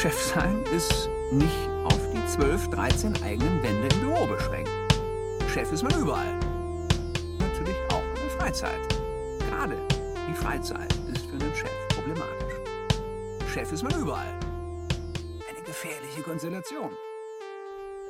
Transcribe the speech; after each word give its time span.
Chef 0.00 0.18
sein 0.18 0.64
ist 0.74 1.10
nicht 1.30 1.68
auf 1.84 2.00
die 2.10 2.26
12, 2.26 2.70
13 2.70 3.22
eigenen 3.22 3.62
Wände 3.62 3.94
im 3.94 4.00
Büro 4.00 4.26
beschränkt. 4.26 4.70
Chef 5.52 5.70
ist 5.70 5.82
man 5.82 5.92
überall. 6.00 6.38
Natürlich 7.38 7.76
auch 7.92 8.02
in 8.16 8.22
der 8.22 8.30
Freizeit. 8.38 8.80
Gerade 9.46 9.76
die 10.26 10.32
Freizeit 10.32 10.90
ist 11.12 11.26
für 11.26 11.32
einen 11.32 11.54
Chef 11.54 11.70
problematisch. 11.94 12.54
Chef 13.52 13.70
ist 13.70 13.82
man 13.82 13.92
überall. 14.00 14.32
Eine 15.50 15.66
gefährliche 15.66 16.22
Konstellation. 16.22 16.88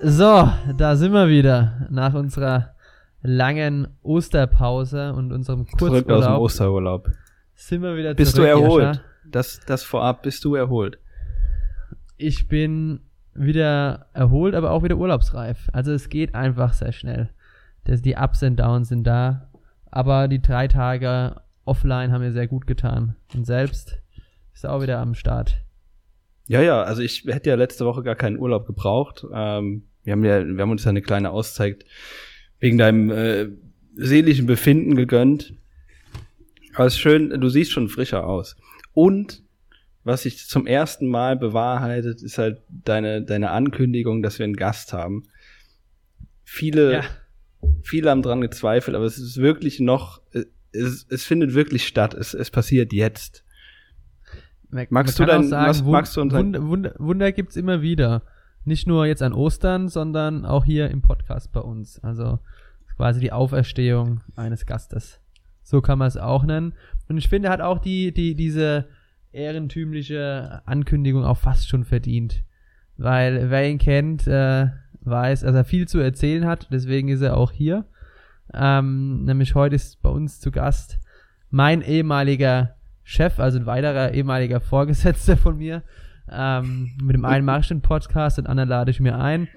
So, 0.01 0.48
da 0.77 0.95
sind 0.95 1.11
wir 1.12 1.27
wieder 1.27 1.88
nach 1.91 2.15
unserer 2.15 2.77
langen 3.20 3.98
Osterpause 4.05 5.12
und 5.12 5.33
unserem 5.33 5.66
Kurzurlaub. 5.66 6.05
Zurück 6.05 6.11
aus 6.16 6.25
dem 6.25 6.34
Osterurlaub. 6.37 7.09
Sind 7.57 7.83
wir 7.83 7.97
wieder 7.97 8.15
Bist 8.15 8.37
zurück, 8.37 8.47
du 8.47 8.61
erholt? 8.61 8.84
Jascha. 8.84 9.02
Das, 9.25 9.61
das 9.66 9.83
vorab, 9.83 10.23
bist 10.23 10.45
du 10.45 10.55
erholt? 10.55 11.01
Ich 12.23 12.48
bin 12.48 13.01
wieder 13.33 14.09
erholt, 14.12 14.55
aber 14.55 14.73
auch 14.73 14.83
wieder 14.83 14.98
urlaubsreif. 14.98 15.70
Also 15.73 15.92
es 15.92 16.11
geht 16.11 16.34
einfach 16.34 16.74
sehr 16.74 16.92
schnell. 16.92 17.30
Das, 17.84 18.02
die 18.02 18.15
Ups 18.15 18.42
und 18.42 18.61
Downs 18.61 18.91
sind 18.91 19.05
da. 19.05 19.48
Aber 19.87 20.28
die 20.28 20.42
drei 20.42 20.69
Tage 20.69 21.41
offline 21.64 22.12
haben 22.12 22.20
mir 22.20 22.33
sehr 22.33 22.47
gut 22.47 22.66
getan. 22.66 23.16
Und 23.34 23.47
selbst 23.47 24.02
ist 24.52 24.66
auch 24.66 24.83
wieder 24.83 24.98
am 24.98 25.14
Start. 25.14 25.64
Ja, 26.47 26.61
ja, 26.61 26.83
also 26.83 27.01
ich 27.01 27.25
hätte 27.27 27.48
ja 27.48 27.56
letzte 27.56 27.87
Woche 27.87 28.02
gar 28.02 28.16
keinen 28.16 28.39
Urlaub 28.39 28.66
gebraucht. 28.66 29.25
Ähm, 29.33 29.84
wir 30.05 30.12
haben 30.12 30.25
ja, 30.25 30.47
wir 30.47 30.61
haben 30.61 30.70
uns 30.70 30.84
ja 30.84 30.91
eine 30.91 31.00
kleine 31.00 31.30
Auszeit 31.30 31.87
wegen 32.59 32.77
deinem 32.77 33.11
äh, 33.11 33.48
seelischen 33.97 34.45
Befinden 34.45 34.95
gegönnt. 34.95 35.55
Aber 36.75 36.84
es 36.84 36.95
ist 36.95 37.00
schön, 37.00 37.30
du 37.30 37.48
siehst 37.48 37.73
schon 37.73 37.89
frischer 37.89 38.27
aus. 38.27 38.56
Und 38.92 39.42
was 40.05 40.23
sich 40.23 40.47
zum 40.47 40.67
ersten 40.67 41.06
Mal 41.09 41.37
bewahrheitet, 41.37 42.23
ist 42.23 42.39
halt 42.39 42.62
deine, 42.69 43.23
deine 43.23 43.51
Ankündigung, 43.51 44.23
dass 44.23 44.39
wir 44.39 44.45
einen 44.45 44.57
Gast 44.57 44.92
haben. 44.92 45.25
Viele, 46.45 46.92
Ja. 46.95 47.03
viele 47.83 48.11
haben 48.11 48.23
dran 48.23 48.41
gezweifelt, 48.41 48.97
aber 48.97 49.05
es 49.05 49.19
ist 49.19 49.37
wirklich 49.37 49.79
noch, 49.81 50.20
äh, 50.33 50.45
es, 50.73 51.07
es 51.11 51.25
findet 51.25 51.55
wirklich 51.55 51.87
statt. 51.87 52.15
Es, 52.15 52.33
es 52.34 52.51
passiert 52.51 52.92
jetzt. 52.92 53.45
Magst 54.70 55.19
du 55.19 55.25
dein- 55.25 55.41
auch 55.45 55.48
sagen, 55.48 55.69
was 55.69 55.83
magst 55.83 56.17
du 56.17 56.20
unter- 56.20 56.39
Wunder, 56.39 56.62
Wunder, 56.62 56.95
Wunder 56.98 57.33
gibt's 57.33 57.57
immer 57.57 57.83
wieder. 57.83 58.23
Nicht 58.64 58.87
nur 58.87 59.07
jetzt 59.07 59.23
an 59.23 59.33
Ostern, 59.33 59.89
sondern 59.89 60.45
auch 60.45 60.64
hier 60.64 60.91
im 60.91 61.03
Podcast 61.03 61.51
bei 61.53 61.61
uns. 61.61 61.98
Also 62.05 62.39
quasi 62.97 63.19
die 63.20 63.33
Auferstehung 63.33 64.20
eines 64.37 64.67
Gastes. 64.67 65.19
So 65.62 65.81
kann 65.81 65.98
man 65.98 66.09
es 66.09 66.17
auch 66.17 66.45
nennen. 66.45 66.75
Und 67.09 67.19
ich 67.19 67.29
finde, 67.29 67.48
er 67.48 67.53
hat 67.53 67.61
auch 67.61 67.79
die, 67.79 68.12
die, 68.12 68.35
diese 68.35 68.87
ehrentümliche 69.33 70.62
Ankündigung 70.64 71.25
auch 71.25 71.39
fast 71.39 71.69
schon 71.69 71.84
verdient. 71.84 72.42
Weil 72.97 73.50
wer 73.50 73.69
ihn 73.69 73.78
kennt, 73.78 74.27
äh, 74.27 74.69
weiß, 75.00 75.41
dass 75.41 75.55
er 75.55 75.64
viel 75.64 75.89
zu 75.89 75.98
erzählen 75.98 76.47
hat. 76.47 76.69
Deswegen 76.70 77.09
ist 77.09 77.23
er 77.23 77.36
auch 77.36 77.53
hier. 77.53 77.86
Ähm, 78.53 79.25
nämlich 79.25 79.55
heute 79.55 79.77
ist 79.77 80.03
bei 80.03 80.11
uns 80.11 80.41
zu 80.41 80.51
Gast 80.51 80.98
mein 81.51 81.83
ehemaliger 81.83 82.77
Chef, 83.03 83.41
also 83.41 83.58
ein 83.58 83.67
weiterer 83.67 84.12
ehemaliger 84.12 84.61
Vorgesetzter 84.61 85.36
von 85.36 85.56
mir. 85.56 85.83
Ähm, 86.31 86.92
mit 87.03 87.17
dem 87.17 87.25
einen 87.25 87.45
mache 87.45 87.61
ich 87.61 87.69
den 87.69 87.81
Podcast, 87.81 88.39
den 88.39 88.47
anderen 88.47 88.69
lade 88.69 88.91
ich 88.91 89.01
mir 89.01 89.19
ein. 89.19 89.48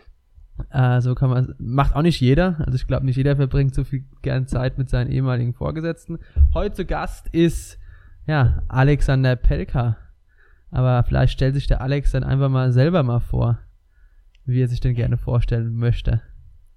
Äh, 0.69 1.01
so 1.01 1.16
kann 1.16 1.29
man, 1.29 1.55
macht 1.59 1.95
auch 1.95 2.01
nicht 2.01 2.19
jeder. 2.19 2.57
Also 2.59 2.75
ich 2.75 2.88
glaube, 2.88 3.05
nicht 3.05 3.17
jeder 3.17 3.35
verbringt 3.35 3.75
so 3.75 3.83
viel 3.83 4.05
gern 4.21 4.47
Zeit 4.47 4.77
mit 4.77 4.89
seinen 4.89 5.11
ehemaligen 5.11 5.53
Vorgesetzten. 5.53 6.19
Heute 6.53 6.75
zu 6.75 6.85
Gast 6.85 7.27
ist, 7.29 7.79
ja, 8.27 8.63
Alexander 8.67 9.35
Pelka. 9.35 9.97
Aber 10.71 11.03
vielleicht 11.03 11.33
stellt 11.33 11.53
sich 11.53 11.67
der 11.67 11.81
Alex 11.81 12.11
dann 12.11 12.23
einfach 12.23 12.49
mal 12.49 12.71
selber 12.71 13.03
mal 13.03 13.19
vor, 13.19 13.59
wie 14.45 14.61
er 14.61 14.67
sich 14.67 14.79
denn 14.79 14.95
gerne 14.95 15.17
vorstellen 15.17 15.75
möchte. 15.75 16.22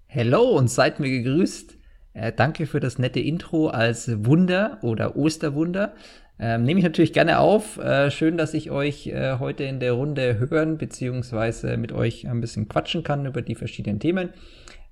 Hello 0.07 0.43
und 0.57 0.69
seid 0.69 1.01
mir 1.01 1.11
gegrüßt. 1.11 1.77
Äh, 2.13 2.33
danke 2.33 2.67
für 2.67 2.81
das 2.81 2.99
nette 2.99 3.21
Intro 3.21 3.69
als 3.69 4.25
Wunder 4.25 4.79
oder 4.83 5.17
Osterwunder. 5.17 5.95
Ähm, 6.39 6.65
nehme 6.65 6.81
ich 6.81 6.85
natürlich 6.85 7.15
gerne 7.15 7.39
auf. 7.39 7.79
Äh, 7.79 8.11
schön, 8.11 8.37
dass 8.37 8.53
ich 8.53 8.71
euch 8.71 9.07
äh, 9.07 9.39
heute 9.39 9.65
in 9.65 9.81
der 9.81 9.93
Runde 9.93 10.39
hören 10.39 10.77
bzw. 10.77 11.77
mit 11.79 11.93
euch 11.93 12.29
ein 12.29 12.41
bisschen 12.41 12.69
quatschen 12.69 13.03
kann 13.03 13.25
über 13.25 13.41
die 13.41 13.55
verschiedenen 13.55 14.01
Themen. 14.01 14.31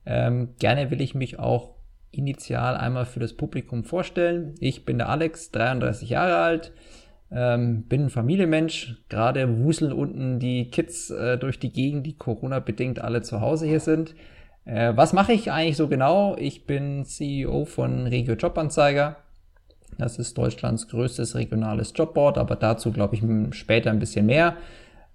Ähm, 0.06 0.54
gerne 0.58 0.90
will 0.90 1.00
ich 1.00 1.14
mich 1.14 1.38
auch 1.38 1.73
initial 2.16 2.76
einmal 2.76 3.06
für 3.06 3.20
das 3.20 3.34
Publikum 3.34 3.84
vorstellen. 3.84 4.54
Ich 4.60 4.84
bin 4.84 4.98
der 4.98 5.08
Alex, 5.08 5.50
33 5.50 6.10
Jahre 6.10 6.36
alt, 6.36 6.72
ähm, 7.30 7.84
bin 7.84 8.04
ein 8.04 8.10
Familienmensch. 8.10 9.02
Gerade 9.08 9.64
wuseln 9.64 9.92
unten 9.92 10.38
die 10.38 10.70
Kids 10.70 11.10
äh, 11.10 11.38
durch 11.38 11.58
die 11.58 11.72
Gegend, 11.72 12.06
die 12.06 12.16
Corona-bedingt 12.16 13.00
alle 13.00 13.22
zu 13.22 13.40
Hause 13.40 13.66
hier 13.66 13.80
sind. 13.80 14.14
Äh, 14.64 14.92
was 14.96 15.12
mache 15.12 15.32
ich 15.32 15.50
eigentlich 15.50 15.76
so 15.76 15.88
genau? 15.88 16.36
Ich 16.38 16.66
bin 16.66 17.04
CEO 17.04 17.64
von 17.64 18.06
Regio 18.06 18.34
Jobanzeiger. 18.34 19.16
Das 19.98 20.18
ist 20.18 20.36
Deutschlands 20.38 20.88
größtes 20.88 21.34
regionales 21.36 21.92
Jobboard, 21.94 22.38
aber 22.38 22.56
dazu 22.56 22.90
glaube 22.92 23.14
ich 23.14 23.22
später 23.56 23.90
ein 23.90 23.98
bisschen 23.98 24.26
mehr. 24.26 24.56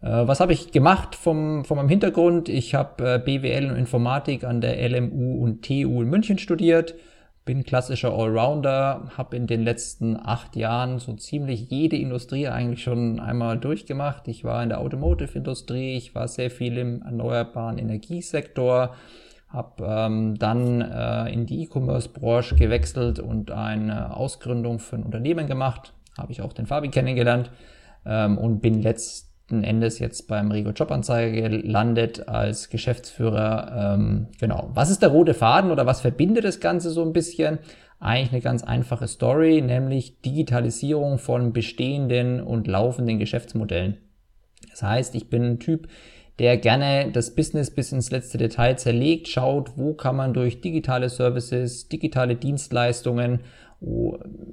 Äh, 0.01 0.27
was 0.27 0.39
habe 0.39 0.53
ich 0.53 0.71
gemacht 0.71 1.15
vom, 1.15 1.65
von 1.65 1.77
meinem 1.77 1.89
Hintergrund? 1.89 2.49
Ich 2.49 2.75
habe 2.75 3.15
äh, 3.15 3.19
BWL 3.19 3.71
und 3.71 3.77
Informatik 3.77 4.43
an 4.43 4.61
der 4.61 4.89
LMU 4.89 5.43
und 5.43 5.63
TU 5.65 6.01
in 6.01 6.09
München 6.09 6.37
studiert, 6.37 6.95
bin 7.45 7.63
klassischer 7.63 8.13
Allrounder, 8.13 9.11
habe 9.17 9.35
in 9.35 9.47
den 9.47 9.63
letzten 9.63 10.15
acht 10.15 10.55
Jahren 10.55 10.99
so 10.99 11.13
ziemlich 11.13 11.69
jede 11.69 11.97
Industrie 11.97 12.47
eigentlich 12.47 12.83
schon 12.83 13.19
einmal 13.19 13.57
durchgemacht. 13.57 14.27
Ich 14.27 14.43
war 14.43 14.61
in 14.61 14.69
der 14.69 14.79
Automotive-Industrie, 14.79 15.97
ich 15.97 16.15
war 16.15 16.27
sehr 16.27 16.51
viel 16.51 16.77
im 16.77 17.01
erneuerbaren 17.01 17.77
Energiesektor, 17.77 18.95
habe 19.47 19.83
ähm, 19.83 20.38
dann 20.38 20.81
äh, 20.81 21.33
in 21.33 21.47
die 21.47 21.63
E-Commerce-Branche 21.63 22.55
gewechselt 22.55 23.19
und 23.19 23.49
eine 23.49 24.15
Ausgründung 24.15 24.77
für 24.77 24.97
ein 24.97 25.03
Unternehmen 25.03 25.47
gemacht. 25.47 25.93
Habe 26.17 26.31
ich 26.31 26.43
auch 26.43 26.53
den 26.53 26.67
Fabi 26.67 26.89
kennengelernt 26.89 27.49
ähm, 28.05 28.38
und 28.38 28.59
bin 28.59 28.83
letzten 29.49 29.63
Endes 29.63 29.99
jetzt 29.99 30.27
beim 30.27 30.51
Rigo 30.51 30.69
Jobanzeiger 30.71 31.49
gelandet 31.49 32.27
als 32.27 32.69
Geschäftsführer. 32.69 33.95
Ähm, 33.95 34.27
genau. 34.39 34.69
Was 34.73 34.91
ist 34.91 35.01
der 35.01 35.09
rote 35.09 35.33
Faden 35.33 35.71
oder 35.71 35.85
was 35.85 36.01
verbindet 36.01 36.43
das 36.43 36.59
Ganze 36.59 36.91
so 36.91 37.03
ein 37.03 37.13
bisschen? 37.13 37.57
Eigentlich 37.99 38.31
eine 38.31 38.41
ganz 38.41 38.63
einfache 38.63 39.07
Story, 39.07 39.61
nämlich 39.61 40.21
Digitalisierung 40.21 41.17
von 41.17 41.51
bestehenden 41.51 42.41
und 42.41 42.67
laufenden 42.67 43.17
Geschäftsmodellen. 43.19 43.97
Das 44.69 44.83
heißt, 44.83 45.15
ich 45.15 45.29
bin 45.29 45.43
ein 45.43 45.59
Typ, 45.59 45.88
der 46.38 46.57
gerne 46.57 47.11
das 47.11 47.35
Business 47.35 47.71
bis 47.71 47.91
ins 47.91 48.11
letzte 48.11 48.38
Detail 48.38 48.77
zerlegt, 48.77 49.27
schaut, 49.27 49.77
wo 49.77 49.93
kann 49.93 50.15
man 50.15 50.33
durch 50.33 50.61
digitale 50.61 51.09
Services, 51.09 51.89
digitale 51.89 52.35
Dienstleistungen 52.35 53.39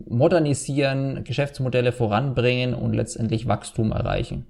modernisieren, 0.08 1.22
Geschäftsmodelle 1.24 1.92
voranbringen 1.92 2.74
und 2.74 2.94
letztendlich 2.94 3.46
Wachstum 3.46 3.92
erreichen. 3.92 4.46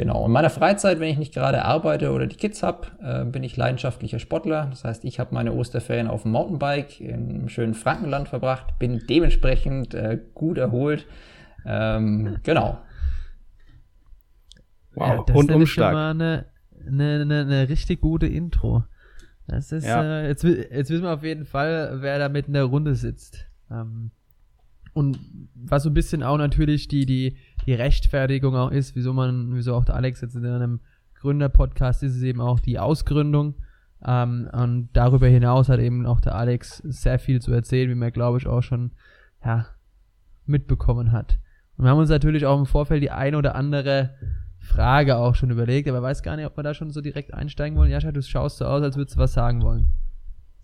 Genau. 0.00 0.24
In 0.24 0.32
meiner 0.32 0.48
Freizeit, 0.48 0.98
wenn 0.98 1.10
ich 1.10 1.18
nicht 1.18 1.34
gerade 1.34 1.62
arbeite 1.62 2.10
oder 2.12 2.26
die 2.26 2.36
Kids 2.36 2.62
habe, 2.62 2.86
äh, 3.02 3.22
bin 3.26 3.42
ich 3.42 3.58
leidenschaftlicher 3.58 4.18
Sportler. 4.18 4.68
Das 4.70 4.82
heißt, 4.82 5.04
ich 5.04 5.20
habe 5.20 5.34
meine 5.34 5.52
Osterferien 5.52 6.06
auf 6.08 6.22
dem 6.22 6.32
Mountainbike 6.32 7.02
im 7.02 7.50
schönen 7.50 7.74
Frankenland 7.74 8.26
verbracht, 8.30 8.78
bin 8.78 9.02
dementsprechend 9.10 9.92
äh, 9.92 10.18
gut 10.32 10.56
erholt. 10.56 11.06
Ähm, 11.66 12.38
genau. 12.44 12.78
Wow, 14.94 15.06
Ja, 15.18 15.24
das 15.26 15.36
ist 15.36 15.48
nämlich 15.50 15.70
schon 15.70 15.84
Rundumschlag. 15.84 15.92
mal 15.92 16.10
eine, 16.12 16.46
eine, 16.86 17.20
eine, 17.20 17.40
eine 17.42 17.68
richtig 17.68 18.00
gute 18.00 18.26
Intro. 18.26 18.84
Das 19.48 19.70
ist, 19.70 19.84
Ja. 19.86 20.02
äh, 20.22 20.28
jetzt, 20.28 20.44
jetzt 20.44 20.88
wissen 20.88 21.02
wir 21.02 21.12
auf 21.12 21.22
jeden 21.24 21.44
Fall, 21.44 21.98
wer 22.00 22.18
da 22.18 22.30
mit 22.30 22.46
in 22.46 22.54
der 22.54 22.64
Runde 22.64 22.94
sitzt. 22.94 23.44
Ähm, 23.70 24.12
und 24.94 25.18
was 25.54 25.82
so 25.82 25.90
ein 25.90 25.94
bisschen 25.94 26.22
auch 26.22 26.38
natürlich 26.38 26.88
die, 26.88 27.04
die, 27.04 27.36
die 27.66 27.74
Rechtfertigung 27.74 28.56
auch 28.56 28.70
ist, 28.70 28.96
wieso 28.96 29.12
man, 29.12 29.54
wieso 29.54 29.74
auch 29.74 29.84
der 29.84 29.96
Alex 29.96 30.20
jetzt 30.20 30.34
in 30.34 30.46
einem 30.46 30.80
Gründer-Podcast 31.20 32.02
ist, 32.02 32.16
ist 32.16 32.22
eben 32.22 32.40
auch 32.40 32.60
die 32.60 32.78
Ausgründung. 32.78 33.54
Ähm, 34.04 34.48
und 34.52 34.88
darüber 34.92 35.26
hinaus 35.26 35.68
hat 35.68 35.80
eben 35.80 36.06
auch 36.06 36.20
der 36.20 36.34
Alex 36.34 36.78
sehr 36.78 37.18
viel 37.18 37.40
zu 37.40 37.52
erzählen, 37.52 37.90
wie 37.90 37.94
man, 37.94 38.12
glaube 38.12 38.38
ich, 38.38 38.46
auch 38.46 38.62
schon, 38.62 38.92
ja, 39.44 39.66
mitbekommen 40.46 41.12
hat. 41.12 41.38
Und 41.76 41.84
wir 41.84 41.90
haben 41.90 41.98
uns 41.98 42.10
natürlich 42.10 42.46
auch 42.46 42.58
im 42.58 42.66
Vorfeld 42.66 43.02
die 43.02 43.10
eine 43.10 43.38
oder 43.38 43.54
andere 43.54 44.14
Frage 44.58 45.16
auch 45.16 45.34
schon 45.34 45.50
überlegt, 45.50 45.88
aber 45.88 46.02
weiß 46.02 46.22
gar 46.22 46.36
nicht, 46.36 46.46
ob 46.46 46.56
wir 46.56 46.62
da 46.62 46.74
schon 46.74 46.90
so 46.90 47.00
direkt 47.00 47.32
einsteigen 47.32 47.78
wollen. 47.78 47.90
Jascha, 47.90 48.12
du 48.12 48.22
schaust 48.22 48.58
so 48.58 48.66
aus, 48.66 48.82
als 48.82 48.96
würdest 48.96 49.16
du 49.16 49.20
was 49.20 49.32
sagen 49.32 49.62
wollen. 49.62 49.88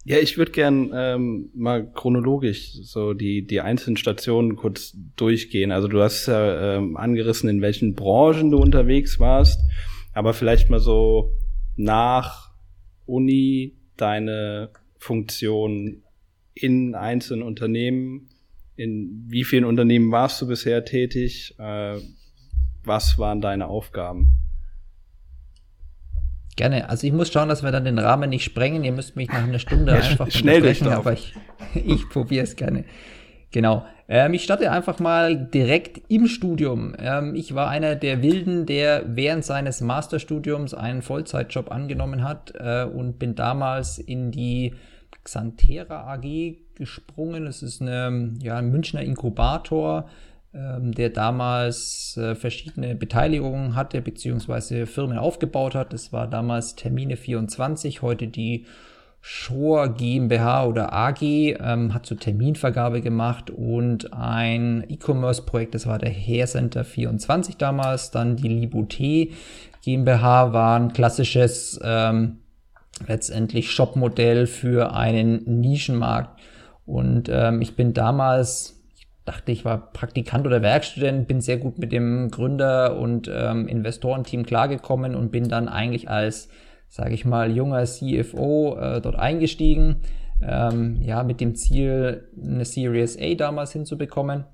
Ja, 0.09 0.19
ich 0.19 0.39
würde 0.39 0.53
gern 0.53 0.93
ähm, 0.95 1.51
mal 1.53 1.91
chronologisch 1.93 2.75
so 2.75 3.13
die, 3.13 3.45
die 3.45 3.61
einzelnen 3.61 3.97
Stationen 3.97 4.55
kurz 4.55 4.97
durchgehen. 5.17 5.73
Also 5.73 5.89
du 5.89 6.01
hast 6.01 6.27
ja 6.27 6.77
ähm, 6.77 6.97
angerissen, 6.97 7.51
in 7.51 7.61
welchen 7.61 7.95
Branchen 7.97 8.53
du 8.53 8.59
unterwegs 8.59 9.19
warst, 9.19 9.61
aber 10.13 10.33
vielleicht 10.33 10.71
mal 10.71 10.79
so 10.79 11.33
nach 11.75 12.53
Uni 13.05 13.79
deine 13.97 14.71
Funktion 14.97 16.05
in 16.55 16.95
einzelnen 16.95 17.43
Unternehmen. 17.43 18.29
In 18.77 19.25
wie 19.27 19.43
vielen 19.43 19.65
Unternehmen 19.65 20.13
warst 20.13 20.41
du 20.41 20.47
bisher 20.47 20.85
tätig? 20.85 21.57
Äh, 21.59 21.97
was 22.85 23.19
waren 23.19 23.41
deine 23.41 23.67
Aufgaben? 23.67 24.36
Gerne. 26.57 26.89
Also 26.89 27.07
ich 27.07 27.13
muss 27.13 27.31
schauen, 27.31 27.49
dass 27.49 27.63
wir 27.63 27.71
dann 27.71 27.85
den 27.85 27.99
Rahmen 27.99 28.31
nicht 28.31 28.45
sprengen. 28.45 28.83
Ihr 28.83 28.93
müsst 28.93 29.15
mich 29.15 29.29
nach 29.29 29.45
einer 29.45 29.59
Stunde 29.59 29.93
Ja, 29.93 29.99
einfach 29.99 30.31
schnell 30.31 30.57
unterbrechen, 30.57 30.85
durchlaufen. 30.85 31.07
aber 31.07 31.13
ich, 31.13 31.35
ich 31.75 32.09
probiere 32.09 32.45
es 32.45 32.57
gerne. 32.57 32.85
Genau. 33.51 33.85
Ähm, 34.09 34.35
ich 34.35 34.45
starte 34.45 34.71
einfach 34.71 34.99
mal 34.99 35.37
direkt 35.37 36.03
im 36.09 36.27
Studium. 36.29 36.95
Ähm, 36.99 37.35
ich 37.35 37.55
war 37.55 37.69
einer 37.69 37.95
der 37.95 38.23
Wilden, 38.23 38.65
der 38.65 39.05
während 39.07 39.45
seines 39.45 39.81
Masterstudiums 39.81 40.75
einen 40.75 41.03
Vollzeitjob 41.03 41.71
angenommen 41.71 42.23
hat 42.25 42.53
äh, 42.59 42.85
und 42.85 43.19
bin 43.19 43.35
damals 43.35 43.99
in 43.99 44.31
die 44.31 44.75
Xanthera 45.25 46.15
AG 46.15 46.57
gesprungen. 46.77 47.47
Es 47.47 47.63
ist 47.63 47.83
eine, 47.83 48.31
ja, 48.41 48.57
ein 48.57 48.71
Münchner 48.71 49.03
Inkubator, 49.03 50.09
der 50.93 51.11
damals 51.11 52.17
äh, 52.17 52.35
verschiedene 52.35 52.95
Beteiligungen 52.95 53.75
hatte, 53.75 54.01
beziehungsweise 54.01 54.87
Firmen 54.87 55.19
aufgebaut 55.19 55.75
hat. 55.75 55.93
Das 55.93 56.13
war 56.13 56.29
damals 56.29 56.75
Termine 56.75 57.17
24, 57.17 58.03
heute 58.03 58.27
die 58.29 58.67
Schor 59.21 59.89
GmbH 59.89 60.67
oder 60.67 60.93
AG, 60.93 61.21
ähm, 61.21 61.93
hat 61.93 62.07
zur 62.07 62.19
Terminvergabe 62.19 63.01
gemacht 63.01 63.51
und 63.51 64.13
ein 64.13 64.85
E-Commerce-Projekt, 64.89 65.75
das 65.75 65.87
war 65.87 65.99
der 65.99 66.13
Haircenter 66.13 66.85
24 66.85 67.57
damals, 67.57 68.13
dann 68.13 68.37
die 68.37 68.49
Libouté 68.49 69.33
GmbH 69.83 70.53
war 70.53 70.79
ein 70.79 70.93
klassisches 70.93 71.81
ähm, 71.83 72.39
letztendlich 73.07 73.71
Shop-Modell 73.73 74.47
für 74.47 74.95
einen 74.95 75.61
Nischenmarkt. 75.61 76.41
Und 76.87 77.29
ähm, 77.29 77.61
ich 77.63 77.75
bin 77.75 77.95
damals, 77.95 78.76
dachte, 79.27 79.53
ich 79.53 79.65
war 79.65 79.93
Praktikant 79.93 80.47
oder 80.47 80.63
Werkstudent, 80.63 81.29
bin 81.29 81.41
sehr 81.41 81.59
gut 81.59 81.79
mit 81.79 81.93
dem 81.93 82.31
Gründer 82.31 82.99
und 82.99 83.31
ähm, 83.33 83.69
Investorenteam 83.69 84.47
klargekommen 84.47 85.15
und 85.15 85.31
bin 85.31 85.49
dann 85.49 85.69
eigentlich 85.69 86.09
als, 86.09 86.49
sage 86.89 87.15
ich 87.15 87.25
mal, 87.25 87.51
junger 87.51 87.85
CFO 87.85 88.79
äh, 88.79 89.01
dort 89.01 89.17
eingestiegen. 89.17 89.97
Ähm, 90.43 91.01
ja, 91.03 91.23
mit 91.23 91.41
dem 91.41 91.55
Ziel, 91.55 92.29
eine 92.43 92.65
Series 92.65 93.19
A 93.21 93.35
damals 93.35 93.73
hinzubekommen. 93.73 94.45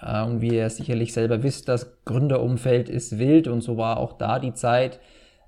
Äh, 0.00 0.22
und 0.22 0.40
wie 0.40 0.54
ihr 0.54 0.70
sicherlich 0.70 1.12
selber 1.12 1.42
wisst, 1.42 1.68
das 1.68 2.04
Gründerumfeld 2.04 2.88
ist 2.88 3.18
wild 3.18 3.48
und 3.48 3.60
so 3.60 3.76
war 3.76 3.98
auch 3.98 4.14
da 4.14 4.38
die 4.38 4.54
Zeit. 4.54 5.00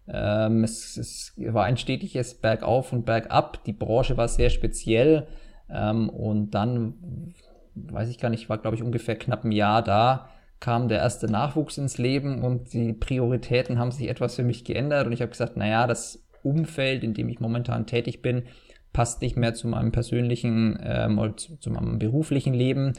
Ähm, 0.09 0.65
es, 0.65 0.97
es 0.97 1.33
war 1.37 1.65
ein 1.65 1.77
stetiges 1.77 2.35
Bergauf 2.35 2.93
und 2.93 3.05
Bergab. 3.05 3.63
Die 3.65 3.73
Branche 3.73 4.17
war 4.17 4.29
sehr 4.29 4.51
speziell. 4.51 5.27
Ähm, 5.71 6.09
und 6.09 6.51
dann, 6.51 7.35
weiß 7.75 8.09
ich 8.09 8.19
gar 8.19 8.29
nicht, 8.29 8.49
war 8.49 8.59
glaube 8.59 8.77
ich 8.77 8.83
ungefähr 8.83 9.17
knapp 9.17 9.45
ein 9.45 9.53
Jahr 9.53 9.83
da, 9.83 10.29
kam 10.61 10.89
der 10.89 10.99
erste 10.99 11.27
Nachwuchs 11.27 11.79
ins 11.79 11.99
Leben 11.99 12.43
und 12.43 12.73
die 12.73 12.93
Prioritäten 12.93 13.79
haben 13.79 13.91
sich 13.91 14.09
etwas 14.09 14.37
für 14.37 14.45
mich 14.45 14.65
geändert. 14.65 15.07
Und 15.07 15.13
ich 15.13 15.21
habe 15.21 15.31
gesagt, 15.31 15.57
naja, 15.57 15.87
das 15.87 16.25
Umfeld, 16.43 17.03
in 17.03 17.15
dem 17.15 17.29
ich 17.29 17.41
momentan 17.41 17.87
tätig 17.87 18.23
bin, 18.23 18.45
passt 18.93 19.23
nicht 19.23 19.37
mehr 19.37 19.55
zu 19.55 19.69
meinem 19.69 19.91
persönlichen 19.91 20.79
ähm, 20.83 21.35
zu, 21.37 21.57
zu 21.57 21.71
meinem 21.71 21.99
beruflichen 21.99 22.55
Leben 22.55 22.93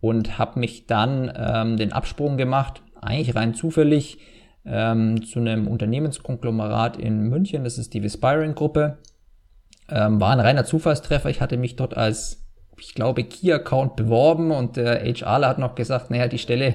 und 0.00 0.38
habe 0.38 0.60
mich 0.60 0.86
dann 0.86 1.32
ähm, 1.36 1.76
den 1.76 1.92
Absprung 1.92 2.36
gemacht, 2.36 2.82
eigentlich 3.00 3.34
rein 3.34 3.54
zufällig, 3.54 4.18
ähm, 4.64 5.22
zu 5.24 5.40
einem 5.40 5.68
Unternehmenskonglomerat 5.68 6.96
in 6.96 7.28
München. 7.28 7.64
Das 7.64 7.78
ist 7.78 7.94
die 7.94 8.02
Vispiring 8.02 8.54
Gruppe. 8.54 8.98
Ähm, 9.88 10.20
war 10.20 10.32
ein 10.32 10.40
reiner 10.40 10.64
Zufallstreffer. 10.64 11.30
Ich 11.30 11.40
hatte 11.40 11.56
mich 11.58 11.76
dort 11.76 11.96
als, 11.96 12.43
ich 12.78 12.94
glaube, 12.94 13.24
Key-Account 13.24 13.96
beworben 13.96 14.50
und 14.50 14.76
der 14.76 15.04
HRler 15.04 15.48
hat 15.48 15.58
noch 15.58 15.74
gesagt, 15.74 16.10
naja, 16.10 16.28
die 16.28 16.38
Stelle 16.38 16.74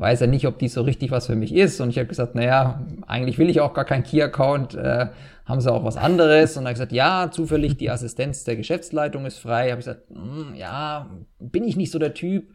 weiß 0.00 0.22
er 0.22 0.26
nicht, 0.28 0.46
ob 0.46 0.58
die 0.58 0.68
so 0.68 0.80
richtig 0.82 1.10
was 1.10 1.26
für 1.26 1.36
mich 1.36 1.54
ist. 1.54 1.80
Und 1.80 1.90
ich 1.90 1.98
habe 1.98 2.08
gesagt, 2.08 2.34
naja, 2.34 2.80
eigentlich 3.06 3.38
will 3.38 3.50
ich 3.50 3.60
auch 3.60 3.74
gar 3.74 3.84
keinen 3.84 4.02
Key-Account. 4.02 4.74
Äh, 4.74 5.08
haben 5.44 5.60
sie 5.60 5.70
auch 5.70 5.84
was 5.84 5.96
anderes? 5.96 6.56
Und 6.56 6.64
er 6.64 6.68
hat 6.68 6.74
gesagt, 6.74 6.92
ja, 6.92 7.30
zufällig 7.30 7.76
die 7.76 7.90
Assistenz 7.90 8.44
der 8.44 8.56
Geschäftsleitung 8.56 9.26
ist 9.26 9.38
frei. 9.38 9.70
Habe 9.70 9.80
ich 9.80 9.86
gesagt, 9.86 10.08
hm, 10.08 10.54
ja, 10.54 11.10
bin 11.38 11.64
ich 11.64 11.76
nicht 11.76 11.90
so 11.90 11.98
der 11.98 12.14
Typ. 12.14 12.54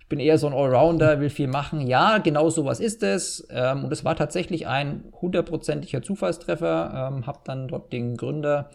Ich 0.00 0.08
bin 0.08 0.20
eher 0.20 0.38
so 0.38 0.46
ein 0.46 0.54
Allrounder, 0.54 1.20
will 1.20 1.30
viel 1.30 1.48
machen. 1.48 1.86
Ja, 1.86 2.18
genau 2.18 2.48
sowas 2.48 2.80
ist 2.80 3.02
es. 3.02 3.46
Ähm, 3.50 3.84
und 3.84 3.92
es 3.92 4.04
war 4.04 4.16
tatsächlich 4.16 4.66
ein 4.66 5.04
hundertprozentiger 5.20 6.00
Zufallstreffer. 6.00 7.10
Ähm, 7.12 7.26
habe 7.26 7.40
dann 7.44 7.68
dort 7.68 7.92
den 7.92 8.16
Gründer 8.16 8.70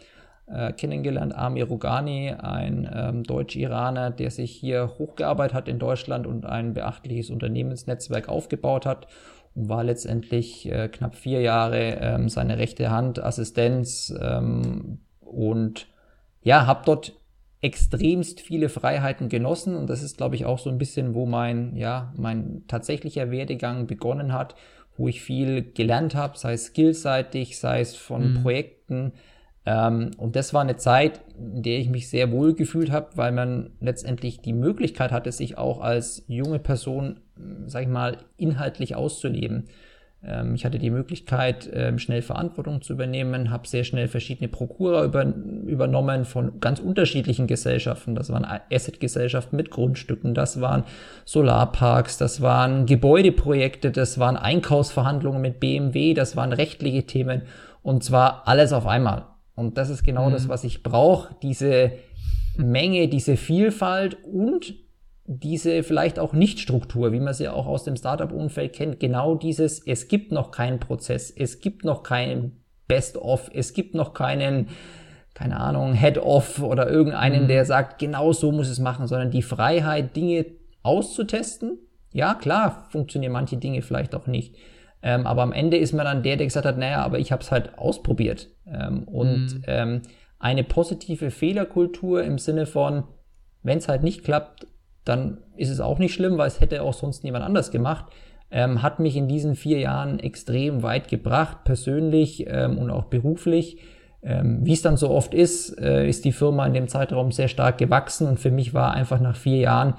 äh, 0.46 0.72
kennengelernt, 0.72 1.34
Amir 1.34 1.66
Rugani, 1.66 2.30
ein 2.30 2.88
ähm, 2.94 3.22
Deutsch-Iraner, 3.22 4.10
der 4.10 4.30
sich 4.30 4.50
hier 4.52 4.92
hochgearbeitet 4.98 5.54
hat 5.54 5.68
in 5.68 5.78
Deutschland 5.78 6.26
und 6.26 6.46
ein 6.46 6.74
beachtliches 6.74 7.30
Unternehmensnetzwerk 7.30 8.28
aufgebaut 8.28 8.86
hat 8.86 9.06
und 9.54 9.68
war 9.68 9.84
letztendlich 9.84 10.70
äh, 10.70 10.88
knapp 10.88 11.14
vier 11.14 11.40
Jahre 11.40 11.98
ähm, 12.00 12.28
seine 12.28 12.58
rechte 12.58 12.90
Hand, 12.90 13.22
Assistenz 13.22 14.12
ähm, 14.20 14.98
und 15.20 15.88
ja, 16.42 16.66
habe 16.66 16.82
dort 16.84 17.12
extremst 17.60 18.40
viele 18.40 18.68
Freiheiten 18.68 19.28
genossen 19.28 19.76
und 19.76 19.88
das 19.88 20.02
ist, 20.02 20.16
glaube 20.16 20.34
ich, 20.34 20.44
auch 20.44 20.58
so 20.58 20.68
ein 20.68 20.78
bisschen, 20.78 21.14
wo 21.14 21.26
mein, 21.26 21.76
ja, 21.76 22.12
mein 22.16 22.64
tatsächlicher 22.66 23.30
Werdegang 23.30 23.86
begonnen 23.86 24.32
hat, 24.32 24.56
wo 24.96 25.06
ich 25.06 25.22
viel 25.22 25.62
gelernt 25.72 26.16
habe, 26.16 26.36
sei 26.36 26.54
es 26.54 26.64
skillseitig, 26.66 27.58
sei 27.58 27.80
es 27.80 27.94
von 27.94 28.32
Mhm. 28.32 28.42
Projekten. 28.42 29.12
Ähm, 29.64 30.10
und 30.16 30.36
das 30.36 30.52
war 30.54 30.62
eine 30.62 30.76
Zeit, 30.76 31.20
in 31.38 31.62
der 31.62 31.78
ich 31.78 31.88
mich 31.88 32.10
sehr 32.10 32.32
wohl 32.32 32.54
gefühlt 32.54 32.90
habe, 32.90 33.10
weil 33.14 33.32
man 33.32 33.70
letztendlich 33.80 34.40
die 34.40 34.52
Möglichkeit 34.52 35.12
hatte, 35.12 35.30
sich 35.30 35.56
auch 35.58 35.80
als 35.80 36.24
junge 36.26 36.58
Person, 36.58 37.20
mh, 37.36 37.68
sag 37.68 37.82
ich 37.82 37.88
mal, 37.88 38.18
inhaltlich 38.36 38.96
auszuleben. 38.96 39.68
Ähm, 40.24 40.54
ich 40.54 40.64
hatte 40.64 40.80
die 40.80 40.90
Möglichkeit, 40.90 41.70
ähm, 41.72 41.98
schnell 42.00 42.22
Verantwortung 42.22 42.82
zu 42.82 42.92
übernehmen, 42.92 43.50
habe 43.50 43.68
sehr 43.68 43.84
schnell 43.84 44.08
verschiedene 44.08 44.48
Prokura 44.48 45.04
über, 45.04 45.24
übernommen 45.24 46.24
von 46.24 46.58
ganz 46.58 46.80
unterschiedlichen 46.80 47.46
Gesellschaften. 47.46 48.16
Das 48.16 48.30
waren 48.30 48.44
Asset-Gesellschaften 48.44 49.56
mit 49.56 49.70
Grundstücken, 49.70 50.34
das 50.34 50.60
waren 50.60 50.84
Solarparks, 51.24 52.18
das 52.18 52.40
waren 52.40 52.86
Gebäudeprojekte, 52.86 53.92
das 53.92 54.18
waren 54.18 54.36
Einkaufsverhandlungen 54.36 55.40
mit 55.40 55.60
BMW, 55.60 56.14
das 56.14 56.36
waren 56.36 56.52
rechtliche 56.52 57.04
Themen 57.04 57.42
und 57.82 58.04
zwar 58.04 58.46
alles 58.46 58.72
auf 58.72 58.86
einmal. 58.86 59.26
Und 59.54 59.76
das 59.78 59.90
ist 59.90 60.02
genau 60.04 60.28
Mhm. 60.28 60.32
das, 60.32 60.48
was 60.48 60.64
ich 60.64 60.82
brauche, 60.82 61.34
diese 61.42 61.92
Menge, 62.56 63.08
diese 63.08 63.36
Vielfalt 63.36 64.16
und 64.24 64.74
diese 65.24 65.82
vielleicht 65.82 66.18
auch 66.18 66.32
Nicht-Struktur, 66.32 67.12
wie 67.12 67.20
man 67.20 67.32
sie 67.34 67.48
auch 67.48 67.66
aus 67.66 67.84
dem 67.84 67.96
Startup-Umfeld 67.96 68.72
kennt, 68.72 69.00
genau 69.00 69.34
dieses, 69.34 69.78
es 69.86 70.08
gibt 70.08 70.32
noch 70.32 70.50
keinen 70.50 70.80
Prozess, 70.80 71.30
es 71.30 71.60
gibt 71.60 71.84
noch 71.84 72.02
keinen 72.02 72.62
Best-of, 72.88 73.50
es 73.54 73.72
gibt 73.72 73.94
noch 73.94 74.14
keinen, 74.14 74.68
keine 75.34 75.58
Ahnung, 75.60 75.94
Head-Off 75.94 76.60
oder 76.62 76.90
irgendeinen, 76.90 77.44
Mhm. 77.44 77.48
der 77.48 77.64
sagt, 77.64 77.98
genau 77.98 78.32
so 78.32 78.52
muss 78.52 78.68
es 78.68 78.80
machen, 78.80 79.06
sondern 79.06 79.30
die 79.30 79.42
Freiheit, 79.42 80.16
Dinge 80.16 80.46
auszutesten. 80.82 81.78
Ja, 82.12 82.34
klar, 82.34 82.86
funktionieren 82.90 83.32
manche 83.32 83.56
Dinge 83.56 83.80
vielleicht 83.82 84.14
auch 84.14 84.26
nicht. 84.26 84.56
Ähm, 85.02 85.26
aber 85.26 85.42
am 85.42 85.52
Ende 85.52 85.76
ist 85.76 85.92
man 85.92 86.04
dann 86.04 86.22
der, 86.22 86.36
der 86.36 86.46
gesagt 86.46 86.66
hat, 86.66 86.78
naja, 86.78 87.02
aber 87.02 87.18
ich 87.18 87.32
habe 87.32 87.42
es 87.42 87.50
halt 87.50 87.76
ausprobiert. 87.78 88.48
Ähm, 88.66 89.02
und 89.04 89.54
Mhm. 89.56 89.62
ähm, 89.66 90.02
eine 90.38 90.64
positive 90.64 91.30
Fehlerkultur 91.30 92.22
im 92.22 92.38
Sinne 92.38 92.66
von, 92.66 93.04
wenn 93.62 93.78
es 93.78 93.88
halt 93.88 94.02
nicht 94.02 94.24
klappt, 94.24 94.66
dann 95.04 95.38
ist 95.56 95.70
es 95.70 95.80
auch 95.80 95.98
nicht 95.98 96.14
schlimm, 96.14 96.38
weil 96.38 96.46
es 96.46 96.60
hätte 96.60 96.82
auch 96.82 96.94
sonst 96.94 97.24
niemand 97.24 97.44
anders 97.44 97.70
gemacht. 97.70 98.06
Ähm, 98.50 98.82
hat 98.82 99.00
mich 99.00 99.16
in 99.16 99.28
diesen 99.28 99.56
vier 99.56 99.78
Jahren 99.78 100.18
extrem 100.18 100.82
weit 100.82 101.08
gebracht, 101.08 101.64
persönlich 101.64 102.44
ähm, 102.46 102.78
und 102.78 102.90
auch 102.90 103.04
beruflich. 103.04 103.78
Ähm, 104.22 104.60
Wie 104.62 104.74
es 104.74 104.82
dann 104.82 104.96
so 104.96 105.10
oft 105.10 105.34
ist, 105.34 105.76
äh, 105.80 106.06
ist 106.08 106.24
die 106.24 106.32
Firma 106.32 106.66
in 106.66 106.74
dem 106.74 106.86
Zeitraum 106.86 107.32
sehr 107.32 107.48
stark 107.48 107.78
gewachsen 107.78 108.28
und 108.28 108.38
für 108.38 108.52
mich 108.52 108.72
war 108.74 108.94
einfach 108.94 109.20
nach 109.20 109.34
vier 109.36 109.58
Jahren 109.58 109.94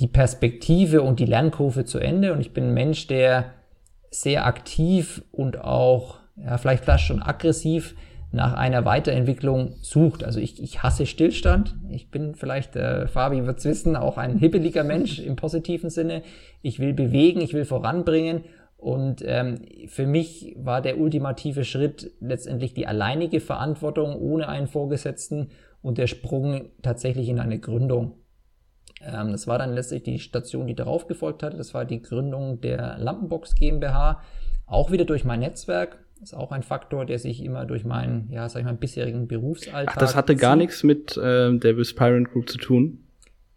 die 0.00 0.06
Perspektive 0.06 1.02
und 1.02 1.18
die 1.18 1.26
Lernkurve 1.26 1.84
zu 1.84 1.98
Ende 1.98 2.32
und 2.32 2.40
ich 2.40 2.54
bin 2.54 2.68
ein 2.68 2.74
Mensch, 2.74 3.08
der 3.08 3.46
sehr 4.10 4.46
aktiv 4.46 5.22
und 5.32 5.60
auch, 5.60 6.18
ja, 6.36 6.58
vielleicht 6.58 6.84
fast 6.84 7.04
schon 7.04 7.22
aggressiv 7.22 7.94
nach 8.30 8.54
einer 8.54 8.84
Weiterentwicklung 8.84 9.74
sucht. 9.80 10.22
Also 10.22 10.38
ich, 10.40 10.62
ich 10.62 10.82
hasse 10.82 11.06
Stillstand. 11.06 11.76
Ich 11.88 12.10
bin 12.10 12.34
vielleicht, 12.34 12.76
äh, 12.76 13.06
Fabi 13.06 13.46
wird's 13.46 13.64
wissen, 13.64 13.96
auch 13.96 14.18
ein 14.18 14.38
hibbeliger 14.38 14.84
Mensch 14.84 15.18
im 15.26 15.36
positiven 15.36 15.90
Sinne. 15.90 16.22
Ich 16.62 16.78
will 16.78 16.92
bewegen, 16.92 17.40
ich 17.40 17.54
will 17.54 17.64
voranbringen. 17.64 18.44
Und 18.76 19.24
ähm, 19.26 19.62
für 19.88 20.06
mich 20.06 20.54
war 20.56 20.80
der 20.82 21.00
ultimative 21.00 21.64
Schritt 21.64 22.12
letztendlich 22.20 22.74
die 22.74 22.86
alleinige 22.86 23.40
Verantwortung 23.40 24.14
ohne 24.14 24.48
einen 24.48 24.68
Vorgesetzten 24.68 25.48
und 25.82 25.98
der 25.98 26.06
Sprung 26.06 26.70
tatsächlich 26.82 27.28
in 27.28 27.40
eine 27.40 27.58
Gründung. 27.58 28.17
Ähm, 29.02 29.32
das 29.32 29.46
war 29.46 29.58
dann 29.58 29.74
letztlich 29.74 30.02
die 30.02 30.18
Station, 30.18 30.66
die 30.66 30.74
darauf 30.74 31.06
gefolgt 31.06 31.42
hatte. 31.42 31.56
Das 31.56 31.74
war 31.74 31.84
die 31.84 32.02
Gründung 32.02 32.60
der 32.60 32.98
Lampenbox 32.98 33.54
GmbH. 33.54 34.22
Auch 34.66 34.90
wieder 34.90 35.04
durch 35.04 35.24
mein 35.24 35.40
Netzwerk. 35.40 35.98
Das 36.20 36.32
ist 36.32 36.34
auch 36.34 36.50
ein 36.50 36.62
Faktor, 36.62 37.06
der 37.06 37.18
sich 37.18 37.44
immer 37.44 37.64
durch 37.64 37.84
meinen, 37.84 38.28
ja, 38.30 38.48
sag 38.48 38.60
ich 38.60 38.66
mal, 38.66 38.74
bisherigen 38.74 39.28
Berufsalltag. 39.28 39.94
Ach, 39.96 40.00
das 40.00 40.16
hatte 40.16 40.34
gar 40.34 40.54
zieht. 40.54 40.58
nichts 40.58 40.82
mit 40.82 41.16
äh, 41.16 41.56
der 41.56 41.76
Vispirant 41.76 42.32
Group 42.32 42.48
zu 42.48 42.58
tun. 42.58 43.04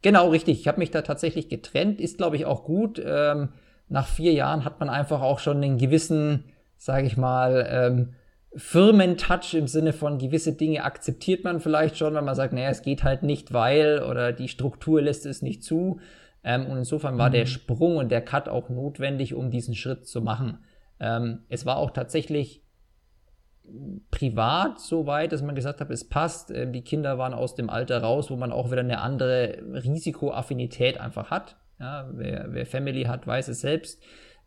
Genau, 0.04 0.30
richtig. 0.30 0.60
Ich 0.60 0.68
habe 0.68 0.80
mich 0.80 0.92
da 0.92 1.02
tatsächlich 1.02 1.50
getrennt. 1.50 2.00
Ist, 2.00 2.18
glaube 2.18 2.36
ich, 2.36 2.46
auch 2.46 2.64
gut. 2.64 3.02
Ähm, 3.04 3.50
nach 3.90 4.08
vier 4.08 4.34
Jahren 4.34 4.64
hat 4.64 4.80
man 4.80 4.90
einfach 4.90 5.22
auch 5.22 5.40
schon 5.40 5.58
einen 5.58 5.78
gewissen, 5.78 6.46
sage 6.78 7.08
ich 7.08 7.18
mal, 7.18 7.68
ähm, 7.70 8.14
Firmentouch 8.56 9.54
im 9.54 9.68
Sinne 9.68 9.94
von 9.94 10.18
gewisse 10.18 10.54
Dinge 10.54 10.84
akzeptiert 10.84 11.44
man 11.44 11.60
vielleicht 11.62 11.98
schon, 11.98 12.16
wenn 12.16 12.26
man 12.26 12.36
sagt, 12.36 12.54
naja, 12.54 12.70
es 12.70 12.82
geht 12.82 13.04
halt 13.04 13.24
nicht, 13.24 13.54
weil 13.54 14.04
oder 14.04 14.34
die 14.34 14.50
Struktur 14.50 15.02
lässt 15.02 15.26
es 15.26 15.42
nicht 15.42 15.64
zu. 15.64 16.00
Ähm, 16.44 16.66
und 16.66 16.78
insofern 16.78 17.18
war 17.18 17.30
mhm. 17.30 17.34
der 17.34 17.46
Sprung 17.46 17.98
und 17.98 18.10
der 18.10 18.22
Cut 18.22 18.50
auch 18.50 18.70
notwendig, 18.70 19.34
um 19.36 19.52
diesen 19.52 19.76
Schritt 19.76 20.06
zu 20.06 20.22
machen. 20.22 20.60
Ähm, 21.00 21.46
es 21.50 21.66
war 21.66 21.78
auch 21.78 21.92
tatsächlich 21.92 22.64
privat 24.10 24.80
so 24.80 25.06
weit, 25.06 25.32
dass 25.32 25.42
man 25.42 25.56
gesagt 25.56 25.80
hat, 25.80 25.90
es 25.90 26.08
passt. 26.08 26.52
Ähm, 26.52 26.74
die 26.74 26.84
Kinder 26.84 27.18
waren 27.18 27.34
aus 27.34 27.56
dem 27.56 27.70
Alter 27.70 28.02
raus, 28.02 28.30
wo 28.30 28.36
man 28.36 28.52
auch 28.52 28.72
wieder 28.72 28.82
eine 28.82 29.00
andere 29.00 29.60
Risikoaffinität 29.72 31.00
einfach 31.00 31.32
hat. 31.32 31.58
Ja, 31.80 32.10
wer, 32.12 32.48
wer 32.50 32.66
Family 32.66 33.04
hat, 33.04 33.26
weiß 33.26 33.48
es 33.48 33.62
selbst. 33.62 34.02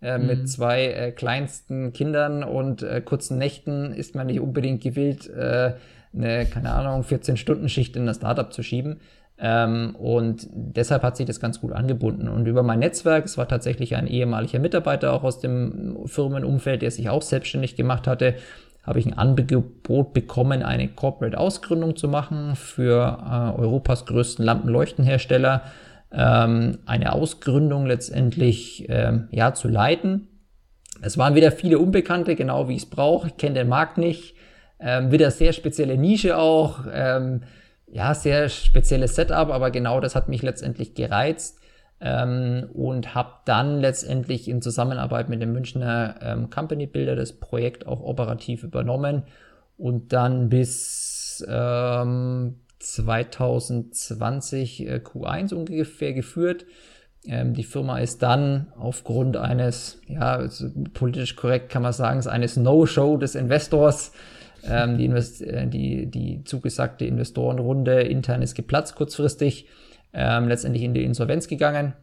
Äh, 0.05 0.19
mhm. 0.19 0.27
Mit 0.27 0.49
zwei 0.51 0.87
äh, 0.87 1.13
kleinsten 1.13 1.95
Kindern 1.95 2.45
und 2.45 2.83
äh, 2.83 3.01
kurzen 3.01 3.39
Nächten 3.39 3.93
ist 3.93 4.15
man 4.15 4.27
nicht 4.27 4.41
unbedingt 4.41 4.83
gewillt, 4.83 5.31
äh, 5.31 5.73
eine, 6.13 6.45
keine 6.45 6.73
Ahnung, 6.73 7.03
14-Stunden-Schicht 7.03 7.97
in 7.97 8.05
das 8.05 8.19
Startup 8.19 8.53
zu 8.53 8.63
schieben. 8.63 9.01
Ähm, 9.39 9.97
und 9.97 10.47
deshalb 10.53 11.03
hat 11.03 11.17
sich 11.17 11.25
das 11.27 11.41
ganz 11.41 11.59
gut 11.61 11.73
angebunden. 11.73 12.29
Und 12.29 12.47
über 12.47 12.63
mein 12.63 12.81
Netzwerk, 12.81 13.25
es 13.25 13.39
war 13.39 13.49
tatsächlich 13.49 13.97
ein 13.97 14.07
ehemaliger 14.07 14.59
Mitarbeiter 14.59 15.15
auch 15.15 15.25
aus 15.25 15.41
dem 15.41 15.97
Firmenumfeld, 16.05 16.83
der 16.83 16.91
sich 16.91 17.09
auch 17.09 17.23
selbstständig 17.23 17.75
gemacht 17.75 18.07
hatte, 18.07 18.35
habe 18.83 18.99
ich 18.99 19.07
ein 19.07 19.17
Angebot 19.17 20.13
bekommen, 20.13 20.63
eine 20.63 20.89
Corporate-Ausgründung 20.89 21.97
zu 21.97 22.09
machen 22.09 22.57
für 22.57 23.19
äh, 23.25 23.59
Europas 23.59 24.05
größten 24.05 24.45
Lampenleuchtenhersteller, 24.45 25.63
ähm, 26.13 26.79
eine 26.87 27.13
Ausgründung 27.13 27.87
letztendlich 27.87 28.87
ähm, 28.89 29.29
ja 29.31 29.55
zu 29.55 29.69
leiten. 29.69 30.29
Es 31.03 31.19
waren 31.19 31.35
wieder 31.35 31.53
viele 31.53 31.79
Unbekannte, 31.79 32.35
genau 32.37 32.69
wie 32.69 32.77
ich 32.77 32.85
es 32.85 32.91
brauche. 32.91 33.29
Ich 33.29 33.37
kenne 33.37 33.55
den 33.55 33.69
Markt 33.69 33.99
nicht. 33.99 34.35
Ähm, 34.81 35.13
wieder 35.13 35.31
sehr 35.31 35.53
spezielle 35.53 35.97
Nische 35.97 36.39
auch. 36.39 36.81
Ähm, 36.93 37.43
ja, 37.87 38.15
sehr 38.15 38.49
spezielles 38.49 39.15
Setup, 39.15 39.51
aber 39.51 39.71
genau 39.71 40.01
das 40.01 40.17
hat 40.17 40.29
mich 40.29 40.43
letztendlich 40.43 40.95
gereizt 40.95 41.61
ähm, 42.01 42.69
und 42.73 43.15
habe 43.15 43.35
dann 43.45 43.81
letztendlich 43.81 44.49
in 44.49 44.63
Zusammenarbeit 44.63 45.29
mit 45.29 45.41
dem 45.41 45.53
Münchner 45.53 46.17
ähm, 46.21 46.51
Company 46.51 46.87
Builder 46.87 47.17
das 47.17 47.33
Projekt 47.33 47.87
auch 47.87 48.01
operativ 48.01 48.63
übernommen 48.63 49.23
und 49.77 50.13
dann 50.13 50.49
bis 50.49 51.45
ähm, 51.49 52.61
2020 52.85 54.87
äh, 54.87 55.01
Q1 55.05 55.55
ungefähr 55.55 56.13
geführt. 56.13 56.67
Ähm, 57.27 57.55
die 57.55 57.65
Firma 57.65 57.99
ist 57.99 58.23
dann 58.23 58.73
aufgrund 58.77 59.37
eines, 59.37 60.01
ja, 60.07 60.47
politisch 60.93 61.37
korrekt 61.37 61.71
kann 61.71 61.83
man 61.83 61.93
sagen, 61.93 62.27
eines 62.27 62.57
No-Show 62.57 63.17
des 63.17 63.35
Investors 63.35 64.13
ähm, 64.69 64.99
die, 64.99 65.05
Invest 65.05 65.43
äh, 65.43 65.67
die, 65.67 66.07
die 66.07 66.45
zugesagte 66.45 67.05
Investorenrunde 67.05 68.03
intern 68.03 68.43
ist 68.43 68.55
geplatzt 68.55 68.95
kurzfristig, 68.95 69.69
ähm, 70.13 70.49
letztendlich 70.49 70.83
in 70.83 70.95
die 70.95 71.05
Insolvenz 71.05 71.49
gegangen. 71.49 71.95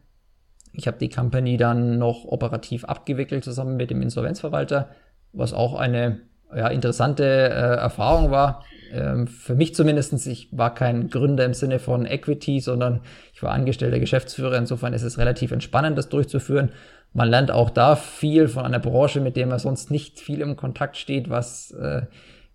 Ich 0.72 0.86
habe 0.86 0.98
die 0.98 1.10
Company 1.10 1.56
dann 1.56 1.98
noch 1.98 2.24
operativ 2.24 2.84
abgewickelt 2.84 3.44
zusammen 3.44 3.76
mit 3.76 3.90
dem 3.90 4.00
Insolvenzverwalter, 4.00 4.90
was 5.32 5.52
auch 5.52 5.74
eine 5.74 6.20
ja, 6.56 6.68
interessante 6.68 7.24
äh, 7.24 7.76
Erfahrung 7.76 8.30
war. 8.30 8.64
Ähm, 8.92 9.26
für 9.26 9.54
mich 9.54 9.74
zumindestens. 9.74 10.26
ich 10.26 10.48
war 10.52 10.74
kein 10.74 11.08
Gründer 11.08 11.44
im 11.44 11.54
Sinne 11.54 11.78
von 11.78 12.04
Equity, 12.04 12.60
sondern 12.60 13.00
ich 13.32 13.42
war 13.42 13.52
angestellter 13.52 13.98
Geschäftsführer. 13.98 14.56
Insofern 14.56 14.92
ist 14.92 15.02
es 15.02 15.18
relativ 15.18 15.50
entspannend, 15.50 15.96
das 15.96 16.10
durchzuführen. 16.10 16.70
Man 17.14 17.28
lernt 17.28 17.50
auch 17.50 17.70
da 17.70 17.96
viel 17.96 18.48
von 18.48 18.64
einer 18.64 18.78
Branche, 18.78 19.20
mit 19.20 19.36
der 19.36 19.46
man 19.46 19.58
sonst 19.58 19.90
nicht 19.90 20.20
viel 20.20 20.40
im 20.40 20.56
Kontakt 20.56 20.96
steht, 20.96 21.30
was 21.30 21.70
äh, 21.72 22.02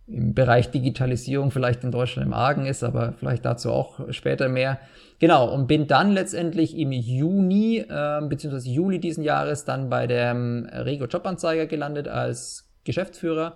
im 0.07 0.33
Bereich 0.33 0.71
Digitalisierung 0.71 1.51
vielleicht 1.51 1.83
in 1.83 1.91
Deutschland 1.91 2.27
im 2.27 2.33
Argen 2.33 2.65
ist, 2.65 2.83
aber 2.83 3.13
vielleicht 3.19 3.43
dazu 3.43 3.71
auch 3.71 4.11
später 4.11 4.47
mehr. 4.47 4.79
Genau, 5.19 5.51
und 5.51 5.67
bin 5.67 5.87
dann 5.87 6.11
letztendlich 6.11 6.77
im 6.77 6.91
Juni 6.91 7.79
äh, 7.79 8.21
bzw. 8.21 8.69
Juli 8.69 8.99
diesen 8.99 9.23
Jahres 9.23 9.65
dann 9.65 9.89
bei 9.89 10.05
der 10.05 10.31
ähm, 10.31 10.69
Rego 10.71 11.05
Jobanzeiger 11.05 11.65
gelandet 11.65 12.07
als 12.07 12.69
Geschäftsführer 12.83 13.55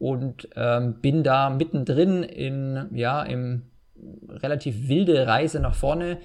und 0.00 0.48
ähm, 0.56 0.94
bin 1.02 1.22
da 1.22 1.50
mittendrin 1.50 2.22
in, 2.22 2.88
ja, 2.92 3.22
im 3.22 3.70
relativ 4.28 4.88
wilde 4.88 5.26
Reise 5.26 5.60
nach 5.60 5.74
vorne, 5.74 6.16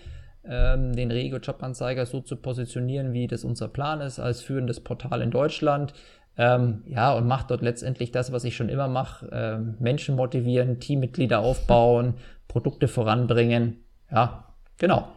ähm, 0.46 0.96
den 0.96 1.12
Rego 1.12 1.38
Jobanzeiger 1.38 2.06
so 2.06 2.22
zu 2.22 2.38
positionieren, 2.38 3.12
wie 3.12 3.28
das 3.28 3.44
unser 3.44 3.68
Plan 3.68 4.00
ist, 4.00 4.18
als 4.18 4.42
führendes 4.42 4.80
Portal 4.80 5.22
in 5.22 5.30
Deutschland, 5.30 5.94
ähm, 6.38 6.84
ja, 6.86 7.14
und 7.14 7.28
macht 7.28 7.52
dort 7.52 7.62
letztendlich 7.62 8.12
das, 8.12 8.32
was 8.32 8.46
ich 8.46 8.56
schon 8.56 8.70
immer 8.70 8.88
mache. 8.88 9.30
Ähm, 9.34 9.76
Menschen 9.80 10.16
motivieren, 10.16 10.80
Teammitglieder 10.80 11.40
aufbauen, 11.40 12.16
Produkte 12.48 12.88
voranbringen. 12.88 13.84
Ja, 14.10 14.54
genau. 14.78 15.10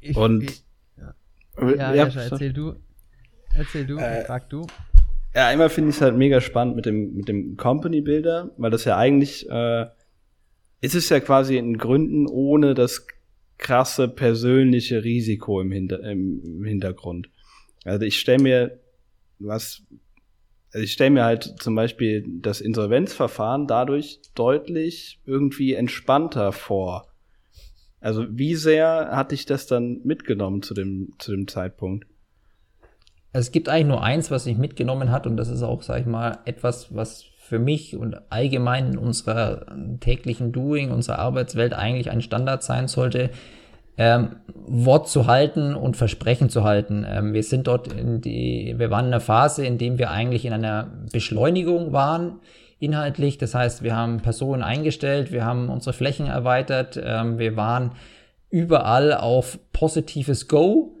Ich, 0.00 0.16
und 0.16 0.44
ich, 0.44 0.64
ja, 0.96 1.14
ja, 1.76 1.94
ja 1.94 2.04
erzähl 2.04 2.54
du. 2.54 2.76
Erzähl 3.54 3.86
du, 3.86 3.98
äh, 3.98 4.24
frag 4.24 4.48
du. 4.48 4.66
Ja, 5.34 5.46
einmal 5.46 5.70
finde 5.70 5.90
ich 5.90 5.96
es 5.96 6.02
halt 6.02 6.16
mega 6.16 6.40
spannend 6.40 6.76
mit 6.76 6.86
dem, 6.86 7.14
mit 7.14 7.28
dem 7.28 7.56
Company 7.56 8.00
Builder, 8.00 8.50
weil 8.56 8.70
das 8.70 8.84
ja 8.84 8.96
eigentlich, 8.96 9.48
äh, 9.48 9.86
ist 10.80 10.94
es 10.94 11.08
ja 11.08 11.20
quasi 11.20 11.56
in 11.56 11.78
Gründen 11.78 12.26
ohne 12.26 12.74
das 12.74 13.06
krasse 13.58 14.08
persönliche 14.08 15.04
Risiko 15.04 15.60
im, 15.60 15.70
Hinter 15.70 16.02
im 16.02 16.64
Hintergrund. 16.64 17.28
Also 17.84 18.04
ich 18.04 18.18
stelle 18.18 18.42
mir 18.42 18.80
was 19.38 19.82
also 20.72 20.84
ich 20.84 20.92
stelle 20.92 21.10
mir 21.10 21.24
halt 21.24 21.56
zum 21.58 21.74
Beispiel 21.74 22.24
das 22.40 22.60
Insolvenzverfahren 22.60 23.66
dadurch 23.66 24.20
deutlich 24.34 25.20
irgendwie 25.26 25.74
entspannter 25.74 26.52
vor. 26.52 27.08
Also 28.00 28.26
wie 28.30 28.54
sehr 28.54 29.10
hatte 29.10 29.34
ich 29.34 29.46
das 29.46 29.66
dann 29.66 30.00
mitgenommen 30.04 30.62
zu 30.62 30.74
dem, 30.74 31.12
zu 31.18 31.32
dem 31.32 31.48
Zeitpunkt? 31.48 32.06
Es 33.32 33.52
gibt 33.52 33.68
eigentlich 33.68 33.86
nur 33.86 34.02
eins, 34.02 34.30
was 34.30 34.44
sich 34.44 34.58
mitgenommen 34.58 35.10
hat 35.10 35.26
und 35.26 35.36
das 35.36 35.48
ist 35.48 35.62
auch, 35.62 35.82
sag 35.82 36.00
ich 36.00 36.06
mal, 36.06 36.38
etwas, 36.44 36.94
was 36.94 37.24
für 37.38 37.58
mich 37.58 37.96
und 37.96 38.16
allgemein 38.30 38.92
in 38.92 38.98
unserer 38.98 39.66
täglichen 40.00 40.52
Doing, 40.52 40.90
unserer 40.90 41.18
Arbeitswelt 41.18 41.74
eigentlich 41.74 42.10
ein 42.10 42.22
Standard 42.22 42.62
sein 42.62 42.88
sollte 42.88 43.30
ähm, 44.00 44.36
Wort 44.54 45.10
zu 45.10 45.26
halten 45.26 45.74
und 45.74 45.94
Versprechen 45.94 46.48
zu 46.48 46.64
halten. 46.64 47.04
Ähm, 47.06 47.34
wir 47.34 47.42
sind 47.42 47.66
dort 47.66 47.92
in 47.92 48.22
die, 48.22 48.74
wir 48.78 48.90
waren 48.90 49.06
in 49.06 49.12
einer 49.12 49.20
Phase, 49.20 49.66
in 49.66 49.76
dem 49.76 49.98
wir 49.98 50.10
eigentlich 50.10 50.46
in 50.46 50.54
einer 50.54 50.90
Beschleunigung 51.12 51.92
waren 51.92 52.40
inhaltlich. 52.78 53.36
Das 53.36 53.54
heißt, 53.54 53.82
wir 53.82 53.94
haben 53.94 54.20
Personen 54.20 54.62
eingestellt, 54.62 55.32
wir 55.32 55.44
haben 55.44 55.68
unsere 55.68 55.92
Flächen 55.92 56.26
erweitert, 56.26 56.98
ähm, 57.02 57.38
wir 57.38 57.56
waren 57.56 57.92
überall 58.48 59.12
auf 59.12 59.58
positives 59.74 60.48
Go. 60.48 60.96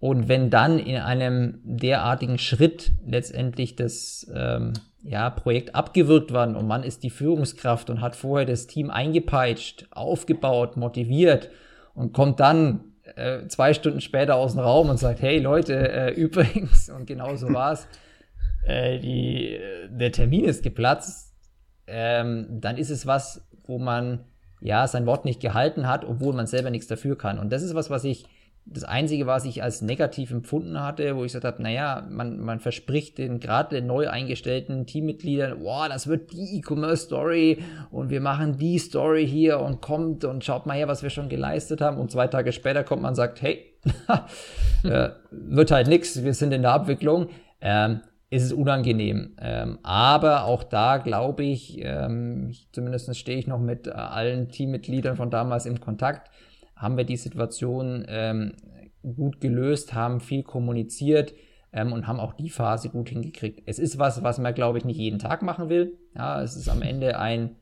Und 0.00 0.28
wenn 0.28 0.50
dann 0.50 0.78
in 0.78 0.96
einem 0.96 1.60
derartigen 1.64 2.38
Schritt 2.38 2.92
letztendlich 3.04 3.74
das 3.74 4.30
ähm, 4.32 4.74
ja, 5.02 5.30
Projekt 5.30 5.74
abgewirkt 5.74 6.32
worden 6.32 6.54
und 6.54 6.66
man 6.66 6.84
ist 6.84 7.02
die 7.02 7.10
Führungskraft 7.10 7.90
und 7.90 8.00
hat 8.00 8.14
vorher 8.14 8.46
das 8.46 8.66
Team 8.66 8.90
eingepeitscht, 8.90 9.88
aufgebaut, 9.90 10.76
motiviert 10.76 11.50
und 11.94 12.12
kommt 12.12 12.38
dann 12.38 12.92
äh, 13.16 13.46
zwei 13.48 13.74
Stunden 13.74 14.00
später 14.00 14.36
aus 14.36 14.52
dem 14.52 14.60
Raum 14.60 14.88
und 14.90 14.98
sagt, 14.98 15.20
hey 15.20 15.38
Leute, 15.38 15.74
äh, 15.74 16.10
übrigens, 16.14 16.90
und 16.90 17.06
genau 17.06 17.34
so 17.34 17.52
war 17.52 17.72
es, 17.72 17.88
äh, 18.66 19.58
der 19.88 20.12
Termin 20.12 20.44
ist 20.44 20.62
geplatzt, 20.62 21.34
ähm, 21.86 22.60
dann 22.60 22.76
ist 22.76 22.90
es 22.90 23.06
was, 23.06 23.48
wo 23.64 23.78
man 23.78 24.24
ja 24.60 24.86
sein 24.86 25.06
Wort 25.06 25.24
nicht 25.24 25.40
gehalten 25.40 25.88
hat, 25.88 26.04
obwohl 26.04 26.34
man 26.34 26.46
selber 26.46 26.70
nichts 26.70 26.86
dafür 26.86 27.16
kann. 27.16 27.38
Und 27.38 27.50
das 27.52 27.62
ist 27.62 27.74
was, 27.74 27.90
was 27.90 28.04
ich 28.04 28.26
das 28.70 28.84
Einzige, 28.84 29.26
was 29.26 29.44
ich 29.44 29.62
als 29.62 29.80
negativ 29.80 30.30
empfunden 30.30 30.80
hatte, 30.80 31.16
wo 31.16 31.24
ich 31.24 31.32
gesagt 31.32 31.44
habe, 31.44 31.62
naja, 31.62 32.06
man, 32.10 32.38
man 32.38 32.60
verspricht 32.60 33.16
den 33.16 33.40
gerade 33.40 33.76
den 33.76 33.86
neu 33.86 34.08
eingestellten 34.08 34.86
Teammitgliedern, 34.86 35.58
wow, 35.62 35.88
das 35.88 36.06
wird 36.06 36.32
die 36.32 36.58
E-Commerce-Story 36.58 37.58
und 37.90 38.10
wir 38.10 38.20
machen 38.20 38.58
die 38.58 38.78
Story 38.78 39.26
hier 39.26 39.60
und 39.60 39.80
kommt 39.80 40.24
und 40.24 40.44
schaut 40.44 40.66
mal 40.66 40.76
her, 40.76 40.88
was 40.88 41.02
wir 41.02 41.10
schon 41.10 41.28
geleistet 41.28 41.80
haben. 41.80 41.98
Und 41.98 42.10
zwei 42.10 42.26
Tage 42.26 42.52
später 42.52 42.84
kommt 42.84 43.02
man 43.02 43.10
und 43.10 43.14
sagt, 43.16 43.40
hey, 43.40 43.64
äh, 44.84 45.10
wird 45.30 45.70
halt 45.70 45.88
nix, 45.88 46.22
wir 46.22 46.34
sind 46.34 46.52
in 46.52 46.62
der 46.62 46.72
Abwicklung. 46.72 47.28
Ähm, 47.60 48.00
ist 48.30 48.42
es 48.42 48.52
unangenehm. 48.52 49.36
Ähm, 49.40 49.78
aber 49.82 50.44
auch 50.44 50.62
da 50.62 50.98
glaube 50.98 51.44
ich, 51.44 51.78
ähm, 51.82 52.52
zumindest 52.72 53.16
stehe 53.16 53.38
ich 53.38 53.46
noch 53.46 53.58
mit 53.58 53.86
äh, 53.86 53.92
allen 53.92 54.50
Teammitgliedern 54.50 55.16
von 55.16 55.30
damals 55.30 55.64
im 55.64 55.80
Kontakt, 55.80 56.30
haben 56.78 56.96
wir 56.96 57.04
die 57.04 57.16
Situation 57.16 58.04
ähm, 58.08 58.54
gut 59.02 59.40
gelöst, 59.40 59.94
haben 59.94 60.20
viel 60.20 60.42
kommuniziert 60.42 61.34
ähm, 61.72 61.92
und 61.92 62.06
haben 62.06 62.20
auch 62.20 62.34
die 62.34 62.50
Phase 62.50 62.88
gut 62.88 63.10
hingekriegt. 63.10 63.62
Es 63.66 63.78
ist 63.78 63.98
was, 63.98 64.22
was 64.22 64.38
man, 64.38 64.54
glaube 64.54 64.78
ich, 64.78 64.84
nicht 64.84 64.98
jeden 64.98 65.18
Tag 65.18 65.42
machen 65.42 65.68
will. 65.68 65.98
Ja, 66.14 66.42
es 66.42 66.56
ist 66.56 66.68
am 66.68 66.82
Ende 66.82 67.18
ein 67.18 67.56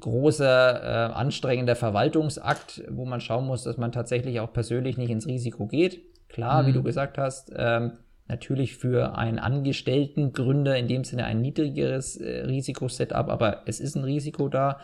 großer, 0.00 0.82
äh, 0.82 1.12
anstrengender 1.14 1.76
Verwaltungsakt, 1.76 2.84
wo 2.90 3.04
man 3.06 3.20
schauen 3.20 3.46
muss, 3.46 3.62
dass 3.62 3.76
man 3.76 3.92
tatsächlich 3.92 4.40
auch 4.40 4.52
persönlich 4.52 4.98
nicht 4.98 5.10
ins 5.10 5.26
Risiko 5.26 5.66
geht. 5.66 6.02
Klar, 6.28 6.62
mhm. 6.62 6.66
wie 6.66 6.72
du 6.72 6.82
gesagt 6.82 7.18
hast, 7.18 7.52
ähm, 7.56 7.92
natürlich 8.28 8.76
für 8.76 9.16
einen 9.16 9.38
angestellten 9.38 10.32
Gründer 10.32 10.76
in 10.76 10.88
dem 10.88 11.04
Sinne 11.04 11.24
ein 11.24 11.40
niedrigeres 11.40 12.16
äh, 12.16 12.44
Risikosetup, 12.44 13.28
aber 13.28 13.62
es 13.66 13.80
ist 13.80 13.96
ein 13.96 14.04
Risiko 14.04 14.48
da. 14.48 14.80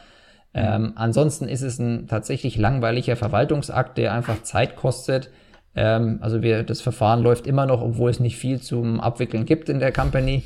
Ähm, 0.55 0.93
ansonsten 0.97 1.49
ist 1.49 1.63
es 1.63 1.79
ein 1.79 2.07
tatsächlich 2.09 2.57
langweiliger 2.57 3.17
Verwaltungsakt, 3.17 3.97
der 3.99 4.13
einfach 4.13 4.43
Zeit 4.43 4.77
kostet. 4.77 5.31
Ähm, 5.75 6.19
also 6.21 6.43
wir, 6.43 6.63
das 6.63 6.81
Verfahren 6.81 7.23
läuft 7.23 7.47
immer 7.47 7.67
noch, 7.67 7.81
obwohl 7.81 8.11
es 8.11 8.21
nicht 8.21 8.37
viel 8.37 8.61
zum 8.61 9.01
Abwickeln 9.01 9.47
gibt 9.47 9.69
in 9.69 9.79
der 9.79 9.93
Company. 9.93 10.43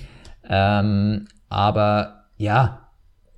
Ähm, 0.48 1.26
aber 1.48 2.26
ja, 2.36 2.88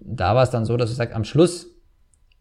da 0.00 0.34
war 0.34 0.42
es 0.42 0.50
dann 0.50 0.64
so, 0.64 0.76
dass 0.76 0.90
du 0.90 0.96
sagst, 0.96 1.14
am 1.14 1.24
Schluss 1.24 1.66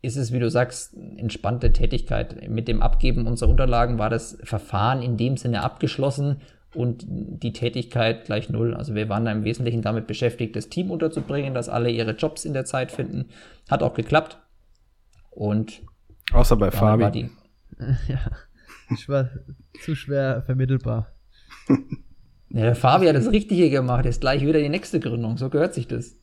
ist 0.01 0.17
es, 0.17 0.31
wie 0.31 0.39
du 0.39 0.49
sagst, 0.49 0.95
entspannte 1.17 1.73
Tätigkeit. 1.73 2.49
Mit 2.49 2.67
dem 2.67 2.81
Abgeben 2.81 3.27
unserer 3.27 3.49
Unterlagen 3.49 3.97
war 3.97 4.09
das 4.09 4.37
Verfahren 4.43 5.01
in 5.01 5.17
dem 5.17 5.37
Sinne 5.37 5.63
abgeschlossen 5.63 6.41
und 6.77 7.05
die 7.07 7.53
Tätigkeit 7.53 8.25
gleich 8.25 8.49
null. 8.49 8.75
Also 8.75 8.93
wir 8.93 9.09
waren 9.09 9.25
da 9.25 9.31
im 9.31 9.43
Wesentlichen 9.43 9.81
damit 9.81 10.05
beschäftigt, 10.05 10.55
das 10.55 10.69
Team 10.69 10.91
unterzubringen, 10.91 11.55
dass 11.55 11.69
alle 11.69 11.89
ihre 11.89 12.11
Jobs 12.11 12.45
in 12.45 12.53
der 12.53 12.65
Zeit 12.65 12.91
finden. 12.91 13.29
Hat 13.67 13.81
auch 13.81 13.95
geklappt. 13.95 14.37
Und 15.31 15.81
außer 16.31 16.55
bei 16.55 16.69
Fabi. 16.69 17.03
War 17.03 17.11
die 17.11 17.29
ja, 18.07 18.19
ich 18.91 19.09
war 19.09 19.29
zu 19.81 19.95
schwer 19.95 20.43
vermittelbar. 20.45 21.11
Ja, 22.49 22.61
der 22.61 22.75
Fabi 22.75 23.07
hat 23.07 23.15
das 23.15 23.31
Richtige 23.31 23.69
gemacht, 23.69 24.05
ist 24.05 24.21
gleich 24.21 24.41
wieder 24.45 24.59
die 24.59 24.69
nächste 24.69 24.99
Gründung, 24.99 25.37
so 25.37 25.49
gehört 25.49 25.73
sich 25.73 25.87
das. 25.87 26.15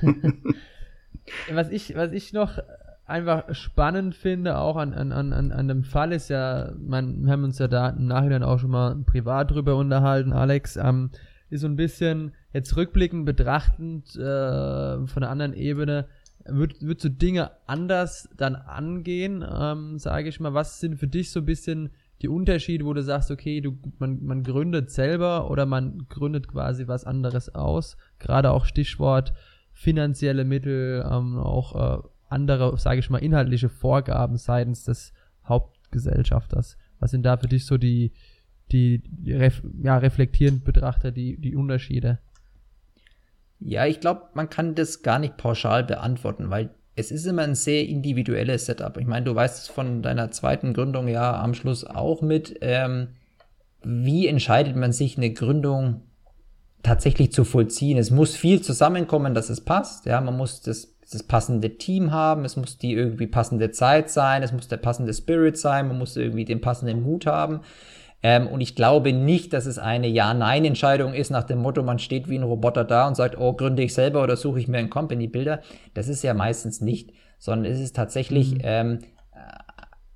was, 1.52 1.70
ich, 1.70 1.94
was 1.94 2.12
ich 2.12 2.32
noch 2.32 2.58
einfach 3.06 3.54
spannend 3.54 4.14
finde, 4.14 4.58
auch 4.58 4.76
an, 4.76 4.94
an, 4.94 5.12
an, 5.12 5.52
an 5.52 5.68
dem 5.68 5.84
Fall 5.84 6.12
ist 6.12 6.28
ja, 6.28 6.72
man, 6.78 7.24
wir 7.24 7.32
haben 7.32 7.44
uns 7.44 7.58
ja 7.58 7.68
da 7.68 7.90
im 7.90 8.06
Nachhinein 8.06 8.42
auch 8.42 8.58
schon 8.58 8.70
mal 8.70 8.96
privat 9.04 9.50
drüber 9.50 9.76
unterhalten, 9.76 10.32
Alex, 10.32 10.76
ähm, 10.76 11.10
ist 11.50 11.60
so 11.60 11.66
ein 11.66 11.76
bisschen 11.76 12.32
jetzt 12.52 12.76
rückblickend 12.76 13.26
betrachtend 13.26 14.16
äh, 14.16 15.06
von 15.06 15.22
einer 15.22 15.30
anderen 15.30 15.52
Ebene, 15.52 16.06
wird, 16.46 16.82
wird 16.82 17.00
so 17.00 17.08
Dinge 17.08 17.50
anders 17.66 18.28
dann 18.36 18.54
angehen, 18.54 19.44
ähm, 19.48 19.98
sage 19.98 20.28
ich 20.28 20.40
mal, 20.40 20.54
was 20.54 20.80
sind 20.80 20.98
für 20.98 21.06
dich 21.06 21.30
so 21.30 21.40
ein 21.40 21.46
bisschen 21.46 21.90
die 22.22 22.28
Unterschiede, 22.28 22.84
wo 22.84 22.92
du 22.94 23.02
sagst, 23.02 23.30
okay, 23.30 23.60
du, 23.60 23.78
man, 23.98 24.24
man 24.24 24.42
gründet 24.42 24.90
selber 24.90 25.50
oder 25.50 25.66
man 25.66 26.06
gründet 26.08 26.48
quasi 26.48 26.86
was 26.86 27.04
anderes 27.04 27.54
aus, 27.54 27.96
gerade 28.18 28.50
auch 28.50 28.64
Stichwort 28.64 29.32
finanzielle 29.72 30.44
Mittel, 30.44 31.04
ähm, 31.10 31.36
auch 31.36 31.98
äh, 31.98 32.02
andere, 32.34 32.76
sage 32.78 33.00
ich 33.00 33.08
mal, 33.08 33.18
inhaltliche 33.18 33.68
Vorgaben 33.68 34.36
seitens 34.36 34.84
des 34.84 35.12
Hauptgesellschafters? 35.44 36.76
Was 36.98 37.12
sind 37.12 37.22
da 37.22 37.36
für 37.36 37.48
dich 37.48 37.64
so 37.64 37.78
die, 37.78 38.12
die, 38.72 39.02
ref, 39.26 39.62
ja, 39.82 39.96
reflektierend 39.96 40.64
Betrachter, 40.64 41.12
die, 41.12 41.40
die 41.40 41.56
Unterschiede? 41.56 42.18
Ja, 43.60 43.86
ich 43.86 44.00
glaube, 44.00 44.22
man 44.34 44.50
kann 44.50 44.74
das 44.74 45.02
gar 45.02 45.18
nicht 45.18 45.36
pauschal 45.36 45.84
beantworten, 45.84 46.50
weil 46.50 46.70
es 46.96 47.10
ist 47.10 47.26
immer 47.26 47.42
ein 47.42 47.54
sehr 47.54 47.88
individuelles 47.88 48.66
Setup. 48.66 48.96
Ich 48.98 49.06
meine, 49.06 49.24
du 49.24 49.34
weißt 49.34 49.62
es 49.62 49.68
von 49.68 50.02
deiner 50.02 50.30
zweiten 50.30 50.74
Gründung 50.74 51.08
ja 51.08 51.40
am 51.40 51.54
Schluss 51.54 51.84
auch 51.84 52.22
mit. 52.22 52.58
Ähm, 52.60 53.08
wie 53.82 54.26
entscheidet 54.28 54.76
man 54.76 54.92
sich, 54.92 55.16
eine 55.16 55.32
Gründung 55.32 56.02
tatsächlich 56.82 57.32
zu 57.32 57.44
vollziehen? 57.44 57.98
Es 57.98 58.10
muss 58.10 58.36
viel 58.36 58.60
zusammenkommen, 58.60 59.34
dass 59.34 59.50
es 59.50 59.60
passt. 59.60 60.06
Ja, 60.06 60.20
man 60.20 60.36
muss 60.36 60.62
das 60.62 60.93
das 61.12 61.22
passende 61.22 61.76
Team 61.76 62.12
haben, 62.12 62.44
es 62.44 62.56
muss 62.56 62.78
die 62.78 62.92
irgendwie 62.92 63.26
passende 63.26 63.70
Zeit 63.70 64.10
sein, 64.10 64.42
es 64.42 64.52
muss 64.52 64.68
der 64.68 64.78
passende 64.78 65.12
Spirit 65.12 65.56
sein, 65.58 65.88
man 65.88 65.98
muss 65.98 66.16
irgendwie 66.16 66.44
den 66.44 66.60
passenden 66.60 67.02
Mut 67.02 67.26
haben. 67.26 67.60
Ähm, 68.22 68.46
und 68.46 68.62
ich 68.62 68.74
glaube 68.74 69.12
nicht, 69.12 69.52
dass 69.52 69.66
es 69.66 69.78
eine 69.78 70.08
Ja-Nein-Entscheidung 70.08 71.12
ist 71.12 71.30
nach 71.30 71.44
dem 71.44 71.58
Motto, 71.58 71.82
man 71.82 71.98
steht 71.98 72.28
wie 72.28 72.38
ein 72.38 72.42
Roboter 72.42 72.84
da 72.84 73.06
und 73.06 73.16
sagt, 73.16 73.38
oh, 73.38 73.52
gründe 73.52 73.82
ich 73.82 73.92
selber 73.92 74.22
oder 74.22 74.36
suche 74.36 74.60
ich 74.60 74.66
mir 74.66 74.78
einen 74.78 74.88
Company-Builder. 74.88 75.60
Das 75.92 76.08
ist 76.08 76.22
ja 76.22 76.32
meistens 76.32 76.80
nicht, 76.80 77.12
sondern 77.38 77.70
es 77.70 77.80
ist 77.80 77.94
tatsächlich 77.94 78.54
mhm. 78.54 78.60
ähm, 78.62 78.98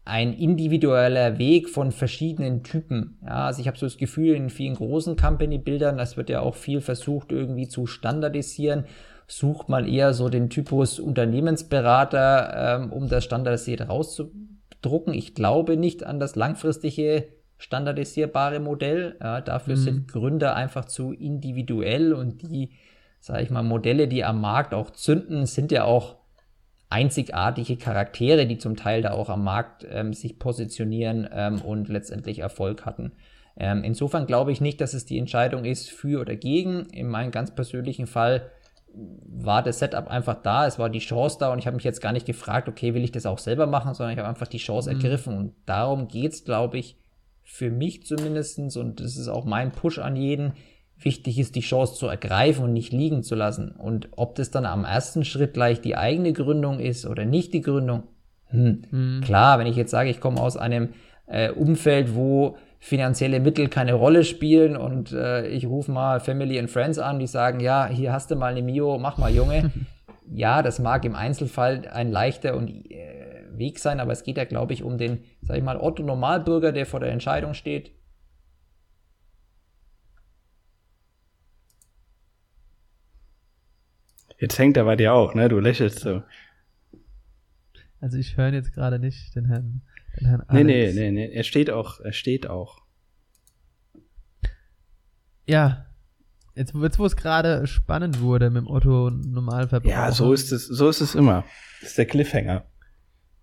ein 0.06 0.32
individueller 0.32 1.36
Weg 1.36 1.68
von 1.68 1.92
verschiedenen 1.92 2.62
Typen. 2.62 3.18
Ja, 3.22 3.44
also 3.44 3.60
ich 3.60 3.68
habe 3.68 3.76
so 3.76 3.84
das 3.84 3.98
Gefühl, 3.98 4.34
in 4.36 4.48
vielen 4.48 4.74
großen 4.74 5.16
Company-Bildern, 5.16 5.98
das 5.98 6.16
wird 6.16 6.30
ja 6.30 6.40
auch 6.40 6.54
viel 6.54 6.80
versucht 6.80 7.30
irgendwie 7.30 7.68
zu 7.68 7.86
standardisieren 7.86 8.86
sucht 9.28 9.68
man 9.68 9.86
eher 9.86 10.14
so 10.14 10.28
den 10.30 10.48
Typus 10.48 10.98
Unternehmensberater, 10.98 12.80
ähm, 12.80 12.92
um 12.92 13.08
das 13.08 13.24
standardisiert 13.24 13.88
rauszudrucken. 13.88 15.12
Ich 15.12 15.34
glaube 15.34 15.76
nicht 15.76 16.02
an 16.02 16.18
das 16.18 16.34
langfristige 16.34 17.28
standardisierbare 17.58 18.58
Modell. 18.58 19.16
Ja, 19.20 19.40
dafür 19.42 19.76
mhm. 19.76 19.80
sind 19.80 20.08
Gründer 20.08 20.56
einfach 20.56 20.86
zu 20.86 21.12
individuell 21.12 22.14
und 22.14 22.42
die, 22.42 22.70
sage 23.20 23.42
ich 23.42 23.50
mal, 23.50 23.62
Modelle, 23.62 24.08
die 24.08 24.24
am 24.24 24.40
Markt 24.40 24.72
auch 24.72 24.90
zünden, 24.90 25.44
sind 25.44 25.72
ja 25.72 25.84
auch 25.84 26.16
einzigartige 26.88 27.76
Charaktere, 27.76 28.46
die 28.46 28.56
zum 28.56 28.76
Teil 28.76 29.02
da 29.02 29.10
auch 29.10 29.28
am 29.28 29.44
Markt 29.44 29.86
ähm, 29.90 30.14
sich 30.14 30.38
positionieren 30.38 31.28
ähm, 31.30 31.60
und 31.60 31.88
letztendlich 31.88 32.38
Erfolg 32.38 32.86
hatten. 32.86 33.12
Ähm, 33.58 33.84
insofern 33.84 34.26
glaube 34.26 34.52
ich 34.52 34.62
nicht, 34.62 34.80
dass 34.80 34.94
es 34.94 35.04
die 35.04 35.18
Entscheidung 35.18 35.66
ist 35.66 35.90
für 35.90 36.20
oder 36.20 36.34
gegen. 36.34 36.86
In 36.86 37.08
meinem 37.08 37.30
ganz 37.30 37.54
persönlichen 37.54 38.06
Fall 38.06 38.50
war 39.26 39.62
das 39.62 39.78
Setup 39.78 40.08
einfach 40.08 40.42
da, 40.42 40.66
es 40.66 40.78
war 40.78 40.90
die 40.90 40.98
Chance 40.98 41.36
da 41.38 41.52
und 41.52 41.58
ich 41.58 41.66
habe 41.66 41.76
mich 41.76 41.84
jetzt 41.84 42.00
gar 42.00 42.12
nicht 42.12 42.26
gefragt, 42.26 42.68
okay, 42.68 42.94
will 42.94 43.04
ich 43.04 43.12
das 43.12 43.26
auch 43.26 43.38
selber 43.38 43.66
machen, 43.66 43.94
sondern 43.94 44.12
ich 44.12 44.18
habe 44.18 44.28
einfach 44.28 44.48
die 44.48 44.58
Chance 44.58 44.90
mhm. 44.90 44.96
ergriffen 44.96 45.36
und 45.36 45.54
darum 45.66 46.08
geht 46.08 46.32
es, 46.32 46.44
glaube 46.44 46.78
ich, 46.78 46.98
für 47.44 47.70
mich 47.70 48.04
zumindestens 48.04 48.76
und 48.76 49.00
das 49.00 49.16
ist 49.16 49.28
auch 49.28 49.44
mein 49.44 49.72
Push 49.72 49.98
an 49.98 50.16
jeden, 50.16 50.52
wichtig 50.98 51.38
ist, 51.38 51.54
die 51.54 51.60
Chance 51.60 51.94
zu 51.94 52.06
ergreifen 52.06 52.64
und 52.64 52.72
nicht 52.72 52.92
liegen 52.92 53.22
zu 53.22 53.34
lassen. 53.34 53.70
Und 53.70 54.08
ob 54.16 54.34
das 54.34 54.50
dann 54.50 54.66
am 54.66 54.84
ersten 54.84 55.24
Schritt 55.24 55.54
gleich 55.54 55.80
die 55.80 55.96
eigene 55.96 56.32
Gründung 56.32 56.80
ist 56.80 57.06
oder 57.06 57.24
nicht 57.24 57.54
die 57.54 57.60
Gründung, 57.60 58.04
hm, 58.46 58.82
mhm. 58.90 59.20
klar, 59.22 59.58
wenn 59.58 59.66
ich 59.66 59.76
jetzt 59.76 59.90
sage, 59.90 60.10
ich 60.10 60.20
komme 60.20 60.40
aus 60.40 60.56
einem 60.56 60.90
äh, 61.26 61.50
Umfeld, 61.50 62.14
wo 62.14 62.56
finanzielle 62.80 63.40
Mittel 63.40 63.68
keine 63.68 63.94
Rolle 63.94 64.24
spielen 64.24 64.76
und 64.76 65.12
äh, 65.12 65.46
ich 65.48 65.66
rufe 65.66 65.90
mal 65.90 66.20
Family 66.20 66.58
and 66.58 66.70
Friends 66.70 66.98
an, 66.98 67.18
die 67.18 67.26
sagen, 67.26 67.60
ja, 67.60 67.86
hier 67.86 68.12
hast 68.12 68.30
du 68.30 68.36
mal 68.36 68.52
eine 68.52 68.62
Mio, 68.62 68.98
mach 68.98 69.18
mal 69.18 69.34
Junge. 69.34 69.72
ja, 70.30 70.62
das 70.62 70.78
mag 70.78 71.04
im 71.04 71.14
Einzelfall 71.14 71.88
ein 71.88 72.10
leichter 72.10 72.56
und 72.56 72.90
äh, 72.90 73.18
Weg 73.50 73.80
sein, 73.80 73.98
aber 73.98 74.12
es 74.12 74.22
geht 74.22 74.36
ja, 74.36 74.44
glaube 74.44 74.72
ich, 74.72 74.84
um 74.84 74.98
den, 74.98 75.24
sag 75.42 75.56
ich 75.56 75.64
mal, 75.64 75.78
Otto 75.78 76.02
Normalbürger, 76.02 76.70
der 76.70 76.86
vor 76.86 77.00
der 77.00 77.10
Entscheidung 77.10 77.54
steht. 77.54 77.90
Jetzt 84.38 84.56
hängt 84.58 84.76
er 84.76 84.84
bei 84.84 84.94
dir 84.94 85.12
auch, 85.12 85.34
ne? 85.34 85.48
Du 85.48 85.58
lächelst 85.58 85.98
so. 85.98 86.22
Also 88.00 88.16
ich 88.16 88.36
höre 88.36 88.52
jetzt 88.52 88.72
gerade 88.72 89.00
nicht 89.00 89.34
den 89.34 89.46
Herrn 89.46 89.82
Herrn 90.26 90.42
Nee, 90.50 90.64
nee, 90.64 90.92
nee, 90.92 91.10
nee. 91.10 91.30
Er 91.30 91.44
steht 91.44 91.70
auch, 91.70 92.00
er 92.00 92.12
steht 92.12 92.48
auch. 92.48 92.82
Ja. 95.46 95.86
Jetzt, 96.54 96.74
jetzt 96.74 96.98
wo 96.98 97.06
es 97.06 97.16
gerade 97.16 97.66
spannend 97.66 98.20
wurde 98.20 98.50
mit 98.50 98.62
dem 98.62 98.66
Otto 98.66 99.10
Normalverbraucher. 99.10 99.94
Ja, 99.94 100.12
so 100.12 100.32
ist 100.32 100.50
es, 100.50 100.66
so 100.66 100.88
ist 100.88 101.00
es 101.00 101.14
immer. 101.14 101.44
Das 101.80 101.90
ist 101.90 101.98
der 101.98 102.06
Cliffhanger. 102.06 102.66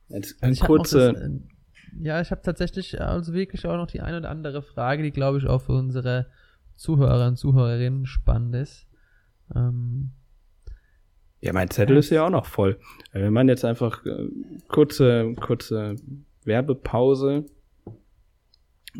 Jetzt 0.09 0.43
ein 0.43 0.49
also 0.49 0.65
kurze. 0.65 1.13
Das, 1.13 1.21
äh, 1.21 1.29
ja, 2.01 2.21
ich 2.21 2.31
habe 2.31 2.41
tatsächlich 2.41 3.01
also 3.01 3.33
wirklich 3.33 3.65
auch 3.65 3.77
noch 3.77 3.87
die 3.87 4.01
eine 4.01 4.17
oder 4.17 4.29
andere 4.29 4.61
Frage, 4.61 5.01
die 5.01 5.11
glaube 5.11 5.37
ich 5.37 5.47
auch 5.47 5.61
für 5.61 5.71
unsere 5.71 6.27
Zuhörer 6.75 7.27
und 7.27 7.37
Zuhörerinnen 7.37 8.05
spannend 8.05 8.55
ist. 8.55 8.85
Ähm, 9.55 10.11
ja, 11.41 11.53
mein 11.53 11.69
Zettel 11.69 11.97
ist 11.97 12.09
ja 12.09 12.25
auch 12.25 12.29
noch 12.29 12.45
voll. 12.45 12.79
Wenn 13.11 13.31
man 13.31 13.47
jetzt 13.47 13.63
einfach 13.63 14.05
äh, 14.05 14.27
kurze, 14.67 15.33
kurze 15.39 15.95
Werbepause. 16.45 17.45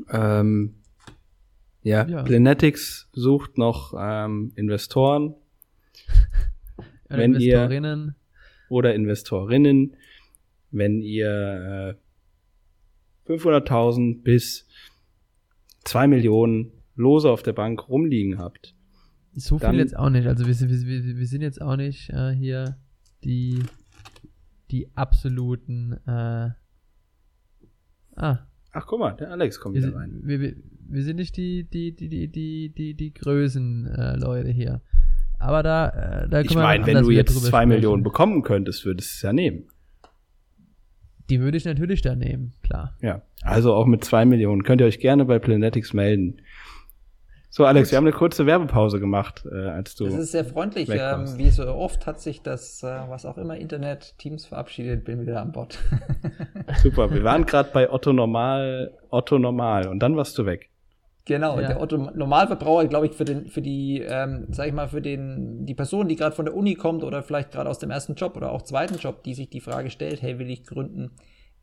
Ähm, 0.10 0.76
ja, 1.84 2.06
ja, 2.06 2.24
Planetics 2.24 3.08
sucht 3.14 3.58
noch 3.58 3.94
ähm, 3.98 4.52
Investoren. 4.56 5.36
Oder 7.10 7.18
wenn 7.18 7.34
Investorinnen. 7.36 8.08
Ihr, 8.08 8.16
oder 8.70 8.96
Investorinnen. 8.96 9.96
Wenn 10.72 11.02
ihr 11.02 11.96
äh, 13.28 13.32
500.000 13.32 14.24
bis 14.24 14.68
2 15.84 16.08
Millionen 16.08 16.72
Lose 16.96 17.30
auf 17.30 17.44
der 17.44 17.54
Bank 17.54 17.88
rumliegen 17.88 18.40
habt. 18.40 18.74
So 19.36 19.60
viel 19.60 19.76
jetzt 19.76 19.96
auch 19.96 20.10
nicht. 20.10 20.28
Also 20.28 20.48
wir, 20.48 20.60
wir, 20.60 21.18
wir 21.18 21.28
sind 21.28 21.42
jetzt 21.42 21.62
auch 21.62 21.76
nicht 21.76 22.10
äh, 22.10 22.32
hier 22.32 22.78
die, 23.24 23.64
die 24.72 24.90
absoluten 24.96 25.94
äh, 26.08 26.50
Ah. 28.16 28.40
Ach, 28.72 28.86
guck 28.88 29.00
mal, 29.00 29.14
der 29.14 29.32
Alex 29.32 29.60
kommt 29.60 29.76
wir 29.76 29.82
wieder 29.82 29.92
sind, 29.92 30.00
rein. 30.00 30.22
Wir, 30.24 30.54
wir, 30.90 31.04
sind 31.04 31.16
nicht 31.16 31.38
die, 31.38 31.64
die, 31.64 31.96
die, 31.96 32.10
die, 32.10 32.28
die, 32.28 32.70
die, 32.70 32.94
die 32.94 33.14
Größen-Leute 33.14 34.50
äh, 34.50 34.54
hier. 34.54 34.82
Aber 35.40 35.64
da, 35.64 36.24
äh, 36.24 36.30
da 36.30 36.42
Ich 36.42 36.56
meine, 36.56 36.86
wenn 36.86 37.04
du 37.04 37.12
jetzt 37.12 37.34
zwei 37.34 37.48
sprechen. 37.48 37.70
Millionen 37.70 38.04
bekommen 38.04 38.42
könntest, 38.42 38.86
würdest 38.86 39.12
du 39.12 39.16
es 39.16 39.22
ja 39.22 39.34
nehmen. 39.34 39.66
Die 41.30 41.40
würde 41.40 41.58
ich 41.58 41.66
natürlich 41.66 42.02
da 42.02 42.16
nehmen, 42.16 42.54
klar. 42.62 42.96
Ja, 43.02 43.22
also 43.42 43.74
auch 43.74 43.86
mit 43.86 44.04
zwei 44.04 44.26
Millionen. 44.26 44.64
Könnt 44.64 44.82
ihr 44.82 44.88
euch 44.88 45.00
gerne 45.00 45.26
bei 45.26 45.40
Planetics 45.40 45.94
melden. 45.94 46.42
So, 47.58 47.64
Alex, 47.64 47.90
wir 47.90 47.96
haben 47.98 48.04
eine 48.04 48.14
kurze 48.14 48.46
Werbepause 48.46 49.00
gemacht, 49.00 49.46
äh, 49.50 49.56
als 49.70 49.96
du. 49.96 50.04
Das 50.04 50.16
ist 50.16 50.34
sehr 50.34 50.44
freundlich. 50.44 50.90
Ähm, 50.90 51.38
wie 51.38 51.50
so 51.50 51.66
oft 51.66 52.06
hat 52.06 52.20
sich 52.20 52.42
das, 52.42 52.84
äh, 52.84 52.88
was 53.08 53.26
auch 53.26 53.38
immer, 53.38 53.56
Internet, 53.56 54.18
Teams 54.18 54.46
verabschiedet, 54.46 55.06
bin 55.06 55.22
wieder 55.22 55.42
an 55.42 55.54
Bord. 55.54 55.80
Super, 56.84 57.10
wir 57.14 57.24
waren 57.24 57.46
gerade 57.46 57.70
bei 57.72 57.90
Otto 57.90 58.12
Normal, 58.12 58.92
Otto 59.10 59.40
Normal 59.40 59.88
und 59.88 60.00
dann 60.00 60.18
warst 60.18 60.38
du 60.38 60.46
weg. 60.46 60.70
Genau, 61.24 61.58
Ja. 61.58 61.70
der 61.70 61.82
Otto 61.82 61.96
Normalverbraucher, 61.96 62.90
glaube 62.90 63.06
ich, 63.06 63.14
für 63.14 63.24
den, 63.24 63.48
für 63.48 63.62
die, 63.62 64.02
ähm, 64.02 64.48
sag 64.50 64.68
ich 64.68 64.74
mal, 64.74 64.90
für 64.90 65.02
den, 65.02 65.66
die 65.66 65.76
Person, 65.76 66.10
die 66.10 66.18
gerade 66.18 66.36
von 66.36 66.44
der 66.44 66.58
Uni 66.58 66.76
kommt 66.76 67.06
oder 67.06 67.24
vielleicht 67.24 67.52
gerade 67.54 67.70
aus 67.70 67.80
dem 67.80 67.90
ersten 67.90 68.16
Job 68.16 68.36
oder 68.36 68.52
auch 68.52 68.64
zweiten 68.64 68.98
Job, 68.98 69.24
die 69.24 69.34
sich 69.34 69.50
die 69.50 69.62
Frage 69.62 69.92
stellt, 69.92 70.22
hey, 70.22 70.40
will 70.40 70.50
ich 70.50 70.66
gründen, 70.66 71.12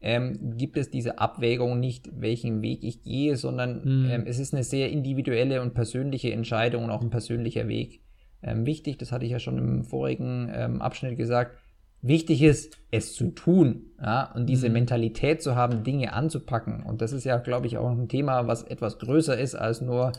ähm, 0.02 0.56
gibt 0.56 0.76
es 0.76 0.90
diese 0.90 1.18
Abwägung 1.18 1.80
nicht, 1.80 2.10
welchen 2.20 2.60
Weg 2.60 2.82
ich 2.82 3.02
gehe, 3.02 3.36
sondern 3.36 3.82
Mhm. 3.84 4.10
ähm, 4.10 4.24
es 4.26 4.38
ist 4.38 4.52
eine 4.52 4.64
sehr 4.64 4.90
individuelle 4.90 5.62
und 5.62 5.74
persönliche 5.74 6.32
Entscheidung 6.32 6.84
und 6.84 6.90
auch 6.90 7.02
ein 7.02 7.10
persönlicher 7.10 7.68
Weg. 7.68 8.00
Ähm, 8.42 8.66
wichtig, 8.66 8.98
das 8.98 9.12
hatte 9.12 9.24
ich 9.24 9.30
ja 9.30 9.38
schon 9.38 9.58
im 9.58 9.84
vorigen 9.84 10.50
ähm, 10.52 10.82
Abschnitt 10.82 11.16
gesagt, 11.16 11.56
wichtig 12.00 12.42
ist, 12.42 12.78
es 12.90 13.14
zu 13.14 13.30
tun, 13.30 13.92
ja, 14.02 14.32
und 14.34 14.46
diese 14.46 14.66
Mhm. 14.66 14.72
Mentalität 14.74 15.40
zu 15.40 15.54
haben, 15.54 15.84
Dinge 15.84 16.12
anzupacken. 16.12 16.82
Und 16.82 17.00
das 17.00 17.12
ist 17.12 17.22
ja, 17.24 17.36
glaube 17.38 17.68
ich, 17.68 17.78
auch 17.78 17.90
ein 17.90 18.08
Thema, 18.08 18.48
was 18.48 18.64
etwas 18.64 18.98
größer 18.98 19.38
ist 19.38 19.54
als 19.54 19.80
nur 19.80 20.12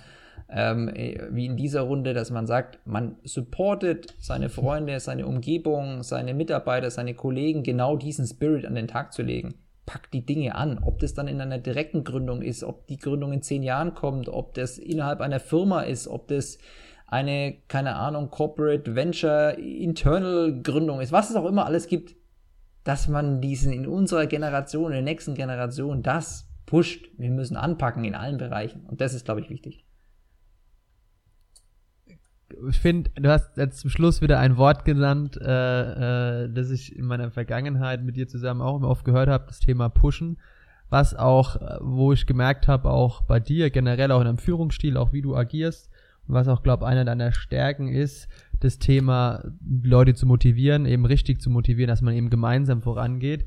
ähm, 0.50 0.89
äh, 0.89 1.19
wie 1.32 1.46
in 1.46 1.58
dieser 1.58 1.82
Runde, 1.82 2.13
dass 2.13 2.32
man 2.32 2.48
sagt, 2.48 2.80
man 2.86 3.17
supportet 3.24 4.13
seine 4.19 4.50
Freunde, 4.50 5.00
seine 5.00 5.26
Umgebung, 5.28 6.04
seine 6.04 6.34
Mitarbeiter, 6.34 6.89
seine 6.89 7.13
Kollegen, 7.15 7.63
genau 7.63 7.98
diesen 7.98 8.26
Spirit 8.26 8.65
an 8.65 8.76
den 8.76 8.88
Tag 8.88 9.13
zu 9.13 9.22
legen. 9.22 9.56
Packt 9.86 10.13
die 10.13 10.26
Dinge 10.26 10.56
an, 10.56 10.80
ob 10.80 11.00
das 11.00 11.13
dann 11.13 11.28
in 11.28 11.41
einer 11.41 11.58
direkten 11.58 12.04
Gründung 12.04 12.41
ist, 12.41 12.63
ob 12.63 12.88
die 12.88 12.98
Gründung 12.98 13.34
in 13.34 13.41
zehn 13.41 13.63
Jahren 13.63 13.93
kommt, 13.93 14.30
ob 14.30 14.54
das 14.54 14.78
innerhalb 14.78 15.19
einer 15.19 15.39
Firma 15.39 15.82
ist, 15.82 16.08
ob 16.08 16.28
das 16.28 16.58
eine, 17.08 17.58
keine 17.67 17.96
Ahnung, 17.96 18.30
Corporate 18.30 18.96
Venture 18.96 19.58
Internal 19.58 20.62
Gründung 20.62 21.02
ist, 21.02 21.12
was 21.12 21.30
es 21.30 21.36
auch 21.36 21.46
immer 21.46 21.65
alles 21.65 21.88
gibt, 21.88 22.15
dass 22.84 23.08
man 23.08 23.39
diesen 23.39 23.72
in 23.72 23.88
unserer 23.88 24.26
Generation, 24.26 24.88
in 24.88 24.93
der 24.93 25.02
nächsten 25.02 25.36
Generation 25.36 26.02
das 26.02 26.50
pusht. 26.65 27.10
Wir 27.17 27.30
müssen 27.30 27.56
anpacken 27.56 28.04
in 28.04 28.15
allen 28.15 28.38
Bereichen. 28.38 28.86
Und 28.86 29.00
das 29.00 29.13
ist, 29.13 29.26
glaube 29.26 29.41
ich, 29.41 29.50
wichtig. 29.50 29.86
Ich 32.70 32.80
finde, 32.80 33.10
du 33.16 33.30
hast 33.30 33.58
jetzt 33.58 33.80
zum 33.80 33.89
Schluss 33.89 34.22
wieder 34.22 34.39
ein 34.39 34.58
Wort 34.58 34.86
genannt, 34.86 35.38
äh, 35.42 36.44
äh, 36.46 36.50
das 36.50 36.70
ich 36.72 36.96
in 36.96 37.06
meiner 37.06 37.32
Vergangenheit 37.32 38.04
mit 38.04 38.16
dir 38.16 38.28
zusammen 38.28 38.62
auch 38.62 38.78
immer 38.78 38.89
oft 38.89 39.06
gehört 39.06 39.30
habe, 39.30 39.46
das 39.48 39.60
Thema 39.60 39.89
Pushen. 39.89 40.38
Was 40.89 41.16
auch, 41.16 41.56
äh, 41.56 41.78
wo 41.82 42.13
ich 42.13 42.26
gemerkt 42.26 42.68
habe, 42.68 42.89
auch 42.89 43.22
bei 43.22 43.39
dir, 43.39 43.70
generell 43.70 44.12
auch 44.12 44.20
in 44.20 44.26
deinem 44.26 44.38
Führungsstil, 44.38 44.98
auch 44.98 45.13
wie 45.13 45.22
du 45.22 45.36
agierst, 45.36 45.89
und 46.28 46.36
was 46.36 46.48
auch, 46.48 46.63
glaube 46.63 46.88
einer 46.88 47.04
deiner 47.04 47.34
Stärken 47.34 47.89
ist, 47.89 48.30
das 48.60 48.80
Thema, 48.80 49.44
Leute 49.84 50.13
zu 50.13 50.26
motivieren, 50.26 50.86
eben 50.86 51.06
richtig 51.06 51.42
zu 51.42 51.50
motivieren, 51.50 51.89
dass 51.89 52.02
man 52.02 52.13
eben 52.13 52.30
gemeinsam 52.30 52.82
vorangeht. 52.82 53.46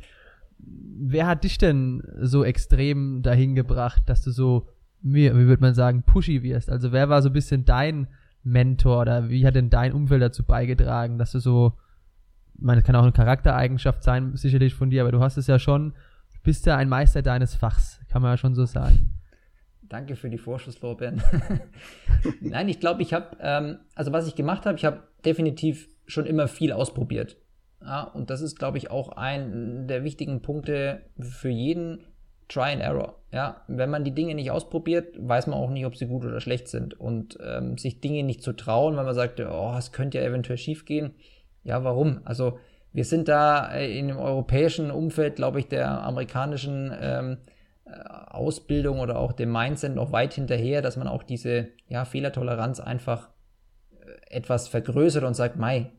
Wer 0.58 1.26
hat 1.26 1.44
dich 1.44 1.56
denn 1.58 2.02
so 2.20 2.44
extrem 2.44 3.22
dahin 3.22 3.54
gebracht, 3.54 4.02
dass 4.06 4.22
du 4.22 4.30
so, 4.30 4.68
wie, 5.00 5.30
wie 5.30 5.46
würde 5.46 5.62
man 5.62 5.74
sagen, 5.74 6.02
pushy 6.02 6.42
wirst? 6.42 6.68
Also 6.68 6.92
wer 6.92 7.08
war 7.08 7.22
so 7.22 7.30
ein 7.30 7.34
bisschen 7.34 7.64
dein 7.64 8.08
Mentor 8.46 9.02
oder 9.02 9.28
wie 9.28 9.46
hat 9.46 9.56
denn 9.56 9.70
dein 9.70 9.92
Umfeld 9.92 10.22
dazu 10.22 10.44
beigetragen, 10.44 11.18
dass 11.18 11.32
du 11.32 11.40
so, 11.40 11.72
ich 12.54 12.62
meine, 12.62 12.80
das 12.80 12.86
kann 12.86 12.96
auch 12.96 13.02
eine 13.02 13.12
Charaktereigenschaft 13.12 14.02
sein, 14.02 14.36
sicherlich 14.36 14.74
von 14.74 14.88
dir, 14.90 15.02
aber 15.02 15.12
du 15.12 15.20
hast 15.20 15.36
es 15.36 15.46
ja 15.46 15.58
schon, 15.58 15.92
bist 16.46 16.64
ja 16.64 16.76
ein 16.76 16.88
Meister 16.88 17.22
deines 17.22 17.56
Fachs, 17.56 18.00
kann 18.08 18.22
man 18.22 18.30
ja 18.30 18.36
schon 18.36 18.54
so 18.54 18.64
sagen. 18.64 19.10
Danke 19.82 20.14
für 20.14 20.30
die 20.30 20.38
Vorschusslorbeeren. 20.38 21.20
Nein, 22.40 22.68
ich 22.68 22.78
glaube, 22.78 23.02
ich 23.02 23.12
habe, 23.12 23.36
ähm, 23.40 23.78
also 23.96 24.12
was 24.12 24.28
ich 24.28 24.36
gemacht 24.36 24.64
habe, 24.64 24.78
ich 24.78 24.84
habe 24.84 25.02
definitiv 25.24 25.88
schon 26.06 26.24
immer 26.24 26.46
viel 26.46 26.72
ausprobiert. 26.72 27.36
Ja, 27.80 28.04
und 28.04 28.30
das 28.30 28.40
ist, 28.40 28.58
glaube 28.58 28.78
ich, 28.78 28.90
auch 28.90 29.10
ein 29.10 29.88
der 29.88 30.04
wichtigen 30.04 30.40
Punkte 30.40 31.02
für 31.20 31.50
jeden 31.50 32.04
Try 32.48 32.72
and 32.72 32.82
Error. 32.82 33.14
Ja, 33.32 33.62
wenn 33.68 33.90
man 33.90 34.04
die 34.04 34.14
Dinge 34.14 34.34
nicht 34.34 34.50
ausprobiert, 34.50 35.16
weiß 35.18 35.46
man 35.48 35.58
auch 35.58 35.70
nicht, 35.70 35.84
ob 35.84 35.96
sie 35.96 36.06
gut 36.06 36.24
oder 36.24 36.40
schlecht 36.40 36.68
sind. 36.68 36.98
Und 36.98 37.38
ähm, 37.44 37.76
sich 37.76 38.00
Dinge 38.00 38.22
nicht 38.22 38.42
zu 38.42 38.52
trauen, 38.52 38.96
weil 38.96 39.04
man 39.04 39.14
sagt, 39.14 39.40
oh, 39.40 39.74
es 39.76 39.92
könnte 39.92 40.18
ja 40.18 40.24
eventuell 40.24 40.58
schief 40.58 40.84
gehen. 40.84 41.14
Ja, 41.64 41.82
warum? 41.84 42.20
Also 42.24 42.58
wir 42.92 43.04
sind 43.04 43.28
da 43.28 43.72
äh, 43.72 43.98
in 43.98 44.08
dem 44.08 44.18
europäischen 44.18 44.90
Umfeld, 44.90 45.36
glaube 45.36 45.58
ich, 45.58 45.68
der 45.68 46.02
amerikanischen 46.04 46.94
ähm, 46.98 47.38
äh, 47.84 47.90
Ausbildung 48.28 49.00
oder 49.00 49.18
auch 49.18 49.32
dem 49.32 49.52
Mindset 49.52 49.94
noch 49.94 50.12
weit 50.12 50.34
hinterher, 50.34 50.80
dass 50.80 50.96
man 50.96 51.08
auch 51.08 51.22
diese 51.22 51.68
ja, 51.88 52.04
Fehlertoleranz 52.04 52.80
einfach 52.80 53.28
äh, 54.00 54.36
etwas 54.36 54.68
vergrößert 54.68 55.24
und 55.24 55.34
sagt, 55.34 55.56
Mai, 55.56 55.90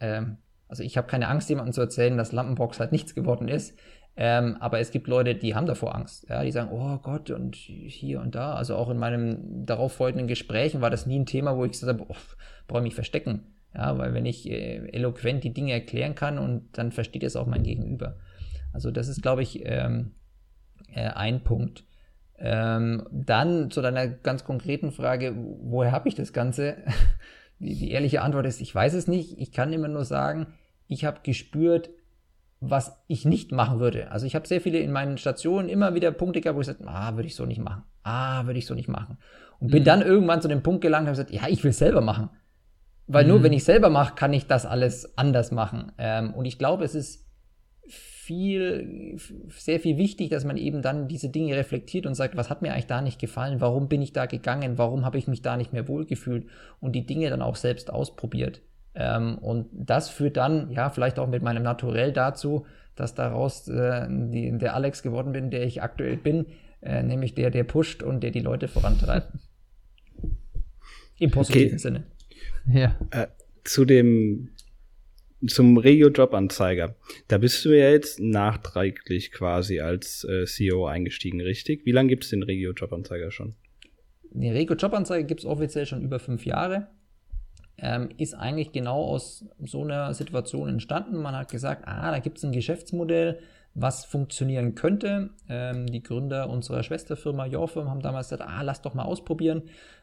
ähm, 0.00 0.36
also 0.68 0.82
ich 0.82 0.96
habe 0.96 1.06
keine 1.06 1.28
Angst, 1.28 1.48
jemandem 1.48 1.72
zu 1.72 1.80
erzählen, 1.80 2.16
dass 2.16 2.32
Lampenbox 2.32 2.80
halt 2.80 2.92
nichts 2.92 3.14
geworden 3.14 3.48
ist. 3.48 3.78
Ähm, 4.16 4.56
aber 4.60 4.78
es 4.78 4.92
gibt 4.92 5.08
Leute, 5.08 5.34
die 5.34 5.54
haben 5.54 5.66
davor 5.66 5.94
Angst. 5.94 6.28
Ja, 6.28 6.42
die 6.44 6.52
sagen, 6.52 6.70
oh 6.72 6.98
Gott, 6.98 7.30
und 7.30 7.56
hier 7.56 8.20
und 8.20 8.34
da. 8.34 8.54
Also 8.54 8.76
auch 8.76 8.88
in 8.90 8.98
meinem 8.98 9.66
darauf 9.66 9.92
folgenden 9.92 10.28
Gesprächen 10.28 10.80
war 10.80 10.90
das 10.90 11.06
nie 11.06 11.18
ein 11.18 11.26
Thema, 11.26 11.56
wo 11.56 11.64
ich 11.64 11.72
gesagt 11.72 11.98
habe, 11.98 12.08
oh, 12.08 12.16
brauche 12.68 12.80
ich 12.80 12.84
mich 12.84 12.94
verstecken. 12.94 13.54
Ja, 13.74 13.98
weil 13.98 14.14
wenn 14.14 14.24
ich 14.24 14.48
äh, 14.48 14.86
eloquent 14.92 15.42
die 15.42 15.52
Dinge 15.52 15.72
erklären 15.72 16.14
kann 16.14 16.38
und 16.38 16.78
dann 16.78 16.92
versteht 16.92 17.24
es 17.24 17.34
auch 17.34 17.46
mein 17.46 17.64
Gegenüber. 17.64 18.16
Also 18.72 18.92
das 18.92 19.08
ist, 19.08 19.20
glaube 19.20 19.42
ich, 19.42 19.62
ähm, 19.64 20.12
äh, 20.92 21.08
ein 21.08 21.42
Punkt. 21.42 21.84
Ähm, 22.38 23.06
dann 23.10 23.70
zu 23.70 23.82
deiner 23.82 24.06
ganz 24.06 24.44
konkreten 24.44 24.92
Frage, 24.92 25.34
woher 25.36 25.92
habe 25.92 26.08
ich 26.08 26.14
das 26.14 26.32
Ganze? 26.32 26.76
Die, 27.60 27.76
die 27.76 27.92
ehrliche 27.92 28.20
Antwort 28.20 28.46
ist, 28.46 28.60
ich 28.60 28.74
weiß 28.74 28.94
es 28.94 29.06
nicht. 29.06 29.38
Ich 29.38 29.52
kann 29.52 29.72
immer 29.72 29.86
nur 29.86 30.04
sagen, 30.04 30.48
ich 30.88 31.04
habe 31.04 31.20
gespürt, 31.22 31.88
was 32.60 33.02
ich 33.08 33.24
nicht 33.24 33.52
machen 33.52 33.78
würde. 33.80 34.10
Also 34.10 34.26
ich 34.26 34.34
habe 34.34 34.46
sehr 34.48 34.60
viele 34.60 34.78
in 34.78 34.90
meinen 34.92 35.18
Stationen 35.18 35.68
immer 35.68 35.94
wieder 35.94 36.10
Punkte 36.12 36.40
gehabt, 36.40 36.56
wo 36.56 36.60
ich 36.60 36.66
gesagt 36.66 36.84
ah, 36.86 37.14
würde 37.16 37.26
ich 37.26 37.34
so 37.34 37.44
nicht 37.46 37.60
machen. 37.60 37.82
Ah, 38.02 38.46
würde 38.46 38.58
ich 38.58 38.66
so 38.66 38.74
nicht 38.74 38.88
machen. 38.88 39.18
Und 39.60 39.70
bin 39.70 39.82
Mhm. 39.82 39.86
dann 39.86 40.02
irgendwann 40.02 40.40
zu 40.42 40.48
dem 40.48 40.62
Punkt 40.62 40.80
gelangt 40.80 41.02
und 41.02 41.08
habe 41.16 41.24
gesagt, 41.24 41.30
ja, 41.30 41.48
ich 41.52 41.62
will 41.62 41.70
es 41.70 41.78
selber 41.78 42.00
machen. 42.00 42.30
Weil 43.06 43.26
nur 43.26 43.40
Mhm. 43.40 43.42
wenn 43.44 43.52
ich 43.52 43.64
selber 43.64 43.90
mache, 43.90 44.14
kann 44.14 44.32
ich 44.32 44.46
das 44.46 44.64
alles 44.64 45.16
anders 45.18 45.52
machen. 45.52 45.92
Ähm, 45.98 46.32
und 46.32 46.46
ich 46.46 46.58
glaube, 46.58 46.84
es 46.84 46.94
ist 46.94 47.24
viel, 47.86 49.18
sehr 49.50 49.78
viel 49.80 49.98
wichtig, 49.98 50.30
dass 50.30 50.44
man 50.46 50.56
eben 50.56 50.80
dann 50.80 51.08
diese 51.08 51.28
Dinge 51.28 51.54
reflektiert 51.56 52.06
und 52.06 52.14
sagt, 52.14 52.36
was 52.36 52.48
hat 52.48 52.62
mir 52.62 52.72
eigentlich 52.72 52.86
da 52.86 53.02
nicht 53.02 53.20
gefallen? 53.20 53.60
Warum 53.60 53.88
bin 53.88 54.00
ich 54.00 54.14
da 54.14 54.24
gegangen? 54.24 54.78
Warum 54.78 55.04
habe 55.04 55.18
ich 55.18 55.28
mich 55.28 55.42
da 55.42 55.58
nicht 55.58 55.74
mehr 55.74 55.86
wohlgefühlt? 55.88 56.46
Und 56.80 56.92
die 56.92 57.04
Dinge 57.04 57.28
dann 57.28 57.42
auch 57.42 57.56
selbst 57.56 57.92
ausprobiert. 57.92 58.62
Ähm, 58.94 59.38
und 59.38 59.68
das 59.72 60.08
führt 60.08 60.36
dann, 60.36 60.70
ja, 60.70 60.90
vielleicht 60.90 61.18
auch 61.18 61.28
mit 61.28 61.42
meinem 61.42 61.62
Naturell 61.62 62.12
dazu, 62.12 62.66
dass 62.94 63.14
daraus 63.14 63.68
äh, 63.68 64.06
die, 64.08 64.56
der 64.56 64.74
Alex 64.74 65.02
geworden 65.02 65.32
bin, 65.32 65.50
der 65.50 65.64
ich 65.64 65.82
aktuell 65.82 66.16
bin, 66.16 66.46
äh, 66.80 67.02
nämlich 67.02 67.34
der, 67.34 67.50
der 67.50 67.64
pusht 67.64 68.02
und 68.02 68.22
der 68.22 68.30
die 68.30 68.40
Leute 68.40 68.68
vorantreibt. 68.68 69.32
Im 71.18 71.30
positiven 71.30 71.68
Okay. 71.68 71.78
Sinne. 71.78 72.04
Ja. 72.66 72.96
Äh, 73.10 73.26
zu 73.64 73.84
dem, 73.84 74.50
zum 75.46 75.76
Regio-Jobanzeiger. 75.76 76.96
Da 77.28 77.38
bist 77.38 77.64
du 77.64 77.70
ja 77.70 77.90
jetzt 77.90 78.20
nachträglich 78.20 79.32
quasi 79.32 79.80
als 79.80 80.24
äh, 80.24 80.44
CEO 80.44 80.86
eingestiegen, 80.86 81.40
richtig? 81.40 81.84
Wie 81.84 81.92
lange 81.92 82.08
gibt 82.08 82.24
es 82.24 82.30
den 82.30 82.42
Regio-Jobanzeiger 82.42 83.30
schon? 83.30 83.54
Die 84.30 84.50
Rego 84.50 84.74
Jobanzeige 84.74 85.26
gibt 85.26 85.40
es 85.40 85.46
offiziell 85.46 85.86
schon 85.86 86.02
über 86.02 86.18
fünf 86.18 86.44
Jahre. 86.44 86.88
Ähm, 87.76 88.10
ist 88.18 88.34
eigentlich 88.34 88.72
genau 88.72 89.02
aus 89.02 89.44
so 89.58 89.82
einer 89.82 90.14
Situation 90.14 90.68
entstanden. 90.68 91.20
Man 91.20 91.36
hat 91.36 91.50
gesagt, 91.50 91.82
ah, 91.86 92.10
da 92.10 92.18
gibt 92.20 92.38
es 92.38 92.44
ein 92.44 92.52
Geschäftsmodell, 92.52 93.40
was 93.74 94.04
funktionieren 94.04 94.74
könnte. 94.74 95.30
Ähm, 95.48 95.86
die 95.86 96.02
Gründer 96.02 96.48
unserer 96.48 96.82
Schwesterfirma 96.82 97.46
Yorfirm 97.46 97.90
haben 97.90 98.00
damals 98.00 98.28
gesagt, 98.28 98.48
ah, 98.48 98.62
lass 98.62 98.82
doch 98.82 98.94
mal 98.94 99.02
ausprobieren. 99.02 99.62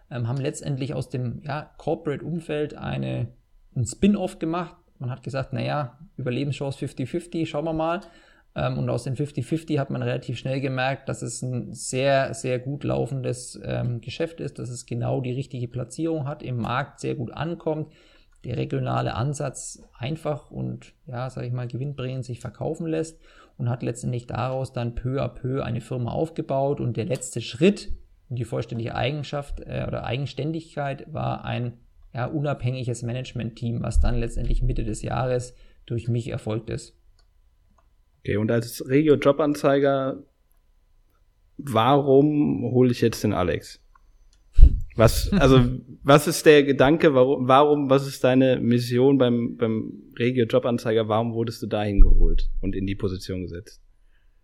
Ähm, 0.10 0.28
haben 0.28 0.40
letztendlich 0.40 0.94
aus 0.94 1.10
dem 1.10 1.42
ja, 1.44 1.72
Corporate-Umfeld 1.78 2.76
eine, 2.76 3.30
ein 3.76 3.86
Spin-off 3.86 4.40
gemacht. 4.40 4.76
Man 5.00 5.10
hat 5.10 5.24
gesagt, 5.24 5.54
naja, 5.54 5.98
Überlebenschance 6.18 6.86
50-50, 6.86 7.46
schauen 7.46 7.66
wir 7.66 7.74
mal. 7.74 8.02
Ähm, 8.56 8.78
und 8.78 8.90
aus 8.90 9.04
den 9.04 9.16
50-50 9.16 9.80
hat 9.80 9.90
man 9.90 10.02
relativ 10.02 10.38
schnell 10.38 10.60
gemerkt, 10.60 11.08
dass 11.10 11.22
es 11.22 11.42
ein 11.42 11.74
sehr, 11.74 12.34
sehr 12.34 12.60
gut 12.60 12.84
laufendes 12.84 13.60
ähm, 13.64 14.02
Geschäft 14.02 14.40
ist, 14.40 14.60
dass 14.60 14.70
es 14.70 14.86
genau 14.86 15.22
die 15.22 15.32
richtige 15.32 15.68
Platzierung 15.68 16.28
hat, 16.28 16.44
im 16.44 16.58
Markt 16.58 17.00
sehr 17.00 17.16
gut 17.16 17.32
ankommt, 17.32 17.92
der 18.44 18.58
regionale 18.58 19.14
Ansatz 19.14 19.84
einfach 19.98 20.50
und, 20.52 20.94
ja, 21.06 21.30
sage 21.30 21.48
ich 21.48 21.54
mal, 21.54 21.68
gewinnbringend 21.68 22.26
sich 22.26 22.40
verkaufen 22.40 22.88
lässt 22.88 23.20
und 23.58 23.70
hat 23.70 23.84
letztendlich 23.84 24.26
daraus 24.28 24.74
dann 24.74 24.96
peu 24.96 25.22
à 25.22 25.28
peu 25.28 25.64
eine 25.64 25.82
Firma 25.82 26.12
aufgebaut. 26.12 26.80
Und 26.80 26.98
der 26.98 27.06
letzte 27.06 27.42
Schritt 27.42 27.92
in 28.30 28.36
die 28.36 28.46
vollständige 28.46 28.96
Eigenschaft 28.96 29.60
äh, 29.60 29.86
oder 29.88 30.04
Eigenständigkeit 30.04 31.14
war 31.14 31.46
ein 31.46 31.74
ja, 32.14 32.26
unabhängiges 32.26 33.04
Management-Team, 33.04 33.84
was 33.84 34.00
dann 34.00 34.20
letztendlich 34.20 34.64
Mitte 34.64 34.84
des 34.84 35.02
Jahres 35.04 35.54
durch 35.86 36.08
mich 36.08 36.30
erfolgt 36.30 36.70
ist. 36.70 36.98
Okay, 38.24 38.38
und 38.38 38.52
als 38.52 38.88
Regio-Jobanzeiger, 38.88 40.24
warum 41.58 42.72
hole 42.72 42.92
ich 42.92 43.02
jetzt 43.02 43.24
den 43.24 43.34
Alex? 43.34 43.82
Was, 44.96 45.32
also, 45.34 45.60
was 46.04 46.28
ist 46.28 46.46
der 46.46 46.64
Gedanke, 46.64 47.16
warum, 47.16 47.48
warum, 47.48 47.90
was 47.90 48.06
ist 48.06 48.24
deine 48.24 48.60
Mission 48.60 49.18
beim, 49.18 49.58
beim 49.58 49.94
Regio 50.20 50.46
Jobanzeiger? 50.46 51.08
Warum 51.08 51.34
wurdest 51.34 51.64
du 51.64 51.68
dahin 51.68 52.02
geholt 52.02 52.50
und 52.62 52.76
in 52.76 52.86
die 52.86 52.96
Position 52.96 53.42
gesetzt? 53.42 53.82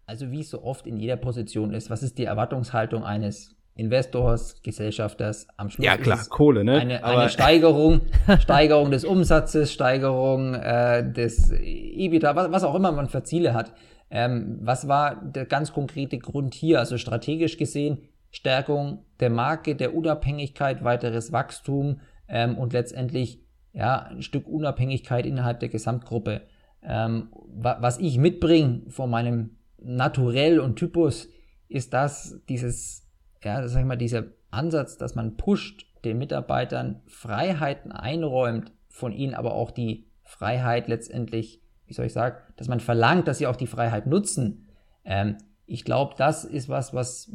Also, 0.05 0.31
wie 0.31 0.39
es 0.39 0.49
so 0.49 0.63
oft 0.63 0.87
in 0.87 0.97
jeder 0.97 1.17
Position 1.17 1.73
ist, 1.73 1.89
was 1.89 2.01
ist 2.01 2.17
die 2.17 2.23
Erwartungshaltung 2.23 3.03
eines 3.03 3.56
Investors, 3.77 4.61
Gesellschafters 4.63 5.47
am 5.55 5.69
Schluss? 5.69 5.85
Ja, 5.85 5.97
klar, 5.97 6.19
Kohle, 6.29 6.63
ne? 6.63 6.79
Eine, 6.79 7.03
eine 7.03 7.29
Steigerung, 7.29 8.01
Steigerung 8.39 8.91
des 8.91 9.05
Umsatzes, 9.05 9.71
Steigerung 9.71 10.55
äh, 10.55 11.09
des 11.09 11.51
EBITDA, 11.51 12.35
was, 12.35 12.51
was 12.51 12.63
auch 12.63 12.75
immer 12.75 12.91
man 12.91 13.07
für 13.07 13.23
Ziele 13.23 13.53
hat. 13.53 13.73
Ähm, 14.09 14.57
was 14.61 14.87
war 14.87 15.15
der 15.15 15.45
ganz 15.45 15.73
konkrete 15.73 16.17
Grund 16.17 16.55
hier? 16.55 16.79
Also 16.79 16.97
strategisch 16.97 17.57
gesehen, 17.57 17.99
Stärkung 18.31 19.05
der 19.19 19.29
Marke, 19.29 19.75
der 19.75 19.95
Unabhängigkeit, 19.95 20.83
weiteres 20.83 21.31
Wachstum 21.31 22.01
ähm, 22.27 22.57
und 22.57 22.73
letztendlich 22.73 23.41
ja, 23.73 24.07
ein 24.09 24.23
Stück 24.23 24.47
Unabhängigkeit 24.47 25.25
innerhalb 25.25 25.59
der 25.59 25.69
Gesamtgruppe. 25.69 26.41
Ähm, 26.81 27.29
wa 27.47 27.77
was 27.79 27.99
ich 27.99 28.17
mitbringe 28.17 28.83
von 28.89 29.09
meinem 29.09 29.57
Naturell 29.79 30.59
und 30.59 30.77
Typus, 30.77 31.29
ist 31.69 31.93
das, 31.93 32.39
dieses, 32.49 33.06
ja, 33.43 33.67
sag 33.67 33.81
ich 33.81 33.85
mal, 33.85 33.97
dieser 33.97 34.25
Ansatz, 34.51 34.97
dass 34.97 35.15
man 35.15 35.37
pusht, 35.37 35.85
den 36.03 36.17
Mitarbeitern 36.17 37.01
Freiheiten 37.07 37.91
einräumt, 37.91 38.71
von 38.87 39.11
ihnen 39.11 39.33
aber 39.33 39.53
auch 39.53 39.71
die 39.71 40.07
Freiheit 40.23 40.87
letztendlich, 40.87 41.61
wie 41.85 41.93
soll 41.93 42.05
ich 42.05 42.13
sagen, 42.13 42.37
dass 42.55 42.67
man 42.67 42.79
verlangt, 42.79 43.27
dass 43.27 43.37
sie 43.37 43.47
auch 43.47 43.55
die 43.55 43.67
Freiheit 43.67 44.07
nutzen. 44.07 44.67
Ähm, 45.05 45.37
ich 45.65 45.83
glaube, 45.83 46.15
das 46.17 46.45
ist 46.45 46.69
was, 46.69 46.93
was 46.93 47.31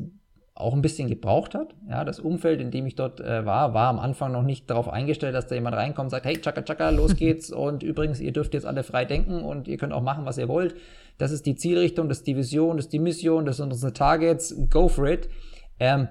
auch 0.54 0.74
ein 0.74 0.82
bisschen 0.82 1.08
gebraucht 1.08 1.54
hat. 1.54 1.74
Ja, 1.88 2.04
das 2.04 2.20
Umfeld, 2.20 2.60
in 2.60 2.70
dem 2.70 2.86
ich 2.86 2.94
dort 2.94 3.20
äh, 3.20 3.46
war, 3.46 3.72
war 3.72 3.88
am 3.88 3.98
Anfang 3.98 4.32
noch 4.32 4.42
nicht 4.42 4.68
darauf 4.68 4.88
eingestellt, 4.88 5.34
dass 5.34 5.46
da 5.46 5.54
jemand 5.54 5.76
reinkommt 5.76 6.06
und 6.06 6.10
sagt, 6.10 6.26
hey, 6.26 6.38
tschakka, 6.38 6.62
tschakka, 6.62 6.90
los 6.90 7.16
geht's 7.16 7.50
und 7.52 7.82
übrigens, 7.82 8.20
ihr 8.20 8.32
dürft 8.32 8.52
jetzt 8.54 8.66
alle 8.66 8.82
frei 8.82 9.04
denken 9.04 9.42
und 9.42 9.66
ihr 9.66 9.78
könnt 9.78 9.92
auch 9.92 10.02
machen, 10.02 10.26
was 10.26 10.38
ihr 10.38 10.48
wollt. 10.48 10.74
Das 11.18 11.30
ist 11.30 11.46
die 11.46 11.56
Zielrichtung, 11.56 12.08
das 12.08 12.18
ist 12.18 12.26
die 12.26 12.36
Vision, 12.36 12.76
das 12.76 12.86
ist 12.86 12.92
die 12.92 12.98
Mission, 12.98 13.46
das 13.46 13.56
sind 13.56 13.72
unsere 13.72 13.92
Targets, 13.92 14.54
go 14.70 14.88
for 14.88 15.06
it. 15.06 15.28
Ähm, 15.78 16.08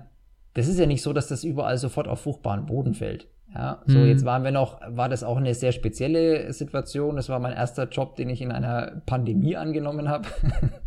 das 0.53 0.67
ist 0.67 0.79
ja 0.79 0.85
nicht 0.85 1.01
so, 1.01 1.13
dass 1.13 1.27
das 1.27 1.43
überall 1.43 1.77
sofort 1.77 2.07
auf 2.07 2.21
fruchtbaren 2.21 2.65
Boden 2.65 2.93
fällt. 2.93 3.27
Ja, 3.53 3.81
so 3.85 3.97
mhm. 3.97 4.07
jetzt 4.07 4.23
waren 4.23 4.43
wir 4.43 4.51
noch, 4.51 4.79
war 4.87 5.09
das 5.09 5.23
auch 5.23 5.35
eine 5.35 5.53
sehr 5.53 5.73
spezielle 5.73 6.53
Situation. 6.53 7.17
Das 7.17 7.27
war 7.27 7.39
mein 7.39 7.53
erster 7.53 7.87
Job, 7.89 8.15
den 8.15 8.29
ich 8.29 8.41
in 8.41 8.51
einer 8.51 9.01
Pandemie 9.05 9.57
angenommen 9.57 10.07
habe. 10.07 10.27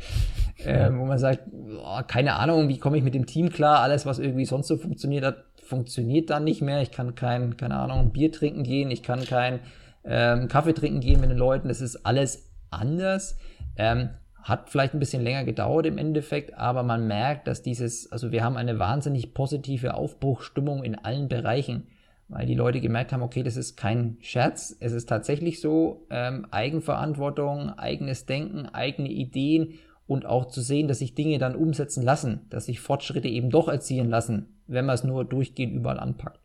äh, 0.64 0.90
wo 0.90 1.04
man 1.04 1.18
sagt, 1.18 1.40
oh, 1.52 2.00
keine 2.06 2.36
Ahnung, 2.36 2.68
wie 2.68 2.78
komme 2.78 2.96
ich 2.96 3.04
mit 3.04 3.14
dem 3.14 3.26
Team 3.26 3.50
klar? 3.50 3.80
Alles, 3.80 4.06
was 4.06 4.18
irgendwie 4.18 4.46
sonst 4.46 4.68
so 4.68 4.78
funktioniert 4.78 5.24
hat, 5.24 5.44
funktioniert 5.62 6.30
dann 6.30 6.44
nicht 6.44 6.62
mehr. 6.62 6.80
Ich 6.80 6.90
kann 6.90 7.14
kein, 7.14 7.58
keine 7.58 7.76
Ahnung, 7.76 8.12
Bier 8.12 8.32
trinken 8.32 8.62
gehen, 8.62 8.90
ich 8.90 9.02
kann 9.02 9.24
kein 9.24 9.60
ähm, 10.04 10.48
Kaffee 10.48 10.72
trinken 10.72 11.00
gehen 11.00 11.20
mit 11.20 11.30
den 11.30 11.38
Leuten. 11.38 11.68
Das 11.68 11.82
ist 11.82 12.06
alles 12.06 12.50
anders. 12.70 13.36
Ähm, 13.76 14.10
hat 14.44 14.68
vielleicht 14.68 14.92
ein 14.92 15.00
bisschen 15.00 15.22
länger 15.22 15.44
gedauert 15.44 15.86
im 15.86 15.96
Endeffekt, 15.96 16.54
aber 16.54 16.82
man 16.82 17.08
merkt, 17.08 17.48
dass 17.48 17.62
dieses, 17.62 18.12
also 18.12 18.30
wir 18.30 18.44
haben 18.44 18.58
eine 18.58 18.78
wahnsinnig 18.78 19.32
positive 19.32 19.94
Aufbruchstimmung 19.94 20.84
in 20.84 20.94
allen 20.94 21.28
Bereichen, 21.28 21.86
weil 22.28 22.46
die 22.46 22.54
Leute 22.54 22.82
gemerkt 22.82 23.12
haben, 23.12 23.22
okay, 23.22 23.42
das 23.42 23.56
ist 23.56 23.76
kein 23.76 24.18
Scherz, 24.20 24.76
es 24.80 24.92
ist 24.92 25.08
tatsächlich 25.08 25.60
so, 25.62 26.06
ähm, 26.10 26.46
Eigenverantwortung, 26.50 27.70
eigenes 27.78 28.26
Denken, 28.26 28.66
eigene 28.66 29.08
Ideen 29.08 29.78
und 30.06 30.26
auch 30.26 30.46
zu 30.46 30.60
sehen, 30.60 30.88
dass 30.88 30.98
sich 30.98 31.14
Dinge 31.14 31.38
dann 31.38 31.56
umsetzen 31.56 32.02
lassen, 32.02 32.42
dass 32.50 32.66
sich 32.66 32.80
Fortschritte 32.80 33.28
eben 33.28 33.48
doch 33.48 33.68
erzielen 33.68 34.10
lassen, 34.10 34.58
wenn 34.66 34.84
man 34.84 34.94
es 34.94 35.04
nur 35.04 35.24
durchgehend 35.24 35.72
überall 35.72 35.98
anpackt. 35.98 36.40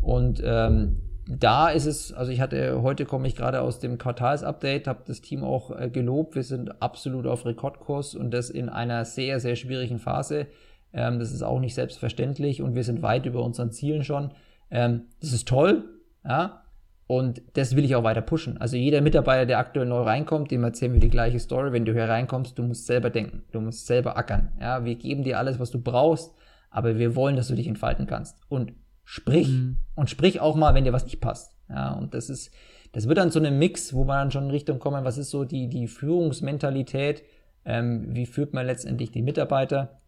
Und 0.00 0.42
ähm, 0.44 1.07
da 1.30 1.68
ist 1.68 1.84
es, 1.84 2.12
also 2.14 2.32
ich 2.32 2.40
hatte, 2.40 2.80
heute 2.80 3.04
komme 3.04 3.28
ich 3.28 3.36
gerade 3.36 3.60
aus 3.60 3.80
dem 3.80 3.98
Quartalsupdate, 3.98 4.86
habe 4.86 5.02
das 5.06 5.20
Team 5.20 5.44
auch 5.44 5.78
äh, 5.78 5.90
gelobt. 5.90 6.34
Wir 6.34 6.42
sind 6.42 6.80
absolut 6.80 7.26
auf 7.26 7.44
Rekordkurs 7.44 8.14
und 8.14 8.30
das 8.30 8.48
in 8.48 8.70
einer 8.70 9.04
sehr, 9.04 9.38
sehr 9.38 9.54
schwierigen 9.54 9.98
Phase. 9.98 10.46
Ähm, 10.94 11.18
das 11.18 11.32
ist 11.32 11.42
auch 11.42 11.60
nicht 11.60 11.74
selbstverständlich 11.74 12.62
und 12.62 12.74
wir 12.74 12.82
sind 12.82 13.02
weit 13.02 13.26
über 13.26 13.44
unseren 13.44 13.72
Zielen 13.72 14.04
schon. 14.04 14.32
Ähm, 14.70 15.02
das 15.20 15.34
ist 15.34 15.46
toll, 15.46 15.84
ja. 16.24 16.62
Und 17.06 17.42
das 17.54 17.76
will 17.76 17.84
ich 17.84 17.94
auch 17.94 18.04
weiter 18.04 18.22
pushen. 18.22 18.56
Also 18.58 18.76
jeder 18.76 19.02
Mitarbeiter, 19.02 19.44
der 19.44 19.58
aktuell 19.58 19.86
neu 19.86 20.02
reinkommt, 20.02 20.50
dem 20.50 20.64
erzählen 20.64 20.94
wir 20.94 21.00
die 21.00 21.10
gleiche 21.10 21.38
Story. 21.38 21.72
Wenn 21.72 21.84
du 21.84 21.92
hier 21.92 22.08
reinkommst, 22.08 22.58
du 22.58 22.62
musst 22.62 22.86
selber 22.86 23.10
denken, 23.10 23.44
du 23.52 23.60
musst 23.60 23.86
selber 23.86 24.16
ackern. 24.16 24.52
Ja, 24.60 24.84
wir 24.84 24.94
geben 24.94 25.24
dir 25.24 25.38
alles, 25.38 25.58
was 25.58 25.70
du 25.70 25.80
brauchst, 25.80 26.34
aber 26.70 26.98
wir 26.98 27.16
wollen, 27.16 27.36
dass 27.36 27.48
du 27.48 27.54
dich 27.54 27.66
entfalten 27.66 28.06
kannst. 28.06 28.38
Und 28.48 28.72
sprich. 29.08 29.48
Mhm. 29.48 29.78
Und 29.94 30.10
sprich 30.10 30.38
auch 30.38 30.54
mal, 30.54 30.74
wenn 30.74 30.84
dir 30.84 30.92
was 30.92 31.04
nicht 31.04 31.20
passt. 31.20 31.56
Ja, 31.70 31.92
und 31.94 32.12
das 32.12 32.28
ist, 32.28 32.52
das 32.92 33.08
wird 33.08 33.16
dann 33.16 33.30
so 33.30 33.40
ein 33.40 33.58
Mix, 33.58 33.94
wo 33.94 34.04
man 34.04 34.18
dann 34.18 34.30
schon 34.30 34.44
in 34.44 34.50
Richtung 34.50 34.78
kommen, 34.78 35.02
was 35.04 35.16
ist 35.16 35.30
so 35.30 35.44
die, 35.44 35.68
die 35.68 35.88
Führungsmentalität, 35.88 37.22
ähm, 37.64 38.14
wie 38.14 38.26
führt 38.26 38.52
man 38.52 38.66
letztendlich 38.66 39.10
die 39.10 39.22
Mitarbeiter. 39.22 40.02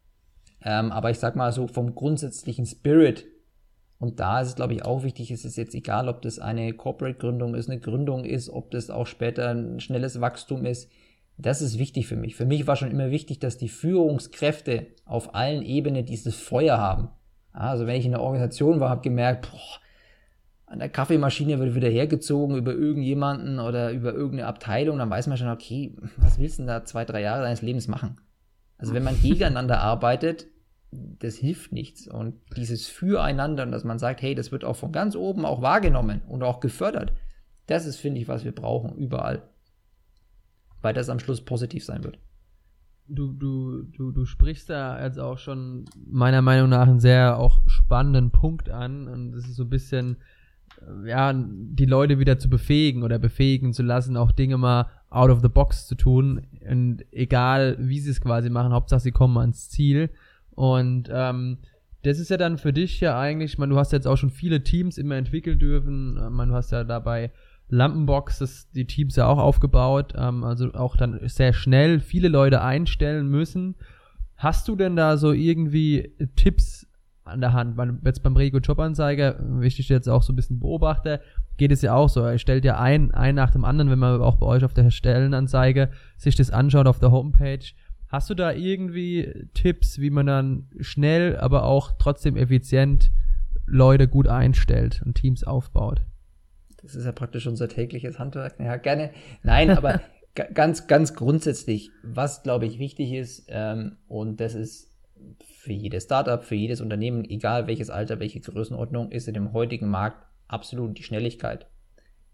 Ähm, 0.62 0.92
aber 0.92 1.10
ich 1.10 1.18
sag 1.18 1.34
mal 1.34 1.50
so 1.50 1.66
vom 1.66 1.94
grundsätzlichen 1.94 2.66
Spirit, 2.66 3.24
und 3.98 4.20
da 4.20 4.42
ist 4.42 4.48
es, 4.48 4.54
glaube 4.56 4.74
ich, 4.74 4.84
auch 4.84 5.02
wichtig, 5.02 5.30
es 5.30 5.46
ist 5.46 5.56
jetzt 5.56 5.74
egal, 5.74 6.06
ob 6.08 6.20
das 6.20 6.38
eine 6.38 6.70
Corporate-Gründung 6.74 7.54
ist, 7.54 7.70
eine 7.70 7.80
Gründung 7.80 8.26
ist, 8.26 8.50
ob 8.50 8.70
das 8.70 8.90
auch 8.90 9.06
später 9.06 9.48
ein 9.48 9.80
schnelles 9.80 10.20
Wachstum 10.20 10.66
ist. 10.66 10.90
Das 11.38 11.62
ist 11.62 11.78
wichtig 11.78 12.06
für 12.06 12.16
mich. 12.16 12.36
Für 12.36 12.44
mich 12.44 12.66
war 12.66 12.76
schon 12.76 12.90
immer 12.90 13.10
wichtig, 13.10 13.38
dass 13.38 13.56
die 13.56 13.70
Führungskräfte 13.70 14.88
auf 15.06 15.34
allen 15.34 15.62
Ebenen 15.62 16.04
dieses 16.04 16.36
Feuer 16.36 16.76
haben. 16.76 17.08
Also 17.52 17.86
wenn 17.86 17.96
ich 17.96 18.04
in 18.04 18.12
der 18.12 18.20
Organisation 18.20 18.80
war, 18.80 18.90
habe 18.90 19.02
gemerkt, 19.02 19.50
boah, 19.50 19.80
an 20.66 20.78
der 20.78 20.88
Kaffeemaschine 20.88 21.58
wird 21.58 21.74
wieder 21.74 21.88
hergezogen 21.88 22.56
über 22.56 22.72
irgendjemanden 22.72 23.58
oder 23.58 23.90
über 23.90 24.12
irgendeine 24.12 24.46
Abteilung, 24.46 24.98
dann 24.98 25.10
weiß 25.10 25.26
man 25.26 25.36
schon, 25.36 25.48
okay, 25.48 25.96
was 26.16 26.38
willst 26.38 26.58
du 26.58 26.62
denn 26.62 26.68
da 26.68 26.84
zwei, 26.84 27.04
drei 27.04 27.22
Jahre 27.22 27.42
deines 27.42 27.62
Lebens 27.62 27.88
machen? 27.88 28.20
Also 28.78 28.94
wenn 28.94 29.02
man 29.02 29.20
gegeneinander 29.22 29.80
arbeitet, 29.80 30.46
das 30.92 31.36
hilft 31.36 31.72
nichts. 31.72 32.06
Und 32.06 32.34
dieses 32.56 32.86
Füreinander 32.86 33.64
und 33.64 33.72
dass 33.72 33.84
man 33.84 33.98
sagt, 33.98 34.22
hey, 34.22 34.34
das 34.34 34.52
wird 34.52 34.64
auch 34.64 34.76
von 34.76 34.92
ganz 34.92 35.16
oben 35.16 35.44
auch 35.44 35.60
wahrgenommen 35.60 36.22
und 36.28 36.42
auch 36.44 36.60
gefördert, 36.60 37.12
das 37.66 37.84
ist, 37.84 37.96
finde 37.96 38.20
ich, 38.20 38.28
was 38.28 38.44
wir 38.44 38.52
brauchen 38.52 38.96
überall. 38.96 39.42
Weil 40.82 40.94
das 40.94 41.08
am 41.08 41.18
Schluss 41.18 41.44
positiv 41.44 41.84
sein 41.84 42.04
wird 42.04 42.18
du, 43.10 43.32
du, 43.32 43.82
du, 43.82 44.12
du 44.12 44.24
sprichst 44.24 44.70
da 44.70 45.02
jetzt 45.02 45.18
auch 45.18 45.38
schon 45.38 45.84
meiner 46.06 46.42
Meinung 46.42 46.70
nach 46.70 46.86
einen 46.86 47.00
sehr 47.00 47.38
auch 47.38 47.60
spannenden 47.66 48.30
Punkt 48.30 48.70
an. 48.70 49.08
Und 49.08 49.32
das 49.32 49.44
ist 49.44 49.56
so 49.56 49.64
ein 49.64 49.70
bisschen, 49.70 50.16
äh, 50.80 51.10
ja, 51.10 51.32
die 51.34 51.86
Leute 51.86 52.18
wieder 52.18 52.38
zu 52.38 52.48
befähigen 52.48 53.02
oder 53.02 53.18
befähigen 53.18 53.72
zu 53.72 53.82
lassen, 53.82 54.16
auch 54.16 54.32
Dinge 54.32 54.58
mal 54.58 54.86
out 55.10 55.30
of 55.30 55.40
the 55.42 55.48
box 55.48 55.86
zu 55.86 55.94
tun. 55.94 56.46
Und 56.68 57.04
egal, 57.12 57.76
wie 57.80 57.98
sie 57.98 58.10
es 58.10 58.20
quasi 58.20 58.50
machen, 58.50 58.72
Hauptsache 58.72 59.00
sie 59.00 59.12
kommen 59.12 59.38
ans 59.38 59.68
Ziel. 59.68 60.10
Und 60.52 61.08
ähm, 61.12 61.58
das 62.02 62.18
ist 62.18 62.30
ja 62.30 62.36
dann 62.36 62.58
für 62.58 62.72
dich 62.72 63.00
ja 63.00 63.18
eigentlich, 63.18 63.58
man, 63.58 63.70
du 63.70 63.76
hast 63.76 63.92
jetzt 63.92 64.06
auch 64.06 64.16
schon 64.16 64.30
viele 64.30 64.62
Teams 64.62 64.98
immer 64.98 65.16
entwickelt 65.16 65.60
dürfen. 65.60 66.14
Man, 66.32 66.48
du 66.48 66.54
hast 66.54 66.70
ja 66.72 66.84
dabei 66.84 67.30
Lampenbox, 67.70 68.40
das 68.40 68.70
die 68.72 68.86
Teams 68.86 69.16
ja 69.16 69.26
auch 69.26 69.38
aufgebaut, 69.38 70.14
ähm, 70.16 70.44
also 70.44 70.72
auch 70.74 70.96
dann 70.96 71.20
sehr 71.28 71.52
schnell 71.52 72.00
viele 72.00 72.28
Leute 72.28 72.62
einstellen 72.62 73.28
müssen. 73.28 73.76
Hast 74.36 74.68
du 74.68 74.76
denn 74.76 74.96
da 74.96 75.16
so 75.16 75.32
irgendwie 75.32 76.14
Tipps 76.36 76.86
an 77.24 77.40
der 77.40 77.52
Hand? 77.52 77.76
Weil 77.76 77.98
jetzt 78.04 78.22
beim 78.22 78.36
Rego 78.36 78.58
Jobanzeiger, 78.58 79.36
wichtig 79.60 79.88
jetzt 79.88 80.08
auch 80.08 80.22
so 80.22 80.32
ein 80.32 80.36
bisschen 80.36 80.60
beobachte, 80.60 81.20
geht 81.56 81.72
es 81.72 81.82
ja 81.82 81.94
auch 81.94 82.08
so. 82.08 82.22
Er 82.22 82.38
stellt 82.38 82.64
ja 82.64 82.78
ein, 82.78 83.12
ein 83.12 83.34
nach 83.34 83.50
dem 83.50 83.64
anderen, 83.64 83.90
wenn 83.90 83.98
man 83.98 84.20
auch 84.20 84.36
bei 84.36 84.46
euch 84.46 84.64
auf 84.64 84.74
der 84.74 84.90
Stellenanzeige 84.90 85.90
sich 86.16 86.34
das 86.34 86.50
anschaut 86.50 86.86
auf 86.86 86.98
der 86.98 87.12
Homepage. 87.12 87.64
Hast 88.08 88.28
du 88.28 88.34
da 88.34 88.50
irgendwie 88.50 89.46
Tipps, 89.54 90.00
wie 90.00 90.10
man 90.10 90.26
dann 90.26 90.66
schnell, 90.80 91.36
aber 91.36 91.64
auch 91.64 91.92
trotzdem 91.98 92.36
effizient 92.36 93.12
Leute 93.66 94.08
gut 94.08 94.26
einstellt 94.26 95.02
und 95.04 95.14
Teams 95.14 95.44
aufbaut? 95.44 96.02
Das 96.82 96.94
ist 96.94 97.04
ja 97.04 97.12
praktisch 97.12 97.46
unser 97.46 97.68
tägliches 97.68 98.18
Handwerk. 98.18 98.58
Ja, 98.58 98.76
gerne. 98.76 99.10
Nein, 99.42 99.70
aber 99.70 100.00
ganz, 100.54 100.86
ganz 100.86 101.14
grundsätzlich, 101.14 101.90
was 102.02 102.42
glaube 102.42 102.66
ich 102.66 102.78
wichtig 102.78 103.12
ist, 103.12 103.46
ähm, 103.48 103.96
und 104.08 104.40
das 104.40 104.54
ist 104.54 104.90
für 105.44 105.72
jedes 105.72 106.04
Startup, 106.04 106.42
für 106.42 106.54
jedes 106.54 106.80
Unternehmen, 106.80 107.28
egal 107.28 107.66
welches 107.66 107.90
Alter, 107.90 108.20
welche 108.20 108.40
Größenordnung, 108.40 109.10
ist 109.10 109.28
in 109.28 109.34
dem 109.34 109.52
heutigen 109.52 109.88
Markt 109.88 110.26
absolut 110.48 110.96
die 110.96 111.02
Schnelligkeit. 111.02 111.66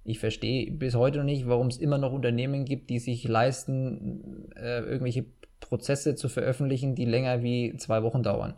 Ich 0.05 0.21
verstehe 0.21 0.71
bis 0.71 0.95
heute 0.95 1.19
noch 1.19 1.25
nicht, 1.25 1.49
warum 1.49 1.67
es 1.67 1.79
immer 1.79 1.99
noch 1.99 2.13
Unternehmen 2.13 2.65
gibt, 2.65 2.91
die 2.91 3.01
sich 3.01 3.27
leisten, 3.27 4.53
äh, 4.55 4.81
irgendwelche 4.81 5.25
Prozesse 5.59 6.15
zu 6.15 6.29
veröffentlichen, 6.29 6.95
die 6.95 7.07
länger 7.07 7.43
wie 7.43 7.77
zwei 7.77 8.05
Wochen 8.05 8.23
dauern 8.23 8.55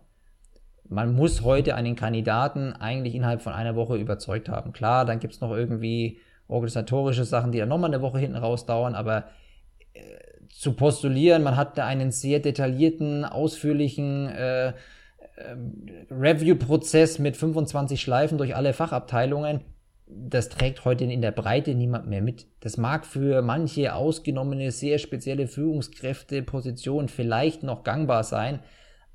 man 0.89 1.15
muss 1.15 1.43
heute 1.43 1.75
einen 1.75 1.97
Kandidaten 1.97 2.73
eigentlich 2.73 3.15
innerhalb 3.15 3.43
von 3.43 3.53
einer 3.53 3.77
Woche 3.77 3.97
überzeugt 3.97 4.49
haben. 4.49 4.73
Klar, 4.73 5.05
dann 5.05 5.21
gibt 5.21 5.35
es 5.35 5.41
noch 5.41 5.53
irgendwie 5.53 6.19
organisatorische 6.49 7.25
Sachen, 7.25 7.53
die 7.53 7.59
dann 7.59 7.69
nochmal 7.69 7.91
eine 7.93 8.03
Woche 8.03 8.19
hinten 8.19 8.37
raus 8.37 8.65
dauern, 8.65 8.95
aber 8.95 9.25
äh, 9.93 10.01
zu 10.49 10.73
postulieren, 10.73 11.43
man 11.43 11.57
hat 11.57 11.77
da 11.77 11.87
einen 11.87 12.11
sehr 12.11 12.41
detaillierten, 12.41 13.25
ausführlichen 13.25 14.29
äh, 14.29 14.73
ähm, 15.37 15.87
Review-Prozess 16.11 17.19
mit 17.19 17.37
25 17.37 18.01
Schleifen 18.01 18.39
durch 18.39 18.57
alle 18.57 18.73
Fachabteilungen, 18.73 19.61
das 20.11 20.49
trägt 20.49 20.87
heute 20.87 21.05
in 21.05 21.21
der 21.21 21.33
Breite 21.33 21.75
niemand 21.75 22.09
mehr 22.09 22.23
mit. 22.23 22.47
Das 22.61 22.79
mag 22.79 23.05
für 23.05 23.43
manche 23.43 23.95
ausgenommene, 23.95 24.73
sehr 24.73 24.99
spezielle 24.99 25.47
Führungskräfte, 25.47 26.43
Positionen 26.43 27.09
vielleicht 27.09 27.63
noch 27.63 27.85
gangbar 27.85 28.25
sein, 28.25 28.61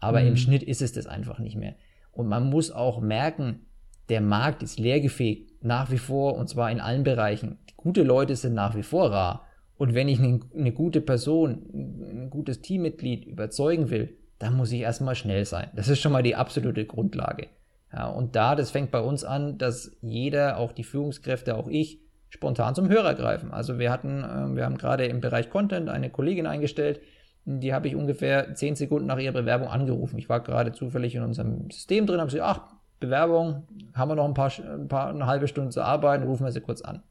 aber 0.04 0.22
mhm. 0.22 0.28
im 0.28 0.38
Schnitt 0.38 0.64
ist 0.64 0.82
es 0.82 0.94
das 0.94 1.08
einfach 1.08 1.40
nicht 1.40 1.56
mehr. 1.56 1.76
Und 2.12 2.28
man 2.28 2.50
muss 2.50 2.72
auch 2.72 3.02
merken, 3.02 3.66
der 4.10 4.22
Markt 4.22 4.62
ist 4.64 4.80
leergefegt, 4.80 5.64
nach 5.64 5.90
wie 5.92 5.98
vor, 5.98 6.36
und 6.36 6.50
zwar 6.50 6.70
in 6.72 6.82
allen 6.82 7.04
Bereichen. 7.04 7.58
Gute 7.78 8.04
Leute 8.04 8.36
sind 8.36 8.54
nach 8.54 8.76
wie 8.76 8.84
vor 8.84 9.12
rar. 9.12 9.48
Und 9.78 9.94
wenn 9.94 10.08
ich 10.08 10.20
eine, 10.20 10.40
eine 10.56 10.72
gute 10.72 11.02
Person, 11.02 11.64
ein 11.74 12.30
gutes 12.30 12.62
Teammitglied 12.62 13.26
überzeugen 13.26 13.90
will, 13.90 14.18
dann 14.40 14.56
muss 14.56 14.72
ich 14.72 14.82
erstmal 14.82 15.16
schnell 15.16 15.46
sein. 15.46 15.70
Das 15.76 15.88
ist 15.88 16.00
schon 16.00 16.12
mal 16.12 16.24
die 16.24 16.36
absolute 16.36 16.86
Grundlage. 16.86 17.48
Ja, 17.92 18.08
und 18.08 18.36
da, 18.36 18.56
das 18.56 18.72
fängt 18.72 18.92
bei 18.92 19.00
uns 19.00 19.24
an, 19.24 19.58
dass 19.58 19.96
jeder, 20.02 20.58
auch 20.58 20.72
die 20.72 20.84
Führungskräfte, 20.84 21.56
auch 21.56 21.68
ich, 21.68 22.00
spontan 22.30 22.76
zum 22.76 22.90
Hörer 22.90 23.14
greifen. 23.14 23.52
Also 23.52 23.78
wir 23.78 23.92
hatten, 23.92 24.24
äh, 24.24 24.56
wir 24.56 24.66
haben 24.66 24.78
gerade 24.78 25.06
im 25.06 25.22
Bereich 25.22 25.50
Content 25.50 25.90
eine 25.90 26.10
Kollegin 26.10 26.48
eingestellt, 26.48 27.00
die 27.46 27.74
habe 27.74 27.88
ich 27.88 27.96
ungefähr 27.96 28.56
zehn 28.56 28.76
Sekunden 28.76 29.08
nach 29.08 29.20
ihrer 29.20 29.34
Bewerbung 29.34 29.68
angerufen. 29.68 30.18
Ich 30.18 30.30
war 30.30 30.40
gerade 30.40 30.72
zufällig 30.72 31.16
in 31.16 31.24
unserem 31.24 31.70
System 31.70 32.06
drin, 32.06 32.20
habe 32.20 32.32
gesagt, 32.32 32.46
ach, 32.46 32.74
Bewerbung, 33.00 33.68
haben 33.94 34.10
wir 34.10 34.16
noch 34.16 34.26
ein 34.26 34.34
paar, 34.34 34.52
ein 34.60 34.88
paar, 34.88 35.10
eine 35.10 35.26
halbe 35.26 35.48
Stunde 35.48 35.72
zu 35.72 35.82
arbeiten, 35.82 36.24
rufen 36.24 36.46
wir 36.46 36.52
sie 36.52 36.62
kurz 36.62 36.82
an. 36.82 37.04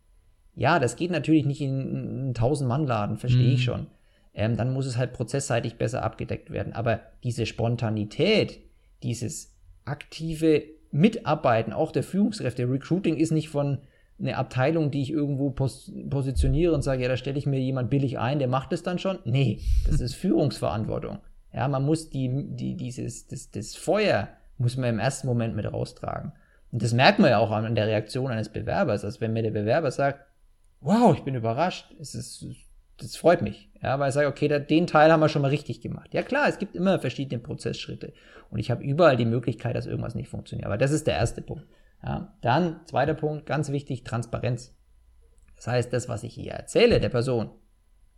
Ja, 0.54 0.78
das 0.78 0.96
geht 0.96 1.10
natürlich 1.10 1.44
nicht 1.44 1.60
in 1.60 1.80
einen 1.80 2.34
1000-Mann-Laden, 2.34 3.18
verstehe 3.18 3.48
mhm. 3.48 3.54
ich 3.54 3.64
schon. 3.64 3.86
Ähm, 4.34 4.56
dann 4.56 4.72
muss 4.72 4.86
es 4.86 4.96
halt 4.96 5.12
prozessseitig 5.12 5.76
besser 5.76 6.02
abgedeckt 6.02 6.50
werden. 6.50 6.72
Aber 6.72 7.00
diese 7.22 7.44
Spontanität, 7.44 8.60
dieses 9.02 9.54
aktive 9.84 10.62
Mitarbeiten, 10.90 11.72
auch 11.72 11.92
der 11.92 12.02
Führungskräfte, 12.02 12.70
Recruiting 12.70 13.16
ist 13.16 13.30
nicht 13.30 13.50
von 13.50 13.78
einer 14.22 14.38
Abteilung, 14.38 14.90
die 14.90 15.02
ich 15.02 15.10
irgendwo 15.10 15.50
pos 15.50 15.92
positioniere 16.08 16.72
und 16.72 16.82
sage, 16.82 17.02
ja, 17.02 17.08
da 17.08 17.16
stelle 17.16 17.38
ich 17.38 17.46
mir 17.46 17.60
jemand 17.60 17.90
billig 17.90 18.18
ein, 18.18 18.38
der 18.38 18.48
macht 18.48 18.72
es 18.72 18.82
dann 18.82 18.98
schon. 18.98 19.18
Nee, 19.24 19.60
das 19.86 20.00
ist 20.00 20.14
Führungsverantwortung. 20.14 21.18
Ja, 21.52 21.68
man 21.68 21.84
muss 21.84 22.10
die, 22.10 22.30
die, 22.56 22.76
dieses, 22.76 23.26
das, 23.26 23.50
das 23.50 23.74
Feuer 23.74 24.28
muss 24.58 24.76
man 24.76 24.90
im 24.90 24.98
ersten 24.98 25.26
Moment 25.26 25.54
mit 25.54 25.70
raustragen. 25.70 26.32
Und 26.70 26.82
das 26.82 26.94
merkt 26.94 27.18
man 27.18 27.30
ja 27.30 27.38
auch 27.38 27.50
an 27.50 27.74
der 27.74 27.86
Reaktion 27.86 28.30
eines 28.30 28.48
Bewerbers. 28.48 29.04
Also 29.04 29.20
wenn 29.20 29.34
mir 29.34 29.42
der 29.42 29.50
Bewerber 29.50 29.90
sagt, 29.90 30.24
wow, 30.80 31.14
ich 31.14 31.22
bin 31.22 31.34
überrascht, 31.34 31.92
es 32.00 32.14
ist, 32.14 32.46
das 32.98 33.16
freut 33.16 33.42
mich. 33.42 33.70
Ja, 33.82 33.98
weil 33.98 34.08
ich 34.08 34.14
sage, 34.14 34.28
okay, 34.28 34.48
da, 34.48 34.58
den 34.58 34.86
Teil 34.86 35.12
haben 35.12 35.20
wir 35.20 35.28
schon 35.28 35.42
mal 35.42 35.48
richtig 35.48 35.82
gemacht. 35.82 36.14
Ja 36.14 36.22
klar, 36.22 36.48
es 36.48 36.58
gibt 36.58 36.74
immer 36.74 36.98
verschiedene 36.98 37.40
Prozessschritte. 37.40 38.14
Und 38.50 38.58
ich 38.58 38.70
habe 38.70 38.82
überall 38.82 39.16
die 39.16 39.26
Möglichkeit, 39.26 39.76
dass 39.76 39.86
irgendwas 39.86 40.14
nicht 40.14 40.28
funktioniert. 40.28 40.66
Aber 40.66 40.78
das 40.78 40.92
ist 40.92 41.06
der 41.06 41.16
erste 41.16 41.42
Punkt. 41.42 41.66
Ja, 42.04 42.36
dann, 42.40 42.80
zweiter 42.86 43.14
Punkt, 43.14 43.46
ganz 43.46 43.70
wichtig, 43.70 44.04
Transparenz. 44.04 44.76
Das 45.56 45.68
heißt, 45.68 45.92
das, 45.92 46.08
was 46.08 46.24
ich 46.24 46.34
hier 46.34 46.52
erzähle 46.52 46.98
der 46.98 47.08
Person, 47.08 47.50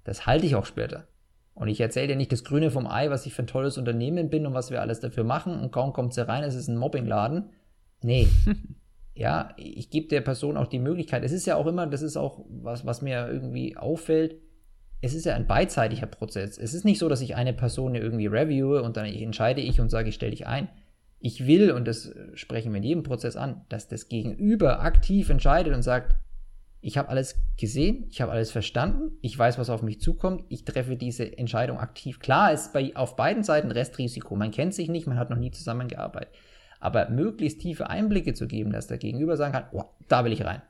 das 0.04 0.26
halte 0.26 0.46
ich 0.46 0.56
auch 0.56 0.64
später. 0.64 1.08
Und 1.54 1.68
ich 1.68 1.80
erzähle 1.80 2.08
dir 2.08 2.16
nicht 2.16 2.32
das 2.32 2.44
Grüne 2.44 2.70
vom 2.70 2.86
Ei, 2.86 3.10
was 3.10 3.26
ich 3.26 3.34
für 3.34 3.42
ein 3.42 3.46
tolles 3.46 3.78
Unternehmen 3.78 4.28
bin 4.28 4.46
und 4.46 4.54
was 4.54 4.70
wir 4.70 4.80
alles 4.80 5.00
dafür 5.00 5.24
machen 5.24 5.60
und 5.60 5.70
kaum 5.70 5.92
kommt 5.92 6.14
sie 6.14 6.26
rein, 6.26 6.42
es 6.42 6.54
ist 6.54 6.68
ein 6.68 6.76
Mobbingladen. 6.76 7.50
Nee. 8.02 8.28
ja, 9.14 9.50
ich 9.56 9.90
gebe 9.90 10.08
der 10.08 10.20
Person 10.20 10.56
auch 10.56 10.66
die 10.66 10.80
Möglichkeit. 10.80 11.22
Es 11.22 11.32
ist 11.32 11.46
ja 11.46 11.56
auch 11.56 11.66
immer, 11.66 11.86
das 11.86 12.02
ist 12.02 12.16
auch 12.16 12.44
was, 12.48 12.84
was 12.84 13.02
mir 13.02 13.28
irgendwie 13.28 13.76
auffällt. 13.76 14.36
Es 15.00 15.14
ist 15.14 15.26
ja 15.26 15.34
ein 15.34 15.46
beidseitiger 15.46 16.06
Prozess. 16.06 16.58
Es 16.58 16.74
ist 16.74 16.84
nicht 16.84 16.98
so, 16.98 17.08
dass 17.08 17.20
ich 17.20 17.36
eine 17.36 17.52
Person 17.52 17.94
irgendwie 17.94 18.26
reviewe 18.26 18.82
und 18.82 18.96
dann 18.96 19.06
entscheide 19.06 19.60
ich 19.60 19.80
und 19.80 19.90
sage, 19.90 20.08
ich 20.08 20.14
stelle 20.16 20.32
dich 20.32 20.46
ein. 20.46 20.68
Ich 21.26 21.46
will, 21.46 21.72
und 21.72 21.88
das 21.88 22.14
sprechen 22.34 22.70
wir 22.72 22.76
in 22.76 22.82
jedem 22.82 23.02
Prozess 23.02 23.34
an, 23.34 23.62
dass 23.70 23.88
das 23.88 24.10
Gegenüber 24.10 24.80
aktiv 24.80 25.30
entscheidet 25.30 25.72
und 25.72 25.80
sagt, 25.80 26.16
ich 26.82 26.98
habe 26.98 27.08
alles 27.08 27.36
gesehen, 27.56 28.04
ich 28.10 28.20
habe 28.20 28.30
alles 28.30 28.50
verstanden, 28.50 29.16
ich 29.22 29.38
weiß, 29.38 29.56
was 29.56 29.70
auf 29.70 29.80
mich 29.80 30.02
zukommt, 30.02 30.44
ich 30.50 30.66
treffe 30.66 30.96
diese 30.96 31.38
Entscheidung 31.38 31.78
aktiv. 31.78 32.20
Klar 32.20 32.52
ist 32.52 32.74
bei, 32.74 32.94
auf 32.94 33.16
beiden 33.16 33.42
Seiten 33.42 33.70
Restrisiko, 33.70 34.36
man 34.36 34.50
kennt 34.50 34.74
sich 34.74 34.90
nicht, 34.90 35.06
man 35.06 35.18
hat 35.18 35.30
noch 35.30 35.38
nie 35.38 35.50
zusammengearbeitet. 35.50 36.34
Aber 36.78 37.08
möglichst 37.08 37.62
tiefe 37.62 37.88
Einblicke 37.88 38.34
zu 38.34 38.46
geben, 38.46 38.70
dass 38.70 38.88
der 38.88 38.98
Gegenüber 38.98 39.38
sagen 39.38 39.54
kann, 39.54 39.64
oh, 39.72 39.84
da 40.08 40.26
will 40.26 40.32
ich 40.34 40.44
rein. 40.44 40.60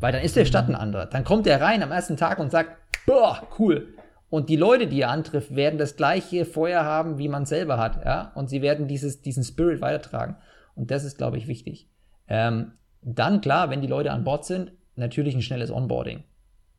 Weil 0.00 0.10
dann 0.10 0.24
ist 0.24 0.34
der 0.34 0.44
Stadt 0.44 0.68
ein 0.68 0.74
anderer. 0.74 1.06
Dann 1.06 1.22
kommt 1.22 1.46
er 1.46 1.60
rein 1.60 1.84
am 1.84 1.92
ersten 1.92 2.16
Tag 2.16 2.40
und 2.40 2.50
sagt, 2.50 2.76
boah, 3.06 3.46
cool. 3.60 3.94
Und 4.34 4.48
die 4.48 4.56
Leute, 4.56 4.88
die 4.88 5.02
er 5.02 5.10
antrifft, 5.10 5.54
werden 5.54 5.78
das 5.78 5.94
gleiche 5.94 6.44
Feuer 6.44 6.82
haben, 6.82 7.18
wie 7.18 7.28
man 7.28 7.46
selber 7.46 7.78
hat. 7.78 8.04
Ja? 8.04 8.32
Und 8.34 8.50
sie 8.50 8.62
werden 8.62 8.88
dieses, 8.88 9.22
diesen 9.22 9.44
Spirit 9.44 9.80
weitertragen. 9.80 10.34
Und 10.74 10.90
das 10.90 11.04
ist, 11.04 11.18
glaube 11.18 11.38
ich, 11.38 11.46
wichtig. 11.46 11.88
Ähm, 12.26 12.72
dann, 13.00 13.40
klar, 13.40 13.70
wenn 13.70 13.80
die 13.80 13.86
Leute 13.86 14.10
an 14.10 14.24
Bord 14.24 14.44
sind, 14.44 14.72
natürlich 14.96 15.36
ein 15.36 15.42
schnelles 15.42 15.70
Onboarding. 15.70 16.24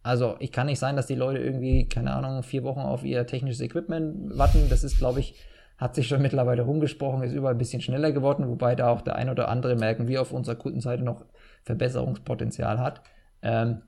Also 0.04 0.36
ich 0.40 0.52
kann 0.52 0.68
nicht 0.68 0.80
sein, 0.80 0.98
dass 0.98 1.08
die 1.08 1.16
Leute 1.16 1.40
irgendwie, 1.40 1.88
keine 1.88 2.14
Ahnung, 2.14 2.44
vier 2.44 2.66
Wochen 2.66 2.82
auf 2.82 3.06
ihr 3.06 3.26
technisches 3.26 3.62
Equipment 3.62 4.38
warten. 4.38 4.68
Das 4.70 4.84
ist, 4.84 4.98
glaube 4.98 5.22
ich, 5.22 5.36
hat 5.78 5.96
sich 5.96 6.10
schon 6.10 6.22
mittlerweile 6.22 6.64
rumgesprochen, 6.64 7.24
ist 7.24 7.32
überall 7.32 7.56
ein 7.56 7.58
bisschen 7.58 7.82
schneller 7.82 8.12
geworden, 8.12 8.50
wobei 8.50 8.76
da 8.76 8.90
auch 8.90 9.00
der 9.00 9.16
ein 9.16 9.30
oder 9.30 9.48
andere 9.48 9.78
merken, 9.78 10.10
wie 10.10 10.18
auf 10.18 10.34
unserer 10.34 10.56
Kundenseite 10.56 11.06
noch 11.06 11.24
Verbesserungspotenzial 11.64 12.80
hat. 12.80 13.02
Ähm, 13.42 13.84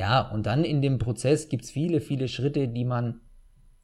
ja, 0.00 0.22
und 0.22 0.46
dann 0.46 0.64
in 0.64 0.80
dem 0.80 0.96
Prozess 0.96 1.50
gibt 1.50 1.64
es 1.64 1.70
viele, 1.70 2.00
viele 2.00 2.26
Schritte, 2.26 2.68
die 2.68 2.86
man 2.86 3.20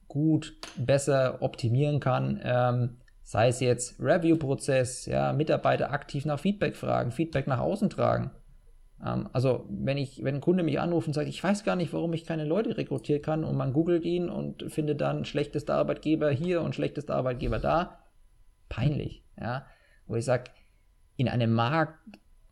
gut, 0.08 0.54
besser 0.78 1.42
optimieren 1.42 2.00
kann. 2.00 2.40
Ähm, 2.42 2.96
sei 3.22 3.48
es 3.48 3.60
jetzt 3.60 4.00
Review-Prozess, 4.00 5.04
ja, 5.04 5.34
Mitarbeiter 5.34 5.92
aktiv 5.92 6.24
nach 6.24 6.40
Feedback 6.40 6.74
fragen, 6.74 7.12
Feedback 7.12 7.46
nach 7.46 7.58
außen 7.58 7.90
tragen. 7.90 8.30
Ähm, 9.04 9.28
also 9.34 9.66
wenn 9.68 9.98
ich, 9.98 10.24
wenn 10.24 10.36
ein 10.36 10.40
Kunde 10.40 10.62
mich 10.62 10.80
anruft 10.80 11.06
und 11.06 11.12
sagt, 11.12 11.28
ich 11.28 11.44
weiß 11.44 11.64
gar 11.64 11.76
nicht, 11.76 11.92
warum 11.92 12.14
ich 12.14 12.24
keine 12.24 12.46
Leute 12.46 12.78
rekrutieren 12.78 13.20
kann 13.20 13.44
und 13.44 13.54
man 13.54 13.74
googelt 13.74 14.06
ihn 14.06 14.30
und 14.30 14.72
findet 14.72 15.02
dann 15.02 15.26
schlechtester 15.26 15.74
Arbeitgeber 15.74 16.30
hier 16.30 16.62
und 16.62 16.74
schlechtester 16.74 17.14
Arbeitgeber 17.14 17.58
da, 17.58 17.98
peinlich, 18.70 19.22
ja. 19.38 19.66
Wo 20.06 20.16
ich 20.16 20.24
sage, 20.24 20.44
in 21.18 21.28
einem 21.28 21.52
Markt, 21.52 21.98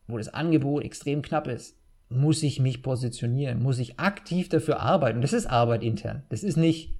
wo 0.06 0.18
das 0.18 0.34
Angebot 0.34 0.84
extrem 0.84 1.22
knapp 1.22 1.46
ist, 1.46 1.78
muss 2.08 2.42
ich 2.42 2.60
mich 2.60 2.82
positionieren, 2.82 3.62
muss 3.62 3.78
ich 3.78 3.98
aktiv 3.98 4.48
dafür 4.48 4.80
arbeiten. 4.80 5.20
Das 5.20 5.32
ist 5.32 5.46
Arbeit 5.46 5.82
intern. 5.82 6.22
Das 6.28 6.42
ist 6.42 6.56
nicht, 6.56 6.94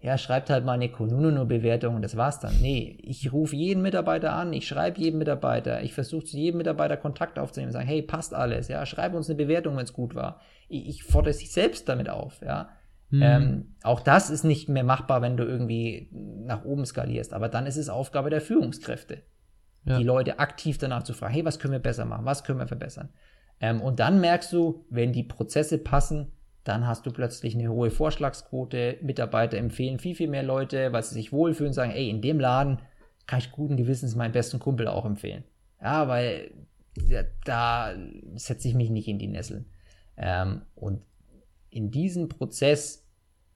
ja, 0.00 0.18
schreibt 0.18 0.50
halt 0.50 0.64
mal 0.64 0.72
eine 0.72 0.88
Konuno-Bewertung 0.88 1.94
und 1.94 2.02
das 2.02 2.16
war's 2.16 2.40
dann. 2.40 2.60
Nee, 2.60 2.98
ich 3.02 3.32
rufe 3.32 3.54
jeden 3.54 3.82
Mitarbeiter 3.82 4.32
an, 4.32 4.52
ich 4.52 4.66
schreibe 4.66 5.00
jedem 5.00 5.18
Mitarbeiter, 5.18 5.82
ich 5.82 5.94
versuche 5.94 6.24
zu 6.24 6.36
jedem 6.36 6.58
Mitarbeiter 6.58 6.96
Kontakt 6.96 7.38
aufzunehmen 7.38 7.68
und 7.68 7.74
sagen, 7.74 7.86
hey, 7.86 8.02
passt 8.02 8.34
alles, 8.34 8.68
ja, 8.68 8.84
schreib 8.86 9.14
uns 9.14 9.28
eine 9.28 9.36
Bewertung, 9.36 9.76
wenn 9.76 9.84
es 9.84 9.92
gut 9.92 10.14
war. 10.14 10.40
Ich, 10.68 10.88
ich 10.88 11.04
fordere 11.04 11.34
sich 11.34 11.52
selbst 11.52 11.88
damit 11.88 12.08
auf, 12.08 12.40
ja. 12.42 12.70
Mhm. 13.10 13.22
Ähm, 13.22 13.74
auch 13.82 14.00
das 14.00 14.30
ist 14.30 14.44
nicht 14.44 14.68
mehr 14.68 14.84
machbar, 14.84 15.20
wenn 15.20 15.36
du 15.36 15.44
irgendwie 15.44 16.08
nach 16.12 16.64
oben 16.64 16.86
skalierst, 16.86 17.32
aber 17.34 17.48
dann 17.48 17.66
ist 17.66 17.76
es 17.76 17.88
Aufgabe 17.88 18.30
der 18.30 18.40
Führungskräfte, 18.40 19.22
ja. 19.84 19.98
die 19.98 20.04
Leute 20.04 20.38
aktiv 20.38 20.78
danach 20.78 21.02
zu 21.02 21.12
fragen, 21.12 21.34
hey, 21.34 21.44
was 21.44 21.58
können 21.58 21.72
wir 21.72 21.80
besser 21.80 22.04
machen, 22.04 22.24
was 22.24 22.44
können 22.44 22.60
wir 22.60 22.68
verbessern. 22.68 23.10
Ähm, 23.60 23.80
und 23.80 24.00
dann 24.00 24.20
merkst 24.20 24.52
du, 24.52 24.84
wenn 24.88 25.12
die 25.12 25.22
Prozesse 25.22 25.78
passen, 25.78 26.32
dann 26.64 26.86
hast 26.86 27.06
du 27.06 27.10
plötzlich 27.10 27.54
eine 27.54 27.70
hohe 27.70 27.90
Vorschlagsquote. 27.90 28.98
Mitarbeiter 29.02 29.58
empfehlen 29.58 29.98
viel, 29.98 30.14
viel 30.14 30.28
mehr 30.28 30.42
Leute, 30.42 30.92
weil 30.92 31.02
sie 31.02 31.14
sich 31.14 31.32
wohlfühlen, 31.32 31.72
sagen, 31.72 31.92
ey, 31.92 32.10
in 32.10 32.22
dem 32.22 32.40
Laden 32.40 32.80
kann 33.26 33.38
ich 33.38 33.52
guten 33.52 33.76
Gewissens 33.76 34.16
meinen 34.16 34.32
besten 34.32 34.58
Kumpel 34.58 34.88
auch 34.88 35.04
empfehlen. 35.04 35.44
Ja, 35.80 36.08
weil 36.08 36.50
ja, 37.08 37.22
da 37.44 37.94
setze 38.34 38.68
ich 38.68 38.74
mich 38.74 38.90
nicht 38.90 39.08
in 39.08 39.18
die 39.18 39.28
Nesseln. 39.28 39.66
Ähm, 40.16 40.62
und 40.74 41.02
in 41.70 41.90
diesem 41.90 42.28
Prozess 42.28 43.06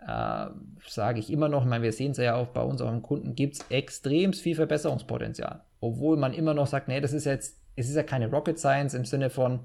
äh, 0.00 0.46
sage 0.86 1.18
ich 1.18 1.30
immer 1.30 1.48
noch, 1.48 1.64
ich 1.64 1.68
meine, 1.68 1.84
wir 1.84 1.92
sehen 1.92 2.12
es 2.12 2.18
ja 2.18 2.36
auch 2.36 2.48
bei 2.48 2.62
unseren 2.62 3.02
Kunden, 3.02 3.34
gibt 3.34 3.56
es 3.56 3.66
extrem 3.70 4.32
viel 4.32 4.54
Verbesserungspotenzial. 4.54 5.62
Obwohl 5.80 6.16
man 6.16 6.32
immer 6.32 6.54
noch 6.54 6.66
sagt, 6.66 6.88
nee, 6.88 7.00
das 7.00 7.12
ist 7.12 7.24
jetzt, 7.24 7.60
es 7.76 7.88
ist 7.88 7.96
ja 7.96 8.02
keine 8.02 8.30
Rocket 8.30 8.58
Science 8.58 8.94
im 8.94 9.04
Sinne 9.04 9.28
von, 9.28 9.60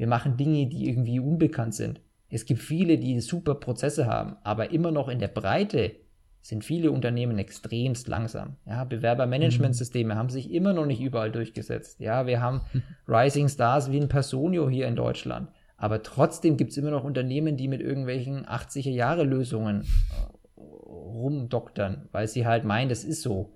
wir 0.00 0.06
machen 0.06 0.38
Dinge, 0.38 0.66
die 0.66 0.88
irgendwie 0.88 1.20
unbekannt 1.20 1.74
sind. 1.74 2.00
Es 2.30 2.46
gibt 2.46 2.62
viele, 2.62 2.96
die 2.96 3.20
super 3.20 3.54
Prozesse 3.54 4.06
haben, 4.06 4.38
aber 4.44 4.70
immer 4.70 4.92
noch 4.92 5.10
in 5.10 5.18
der 5.18 5.28
Breite 5.28 5.92
sind 6.40 6.64
viele 6.64 6.90
Unternehmen 6.90 7.38
extremst 7.38 8.08
langsam. 8.08 8.56
Ja, 8.64 8.84
Bewerbermanagementsysteme 8.84 10.14
mhm. 10.14 10.18
haben 10.18 10.30
sich 10.30 10.50
immer 10.52 10.72
noch 10.72 10.86
nicht 10.86 11.02
überall 11.02 11.30
durchgesetzt. 11.30 12.00
Ja, 12.00 12.26
wir 12.26 12.40
haben 12.40 12.62
Rising 13.08 13.50
Stars 13.50 13.92
wie 13.92 14.00
ein 14.00 14.08
Personio 14.08 14.70
hier 14.70 14.88
in 14.88 14.96
Deutschland. 14.96 15.50
Aber 15.76 16.02
trotzdem 16.02 16.56
gibt 16.56 16.70
es 16.70 16.78
immer 16.78 16.92
noch 16.92 17.04
Unternehmen, 17.04 17.58
die 17.58 17.68
mit 17.68 17.82
irgendwelchen 17.82 18.46
80er-Jahre-Lösungen 18.46 19.82
äh, 19.82 20.60
rumdoktern, 20.62 22.08
weil 22.10 22.26
sie 22.26 22.46
halt 22.46 22.64
meinen, 22.64 22.88
das 22.88 23.04
ist 23.04 23.20
so. 23.20 23.52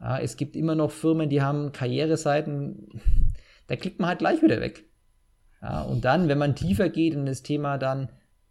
Ja, 0.00 0.20
es 0.20 0.36
gibt 0.36 0.54
immer 0.54 0.76
noch 0.76 0.92
Firmen, 0.92 1.28
die 1.28 1.42
haben 1.42 1.72
Karriereseiten, 1.72 2.86
da 3.66 3.74
klickt 3.74 3.98
man 3.98 4.10
halt 4.10 4.20
gleich 4.20 4.44
wieder 4.44 4.60
weg. 4.60 4.84
Ja, 5.62 5.82
und 5.82 6.04
dann, 6.04 6.28
wenn 6.28 6.38
man 6.38 6.54
tiefer 6.54 6.88
geht 6.88 7.14
in 7.14 7.26
das 7.26 7.42
Thema 7.42 7.78
dann 7.78 8.08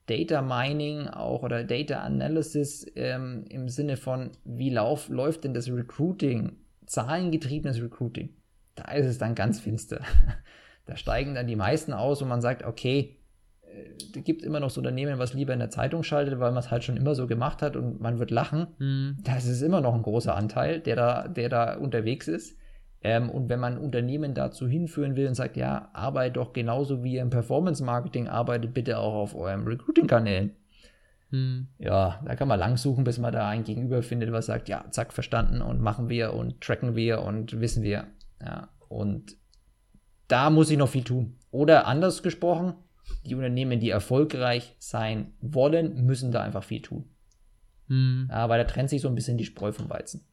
Data 0.08 0.42
Mining 0.42 1.08
auch 1.08 1.44
oder 1.44 1.64
Data 1.64 2.00
Analysis 2.00 2.86
ähm, 2.96 3.46
im 3.50 3.70
Sinne 3.70 3.98
von, 3.98 4.32
wie 4.46 4.70
lauf, 4.70 5.10
läuft 5.10 5.44
denn 5.44 5.54
das 5.54 5.70
Recruiting 5.70 6.58
zahlengetriebenes 6.88 7.82
Recruiting, 7.82 8.30
da 8.76 8.92
ist 8.94 9.06
es 9.06 9.18
dann 9.18 9.36
ganz 9.36 9.60
finster. 9.60 10.02
Da 10.86 10.96
steigen 10.96 11.36
dann 11.36 11.48
die 11.48 11.58
meisten 11.58 11.92
aus 11.92 12.22
und 12.22 12.30
man 12.30 12.40
sagt, 12.40 12.64
okay, 12.64 13.18
da 14.14 14.22
gibt 14.22 14.42
immer 14.42 14.62
noch 14.62 14.70
so 14.70 14.80
Unternehmen, 14.80 15.20
was 15.20 15.34
lieber 15.34 15.52
in 15.52 15.60
der 15.60 15.70
Zeitung 15.70 16.02
schaltet, 16.04 16.40
weil 16.40 16.52
man 16.52 16.60
es 16.60 16.72
halt 16.72 16.86
schon 16.86 16.96
immer 16.96 17.14
so 17.14 17.28
gemacht 17.28 17.62
hat 17.62 17.76
und 17.76 18.00
man 18.00 18.20
wird 18.20 18.32
lachen. 18.32 18.68
Mhm. 18.80 19.18
Das 19.22 19.46
ist 19.46 19.62
immer 19.62 19.82
noch 19.82 19.94
ein 19.94 20.02
großer 20.02 20.34
Anteil, 20.34 20.80
der 20.80 20.96
da, 20.96 21.28
der 21.28 21.50
da 21.50 21.76
unterwegs 21.76 22.30
ist. 22.30 22.58
Ähm, 23.08 23.30
und 23.30 23.48
wenn 23.48 23.62
man 23.62 23.78
Unternehmen 23.78 24.34
dazu 24.34 24.68
hinführen 24.68 25.16
will 25.16 25.30
und 25.30 25.34
sagt, 25.34 25.56
ja, 25.56 25.90
arbeitet 25.94 26.36
doch 26.36 26.52
genauso 26.52 27.06
wie 27.06 27.14
ihr 27.14 27.22
im 27.22 27.30
Performance-Marketing 27.30 28.28
arbeitet, 28.28 28.74
bitte 28.74 29.00
auch 29.00 29.14
auf 29.14 29.34
eurem 29.34 29.66
Recruiting-Kanälen. 29.66 30.52
Mhm. 31.32 31.68
Ja, 31.80 32.20
da 32.26 32.36
kann 32.36 32.50
man 32.50 32.60
lang 32.60 32.76
suchen, 32.76 33.06
bis 33.06 33.18
man 33.18 33.32
da 33.32 33.48
ein 33.48 33.64
Gegenüber 33.64 34.04
findet, 34.04 34.34
was 34.34 34.48
sagt, 34.48 34.68
ja, 34.68 34.84
zack, 34.92 35.14
verstanden 35.14 35.62
und 35.62 35.80
machen 35.80 36.10
wir 36.10 36.34
und 36.34 36.60
tracken 36.60 36.98
wir 36.98 37.22
und 37.22 37.62
wissen 37.62 37.82
wir. 37.82 38.08
Ja, 38.42 38.68
und 38.90 39.38
da 40.28 40.50
muss 40.50 40.70
ich 40.70 40.78
noch 40.78 40.90
viel 40.90 41.06
tun. 41.06 41.38
Oder 41.50 41.88
anders 41.88 42.24
gesprochen, 42.24 42.74
die 43.26 43.36
Unternehmen, 43.36 43.80
die 43.80 43.90
erfolgreich 43.90 44.76
sein 44.80 45.32
wollen, 45.40 46.06
müssen 46.06 46.34
da 46.34 46.42
einfach 46.44 46.66
viel 46.66 46.82
tun. 46.82 47.06
Mhm. 47.88 48.28
Aber 48.30 48.58
da 48.58 48.66
trennt 48.66 48.90
sich 48.90 49.00
so 49.00 49.08
ein 49.08 49.16
bisschen 49.16 49.38
die 49.38 49.46
Spreu 49.46 49.72
vom 49.72 49.90
Weizen. 49.90 50.28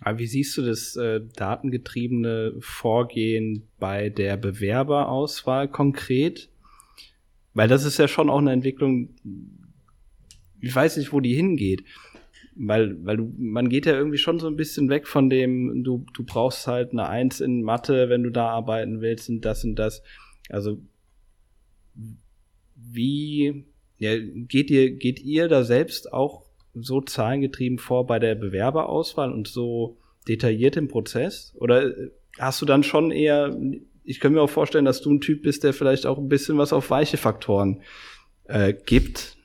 Aber 0.00 0.18
wie 0.18 0.26
siehst 0.26 0.56
du 0.56 0.62
das 0.62 0.96
äh, 0.96 1.20
datengetriebene 1.36 2.54
Vorgehen 2.60 3.68
bei 3.78 4.08
der 4.08 4.36
Bewerberauswahl 4.36 5.68
konkret? 5.68 6.48
Weil 7.52 7.68
das 7.68 7.84
ist 7.84 7.98
ja 7.98 8.08
schon 8.08 8.30
auch 8.30 8.38
eine 8.38 8.52
Entwicklung, 8.52 9.10
ich 10.60 10.74
weiß 10.74 10.96
nicht, 10.96 11.12
wo 11.12 11.20
die 11.20 11.34
hingeht. 11.34 11.84
Weil, 12.54 13.04
weil 13.04 13.16
du, 13.18 13.32
man 13.38 13.68
geht 13.68 13.86
ja 13.86 13.94
irgendwie 13.94 14.18
schon 14.18 14.38
so 14.38 14.46
ein 14.46 14.56
bisschen 14.56 14.88
weg 14.88 15.06
von 15.06 15.30
dem, 15.30 15.84
du, 15.84 16.04
du 16.14 16.24
brauchst 16.24 16.66
halt 16.66 16.92
eine 16.92 17.08
Eins 17.08 17.40
in 17.40 17.62
Mathe, 17.62 18.08
wenn 18.08 18.22
du 18.22 18.30
da 18.30 18.48
arbeiten 18.48 19.00
willst 19.00 19.28
und 19.28 19.44
das 19.44 19.64
und 19.64 19.76
das. 19.76 20.02
Also 20.48 20.80
wie 22.74 23.64
ja, 23.98 24.18
geht 24.18 24.70
ihr, 24.70 24.92
geht 24.92 25.20
ihr 25.20 25.48
da 25.48 25.62
selbst 25.62 26.12
auch 26.12 26.49
so 26.74 27.00
zahlengetrieben 27.00 27.78
vor 27.78 28.06
bei 28.06 28.18
der 28.18 28.34
Bewerberauswahl 28.34 29.32
und 29.32 29.48
so 29.48 29.98
detailliert 30.28 30.76
im 30.76 30.88
Prozess? 30.88 31.54
Oder 31.58 31.92
hast 32.38 32.60
du 32.62 32.66
dann 32.66 32.82
schon 32.82 33.10
eher, 33.10 33.56
ich 34.04 34.20
kann 34.20 34.32
mir 34.32 34.42
auch 34.42 34.50
vorstellen, 34.50 34.84
dass 34.84 35.02
du 35.02 35.12
ein 35.12 35.20
Typ 35.20 35.42
bist, 35.42 35.64
der 35.64 35.72
vielleicht 35.72 36.06
auch 36.06 36.18
ein 36.18 36.28
bisschen 36.28 36.58
was 36.58 36.72
auf 36.72 36.90
weiche 36.90 37.16
Faktoren 37.16 37.82
äh, 38.44 38.72
gibt? 38.72 39.36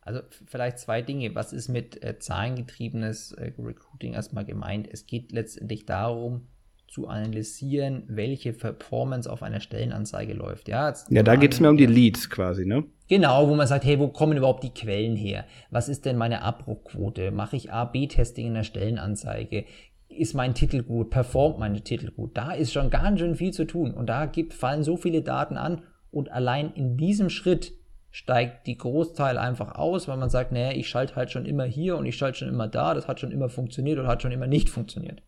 Also 0.00 0.20
vielleicht 0.46 0.78
zwei 0.78 1.00
Dinge. 1.00 1.34
Was 1.34 1.52
ist 1.52 1.68
mit 1.68 2.02
äh, 2.02 2.18
zahlengetriebenes 2.18 3.32
äh, 3.32 3.52
Recruiting 3.58 4.14
erstmal 4.14 4.44
gemeint? 4.44 4.88
Es 4.90 5.06
geht 5.06 5.30
letztendlich 5.30 5.86
darum, 5.86 6.48
zu 6.92 7.08
analysieren, 7.08 8.04
welche 8.06 8.52
Performance 8.52 9.30
auf 9.30 9.42
einer 9.42 9.60
Stellenanzeige 9.60 10.34
läuft. 10.34 10.68
Ja, 10.68 10.92
ja 11.08 11.22
da 11.22 11.36
geht 11.36 11.54
es 11.54 11.60
mir 11.60 11.70
um 11.70 11.78
die 11.78 11.86
Leads 11.86 12.28
quasi, 12.28 12.66
ne? 12.66 12.84
Genau, 13.08 13.48
wo 13.48 13.54
man 13.54 13.66
sagt, 13.66 13.86
hey, 13.86 13.98
wo 13.98 14.08
kommen 14.08 14.36
überhaupt 14.36 14.62
die 14.62 14.74
Quellen 14.74 15.16
her? 15.16 15.46
Was 15.70 15.88
ist 15.88 16.04
denn 16.04 16.18
meine 16.18 16.42
Abbruchquote? 16.42 17.30
Mache 17.30 17.56
ich 17.56 17.72
A-B-Testing 17.72 18.48
in 18.48 18.54
der 18.54 18.64
Stellenanzeige? 18.64 19.64
Ist 20.10 20.34
mein 20.34 20.52
Titel 20.52 20.82
gut? 20.82 21.08
Performt 21.08 21.58
mein 21.58 21.82
Titel 21.82 22.10
gut? 22.10 22.36
Da 22.36 22.52
ist 22.52 22.74
schon 22.74 22.90
ganz 22.90 23.20
schön 23.20 23.36
viel 23.36 23.54
zu 23.54 23.64
tun 23.64 23.94
und 23.94 24.08
da 24.08 24.26
gibt, 24.26 24.52
fallen 24.52 24.84
so 24.84 24.98
viele 24.98 25.22
Daten 25.22 25.56
an 25.56 25.80
und 26.10 26.30
allein 26.30 26.74
in 26.74 26.98
diesem 26.98 27.30
Schritt 27.30 27.72
steigt 28.10 28.66
die 28.66 28.76
Großteil 28.76 29.38
einfach 29.38 29.76
aus, 29.76 30.08
weil 30.08 30.18
man 30.18 30.28
sagt, 30.28 30.52
naja, 30.52 30.72
ich 30.72 30.90
schalte 30.90 31.16
halt 31.16 31.30
schon 31.30 31.46
immer 31.46 31.64
hier 31.64 31.96
und 31.96 32.04
ich 32.04 32.16
schalte 32.16 32.40
schon 32.40 32.50
immer 32.50 32.68
da, 32.68 32.92
das 32.92 33.08
hat 33.08 33.18
schon 33.18 33.30
immer 33.30 33.48
funktioniert 33.48 33.98
oder 33.98 34.08
hat 34.08 34.20
schon 34.20 34.32
immer 34.32 34.46
nicht 34.46 34.68
funktioniert. 34.68 35.22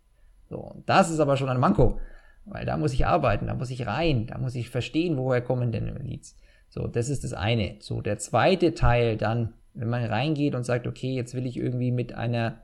So, 0.54 0.80
das 0.86 1.10
ist 1.10 1.18
aber 1.18 1.36
schon 1.36 1.48
ein 1.48 1.58
Manko, 1.58 1.98
weil 2.44 2.64
da 2.64 2.76
muss 2.76 2.92
ich 2.92 3.06
arbeiten, 3.06 3.48
da 3.48 3.54
muss 3.54 3.70
ich 3.70 3.88
rein, 3.88 4.28
da 4.28 4.38
muss 4.38 4.54
ich 4.54 4.70
verstehen, 4.70 5.16
woher 5.16 5.40
kommen 5.40 5.72
denn 5.72 5.88
Leads. 5.96 6.36
So, 6.68 6.86
das 6.86 7.08
ist 7.08 7.24
das 7.24 7.32
eine. 7.32 7.78
So, 7.80 8.00
der 8.00 8.18
zweite 8.18 8.72
Teil 8.72 9.16
dann, 9.16 9.54
wenn 9.72 9.88
man 9.88 10.04
reingeht 10.04 10.54
und 10.54 10.62
sagt, 10.62 10.86
okay, 10.86 11.12
jetzt 11.12 11.34
will 11.34 11.44
ich 11.44 11.56
irgendwie 11.56 11.90
mit 11.90 12.12
einer 12.12 12.62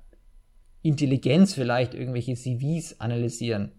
Intelligenz 0.82 1.53
vielleicht 1.53 1.95
irgendwelche 1.95 2.34
CVs 2.34 3.01
analysieren. 3.01 3.72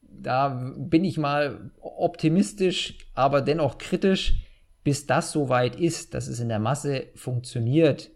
Da 0.00 0.72
bin 0.78 1.04
ich 1.04 1.18
mal 1.18 1.72
optimistisch, 1.80 2.96
aber 3.14 3.42
dennoch 3.42 3.78
kritisch, 3.78 4.46
bis 4.84 5.06
das 5.06 5.32
so 5.32 5.48
weit 5.48 5.74
ist, 5.74 6.14
dass 6.14 6.28
es 6.28 6.38
in 6.38 6.48
der 6.48 6.60
Masse 6.60 7.08
funktioniert. 7.16 8.12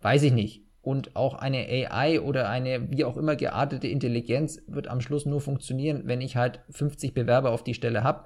Weiß 0.00 0.22
ich 0.22 0.32
nicht 0.32 0.67
und 0.88 1.16
auch 1.16 1.34
eine 1.34 1.66
AI 1.68 2.18
oder 2.22 2.48
eine 2.48 2.90
wie 2.90 3.04
auch 3.04 3.18
immer 3.18 3.36
geartete 3.36 3.86
Intelligenz 3.86 4.62
wird 4.68 4.88
am 4.88 5.02
Schluss 5.02 5.26
nur 5.26 5.42
funktionieren, 5.42 6.04
wenn 6.06 6.22
ich 6.22 6.34
halt 6.34 6.60
50 6.70 7.12
Bewerber 7.12 7.50
auf 7.50 7.62
die 7.62 7.74
Stelle 7.74 8.04
habe. 8.04 8.24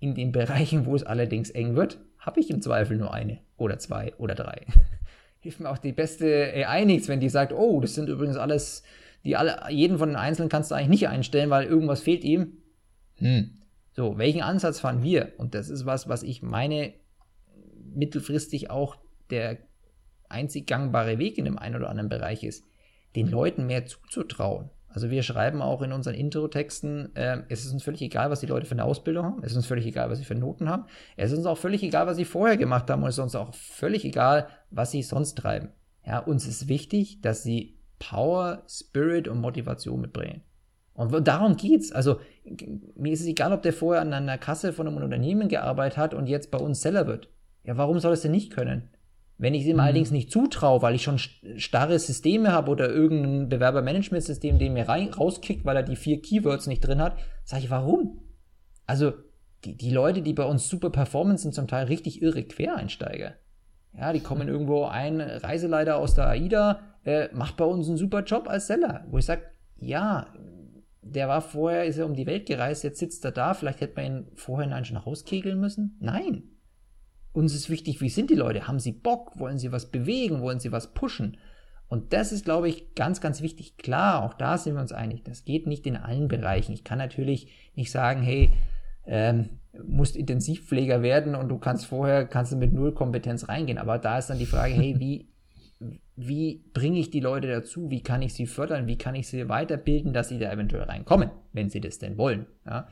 In 0.00 0.16
den 0.16 0.32
Bereichen, 0.32 0.86
wo 0.86 0.96
es 0.96 1.04
allerdings 1.04 1.50
eng 1.50 1.76
wird, 1.76 2.00
habe 2.18 2.40
ich 2.40 2.50
im 2.50 2.62
Zweifel 2.62 2.96
nur 2.96 3.14
eine 3.14 3.38
oder 3.56 3.78
zwei 3.78 4.12
oder 4.18 4.34
drei. 4.34 4.66
Hilft 5.38 5.60
mir 5.60 5.70
auch 5.70 5.78
die 5.78 5.92
beste 5.92 6.52
AI 6.52 6.84
nichts, 6.84 7.06
wenn 7.06 7.20
die 7.20 7.28
sagt, 7.28 7.52
oh, 7.52 7.80
das 7.80 7.94
sind 7.94 8.08
übrigens 8.08 8.36
alles, 8.36 8.82
die 9.24 9.36
alle, 9.36 9.60
jeden 9.68 9.98
von 9.98 10.08
den 10.08 10.16
Einzelnen 10.16 10.48
kannst 10.48 10.72
du 10.72 10.74
eigentlich 10.74 10.88
nicht 10.88 11.08
einstellen, 11.08 11.50
weil 11.50 11.68
irgendwas 11.68 12.00
fehlt 12.00 12.24
ihm. 12.24 12.54
Hm. 13.18 13.52
So, 13.92 14.18
welchen 14.18 14.42
Ansatz 14.42 14.80
fahren 14.80 15.04
wir? 15.04 15.34
Und 15.36 15.54
das 15.54 15.70
ist 15.70 15.86
was, 15.86 16.08
was 16.08 16.24
ich 16.24 16.42
meine, 16.42 16.92
mittelfristig 17.94 18.68
auch 18.68 18.96
der 19.30 19.58
einzig 20.30 20.66
gangbare 20.66 21.18
Weg 21.18 21.38
in 21.38 21.44
dem 21.44 21.58
einen 21.58 21.76
oder 21.76 21.90
anderen 21.90 22.08
Bereich 22.08 22.44
ist, 22.44 22.64
den 23.16 23.28
Leuten 23.28 23.66
mehr 23.66 23.86
zuzutrauen. 23.86 24.70
Also 24.92 25.10
wir 25.10 25.22
schreiben 25.22 25.62
auch 25.62 25.82
in 25.82 25.92
unseren 25.92 26.14
Intro-Texten, 26.14 27.14
äh, 27.14 27.42
es 27.48 27.64
ist 27.64 27.72
uns 27.72 27.84
völlig 27.84 28.02
egal, 28.02 28.30
was 28.30 28.40
die 28.40 28.46
Leute 28.46 28.66
für 28.66 28.72
eine 28.72 28.84
Ausbildung 28.84 29.24
haben, 29.24 29.42
es 29.42 29.52
ist 29.52 29.56
uns 29.56 29.66
völlig 29.66 29.86
egal, 29.86 30.10
was 30.10 30.18
sie 30.18 30.24
für 30.24 30.34
Noten 30.34 30.68
haben, 30.68 30.86
es 31.16 31.30
ist 31.30 31.38
uns 31.38 31.46
auch 31.46 31.58
völlig 31.58 31.82
egal, 31.84 32.06
was 32.06 32.16
sie 32.16 32.24
vorher 32.24 32.56
gemacht 32.56 32.90
haben 32.90 33.02
und 33.02 33.08
es 33.08 33.14
ist 33.14 33.22
uns 33.22 33.36
auch 33.36 33.54
völlig 33.54 34.04
egal, 34.04 34.48
was 34.70 34.90
sie 34.90 35.02
sonst 35.02 35.38
treiben. 35.38 35.68
Ja, 36.04 36.18
uns 36.18 36.46
ist 36.46 36.66
wichtig, 36.66 37.20
dass 37.20 37.44
sie 37.44 37.78
Power, 38.00 38.64
Spirit 38.68 39.28
und 39.28 39.40
Motivation 39.40 40.00
mitbringen. 40.00 40.42
Und 40.94 41.26
darum 41.28 41.56
geht's. 41.56 41.92
Also 41.92 42.20
mir 42.96 43.12
ist 43.12 43.20
es 43.20 43.26
egal, 43.26 43.52
ob 43.52 43.62
der 43.62 43.72
vorher 43.72 44.02
an 44.02 44.12
einer 44.12 44.38
Kasse 44.38 44.72
von 44.72 44.88
einem 44.88 44.96
Unternehmen 44.96 45.48
gearbeitet 45.48 45.98
hat 45.98 46.14
und 46.14 46.26
jetzt 46.26 46.50
bei 46.50 46.58
uns 46.58 46.82
Seller 46.82 47.06
wird. 47.06 47.28
Ja, 47.64 47.76
warum 47.76 48.00
soll 48.00 48.14
es 48.14 48.22
denn 48.22 48.32
nicht 48.32 48.52
können? 48.52 48.90
Wenn 49.40 49.54
ich 49.54 49.62
es 49.62 49.68
ihm 49.68 49.76
mhm. 49.76 49.80
allerdings 49.80 50.10
nicht 50.10 50.30
zutraue, 50.30 50.82
weil 50.82 50.94
ich 50.94 51.02
schon 51.02 51.18
starre 51.18 51.98
Systeme 51.98 52.52
habe 52.52 52.70
oder 52.70 52.90
irgendein 52.90 53.48
Bewerbermanagementsystem, 53.48 54.58
den 54.58 54.74
mir 54.74 54.86
rein, 54.86 55.08
rauskickt, 55.08 55.64
weil 55.64 55.76
er 55.76 55.82
die 55.82 55.96
vier 55.96 56.20
Keywords 56.20 56.66
nicht 56.66 56.80
drin 56.80 57.00
hat, 57.00 57.16
sage 57.44 57.64
ich, 57.64 57.70
warum? 57.70 58.20
Also, 58.86 59.14
die, 59.64 59.78
die 59.78 59.90
Leute, 59.90 60.20
die 60.20 60.34
bei 60.34 60.44
uns 60.44 60.68
super 60.68 60.90
performen, 60.90 61.38
sind 61.38 61.54
zum 61.54 61.68
Teil 61.68 61.86
richtig 61.86 62.20
irre 62.20 62.42
Quereinsteiger. 62.42 63.32
Ja, 63.96 64.12
die 64.12 64.20
kommen 64.20 64.46
irgendwo 64.46 64.84
ein 64.84 65.22
Reiseleiter 65.22 65.96
aus 65.96 66.14
der 66.14 66.28
AIDA, 66.28 66.80
äh, 67.04 67.28
macht 67.32 67.56
bei 67.56 67.64
uns 67.64 67.88
einen 67.88 67.96
super 67.96 68.22
Job 68.24 68.46
als 68.46 68.66
Seller, 68.66 69.06
wo 69.08 69.16
ich 69.16 69.24
sage, 69.24 69.44
ja, 69.78 70.26
der 71.00 71.28
war 71.28 71.40
vorher, 71.40 71.86
ist 71.86 71.96
er 71.96 72.04
um 72.04 72.14
die 72.14 72.26
Welt 72.26 72.44
gereist, 72.44 72.84
jetzt 72.84 72.98
sitzt 72.98 73.24
er 73.24 73.32
da, 73.32 73.54
vielleicht 73.54 73.80
hätte 73.80 73.94
man 73.96 74.04
ihn 74.04 74.26
vorher 74.34 74.84
schon 74.84 74.98
rauskegeln 74.98 75.58
müssen. 75.58 75.96
Nein, 75.98 76.42
uns 77.32 77.54
ist 77.54 77.70
wichtig, 77.70 78.00
wie 78.00 78.08
sind 78.08 78.30
die 78.30 78.34
Leute? 78.34 78.66
Haben 78.66 78.80
sie 78.80 78.92
Bock? 78.92 79.38
Wollen 79.38 79.58
sie 79.58 79.72
was 79.72 79.90
bewegen? 79.90 80.40
Wollen 80.40 80.60
sie 80.60 80.72
was 80.72 80.92
pushen? 80.94 81.36
Und 81.88 82.12
das 82.12 82.32
ist, 82.32 82.44
glaube 82.44 82.68
ich, 82.68 82.94
ganz, 82.94 83.20
ganz 83.20 83.42
wichtig. 83.42 83.76
Klar, 83.76 84.22
auch 84.22 84.34
da 84.34 84.58
sind 84.58 84.74
wir 84.74 84.80
uns 84.80 84.92
einig. 84.92 85.24
Das 85.24 85.44
geht 85.44 85.66
nicht 85.66 85.86
in 85.86 85.96
allen 85.96 86.28
Bereichen. 86.28 86.72
Ich 86.72 86.84
kann 86.84 86.98
natürlich 86.98 87.48
nicht 87.74 87.90
sagen, 87.90 88.22
hey, 88.22 88.50
ähm, 89.06 89.60
musst 89.86 90.16
Intensivpfleger 90.16 91.02
werden 91.02 91.34
und 91.34 91.48
du 91.48 91.58
kannst 91.58 91.86
vorher, 91.86 92.26
kannst 92.26 92.52
du 92.52 92.56
mit 92.56 92.72
null 92.72 92.94
Kompetenz 92.94 93.48
reingehen. 93.48 93.78
Aber 93.78 93.98
da 93.98 94.18
ist 94.18 94.30
dann 94.30 94.38
die 94.38 94.46
Frage, 94.46 94.72
hey, 94.72 94.96
wie, 94.98 95.30
wie 96.16 96.64
bringe 96.72 96.98
ich 96.98 97.10
die 97.10 97.20
Leute 97.20 97.48
dazu? 97.48 97.90
Wie 97.90 98.02
kann 98.02 98.22
ich 98.22 98.34
sie 98.34 98.46
fördern? 98.46 98.86
Wie 98.86 98.98
kann 98.98 99.14
ich 99.14 99.28
sie 99.28 99.48
weiterbilden, 99.48 100.12
dass 100.12 100.28
sie 100.28 100.38
da 100.38 100.52
eventuell 100.52 100.84
reinkommen, 100.84 101.30
wenn 101.52 101.70
sie 101.70 101.80
das 101.80 101.98
denn 101.98 102.18
wollen? 102.18 102.46
Ja? 102.66 102.88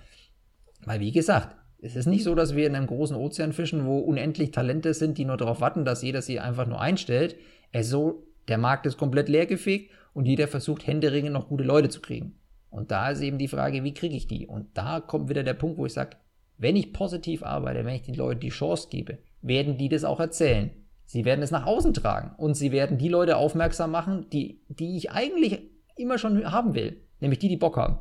Weil, 0.85 1.01
wie 1.01 1.13
gesagt, 1.13 1.57
es 1.81 1.95
ist 1.95 2.07
nicht 2.07 2.25
so, 2.25 2.35
dass 2.35 2.57
wir 2.57 2.67
in 2.67 2.75
einem 2.75 2.87
großen 2.87 3.17
Ozean 3.17 3.53
fischen, 3.53 3.87
wo 3.87 3.99
unendlich 3.99 4.51
Talente 4.51 4.95
sind, 4.95 5.17
die 5.17 5.25
nur 5.25 5.37
darauf 5.37 5.61
warten, 5.61 5.85
dass 5.85 6.03
jeder 6.03 6.23
sie 6.23 6.41
einfach 6.41 6.67
nur 6.67 6.81
einstellt. 6.81 7.37
Es 7.71 7.89
so, 7.89 8.27
der 8.49 8.59
Markt 8.59 8.87
ist 8.87 8.97
komplett 8.97 9.29
leergefegt 9.29 9.93
und 10.13 10.27
jeder 10.27 10.49
versucht 10.49 10.87
händeringend 10.87 11.33
noch 11.33 11.49
gute 11.49 11.65
Leute 11.65 11.89
zu 11.89 12.01
kriegen. 12.01 12.35
Und 12.71 12.91
da 12.91 13.11
ist 13.11 13.21
eben 13.21 13.39
die 13.39 13.49
Frage, 13.49 13.85
wie 13.85 13.95
kriege 13.95 14.17
ich 14.17 14.27
die? 14.27 14.47
Und 14.47 14.77
da 14.77 15.01
kommt 15.01 15.29
wieder 15.29 15.45
der 15.45 15.55
Punkt, 15.55 15.79
wo 15.79 15.87
ich 15.87 15.93
sage, 15.93 16.17
wenn 16.59 16.77
ich 16.77 16.93
positiv 16.93 17.45
arbeite, 17.45 17.85
wenn 17.85 17.95
ich 17.95 18.03
den 18.03 18.17
Leuten 18.17 18.41
die 18.41 18.49
Chance 18.49 18.89
gebe, 18.91 19.19
werden 19.41 19.79
die 19.79 19.89
das 19.89 20.05
auch 20.05 20.19
erzählen. 20.19 20.71
Sie 21.05 21.25
werden 21.25 21.43
es 21.43 21.53
nach 21.53 21.65
außen 21.65 21.95
tragen 21.95 22.33
und 22.37 22.55
sie 22.55 22.73
werden 22.73 22.99
die 22.99 23.09
Leute 23.09 23.37
aufmerksam 23.37 23.93
machen, 23.93 24.27
die, 24.31 24.61
die 24.69 24.97
ich 24.97 25.13
eigentlich 25.13 25.61
immer 25.97 26.19
schon 26.19 26.51
haben 26.51 26.75
will, 26.75 27.01
nämlich 27.21 27.39
die, 27.39 27.49
die 27.49 27.57
Bock 27.57 27.77
haben. 27.77 28.01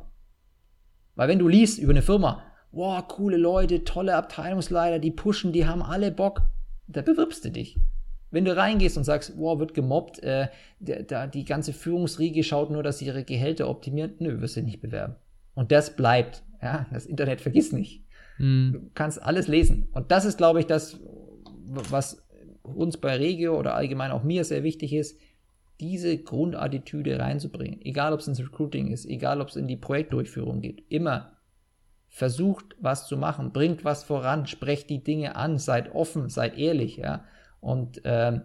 Weil 1.14 1.28
wenn 1.28 1.38
du 1.38 1.48
liest 1.48 1.78
über 1.78 1.92
eine 1.92 2.02
Firma, 2.02 2.42
wow, 2.72 3.06
coole 3.06 3.36
Leute, 3.36 3.84
tolle 3.84 4.14
Abteilungsleiter, 4.14 4.98
die 4.98 5.10
pushen, 5.10 5.52
die 5.52 5.66
haben 5.66 5.82
alle 5.82 6.10
Bock. 6.10 6.42
Da 6.86 7.02
bewirbst 7.02 7.44
du 7.44 7.50
dich. 7.50 7.78
Wenn 8.30 8.44
du 8.44 8.56
reingehst 8.56 8.98
und 8.98 9.04
sagst, 9.04 9.34
wow, 9.36 9.58
wird 9.58 9.74
gemobbt, 9.74 10.22
äh, 10.22 10.48
der, 10.80 11.02
da 11.02 11.26
die 11.26 11.44
ganze 11.44 11.72
Führungsriege 11.72 12.44
schaut 12.44 12.70
nur, 12.70 12.82
dass 12.82 12.98
sie 12.98 13.06
ihre 13.06 13.24
Gehälter 13.24 13.68
optimieren, 13.68 14.12
nö, 14.18 14.40
wirst 14.40 14.56
du 14.56 14.62
nicht 14.62 14.80
bewerben. 14.80 15.16
Und 15.54 15.72
das 15.72 15.96
bleibt. 15.96 16.42
Ja, 16.62 16.86
das 16.92 17.06
Internet 17.06 17.40
vergiss 17.40 17.72
nicht. 17.72 18.04
Mhm. 18.38 18.70
Du 18.72 18.90
kannst 18.94 19.22
alles 19.22 19.48
lesen. 19.48 19.88
Und 19.92 20.10
das 20.10 20.24
ist, 20.24 20.36
glaube 20.36 20.60
ich, 20.60 20.66
das, 20.66 21.00
was 21.66 22.22
uns 22.62 22.98
bei 22.98 23.16
Regio 23.16 23.58
oder 23.58 23.74
allgemein 23.74 24.10
auch 24.10 24.24
mir 24.24 24.44
sehr 24.44 24.62
wichtig 24.62 24.92
ist, 24.92 25.18
diese 25.80 26.18
Grundattitüde 26.18 27.18
reinzubringen. 27.18 27.80
Egal, 27.82 28.12
ob 28.12 28.20
es 28.20 28.28
ins 28.28 28.40
Recruiting 28.40 28.88
ist, 28.88 29.06
egal, 29.06 29.40
ob 29.40 29.48
es 29.48 29.56
in 29.56 29.68
die 29.68 29.76
Projektdurchführung 29.76 30.60
geht. 30.60 30.84
Immer 30.88 31.37
versucht, 32.08 32.76
was 32.80 33.06
zu 33.06 33.16
machen, 33.16 33.52
bringt 33.52 33.84
was 33.84 34.04
voran, 34.04 34.46
sprecht 34.46 34.90
die 34.90 35.02
Dinge 35.04 35.36
an, 35.36 35.58
seid 35.58 35.94
offen, 35.94 36.28
seid 36.28 36.58
ehrlich, 36.58 36.96
ja. 36.96 37.24
Und 37.60 38.00
ähm, 38.04 38.42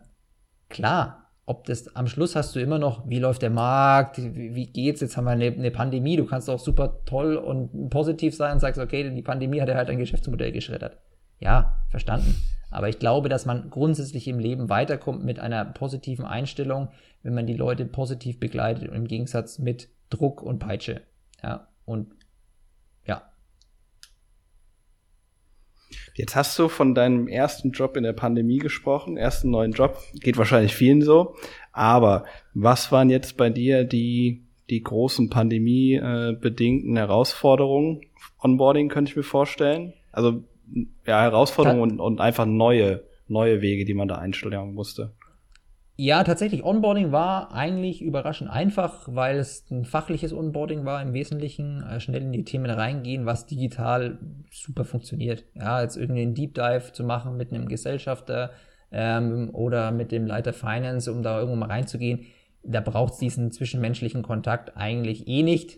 klar, 0.70 1.32
ob 1.46 1.66
das 1.66 1.96
am 1.96 2.08
Schluss 2.08 2.36
hast 2.36 2.56
du 2.56 2.60
immer 2.60 2.80
noch, 2.80 3.08
wie 3.10 3.20
läuft 3.20 3.42
der 3.42 3.50
Markt, 3.50 4.18
wie, 4.18 4.56
wie 4.56 4.68
geht's, 4.68 5.02
jetzt 5.02 5.18
haben 5.18 5.26
wir 5.26 5.32
eine, 5.32 5.48
eine, 5.48 5.72
Pandemie, 5.72 6.16
du 6.16 6.26
kannst 6.26 6.50
auch 6.50 6.60
super 6.60 7.04
toll 7.06 7.36
und 7.36 7.90
positiv 7.90 8.36
sein 8.36 8.54
und 8.54 8.60
sagst, 8.60 8.80
okay, 8.80 9.10
die 9.10 9.22
Pandemie 9.22 9.60
hat 9.62 9.70
ja 9.70 9.76
halt 9.76 9.90
ein 9.90 9.98
Geschäftsmodell 9.98 10.52
geschreddert. 10.52 10.98
Ja, 11.40 11.84
verstanden. 11.90 12.36
Aber 12.70 12.88
ich 12.88 13.00
glaube, 13.00 13.28
dass 13.28 13.46
man 13.46 13.70
grundsätzlich 13.70 14.28
im 14.28 14.40
Leben 14.40 14.70
weiterkommt 14.70 15.24
mit 15.24 15.40
einer 15.40 15.66
positiven 15.66 16.26
Einstellung, 16.26 16.90
wenn 17.22 17.34
man 17.34 17.46
die 17.46 17.58
Leute 17.58 17.86
positiv 17.86 18.40
begleitet 18.40 18.90
und 18.90 18.96
im 18.96 19.08
Gegensatz 19.08 19.60
mit 19.60 19.90
Druck 20.10 20.42
und 20.42 20.60
Peitsche. 20.60 21.02
Ja, 21.44 21.68
und 21.86 22.14
ja. 23.06 23.22
Jetzt 26.16 26.36
hast 26.36 26.58
du 26.60 26.68
von 26.68 26.96
deinem 26.96 27.28
ersten 27.28 27.72
Job 27.72 27.98
in 27.98 28.04
der 28.04 28.14
Pandemie 28.14 28.60
gesprochen, 28.60 29.18
ersten 29.18 29.50
neuen 29.50 29.72
Job, 29.72 29.98
geht 30.14 30.38
wahrscheinlich 30.38 30.76
vielen 30.76 31.02
so. 31.02 31.36
Aber 31.72 32.26
was 32.54 32.92
waren 32.92 33.10
jetzt 33.10 33.38
bei 33.38 33.50
dir 33.50 33.84
die, 33.84 34.44
die 34.70 34.82
großen 34.82 35.30
pandemiebedingten 35.30 36.96
Herausforderungen? 36.96 38.02
Onboarding 38.42 38.90
könnte 38.90 39.12
ich 39.12 39.16
mir 39.16 39.24
vorstellen. 39.24 39.94
Also 40.12 40.44
ja, 41.06 41.22
Herausforderungen 41.22 41.82
und, 41.82 42.00
und 42.00 42.22
einfach 42.22 42.46
neue, 42.46 43.04
neue 43.28 43.62
Wege, 43.62 43.86
die 43.86 43.94
man 43.94 44.08
da 44.08 44.16
einschlagen 44.16 44.74
musste. 44.74 45.12
Ja, 45.96 46.24
tatsächlich, 46.24 46.64
Onboarding 46.64 47.12
war 47.12 47.54
eigentlich 47.54 48.02
überraschend 48.02 48.50
einfach, 48.50 49.08
weil 49.08 49.38
es 49.38 49.70
ein 49.70 49.86
fachliches 49.86 50.34
Onboarding 50.34 50.86
war 50.86 51.02
im 51.02 51.14
Wesentlichen, 51.14 51.84
äh, 51.84 52.00
schnell 52.00 52.24
in 52.24 52.32
die 52.32 52.44
Themen 52.44 52.70
reingehen, 52.70 53.28
was 53.28 53.46
digital 53.46 54.18
super 54.52 54.86
funktioniert. 54.86 55.46
Ja, 55.54 55.82
jetzt 55.82 55.96
irgendwie 55.96 56.24
einen 56.24 56.34
Deep 56.34 56.56
Dive 56.56 56.94
zu 56.94 57.04
machen 57.04 57.38
mit 57.38 57.54
einem 57.54 57.68
Gesellschafter 57.68 58.52
ähm, 58.92 59.52
oder 59.54 59.92
mit 59.92 60.12
dem 60.12 60.26
Leiter 60.26 60.52
Finance, 60.52 61.12
um 61.12 61.22
da 61.22 61.38
irgendwo 61.38 61.58
mal 61.58 61.70
reinzugehen, 61.70 62.26
da 62.64 62.80
braucht 62.82 63.14
es 63.14 63.20
diesen 63.20 63.52
zwischenmenschlichen 63.52 64.24
Kontakt 64.24 64.76
eigentlich 64.76 65.28
eh 65.28 65.44
nicht. 65.44 65.78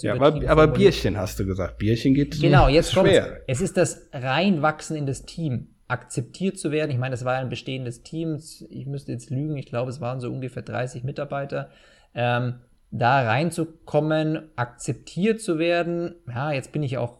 Ja, 0.00 0.14
aber, 0.14 0.40
aber 0.48 0.66
Bierchen 0.68 1.18
hast 1.18 1.38
du 1.38 1.44
gesagt. 1.44 1.76
Bierchen 1.76 2.14
geht 2.14 2.40
Genau, 2.40 2.68
jetzt 2.68 2.94
kommt 2.94 3.10
es 3.46 3.60
ist 3.60 3.76
das 3.76 4.08
Reinwachsen 4.14 4.96
in 4.96 5.04
das 5.04 5.26
Team 5.26 5.73
akzeptiert 5.88 6.58
zu 6.58 6.70
werden. 6.70 6.90
Ich 6.90 6.98
meine, 6.98 7.12
das 7.12 7.24
war 7.24 7.34
ein 7.34 7.48
bestehendes 7.48 8.02
Team. 8.02 8.38
Ich 8.70 8.86
müsste 8.86 9.12
jetzt 9.12 9.30
lügen. 9.30 9.56
Ich 9.56 9.66
glaube, 9.66 9.90
es 9.90 10.00
waren 10.00 10.20
so 10.20 10.30
ungefähr 10.30 10.62
30 10.62 11.04
Mitarbeiter. 11.04 11.70
Ähm, 12.14 12.60
da 12.90 13.22
reinzukommen, 13.22 14.50
akzeptiert 14.54 15.40
zu 15.40 15.58
werden. 15.58 16.14
Ja, 16.28 16.52
jetzt 16.52 16.70
bin 16.72 16.84
ich 16.84 16.96
auch 16.96 17.18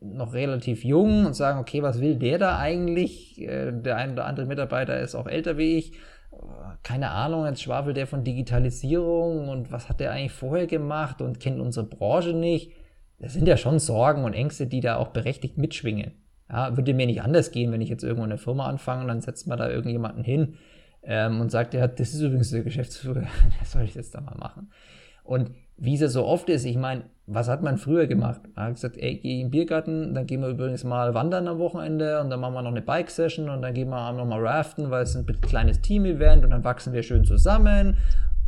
noch 0.00 0.34
relativ 0.34 0.84
jung 0.84 1.24
und 1.24 1.34
sagen, 1.34 1.58
okay, 1.58 1.82
was 1.82 2.00
will 2.00 2.16
der 2.16 2.38
da 2.38 2.58
eigentlich? 2.58 3.40
Äh, 3.40 3.72
der 3.72 3.96
ein 3.96 4.12
oder 4.12 4.26
andere 4.26 4.46
Mitarbeiter 4.46 5.00
ist 5.00 5.14
auch 5.14 5.26
älter 5.26 5.56
wie 5.56 5.78
ich. 5.78 5.92
Keine 6.82 7.10
Ahnung, 7.10 7.46
jetzt 7.46 7.62
schwafelt 7.62 7.96
der 7.96 8.06
von 8.06 8.24
Digitalisierung 8.24 9.48
und 9.48 9.72
was 9.72 9.88
hat 9.88 10.00
der 10.00 10.12
eigentlich 10.12 10.32
vorher 10.32 10.66
gemacht 10.66 11.22
und 11.22 11.40
kennt 11.40 11.60
unsere 11.60 11.86
Branche 11.86 12.34
nicht. 12.34 12.72
Das 13.18 13.32
sind 13.32 13.48
ja 13.48 13.56
schon 13.56 13.78
Sorgen 13.78 14.24
und 14.24 14.34
Ängste, 14.34 14.66
die 14.66 14.80
da 14.80 14.96
auch 14.96 15.08
berechtigt 15.08 15.56
mitschwingen. 15.56 16.12
Ja, 16.50 16.76
würde 16.76 16.94
mir 16.94 17.06
nicht 17.06 17.22
anders 17.22 17.50
gehen, 17.50 17.72
wenn 17.72 17.80
ich 17.80 17.88
jetzt 17.88 18.04
irgendwo 18.04 18.24
eine 18.24 18.38
Firma 18.38 18.66
anfange 18.66 19.02
und 19.02 19.08
dann 19.08 19.20
setzt 19.20 19.48
man 19.48 19.58
da 19.58 19.68
irgendjemanden 19.68 20.22
hin 20.22 20.54
ähm, 21.02 21.40
und 21.40 21.50
sagt, 21.50 21.74
ja, 21.74 21.88
das 21.88 22.14
ist 22.14 22.20
übrigens 22.20 22.50
der 22.50 22.62
Geschäftsführer, 22.62 23.24
das 23.58 23.72
soll 23.72 23.82
ich 23.82 23.94
jetzt 23.94 24.14
da 24.14 24.20
mal 24.20 24.36
machen. 24.38 24.70
Und 25.24 25.50
wie 25.76 25.94
es 25.94 26.00
ja 26.00 26.08
so 26.08 26.24
oft 26.24 26.48
ist, 26.48 26.64
ich 26.64 26.76
meine, 26.76 27.04
was 27.26 27.48
hat 27.48 27.62
man 27.62 27.76
früher 27.76 28.06
gemacht? 28.06 28.40
Man 28.54 28.66
hat 28.66 28.74
gesagt, 28.74 28.96
ey, 28.96 29.16
geh 29.16 29.40
in 29.40 29.46
den 29.46 29.50
Biergarten, 29.50 30.14
dann 30.14 30.26
gehen 30.26 30.40
wir 30.40 30.48
übrigens 30.48 30.84
mal 30.84 31.14
wandern 31.14 31.48
am 31.48 31.58
Wochenende 31.58 32.20
und 32.20 32.30
dann 32.30 32.40
machen 32.40 32.54
wir 32.54 32.62
noch 32.62 32.70
eine 32.70 32.82
Bike-Session 32.82 33.48
und 33.48 33.62
dann 33.62 33.74
gehen 33.74 33.88
wir 33.88 34.12
noch 34.12 34.24
mal 34.24 34.46
raften, 34.46 34.90
weil 34.90 35.02
es 35.02 35.16
ein 35.16 35.26
kleines 35.40 35.80
Team-Event 35.80 36.44
und 36.44 36.50
dann 36.50 36.64
wachsen 36.64 36.92
wir 36.92 37.02
schön 37.02 37.24
zusammen 37.24 37.98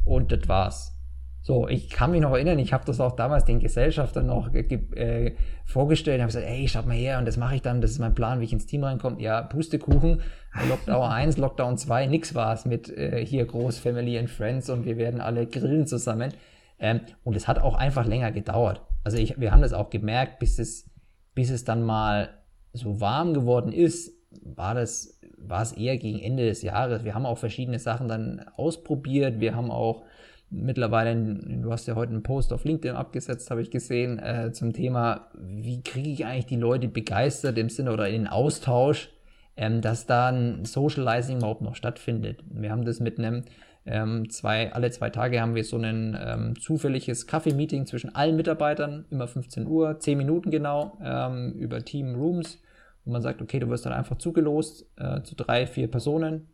und 0.05 0.31
das 0.31 0.49
war's. 0.49 0.98
So, 1.41 1.69
ich 1.69 1.89
kann 1.89 2.11
mich 2.11 2.21
noch 2.21 2.33
erinnern, 2.33 2.59
ich 2.59 2.73
habe 2.73 2.85
das 2.85 3.01
auch 3.01 3.13
damals 3.13 3.45
den 3.45 3.61
Gesellschaftern 3.61 4.27
noch 4.27 4.53
äh, 4.53 5.35
vorgestellt, 5.65 6.21
habe 6.21 6.29
gesagt, 6.29 6.47
ey, 6.47 6.69
schaut 6.69 6.87
mal 6.87 6.97
her 6.97 7.19
und 7.19 7.27
das 7.27 7.37
mache 7.37 7.55
ich 7.55 7.63
dann, 7.63 7.81
das 7.81 7.93
ist 7.93 8.01
mein 8.01 8.15
Plan, 8.15 8.41
wie 8.41 8.45
ich 8.45 8.53
ins 8.53 8.67
Team 8.67 8.85
reinkomme. 8.85 9.21
Ja, 9.21 9.43
Pustekuchen, 9.43 10.21
Lockdown 10.69 11.11
1, 11.11 11.37
Lockdown 11.39 11.79
2, 11.79 12.07
nix 12.07 12.35
war 12.35 12.53
es 12.53 12.65
mit 12.65 12.91
äh, 12.91 13.25
hier 13.25 13.47
groß 13.47 13.79
Family 13.79 14.19
and 14.19 14.29
Friends 14.29 14.69
und 14.69 14.85
wir 14.85 14.99
werden 14.99 15.21
alle 15.21 15.47
grillen 15.47 15.87
zusammen. 15.87 16.33
Ähm, 16.79 17.01
und 17.25 17.37
es 17.37 17.49
hat 17.49 17.61
auch 17.61 17.75
einfach 17.75 18.07
länger 18.07 18.33
gedauert. 18.33 18.83
Also 19.05 19.17
ich, 19.17 19.41
wir 19.41 19.53
haben 19.53 19.63
das 19.63 19.73
auch 19.73 19.91
gemerkt, 19.91 20.39
bis 20.39 20.59
es, 20.59 20.91
bis 21.35 21.51
es 21.51 21.65
dann 21.65 21.83
mal 21.83 22.31
so 22.73 23.01
warm 23.01 23.33
geworden 23.35 23.73
ist, 23.73 24.13
war 24.43 24.75
das, 24.75 25.19
war 25.39 25.63
es 25.63 25.73
eher 25.73 25.97
gegen 25.97 26.19
Ende 26.19 26.47
des 26.47 26.63
Jahres. 26.63 27.05
Wir 27.05 27.15
haben 27.15 27.27
auch 27.27 27.39
verschiedene 27.39 27.79
Sachen 27.79 28.09
dann 28.09 28.45
ausprobiert. 28.57 29.41
Wir 29.41 29.55
haben 29.55 29.71
auch 29.71 30.03
mittlerweile, 30.51 31.15
du 31.17 31.71
hast 31.71 31.87
ja 31.87 31.95
heute 31.95 32.13
einen 32.13 32.23
Post 32.23 32.53
auf 32.53 32.65
LinkedIn 32.65 32.97
abgesetzt, 32.97 33.51
habe 33.51 33.63
ich 33.63 33.71
gesehen, 33.71 34.19
äh, 34.19 34.53
zum 34.53 34.73
Thema, 34.73 35.29
wie 35.39 35.83
kriege 35.83 36.11
ich 36.11 36.27
eigentlich 36.27 36.47
die 36.47 36.57
Leute 36.57 36.89
begeistert 36.89 37.59
im 37.59 37.69
Sinne 37.69 37.93
oder 37.93 38.09
in 38.09 38.23
den 38.23 38.27
Austausch, 38.29 39.11
ähm, 39.57 39.81
dass 39.81 40.07
da 40.07 40.29
ein 40.29 40.65
Socializing 40.65 41.39
überhaupt 41.39 41.63
noch 41.63 41.75
stattfindet. 41.75 42.43
Wir 42.51 42.71
haben 42.71 42.85
das 42.85 43.01
mit 43.01 43.19
einem 43.19 43.45
ähm, 43.85 44.29
zwei, 44.29 44.73
alle 44.73 44.91
zwei 44.91 45.09
Tage 45.09 45.41
haben 45.41 45.55
wir 45.55 45.65
so 45.65 45.79
ein 45.79 46.17
ähm, 46.21 46.61
zufälliges 46.61 47.27
Kaffee-Meeting 47.27 47.87
zwischen 47.87 48.15
allen 48.15 48.37
Mitarbeitern, 48.37 49.07
immer 49.11 49.27
15 49.27 49.67
Uhr, 49.67 49.99
10 49.99 50.19
Minuten 50.19 50.51
genau, 50.51 50.99
ähm, 51.03 51.53
über 51.53 51.83
Team 51.83 52.15
Rooms, 52.15 52.61
wo 53.05 53.13
man 53.13 53.23
sagt, 53.23 53.41
okay, 53.41 53.59
du 53.59 53.69
wirst 53.71 53.87
dann 53.87 53.95
einfach 53.95 54.19
zugelost 54.19 54.87
äh, 54.97 55.23
zu 55.23 55.35
drei, 55.35 55.67
vier 55.67 55.91
Personen, 55.91 56.49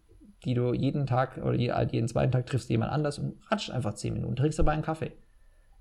die 0.44 0.54
du 0.54 0.72
jeden 0.72 1.06
Tag 1.06 1.38
oder 1.38 1.54
jeden 1.54 2.08
zweiten 2.08 2.32
Tag 2.32 2.46
triffst 2.46 2.70
jemand 2.70 2.92
anders 2.92 3.18
und 3.18 3.34
ratscht 3.50 3.70
einfach 3.70 3.94
10 3.94 4.14
Minuten, 4.14 4.36
trinkst 4.36 4.58
dabei 4.58 4.72
einen 4.72 4.82
Kaffee. 4.82 5.12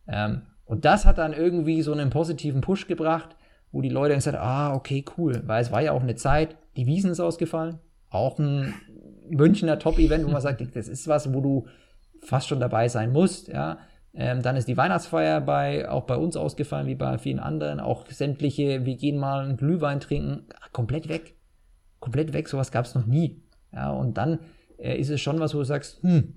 Ähm, 0.08 0.44
und 0.66 0.86
das 0.86 1.06
hat 1.06 1.18
dann 1.18 1.34
irgendwie 1.34 1.82
so 1.82 1.92
einen 1.92 2.10
positiven 2.10 2.62
Push 2.62 2.88
gebracht, 2.88 3.36
wo 3.72 3.82
die 3.82 3.90
Leute 3.90 4.16
gesagt 4.16 4.38
haben, 4.38 4.48
ah, 4.48 4.74
okay, 4.76 5.04
cool, 5.18 5.42
weil 5.46 5.62
es 5.62 5.72
war 5.72 5.82
ja 5.82 5.92
auch 5.92 6.02
eine 6.02 6.16
Zeit, 6.16 6.56
die 6.78 6.88
Wiesen 6.88 7.12
ist 7.12 7.20
ausgefallen, 7.20 7.80
auch 8.10 8.40
ein 8.40 8.74
Münchner 9.30 9.80
Top-Event, 9.80 10.26
wo 10.26 10.30
man 10.30 10.42
sagt, 10.42 10.62
das 10.76 10.88
ist 10.88 11.08
was, 11.08 11.34
wo 11.34 11.42
du 11.42 11.68
fast 12.22 12.48
schon 12.48 12.60
dabei 12.60 12.88
sein 12.88 13.12
musst, 13.12 13.48
ja. 13.48 13.80
Ähm, 14.16 14.44
dann 14.44 14.56
ist 14.56 14.68
die 14.68 14.78
Weihnachtsfeier 14.78 15.42
bei, 15.42 15.90
auch 15.90 16.04
bei 16.04 16.16
uns 16.16 16.38
ausgefallen, 16.38 16.86
wie 16.86 16.94
bei 16.94 17.18
vielen 17.18 17.40
anderen. 17.40 17.80
Auch 17.80 18.06
sämtliche, 18.06 18.86
wir 18.86 18.96
gehen 18.96 19.18
mal 19.18 19.44
einen 19.44 19.58
Glühwein 19.58 20.00
trinken, 20.00 20.46
komplett 20.72 21.10
weg. 21.10 21.36
Komplett 22.00 22.32
weg, 22.32 22.48
sowas 22.48 22.72
gab 22.72 22.86
es 22.86 22.94
noch 22.94 23.08
nie. 23.08 23.43
Ja, 23.74 23.92
und 23.92 24.18
dann 24.18 24.40
äh, 24.78 24.98
ist 24.98 25.10
es 25.10 25.22
schon 25.22 25.40
was, 25.40 25.54
wo 25.54 25.60
du 25.60 25.66
sagst, 25.66 26.02
hm, 26.04 26.36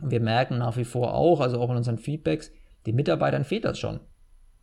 wir 0.00 0.20
merken 0.20 0.58
nach 0.58 0.76
wie 0.76 0.84
vor 0.84 1.14
auch, 1.14 1.40
also 1.40 1.58
auch 1.60 1.70
in 1.70 1.76
unseren 1.76 1.98
Feedbacks, 1.98 2.52
den 2.86 2.94
Mitarbeitern 2.94 3.44
fehlt 3.44 3.64
das 3.64 3.78
schon. 3.78 4.00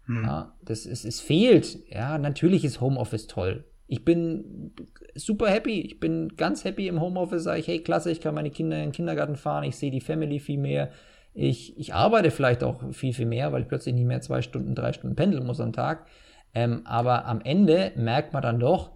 Hm. 0.06 0.24
Ja, 0.24 0.56
das 0.64 0.86
ist, 0.86 1.06
es 1.06 1.20
fehlt. 1.20 1.80
Ja, 1.90 2.18
natürlich 2.18 2.64
ist 2.64 2.82
Homeoffice 2.82 3.28
toll. 3.28 3.66
Ich 3.88 4.06
bin 4.06 4.74
super 5.14 5.48
happy. 5.48 5.82
Ich 5.82 6.00
bin 6.00 6.36
ganz 6.38 6.64
happy 6.64 6.88
im 6.88 7.02
Homeoffice. 7.02 7.44
Sage 7.44 7.60
ich, 7.60 7.68
hey, 7.68 7.80
klasse, 7.80 8.12
ich 8.12 8.22
kann 8.22 8.36
meine 8.36 8.52
Kinder 8.52 8.78
in 8.78 8.84
den 8.84 8.92
Kindergarten 8.92 9.36
fahren. 9.36 9.64
Ich 9.64 9.76
sehe 9.76 9.92
die 9.92 10.02
Family 10.02 10.40
viel 10.40 10.58
mehr. 10.58 10.92
Ich, 11.34 11.78
ich 11.78 11.94
arbeite 11.94 12.32
vielleicht 12.32 12.64
auch 12.64 12.82
viel, 12.94 13.14
viel 13.14 13.26
mehr, 13.26 13.52
weil 13.52 13.64
ich 13.64 13.68
plötzlich 13.68 13.94
nicht 13.94 14.06
mehr 14.06 14.22
zwei 14.22 14.42
Stunden, 14.42 14.74
drei 14.74 14.94
Stunden 14.94 15.16
pendeln 15.16 15.46
muss 15.46 15.60
am 15.60 15.74
Tag. 15.74 16.08
Ähm, 16.54 16.82
aber 16.86 17.26
am 17.26 17.42
Ende 17.42 17.92
merkt 17.98 18.32
man 18.32 18.42
dann 18.42 18.60
doch, 18.60 18.95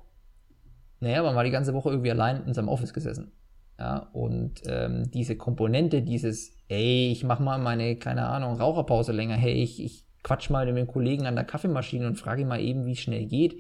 naja, 1.00 1.24
man 1.24 1.36
war 1.36 1.44
die 1.44 1.52
ganze 1.52 1.74
Woche 1.74 1.90
irgendwie 1.90 2.12
allein 2.12 2.46
in 2.46 2.54
seinem 2.54 2.70
Office 2.70 2.94
gesessen. 2.94 3.32
Ja, 3.78 4.10
und 4.12 4.62
ähm, 4.66 5.10
diese 5.12 5.38
Komponente, 5.38 6.02
dieses, 6.02 6.58
ey, 6.68 7.12
ich 7.12 7.24
mach 7.24 7.40
mal 7.40 7.58
meine, 7.58 7.96
keine 7.96 8.26
Ahnung, 8.26 8.58
Raucherpause 8.60 9.14
länger, 9.14 9.36
hey, 9.36 9.54
ich, 9.54 9.82
ich 9.82 10.06
quatsch 10.22 10.50
mal 10.50 10.66
mit 10.66 10.76
dem 10.76 10.88
Kollegen 10.88 11.26
an 11.26 11.36
der 11.36 11.46
Kaffeemaschine 11.46 12.06
und 12.06 12.20
frage 12.20 12.42
ihn 12.42 12.50
mal 12.50 12.60
eben, 12.60 12.86
wie 12.86 12.92
es 12.92 13.00
schnell 13.00 13.26
geht 13.26 13.56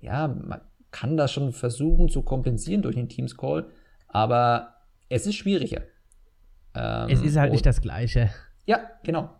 ja, 0.00 0.28
man 0.28 0.60
kann 0.90 1.16
das 1.16 1.32
schon 1.32 1.52
versuchen 1.52 2.08
zu 2.08 2.22
kompensieren 2.22 2.82
durch 2.82 2.96
den 2.96 3.08
Teams-Call, 3.08 3.66
aber 4.08 4.74
es 5.08 5.26
ist 5.26 5.34
schwieriger. 5.34 5.82
Ähm, 6.74 7.08
es 7.08 7.22
ist 7.22 7.36
halt 7.36 7.52
nicht 7.52 7.66
das 7.66 7.80
Gleiche. 7.80 8.30
Ja, 8.66 8.80
genau. 9.02 9.30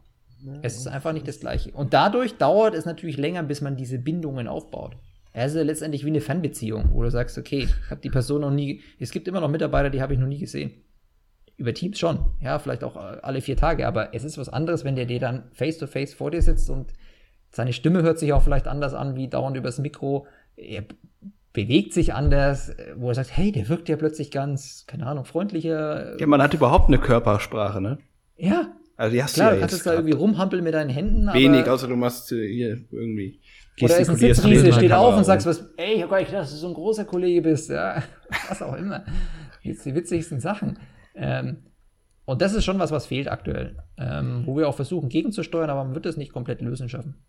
Es 0.62 0.76
ist 0.76 0.86
einfach 0.86 1.12
nicht 1.12 1.26
das 1.26 1.40
Gleiche. 1.40 1.72
Und 1.72 1.94
dadurch 1.94 2.36
dauert 2.36 2.74
es 2.74 2.84
natürlich 2.84 3.16
länger, 3.16 3.42
bis 3.42 3.62
man 3.62 3.76
diese 3.76 3.98
Bindungen 3.98 4.48
aufbaut. 4.48 4.96
Es 5.38 5.52
ist 5.52 5.58
ja 5.58 5.64
letztendlich 5.64 6.02
wie 6.02 6.08
eine 6.08 6.22
Fanbeziehung, 6.22 6.92
wo 6.92 7.02
du 7.02 7.10
sagst, 7.10 7.36
okay, 7.36 7.58
ich 7.58 7.90
habe 7.90 8.00
die 8.00 8.08
Person 8.08 8.40
noch 8.40 8.50
nie, 8.50 8.80
es 8.98 9.10
gibt 9.10 9.28
immer 9.28 9.40
noch 9.40 9.50
Mitarbeiter, 9.50 9.90
die 9.90 10.00
habe 10.00 10.14
ich 10.14 10.18
noch 10.18 10.26
nie 10.26 10.38
gesehen. 10.38 10.70
Über 11.58 11.74
Teams 11.74 11.98
schon, 11.98 12.20
ja, 12.40 12.58
vielleicht 12.58 12.82
auch 12.82 12.96
alle 12.96 13.42
vier 13.42 13.56
Tage, 13.56 13.86
aber 13.86 14.14
es 14.14 14.24
ist 14.24 14.38
was 14.38 14.48
anderes, 14.48 14.84
wenn 14.84 14.96
der 14.96 15.04
dir 15.04 15.20
dann 15.20 15.44
face 15.52 15.76
to 15.76 15.86
face 15.86 16.14
vor 16.14 16.30
dir 16.30 16.40
sitzt 16.40 16.70
und 16.70 16.94
seine 17.50 17.74
Stimme 17.74 18.02
hört 18.02 18.18
sich 18.18 18.32
auch 18.32 18.42
vielleicht 18.42 18.66
anders 18.66 18.94
an, 18.94 19.14
wie 19.14 19.28
dauernd 19.28 19.58
übers 19.58 19.78
Mikro. 19.78 20.26
Er 20.56 20.84
bewegt 21.52 21.92
sich 21.92 22.14
anders, 22.14 22.74
wo 22.96 23.10
er 23.10 23.14
sagt, 23.14 23.36
hey, 23.36 23.52
der 23.52 23.68
wirkt 23.68 23.90
ja 23.90 23.96
plötzlich 23.96 24.30
ganz, 24.30 24.84
keine 24.86 25.06
Ahnung, 25.06 25.26
freundlicher. 25.26 26.18
Ja, 26.18 26.26
man 26.26 26.40
hat 26.40 26.54
überhaupt 26.54 26.88
eine 26.88 26.98
Körpersprache, 26.98 27.82
ne? 27.82 27.98
Ja. 28.38 28.74
Also 28.96 29.14
die 29.14 29.22
hast 29.22 29.34
Klar, 29.34 29.50
du 29.50 29.56
ja 29.56 29.60
kannst 29.60 29.74
jetzt 29.74 29.80
es 29.80 29.84
da 29.84 29.92
irgendwie 29.92 30.14
rumhampeln 30.14 30.64
mit 30.64 30.72
deinen 30.72 30.88
Händen. 30.88 31.30
Wenig, 31.34 31.68
außer 31.68 31.88
du 31.88 31.96
machst 31.96 32.32
äh, 32.32 32.48
hier 32.48 32.84
irgendwie. 32.90 33.40
Oder 33.80 33.98
ist 33.98 34.08
ein 34.08 34.16
Sitzriese, 34.16 34.72
steht 34.72 34.92
auf 34.92 35.16
und 35.16 35.24
sagst 35.24 35.46
was, 35.46 35.68
ey, 35.76 35.94
ich 35.94 36.02
hab 36.02 36.10
gar 36.10 36.18
nicht 36.18 36.28
gedacht, 36.28 36.44
dass 36.44 36.52
du 36.52 36.56
so 36.56 36.68
ein 36.68 36.74
großer 36.74 37.04
Kollege 37.04 37.42
bist, 37.42 37.68
ja, 37.68 38.02
was 38.48 38.62
auch 38.62 38.74
immer. 38.74 39.04
Jetzt 39.62 39.84
die 39.84 39.94
witzigsten 39.94 40.40
Sachen. 40.40 40.78
Ähm, 41.14 41.64
und 42.24 42.42
das 42.42 42.54
ist 42.54 42.64
schon 42.64 42.78
was, 42.78 42.90
was 42.90 43.06
fehlt 43.06 43.28
aktuell, 43.28 43.76
ähm, 43.98 44.42
wo 44.46 44.56
wir 44.56 44.68
auch 44.68 44.74
versuchen 44.74 45.08
gegenzusteuern, 45.08 45.70
aber 45.70 45.84
man 45.84 45.94
wird 45.94 46.06
das 46.06 46.16
nicht 46.16 46.32
komplett 46.32 46.60
lösen 46.60 46.88
schaffen. 46.88 47.22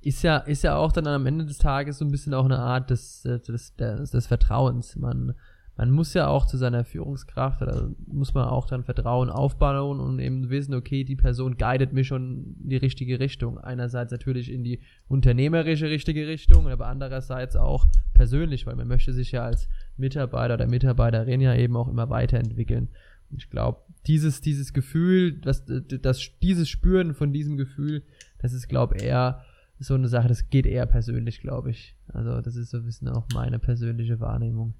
ist 0.00 0.22
ja, 0.22 0.38
ist 0.38 0.62
ja 0.62 0.76
auch 0.76 0.92
dann 0.92 1.06
am 1.06 1.26
Ende 1.26 1.44
des 1.44 1.58
Tages 1.58 1.98
so 1.98 2.04
ein 2.04 2.10
bisschen 2.10 2.34
auch 2.34 2.44
eine 2.44 2.58
Art 2.58 2.90
des, 2.90 3.22
des, 3.22 3.74
des, 3.74 4.10
des 4.10 4.26
Vertrauens. 4.26 4.96
Man, 4.96 5.34
man 5.76 5.90
muss 5.90 6.12
ja 6.12 6.28
auch 6.28 6.46
zu 6.46 6.56
seiner 6.56 6.84
Führungskraft 6.84 7.62
oder 7.62 7.90
muss 8.06 8.34
man 8.34 8.44
auch 8.44 8.66
dann 8.66 8.84
Vertrauen 8.84 9.30
aufbauen 9.30 9.98
und 9.98 10.18
eben 10.18 10.50
wissen, 10.50 10.74
okay, 10.74 11.04
die 11.04 11.16
Person 11.16 11.56
guidet 11.56 11.92
mich 11.92 12.08
schon 12.08 12.56
in 12.62 12.68
die 12.68 12.76
richtige 12.76 13.18
Richtung. 13.18 13.58
Einerseits 13.58 14.12
natürlich 14.12 14.50
in 14.50 14.62
die 14.62 14.80
unternehmerische 15.08 15.88
richtige 15.88 16.26
Richtung, 16.26 16.68
aber 16.68 16.86
andererseits 16.86 17.56
auch 17.56 17.86
persönlich, 18.12 18.66
weil 18.66 18.76
man 18.76 18.88
möchte 18.88 19.12
sich 19.12 19.32
ja 19.32 19.44
als 19.44 19.68
Mitarbeiter 19.96 20.54
oder 20.54 20.66
Mitarbeiterin 20.66 21.40
ja 21.40 21.54
eben 21.54 21.76
auch 21.76 21.88
immer 21.88 22.10
weiterentwickeln. 22.10 22.88
Und 23.30 23.42
ich 23.42 23.48
glaube, 23.48 23.80
dieses, 24.06 24.40
dieses 24.40 24.72
Gefühl, 24.72 25.32
das, 25.40 25.64
das, 25.64 26.30
dieses 26.42 26.68
Spüren 26.68 27.14
von 27.14 27.32
diesem 27.32 27.56
Gefühl, 27.56 28.02
das 28.38 28.52
ist, 28.52 28.68
glaube 28.68 28.96
ich, 28.96 29.04
eher 29.04 29.44
so 29.78 29.94
eine 29.94 30.08
Sache, 30.08 30.28
das 30.28 30.50
geht 30.50 30.66
eher 30.66 30.84
persönlich, 30.84 31.40
glaube 31.40 31.70
ich. 31.70 31.96
Also 32.08 32.42
das 32.42 32.56
ist 32.56 32.70
so 32.70 32.78
ein 32.78 32.84
bisschen 32.84 33.08
auch 33.08 33.26
meine 33.32 33.58
persönliche 33.58 34.20
Wahrnehmung 34.20 34.74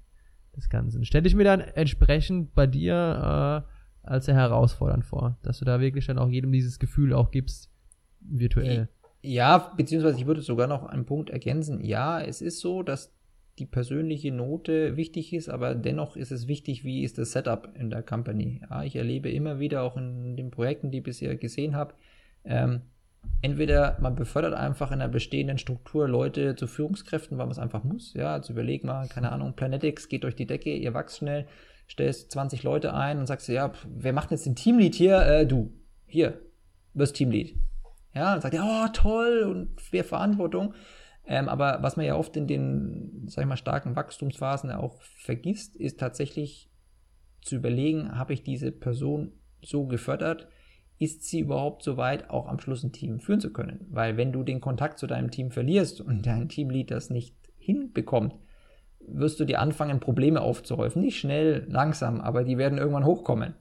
des 0.55 0.69
Ganzen. 0.69 1.05
Stelle 1.05 1.27
ich 1.27 1.35
mir 1.35 1.43
dann 1.43 1.61
entsprechend 1.61 2.53
bei 2.53 2.67
dir 2.67 3.65
äh, 4.03 4.07
als 4.07 4.25
sehr 4.25 4.35
herausfordernd 4.35 5.05
vor, 5.05 5.37
dass 5.43 5.59
du 5.59 5.65
da 5.65 5.79
wirklich 5.79 6.07
dann 6.07 6.17
auch 6.17 6.29
jedem 6.29 6.51
dieses 6.51 6.79
Gefühl 6.79 7.13
auch 7.13 7.31
gibst, 7.31 7.69
virtuell. 8.19 8.89
Ja, 9.21 9.73
beziehungsweise 9.77 10.17
ich 10.17 10.25
würde 10.25 10.41
sogar 10.41 10.67
noch 10.67 10.85
einen 10.85 11.05
Punkt 11.05 11.29
ergänzen. 11.29 11.83
Ja, 11.83 12.19
es 12.19 12.41
ist 12.41 12.59
so, 12.59 12.81
dass 12.81 13.13
die 13.59 13.65
persönliche 13.65 14.31
Note 14.31 14.97
wichtig 14.97 15.33
ist, 15.33 15.49
aber 15.49 15.75
dennoch 15.75 16.15
ist 16.15 16.31
es 16.31 16.47
wichtig, 16.47 16.83
wie 16.83 17.03
ist 17.03 17.17
das 17.17 17.33
Setup 17.33 17.69
in 17.77 17.89
der 17.89 18.01
Company. 18.01 18.61
Ja, 18.67 18.83
ich 18.83 18.95
erlebe 18.95 19.29
immer 19.29 19.59
wieder 19.59 19.83
auch 19.83 19.97
in 19.97 20.35
den 20.35 20.51
Projekten, 20.51 20.89
die 20.89 20.99
ich 20.99 21.03
bisher 21.03 21.35
gesehen 21.35 21.75
habe, 21.75 21.93
ähm, 22.43 22.81
entweder 23.41 23.97
man 23.99 24.15
befördert 24.15 24.53
einfach 24.53 24.91
in 24.91 25.01
einer 25.01 25.11
bestehenden 25.11 25.57
Struktur 25.57 26.07
Leute 26.07 26.55
zu 26.55 26.67
Führungskräften, 26.67 27.37
weil 27.37 27.45
man 27.45 27.51
es 27.51 27.59
einfach 27.59 27.83
muss. 27.83 28.13
Ja, 28.13 28.33
also 28.33 28.53
überleg 28.53 28.83
mal, 28.83 29.07
keine 29.07 29.31
Ahnung, 29.31 29.55
Planetics 29.55 30.09
geht 30.09 30.23
durch 30.23 30.35
die 30.35 30.45
Decke, 30.45 30.75
ihr 30.75 30.93
wächst 30.93 31.17
schnell, 31.17 31.47
stellst 31.89 32.31
20 32.31 32.63
Leute 32.63 32.93
ein 32.93 33.19
und 33.19 33.27
sagst, 33.27 33.47
ja, 33.47 33.71
wer 33.87 34.13
macht 34.13 34.31
jetzt 34.31 34.45
den 34.45 34.55
Teamlead 34.55 34.95
hier? 34.95 35.21
Äh, 35.25 35.45
du, 35.47 35.73
hier, 36.05 36.39
wirst 36.93 37.15
Teamlead. 37.15 37.55
Ja, 38.13 38.33
dann 38.33 38.41
sagt 38.41 38.53
er, 38.53 38.63
oh, 38.63 38.91
toll 38.93 39.43
und 39.43 39.81
wer 39.91 40.03
Verantwortung. 40.03 40.73
Ähm, 41.25 41.47
aber 41.47 41.79
was 41.81 41.97
man 41.97 42.05
ja 42.05 42.15
oft 42.15 42.35
in 42.35 42.47
den, 42.47 43.25
sag 43.27 43.43
ich 43.43 43.47
mal, 43.47 43.57
starken 43.57 43.95
Wachstumsphasen 43.95 44.71
auch 44.71 45.01
vergisst, 45.01 45.75
ist 45.75 45.99
tatsächlich 45.99 46.69
zu 47.41 47.55
überlegen, 47.55 48.17
habe 48.17 48.33
ich 48.33 48.43
diese 48.43 48.71
Person 48.71 49.31
so 49.61 49.85
gefördert, 49.85 50.47
ist 51.01 51.23
sie 51.23 51.39
überhaupt 51.39 51.81
so 51.81 51.97
weit, 51.97 52.29
auch 52.29 52.47
am 52.47 52.59
Schluss 52.59 52.83
ein 52.83 52.91
Team 52.91 53.19
führen 53.19 53.39
zu 53.39 53.51
können? 53.51 53.87
Weil 53.89 54.17
wenn 54.17 54.31
du 54.31 54.43
den 54.43 54.61
Kontakt 54.61 54.99
zu 54.99 55.07
deinem 55.07 55.31
Team 55.31 55.49
verlierst 55.49 55.99
und 55.99 56.25
dein 56.27 56.47
Teamlead 56.47 56.91
das 56.91 57.09
nicht 57.09 57.35
hinbekommt, 57.57 58.35
wirst 58.99 59.39
du 59.39 59.45
dir 59.45 59.59
anfangen, 59.59 59.99
Probleme 59.99 60.41
aufzuhäufen. 60.41 61.01
Nicht 61.01 61.17
schnell, 61.17 61.65
langsam, 61.67 62.21
aber 62.21 62.43
die 62.43 62.59
werden 62.59 62.77
irgendwann 62.77 63.05
hochkommen. 63.05 63.55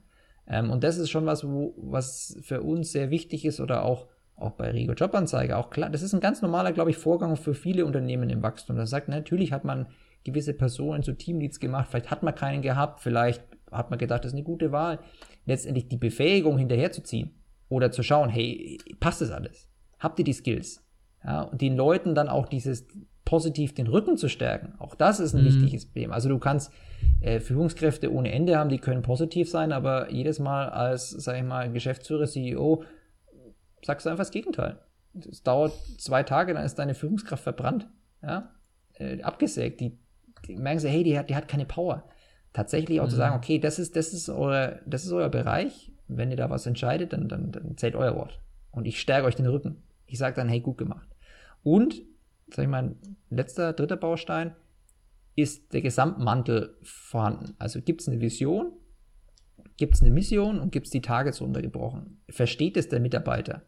Ähm, 0.47 0.71
und 0.71 0.85
das 0.85 0.99
ist 0.99 1.09
schon 1.09 1.25
was, 1.25 1.49
wo, 1.49 1.73
was 1.79 2.39
für 2.43 2.61
uns 2.61 2.93
sehr 2.93 3.09
wichtig 3.09 3.47
ist 3.47 3.59
oder 3.59 3.87
auch, 3.87 4.09
auch 4.37 4.53
bei 4.53 4.71
Rigo 4.71 4.93
Jobanzeige, 4.93 5.57
auch 5.57 5.71
klar, 5.71 5.89
das 5.89 6.03
ist 6.03 6.13
ein 6.13 6.21
ganz 6.21 6.43
normaler, 6.43 6.73
glaube 6.73 6.91
ich, 6.91 6.99
Vorgang 6.99 7.37
für 7.37 7.55
viele 7.55 7.87
Unternehmen 7.87 8.29
im 8.29 8.43
Wachstum. 8.43 8.77
Das 8.77 8.91
sagt, 8.91 9.09
natürlich 9.09 9.53
hat 9.53 9.65
man 9.65 9.87
gewisse 10.25 10.53
Personen 10.53 11.03
zu 11.03 11.15
Teamleads 11.15 11.59
gemacht, 11.59 11.89
vielleicht 11.91 12.11
hat 12.11 12.23
man 12.23 12.35
keinen 12.35 12.61
gehabt, 12.61 13.01
vielleicht 13.01 13.43
hat 13.71 13.89
man 13.89 13.99
gedacht, 13.99 14.25
das 14.25 14.33
ist 14.33 14.37
eine 14.37 14.45
gute 14.45 14.73
Wahl 14.73 14.99
letztendlich 15.47 15.89
die 15.89 15.97
Befähigung 15.97 16.59
hinterherzuziehen 16.59 17.31
oder 17.69 17.91
zu 17.91 18.03
schauen, 18.03 18.29
hey, 18.29 18.79
passt 18.99 19.21
das 19.21 19.31
alles? 19.31 19.69
Habt 19.99 20.19
ihr 20.19 20.25
die 20.25 20.33
Skills? 20.33 20.85
Ja, 21.25 21.43
und 21.43 21.61
den 21.61 21.77
Leuten 21.77 22.15
dann 22.15 22.29
auch 22.29 22.49
dieses 22.49 22.87
positiv 23.25 23.75
den 23.75 23.87
Rücken 23.87 24.17
zu 24.17 24.29
stärken. 24.29 24.75
Auch 24.79 24.95
das 24.95 25.21
ist 25.21 25.35
ein 25.35 25.43
mhm. 25.43 25.47
wichtiges 25.47 25.87
Problem. 25.87 26.13
Also 26.13 26.29
du 26.29 26.39
kannst 26.39 26.73
äh, 27.21 27.39
Führungskräfte 27.39 28.13
ohne 28.13 28.33
Ende 28.33 28.59
haben, 28.59 28.71
die 28.71 28.79
können 28.79 29.03
positiv 29.03 29.49
sein, 29.49 29.73
aber 29.73 30.11
jedes 30.11 30.39
Mal 30.41 30.69
als, 30.69 31.11
sag 31.11 31.37
ich 31.37 31.45
mal, 31.45 31.71
Geschäftsführer, 31.71 32.27
CEO, 32.27 32.83
sagst 33.83 34.07
du 34.07 34.11
einfach 34.11 34.23
das 34.23 34.33
Gegenteil. 34.33 34.79
Es 35.15 35.43
dauert 35.43 35.73
zwei 35.99 36.23
Tage, 36.23 36.55
dann 36.55 36.65
ist 36.65 36.79
deine 36.79 36.95
Führungskraft 36.95 37.43
verbrannt, 37.43 37.89
ja, 38.23 38.51
äh, 38.95 39.23
abgesägt. 39.23 39.81
Die, 39.81 39.99
die 40.47 40.57
merken 40.57 40.81
sie, 40.81 40.89
hey, 40.89 41.05
die 41.05 41.19
hat, 41.19 41.31
die 41.31 41.37
hat 41.37 41.47
keine 41.47 41.67
Power 41.67 42.05
tatsächlich 42.53 43.01
auch 43.01 43.07
mhm. 43.07 43.11
zu 43.11 43.17
sagen, 43.17 43.37
okay, 43.37 43.59
das 43.59 43.79
ist, 43.79 43.97
das 43.97 44.13
ist 44.13 44.29
euer, 44.29 44.81
das 44.87 45.05
ist 45.05 45.13
euer 45.13 45.29
Bereich. 45.29 45.93
Wenn 46.09 46.31
ihr 46.31 46.37
da 46.37 46.51
was 46.51 46.67
entscheidet, 46.67 47.13
dann, 47.13 47.29
dann, 47.29 47.53
dann 47.53 47.77
zählt 47.77 47.95
euer 47.95 48.17
Wort. 48.17 48.41
Und 48.73 48.87
ich 48.87 49.01
stärke 49.01 49.27
euch 49.27 49.37
den 49.37 49.47
Rücken. 49.47 49.83
Ich 50.07 50.19
sage 50.19 50.35
dann, 50.35 50.49
hey, 50.49 50.61
gut 50.61 50.79
gemacht. 50.79 51.09
Und, 51.63 52.03
sag 52.53 52.65
ich 52.65 52.69
mal, 52.69 52.97
letzter, 53.29 53.73
dritter 53.73 53.97
Baustein, 53.97 54.55
ist 55.37 55.73
der 55.73 55.83
Gesamtmantel 55.83 56.77
vorhanden. 56.83 57.55
Also 57.59 57.81
gibt 57.81 58.01
es 58.01 58.09
eine 58.09 58.21
Vision, 58.21 58.73
gibt 59.77 59.95
es 59.95 60.03
eine 60.03 60.11
Mission 60.11 60.59
und 60.61 60.73
gibt 60.73 60.87
es 60.87 60.93
die 60.93 61.01
Targets 61.01 61.41
runtergebrochen. 61.41 62.21
Versteht 62.29 62.77
es 62.77 62.89
der 62.89 63.01
Mitarbeiter? 63.01 63.63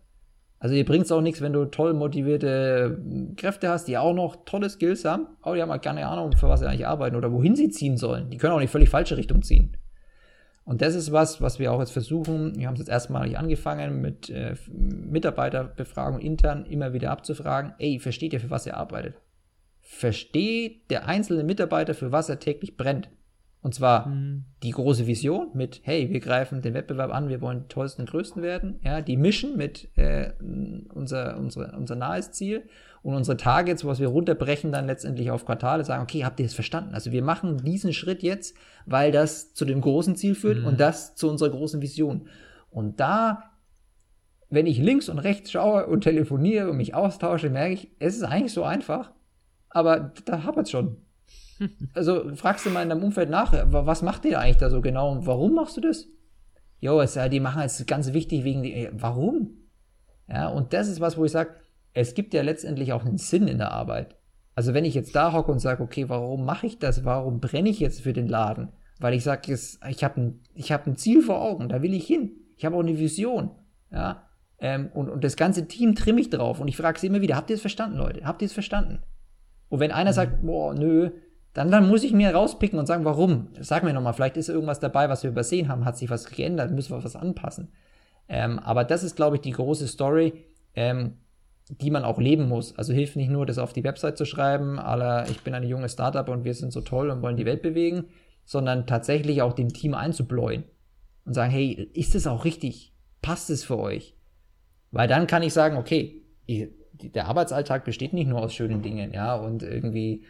Also 0.62 0.76
ihr 0.76 0.84
bringt 0.84 1.06
es 1.06 1.10
auch 1.10 1.20
nichts, 1.20 1.40
wenn 1.40 1.52
du 1.52 1.64
toll 1.64 1.92
motivierte 1.92 2.96
hm, 2.96 3.34
Kräfte 3.34 3.68
hast, 3.68 3.88
die 3.88 3.98
auch 3.98 4.14
noch 4.14 4.44
tolle 4.44 4.70
Skills 4.70 5.04
haben, 5.04 5.26
aber 5.40 5.56
die 5.56 5.62
haben 5.62 5.72
halt 5.72 5.82
keine 5.82 6.06
Ahnung, 6.06 6.36
für 6.36 6.48
was 6.48 6.60
sie 6.60 6.68
eigentlich 6.68 6.86
arbeiten 6.86 7.16
oder 7.16 7.32
wohin 7.32 7.56
sie 7.56 7.68
ziehen 7.68 7.96
sollen. 7.96 8.30
Die 8.30 8.36
können 8.36 8.52
auch 8.52 8.60
nicht 8.60 8.70
völlig 8.70 8.88
falsche 8.88 9.16
Richtung 9.16 9.42
ziehen. 9.42 9.76
Und 10.64 10.80
das 10.80 10.94
ist 10.94 11.10
was, 11.10 11.40
was 11.40 11.58
wir 11.58 11.72
auch 11.72 11.80
jetzt 11.80 11.90
versuchen. 11.90 12.56
Wir 12.56 12.68
haben 12.68 12.74
es 12.74 12.78
jetzt 12.78 12.90
erstmalig 12.90 13.36
angefangen 13.36 14.00
mit 14.00 14.30
äh, 14.30 14.54
Mitarbeiterbefragung 14.70 16.20
intern 16.20 16.64
immer 16.66 16.92
wieder 16.92 17.10
abzufragen. 17.10 17.72
Ey, 17.80 17.98
versteht 17.98 18.32
ihr, 18.32 18.38
für 18.38 18.50
was 18.50 18.64
ihr 18.64 18.76
arbeitet? 18.76 19.16
Versteht 19.80 20.88
der 20.92 21.08
einzelne 21.08 21.42
Mitarbeiter, 21.42 21.94
für 21.94 22.12
was 22.12 22.28
er 22.28 22.38
täglich 22.38 22.76
brennt? 22.76 23.10
Und 23.62 23.76
zwar 23.76 24.08
mhm. 24.08 24.44
die 24.64 24.72
große 24.72 25.06
Vision 25.06 25.50
mit, 25.54 25.80
hey, 25.84 26.10
wir 26.10 26.18
greifen 26.18 26.62
den 26.62 26.74
Wettbewerb 26.74 27.14
an, 27.14 27.28
wir 27.28 27.40
wollen 27.40 27.60
die 27.62 27.68
tollsten 27.68 28.02
und 28.02 28.10
größten 28.10 28.42
werden. 28.42 28.80
Ja, 28.82 29.00
die 29.00 29.16
Mission 29.16 29.56
mit 29.56 29.88
äh, 29.96 30.32
unser, 30.92 31.38
unsere, 31.38 31.76
unser 31.76 31.94
nahes 31.94 32.32
Ziel 32.32 32.64
und 33.02 33.14
unsere 33.14 33.36
Targets, 33.36 33.84
was 33.84 34.00
wir 34.00 34.08
runterbrechen 34.08 34.72
dann 34.72 34.86
letztendlich 34.86 35.30
auf 35.30 35.46
Quartale, 35.46 35.84
sagen, 35.84 36.02
okay, 36.02 36.24
habt 36.24 36.40
ihr 36.40 36.46
das 36.46 36.54
verstanden? 36.54 36.92
Also 36.92 37.12
wir 37.12 37.22
machen 37.22 37.58
diesen 37.58 37.92
Schritt 37.92 38.24
jetzt, 38.24 38.56
weil 38.84 39.12
das 39.12 39.54
zu 39.54 39.64
dem 39.64 39.80
großen 39.80 40.16
Ziel 40.16 40.34
führt 40.34 40.58
mhm. 40.58 40.66
und 40.66 40.80
das 40.80 41.14
zu 41.14 41.30
unserer 41.30 41.50
großen 41.50 41.80
Vision. 41.80 42.26
Und 42.68 42.98
da, 42.98 43.44
wenn 44.50 44.66
ich 44.66 44.78
links 44.78 45.08
und 45.08 45.20
rechts 45.20 45.52
schaue 45.52 45.86
und 45.86 46.00
telefoniere 46.00 46.68
und 46.68 46.78
mich 46.78 46.96
austausche, 46.96 47.48
merke 47.48 47.74
ich, 47.74 47.92
es 48.00 48.16
ist 48.16 48.24
eigentlich 48.24 48.52
so 48.52 48.64
einfach, 48.64 49.12
aber 49.68 50.12
da 50.24 50.42
hapert 50.42 50.66
es 50.66 50.72
schon. 50.72 50.96
Also 51.94 52.34
fragst 52.34 52.66
du 52.66 52.70
mal 52.70 52.82
in 52.82 52.88
deinem 52.88 53.02
Umfeld 53.02 53.30
nach, 53.30 53.52
was 53.66 54.02
macht 54.02 54.24
ihr 54.24 54.40
eigentlich 54.40 54.58
da 54.58 54.70
so 54.70 54.80
genau 54.80 55.12
und 55.12 55.26
warum 55.26 55.54
machst 55.54 55.76
du 55.76 55.80
das? 55.80 56.08
Jo, 56.80 57.00
es, 57.00 57.18
die 57.30 57.40
machen 57.40 57.62
es 57.62 57.84
ganz 57.86 58.12
wichtig 58.12 58.44
wegen 58.44 58.62
die, 58.62 58.88
warum? 58.92 59.50
Ja, 60.28 60.48
und 60.48 60.72
das 60.72 60.88
ist 60.88 61.00
was, 61.00 61.16
wo 61.16 61.24
ich 61.24 61.32
sage, 61.32 61.50
es 61.94 62.14
gibt 62.14 62.34
ja 62.34 62.42
letztendlich 62.42 62.92
auch 62.92 63.04
einen 63.04 63.18
Sinn 63.18 63.48
in 63.48 63.58
der 63.58 63.72
Arbeit. 63.72 64.16
Also 64.54 64.74
wenn 64.74 64.84
ich 64.84 64.94
jetzt 64.94 65.14
da 65.14 65.32
hocke 65.32 65.52
und 65.52 65.60
sage, 65.60 65.82
okay, 65.82 66.08
warum 66.08 66.44
mache 66.44 66.66
ich 66.66 66.78
das? 66.78 67.04
Warum 67.04 67.40
brenne 67.40 67.68
ich 67.68 67.80
jetzt 67.80 68.02
für 68.02 68.12
den 68.12 68.28
Laden? 68.28 68.68
Weil 68.98 69.14
ich 69.14 69.24
sage, 69.24 69.52
ich 69.52 70.04
habe 70.04 70.20
ein, 70.20 70.40
hab 70.58 70.86
ein 70.86 70.96
Ziel 70.96 71.22
vor 71.22 71.40
Augen, 71.40 71.68
da 71.68 71.82
will 71.82 71.94
ich 71.94 72.06
hin. 72.06 72.32
Ich 72.56 72.64
habe 72.64 72.76
auch 72.76 72.80
eine 72.80 72.98
Vision. 72.98 73.50
Ja, 73.90 74.28
ähm, 74.58 74.90
und, 74.94 75.10
und 75.10 75.24
das 75.24 75.36
ganze 75.36 75.66
Team 75.66 75.94
trimme 75.94 76.20
ich 76.20 76.30
drauf. 76.30 76.60
Und 76.60 76.68
ich 76.68 76.76
frage 76.76 76.98
sie 76.98 77.08
immer 77.08 77.20
wieder, 77.20 77.36
habt 77.36 77.50
ihr 77.50 77.56
es 77.56 77.60
verstanden, 77.60 77.98
Leute? 77.98 78.24
Habt 78.24 78.42
ihr 78.42 78.46
es 78.46 78.52
verstanden? 78.52 79.02
Und 79.68 79.80
wenn 79.80 79.90
einer 79.90 80.10
mhm. 80.10 80.14
sagt, 80.14 80.42
boah, 80.42 80.74
nö, 80.74 81.10
dann, 81.54 81.70
dann 81.70 81.88
muss 81.88 82.02
ich 82.02 82.12
mir 82.12 82.34
rauspicken 82.34 82.78
und 82.78 82.86
sagen, 82.86 83.04
warum. 83.04 83.48
Sag 83.60 83.82
mir 83.84 83.92
nochmal, 83.92 84.14
vielleicht 84.14 84.36
ist 84.36 84.48
irgendwas 84.48 84.80
dabei, 84.80 85.08
was 85.08 85.22
wir 85.22 85.30
übersehen 85.30 85.68
haben, 85.68 85.84
hat 85.84 85.98
sich 85.98 86.10
was 86.10 86.26
geändert, 86.26 86.70
müssen 86.70 86.96
wir 86.96 87.04
was 87.04 87.16
anpassen. 87.16 87.72
Ähm, 88.28 88.58
aber 88.58 88.84
das 88.84 89.02
ist, 89.02 89.16
glaube 89.16 89.36
ich, 89.36 89.42
die 89.42 89.50
große 89.50 89.88
Story. 89.88 90.44
Ähm, 90.74 91.18
die 91.68 91.90
man 91.90 92.04
auch 92.04 92.18
leben 92.18 92.48
muss. 92.48 92.76
Also 92.76 92.92
hilft 92.92 93.16
nicht 93.16 93.30
nur, 93.30 93.46
das 93.46 93.58
auf 93.58 93.72
die 93.72 93.84
Website 93.84 94.18
zu 94.18 94.24
schreiben, 94.24 94.78
aller 94.78 95.28
ich 95.30 95.40
bin 95.42 95.54
eine 95.54 95.66
junge 95.66 95.88
Startup 95.88 96.28
und 96.28 96.44
wir 96.44 96.54
sind 96.54 96.72
so 96.72 96.80
toll 96.80 97.10
und 97.10 97.22
wollen 97.22 97.36
die 97.36 97.46
Welt 97.46 97.62
bewegen, 97.62 98.06
sondern 98.44 98.86
tatsächlich 98.86 99.42
auch 99.42 99.52
dem 99.52 99.72
Team 99.72 99.94
einzubläuen 99.94 100.64
und 101.24 101.34
sagen, 101.34 101.52
hey, 101.52 101.90
ist 101.94 102.14
es 102.14 102.26
auch 102.26 102.44
richtig? 102.44 102.92
Passt 103.22 103.50
es 103.50 103.64
für 103.64 103.78
euch? 103.78 104.16
Weil 104.90 105.08
dann 105.08 105.26
kann 105.26 105.42
ich 105.42 105.52
sagen, 105.52 105.76
okay, 105.76 106.22
der 106.48 107.26
Arbeitsalltag 107.26 107.84
besteht 107.84 108.12
nicht 108.12 108.28
nur 108.28 108.40
aus 108.40 108.54
schönen 108.54 108.82
Dingen, 108.82 109.12
ja, 109.12 109.34
und 109.34 109.62
irgendwie, 109.62 110.24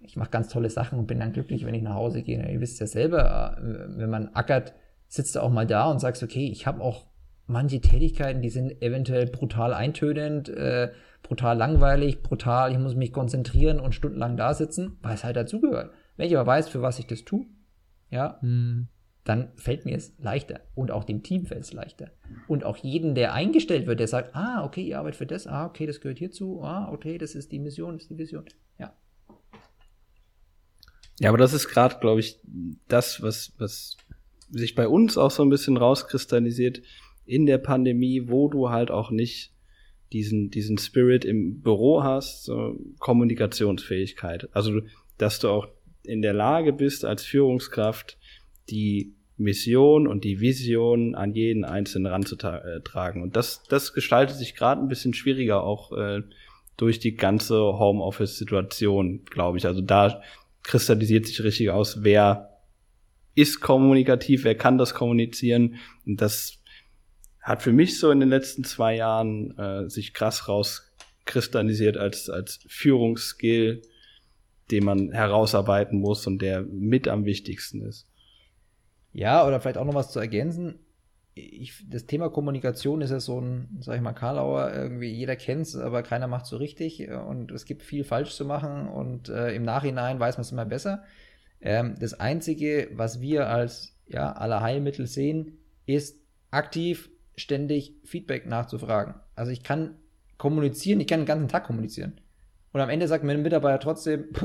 ich 0.00 0.16
mache 0.16 0.30
ganz 0.30 0.48
tolle 0.48 0.70
Sachen 0.70 0.98
und 0.98 1.06
bin 1.06 1.20
dann 1.20 1.32
glücklich, 1.32 1.64
wenn 1.64 1.74
ich 1.74 1.82
nach 1.82 1.94
Hause 1.94 2.22
gehe. 2.22 2.50
Ihr 2.50 2.60
wisst 2.60 2.80
ja 2.80 2.86
selber, 2.86 3.56
äh, 3.58 3.98
wenn 3.98 4.10
man 4.10 4.28
ackert, 4.34 4.74
sitzt 5.08 5.36
du 5.36 5.40
auch 5.40 5.50
mal 5.50 5.66
da 5.66 5.90
und 5.90 6.00
sagst, 6.00 6.22
okay, 6.22 6.48
ich 6.50 6.66
habe 6.66 6.80
auch 6.80 7.06
manche 7.46 7.80
Tätigkeiten, 7.80 8.42
die 8.42 8.50
sind 8.50 8.82
eventuell 8.82 9.26
brutal 9.26 9.72
eintönend, 9.72 10.48
äh, 10.48 10.92
brutal 11.22 11.56
langweilig, 11.56 12.22
brutal, 12.22 12.72
ich 12.72 12.78
muss 12.78 12.94
mich 12.94 13.12
konzentrieren 13.12 13.80
und 13.80 13.94
stundenlang 13.94 14.36
da 14.36 14.54
sitzen, 14.54 14.98
weil 15.02 15.14
es 15.14 15.24
halt 15.24 15.36
dazugehört. 15.36 15.92
Wenn 16.16 16.26
ich 16.26 16.36
aber 16.36 16.46
weiß, 16.46 16.68
für 16.68 16.82
was 16.82 16.98
ich 16.98 17.06
das 17.06 17.24
tue, 17.24 17.46
ja, 18.10 18.40
hm. 18.40 18.88
dann 19.24 19.52
fällt 19.56 19.84
mir 19.84 19.96
es 19.96 20.14
leichter 20.18 20.60
und 20.74 20.90
auch 20.90 21.04
dem 21.04 21.22
Team 21.22 21.46
fällt 21.46 21.64
es 21.64 21.72
leichter. 21.72 22.10
Und 22.48 22.64
auch 22.64 22.76
jeden, 22.76 23.14
der 23.14 23.32
eingestellt 23.32 23.86
wird, 23.86 24.00
der 24.00 24.08
sagt, 24.08 24.34
ah, 24.34 24.64
okay, 24.64 24.82
ihr 24.82 24.98
arbeitet 24.98 25.18
für 25.18 25.26
das, 25.26 25.46
ah, 25.46 25.66
okay, 25.66 25.86
das 25.86 26.00
gehört 26.00 26.18
hierzu, 26.18 26.62
ah, 26.62 26.90
okay, 26.92 27.18
das 27.18 27.34
ist 27.34 27.52
die 27.52 27.58
Mission, 27.58 27.94
das 27.94 28.02
ist 28.02 28.10
die 28.10 28.18
Vision, 28.18 28.44
ja. 28.78 28.92
Ja, 31.18 31.30
aber 31.30 31.38
das 31.38 31.52
ist 31.52 31.68
gerade, 31.68 31.96
glaube 32.00 32.20
ich, 32.20 32.38
das, 32.88 33.22
was, 33.22 33.52
was 33.58 33.96
sich 34.50 34.74
bei 34.74 34.86
uns 34.86 35.16
auch 35.16 35.30
so 35.30 35.42
ein 35.42 35.50
bisschen 35.50 35.76
rauskristallisiert 35.76 36.82
in 37.24 37.46
der 37.46 37.58
Pandemie, 37.58 38.28
wo 38.28 38.48
du 38.48 38.70
halt 38.70 38.90
auch 38.90 39.10
nicht 39.10 39.52
diesen, 40.12 40.50
diesen 40.50 40.78
Spirit 40.78 41.24
im 41.24 41.60
Büro 41.60 42.02
hast, 42.02 42.44
so 42.44 42.78
Kommunikationsfähigkeit. 42.98 44.48
Also, 44.52 44.80
dass 45.18 45.40
du 45.40 45.48
auch 45.48 45.68
in 46.04 46.22
der 46.22 46.32
Lage 46.32 46.72
bist, 46.72 47.04
als 47.04 47.24
Führungskraft 47.24 48.16
die 48.70 49.14
Mission 49.38 50.06
und 50.06 50.24
die 50.24 50.40
Vision 50.40 51.14
an 51.14 51.34
jeden 51.34 51.64
Einzelnen 51.64 52.06
ranzutragen. 52.06 53.22
Und 53.22 53.36
das, 53.36 53.62
das 53.68 53.92
gestaltet 53.92 54.36
sich 54.36 54.54
gerade 54.54 54.80
ein 54.80 54.88
bisschen 54.88 55.12
schwieriger 55.12 55.62
auch 55.62 55.92
äh, 55.92 56.22
durch 56.76 57.00
die 57.00 57.16
ganze 57.16 57.56
Homeoffice-Situation, 57.56 59.24
glaube 59.26 59.58
ich. 59.58 59.66
Also 59.66 59.80
da 59.80 60.22
kristallisiert 60.66 61.26
sich 61.26 61.42
richtig 61.44 61.70
aus, 61.70 62.02
wer 62.02 62.50
ist 63.36 63.60
kommunikativ, 63.60 64.42
wer 64.42 64.56
kann 64.56 64.78
das 64.78 64.94
kommunizieren. 64.94 65.76
Und 66.04 66.20
das 66.20 66.58
hat 67.40 67.62
für 67.62 67.72
mich 67.72 68.00
so 68.00 68.10
in 68.10 68.18
den 68.18 68.30
letzten 68.30 68.64
zwei 68.64 68.96
Jahren 68.96 69.56
äh, 69.56 69.88
sich 69.88 70.12
krass 70.12 70.48
rauskristallisiert 70.48 71.96
als, 71.96 72.28
als 72.28 72.58
Führungsskill, 72.66 73.82
den 74.72 74.84
man 74.84 75.12
herausarbeiten 75.12 76.00
muss 76.00 76.26
und 76.26 76.42
der 76.42 76.62
mit 76.62 77.06
am 77.06 77.24
wichtigsten 77.24 77.82
ist. 77.82 78.08
Ja, 79.12 79.46
oder 79.46 79.60
vielleicht 79.60 79.78
auch 79.78 79.84
noch 79.84 79.94
was 79.94 80.10
zu 80.10 80.18
ergänzen. 80.18 80.80
Ich, 81.38 81.84
das 81.90 82.06
Thema 82.06 82.30
Kommunikation 82.30 83.02
ist 83.02 83.10
ja 83.10 83.20
so 83.20 83.38
ein, 83.38 83.76
sag 83.80 83.96
ich 83.96 84.00
mal, 84.00 84.14
Karlauer, 84.14 84.72
irgendwie 84.72 85.12
jeder 85.12 85.36
kennt 85.36 85.66
es, 85.66 85.76
aber 85.76 86.02
keiner 86.02 86.28
macht 86.28 86.46
so 86.46 86.56
richtig 86.56 87.10
und 87.10 87.50
es 87.50 87.66
gibt 87.66 87.82
viel 87.82 88.04
falsch 88.04 88.34
zu 88.34 88.46
machen 88.46 88.88
und 88.88 89.28
äh, 89.28 89.54
im 89.54 89.62
Nachhinein 89.62 90.18
weiß 90.18 90.38
man 90.38 90.42
es 90.42 90.52
immer 90.52 90.64
besser. 90.64 91.04
Ähm, 91.60 91.94
das 92.00 92.14
Einzige, 92.14 92.88
was 92.92 93.20
wir 93.20 93.50
als 93.50 93.94
ja, 94.06 94.32
aller 94.32 94.62
Heilmittel 94.62 95.06
sehen, 95.06 95.58
ist 95.84 96.18
aktiv 96.50 97.10
ständig 97.36 97.94
Feedback 98.04 98.46
nachzufragen. 98.46 99.16
Also 99.34 99.52
ich 99.52 99.62
kann 99.62 99.96
kommunizieren, 100.38 101.00
ich 101.00 101.06
kann 101.06 101.20
den 101.20 101.26
ganzen 101.26 101.48
Tag 101.48 101.64
kommunizieren. 101.64 102.18
Und 102.72 102.80
am 102.80 102.88
Ende 102.88 103.08
sagt 103.08 103.24
mir 103.24 103.32
ein 103.32 103.42
Mitarbeiter 103.42 103.80
trotzdem, 103.80 104.28
ich 104.32 104.40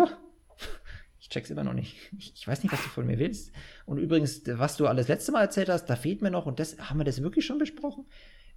check's 1.31 1.49
immer 1.49 1.63
noch 1.63 1.73
nicht. 1.73 1.95
Ich, 2.17 2.33
ich, 2.35 2.47
weiß 2.47 2.61
nicht, 2.61 2.71
was 2.71 2.83
du 2.83 2.89
von 2.89 3.07
mir 3.07 3.17
willst. 3.17 3.51
Und 3.85 3.97
übrigens, 3.97 4.43
was 4.45 4.77
du 4.77 4.85
alles 4.85 5.07
letzte 5.07 5.31
Mal 5.31 5.41
erzählt 5.41 5.69
hast, 5.69 5.85
da 5.85 5.95
fehlt 5.95 6.21
mir 6.21 6.29
noch, 6.29 6.45
und 6.45 6.59
das 6.59 6.77
haben 6.77 6.99
wir 6.99 7.05
das 7.05 7.23
wirklich 7.23 7.45
schon 7.45 7.57
besprochen. 7.57 8.05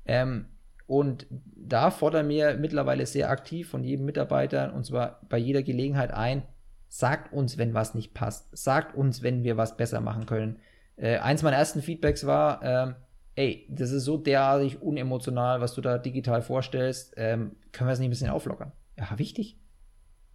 Ähm, 0.05 0.47
und 0.87 1.27
da 1.31 1.91
fordern 1.91 2.29
wir 2.29 2.57
mittlerweile 2.57 3.07
sehr 3.07 3.31
aktiv 3.31 3.69
von 3.71 3.83
jedem 3.83 4.05
Mitarbeiter, 4.05 4.75
und 4.75 4.85
zwar 4.85 5.21
bei 5.31 5.39
jeder 5.39 5.63
Gelegenheit 5.63 6.13
ein, 6.13 6.43
sagt 6.89 7.33
uns, 7.33 7.57
wenn 7.57 7.75
was 7.75 7.95
nicht 7.95 8.13
passt. 8.13 8.57
Sagt 8.57 8.95
uns, 8.95 9.23
wenn 9.23 9.45
wir 9.45 9.57
was 9.57 9.77
besser 9.77 10.01
machen 10.01 10.27
können. 10.27 10.59
Äh, 10.97 11.19
eins 11.19 11.43
meiner 11.43 11.57
ersten 11.57 11.83
Feedbacks 11.83 12.27
war, 12.27 12.63
äh, 12.63 12.95
ey, 13.37 13.67
das 13.71 13.91
ist 13.91 14.05
so 14.05 14.19
derartig 14.19 14.83
unemotional, 14.83 15.61
was 15.61 15.75
du 15.75 15.81
da 15.81 15.99
digital 15.99 16.43
vorstellst, 16.43 17.15
ähm, 17.17 17.57
können 17.73 17.89
wir 17.89 17.93
es 17.93 17.99
nicht 17.99 18.09
ein 18.09 18.11
bisschen 18.11 18.31
auflockern? 18.31 18.73
Ja, 18.97 19.19
wichtig. 19.19 19.59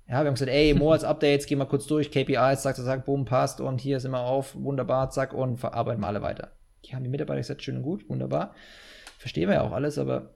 Ja, 0.10 0.22
wir 0.22 0.28
haben 0.28 0.34
gesagt, 0.34 0.52
ey, 0.52 0.74
Monats-Updates, 0.74 1.46
gehen 1.46 1.60
wir 1.60 1.66
kurz 1.66 1.86
durch, 1.86 2.10
KPIs, 2.10 2.64
zack, 2.64 2.76
zack, 2.76 2.86
zack, 2.86 3.06
boom, 3.06 3.26
passt 3.26 3.62
und 3.62 3.80
hier 3.80 4.00
sind 4.00 4.12
wir 4.12 4.22
auf, 4.22 4.56
wunderbar, 4.56 5.12
zack, 5.12 5.34
und 5.34 5.58
verarbeiten 5.58 6.02
wir 6.02 6.08
alle 6.08 6.24
weiter. 6.24 6.52
Die 6.86 6.96
haben 6.96 7.04
die 7.04 7.10
Mitarbeiter 7.10 7.40
gesagt, 7.40 7.62
schön 7.62 7.78
und 7.78 7.84
gut, 7.84 8.10
wunderbar. 8.10 8.56
Verstehen 9.20 9.50
wir 9.50 9.56
ja 9.56 9.62
auch 9.62 9.72
alles, 9.72 10.00
aber 10.00 10.32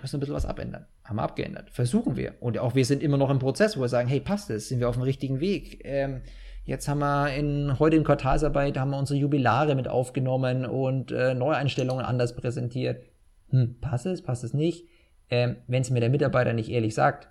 müssen 0.00 0.16
ein 0.16 0.20
bisschen 0.20 0.34
was 0.34 0.46
abändern. 0.46 0.86
Haben 1.04 1.16
wir 1.16 1.22
abgeändert. 1.22 1.70
Versuchen 1.70 2.16
wir. 2.16 2.34
Und 2.38 2.58
auch 2.58 2.74
wir 2.74 2.84
sind 2.84 3.02
immer 3.02 3.16
noch 3.16 3.30
im 3.30 3.40
Prozess, 3.40 3.76
wo 3.76 3.80
wir 3.80 3.88
sagen, 3.88 4.08
hey, 4.08 4.20
passt 4.20 4.48
es, 4.50 4.68
sind 4.68 4.78
wir 4.78 4.88
auf 4.88 4.96
dem 4.96 5.02
richtigen 5.02 5.40
Weg. 5.40 5.80
Ähm, 5.84 6.22
Jetzt 6.64 6.88
haben 6.88 7.00
wir 7.00 7.34
in, 7.34 7.78
heute 7.78 7.96
in 7.96 8.04
Quartalsarbeit 8.04 8.78
haben 8.78 8.90
wir 8.90 8.98
unsere 8.98 9.18
Jubilare 9.18 9.74
mit 9.74 9.88
aufgenommen 9.88 10.66
und 10.66 11.10
äh, 11.10 11.34
Neueinstellungen 11.34 12.04
anders 12.04 12.36
präsentiert. 12.36 13.02
Hm, 13.48 13.80
passt 13.80 14.06
es, 14.06 14.22
passt 14.22 14.44
es 14.44 14.54
nicht? 14.54 14.86
Ähm, 15.30 15.56
Wenn 15.66 15.82
es 15.82 15.90
mir 15.90 15.98
der 15.98 16.10
Mitarbeiter 16.10 16.52
nicht 16.52 16.70
ehrlich 16.70 16.94
sagt, 16.94 17.28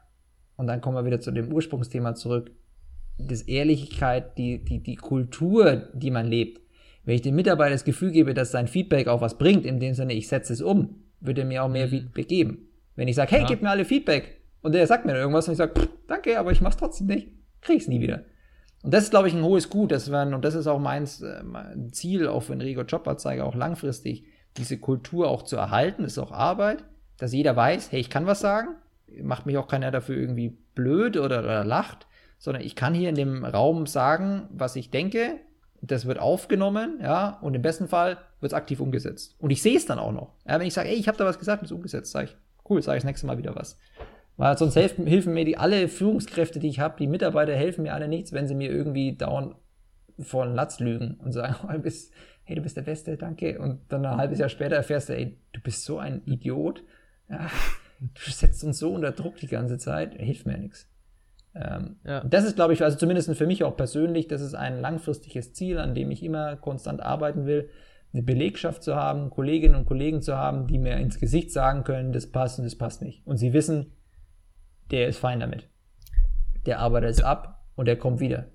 und 0.60 0.68
dann 0.68 0.82
kommen 0.82 0.98
wir 0.98 1.06
wieder 1.06 1.22
zu 1.22 1.32
dem 1.32 1.54
Ursprungsthema 1.54 2.16
zurück, 2.16 2.52
das 3.18 3.44
Ehrlichkeit, 3.44 4.38
die, 4.38 4.62
die, 4.62 4.84
die 4.84 4.98
Kultur, 4.98 5.88
die 5.94 6.12
man 6.12 6.28
lebt. 6.28 6.60
Wenn 7.06 7.16
ich 7.16 7.22
dem 7.22 7.36
Mitarbeiter 7.36 7.72
das 7.72 7.86
Gefühl 7.86 8.12
gebe, 8.12 8.34
dass 8.34 8.52
sein 8.52 8.68
Feedback 8.68 9.08
auch 9.08 9.22
was 9.22 9.38
bringt, 9.38 9.66
in 9.66 9.80
dem 9.80 9.94
Sinne, 9.94 10.12
ich 10.12 10.28
setze 10.28 10.52
es 10.52 10.62
um, 10.62 10.96
wird 11.22 11.38
er 11.38 11.46
mir 11.46 11.64
auch 11.64 11.70
mehr 11.70 11.86
mhm. 11.86 11.92
Feedback 11.92 12.28
geben. 12.28 12.68
Wenn 12.98 13.08
ich 13.08 13.16
sage, 13.16 13.32
hey, 13.32 13.42
ja. 13.42 13.48
gib 13.48 13.62
mir 13.62 13.70
alle 13.70 13.86
Feedback, 13.86 14.42
und 14.62 14.74
der 14.74 14.86
sagt 14.86 15.06
mir 15.06 15.16
irgendwas 15.16 15.48
und 15.48 15.54
ich 15.54 15.58
sage, 15.60 15.88
danke, 16.08 16.38
aber 16.38 16.52
ich 16.52 16.60
mach's 16.60 16.76
trotzdem 16.76 17.08
nicht, 17.08 17.30
krieg 17.62 17.78
ich's 17.78 17.88
nie 17.88 18.02
wieder. 18.02 18.26
Und 18.84 18.94
das 18.94 19.06
ist, 19.06 19.12
glaube 19.12 19.30
ich, 19.30 19.34
ein 19.34 19.44
hohes 19.44 19.70
Gut. 19.70 19.94
Das 19.94 20.12
werden, 20.12 20.34
und 20.34 20.44
das 20.44 20.56
ist 20.56 20.68
auch 20.68 20.80
meins, 20.80 21.22
äh, 21.22 21.42
mein 21.42 21.94
Ziel, 21.94 22.28
auch 22.28 22.44
für 22.44 22.54
Enrico 22.54 22.82
Jobanzeiger, 22.82 23.46
auch 23.46 23.56
langfristig, 23.56 24.26
diese 24.58 24.78
Kultur 24.78 25.30
auch 25.30 25.44
zu 25.44 25.56
erhalten. 25.56 26.04
Das 26.04 26.14
ist 26.14 26.20
auch 26.20 26.34
Arbeit, 26.34 26.84
dass 27.18 27.32
jeder 27.32 27.56
weiß, 27.56 27.94
hey, 27.94 28.02
ich 28.02 28.10
kann 28.10 28.26
was 28.26 28.42
sagen, 28.42 28.76
macht 29.22 29.46
mich 29.46 29.58
auch 29.58 29.68
keiner 29.68 29.92
dafür 29.92 30.16
irgendwie 30.16 30.58
blöd 30.76 31.18
oder, 31.18 31.40
oder 31.40 31.64
lacht, 31.64 32.08
sondern 32.38 32.64
ich 32.64 32.76
kann 32.76 32.94
hier 32.94 33.10
in 33.10 33.16
dem 33.16 33.46
Raum 33.46 33.86
sagen, 33.86 34.48
was 34.52 34.76
ich 34.76 34.92
denke. 34.92 35.40
Das 35.82 36.06
wird 36.06 36.20
aufgenommen, 36.20 37.00
ja, 37.02 37.40
und 37.42 37.54
im 37.54 37.62
besten 37.62 37.88
Fall 37.88 38.18
wird 38.42 38.52
es 38.52 38.54
aktiv 38.54 38.82
umgesetzt. 38.82 39.36
Und 39.40 39.50
ich 39.50 39.62
sehe 39.62 39.78
es 39.78 39.86
dann 39.86 39.98
auch 39.98 40.12
noch. 40.12 40.34
Ja, 40.46 40.60
wenn 40.60 40.68
ich 40.68 40.74
sage, 40.74 40.90
ey, 40.90 40.96
ich 40.96 41.08
habe 41.08 41.18
da 41.18 41.26
was 41.26 41.40
gesagt 41.40 41.62
und 41.62 41.68
es 41.68 41.72
umgesetzt, 41.72 42.12
sage 42.12 42.26
ich, 42.26 42.38
cool, 42.70 42.82
sage 42.82 42.98
ich 42.98 43.04
das 43.04 43.08
nächste 43.08 43.28
Mal 43.28 43.38
wieder 43.38 43.56
was. 43.56 43.78
Weil 44.36 44.58
sonst 44.58 44.76
helfen, 44.76 45.08
helfen 45.08 45.34
mir 45.34 45.46
die 45.46 45.58
alle 45.58 45.88
Führungskräfte, 45.88 46.60
die 46.60 46.70
ich 46.70 46.80
habe, 46.80 46.96
die 46.98 47.08
Mitarbeiter 47.08 47.54
helfen 47.56 47.84
mir 47.84 47.94
alle 47.94 48.08
nichts, 48.08 48.34
wenn 48.34 48.48
sie 48.48 48.56
mir 48.56 48.72
irgendwie 48.72 49.16
dauernd 49.16 49.56
vor 50.20 50.46
den 50.46 50.56
Latz 50.56 50.80
lügen 50.80 51.20
und 51.24 51.32
sagen, 51.32 51.56
oh, 51.64 51.72
du 51.72 51.80
bist, 51.80 52.14
hey, 52.44 52.56
du 52.56 52.62
bist 52.62 52.78
der 52.78 52.82
Beste, 52.82 53.18
danke. 53.18 53.60
Und 53.60 53.82
dann 53.90 54.06
ein 54.06 54.18
halbes 54.18 54.40
Jahr 54.40 54.50
später 54.50 54.76
erfährst 54.76 55.10
du, 55.10 55.14
ey, 55.14 55.38
du 55.54 55.62
bist 55.62 55.84
so 55.84 56.00
ein 56.00 56.22
Idiot. 56.26 56.84
Ja, 57.30 57.50
du 58.00 58.32
setzt 58.32 58.64
uns 58.64 58.80
so 58.80 58.94
unter 58.94 59.12
Druck 59.12 59.38
die 59.38 59.48
ganze 59.48 59.78
Zeit, 59.78 60.16
hilft 60.16 60.46
mir 60.46 60.54
ja 60.54 60.60
nichts. 60.60 60.88
Ähm, 61.56 61.98
ja. 62.06 62.24
Das 62.24 62.46
ist, 62.46 62.56
glaube 62.56 62.74
ich, 62.74 62.84
also 62.84 62.98
zumindest 62.98 63.36
für 63.36 63.48
mich 63.48 63.64
auch 63.64 63.76
persönlich, 63.76 64.28
das 64.28 64.42
ist 64.42 64.54
ein 64.54 64.82
langfristiges 64.82 65.54
Ziel, 65.54 65.80
an 65.80 65.96
dem 65.96 66.12
ich 66.12 66.24
immer 66.24 66.56
konstant 66.56 67.02
arbeiten 67.02 67.46
will, 67.46 67.70
eine 68.14 68.24
Belegschaft 68.24 68.84
zu 68.84 68.96
haben, 68.96 69.30
Kolleginnen 69.30 69.76
und 69.76 69.86
Kollegen 69.86 70.22
zu 70.22 70.36
haben, 70.36 70.68
die 70.68 70.80
mir 70.80 70.98
ins 70.98 71.20
Gesicht 71.20 71.52
sagen 71.52 71.84
können, 71.84 72.12
das 72.12 72.32
passt 72.32 72.58
und 72.58 72.66
das 72.66 72.76
passt 72.76 73.02
nicht. 73.02 73.26
Und 73.26 73.38
sie 73.38 73.54
wissen, 73.54 73.94
der 74.92 75.08
ist 75.08 75.20
fein 75.20 75.40
damit. 75.40 75.68
Der 76.66 76.80
arbeitet 76.80 77.12
es 77.12 77.22
ab 77.22 77.66
und 77.76 77.88
der 77.88 77.98
kommt 77.98 78.20
wieder. 78.20 78.48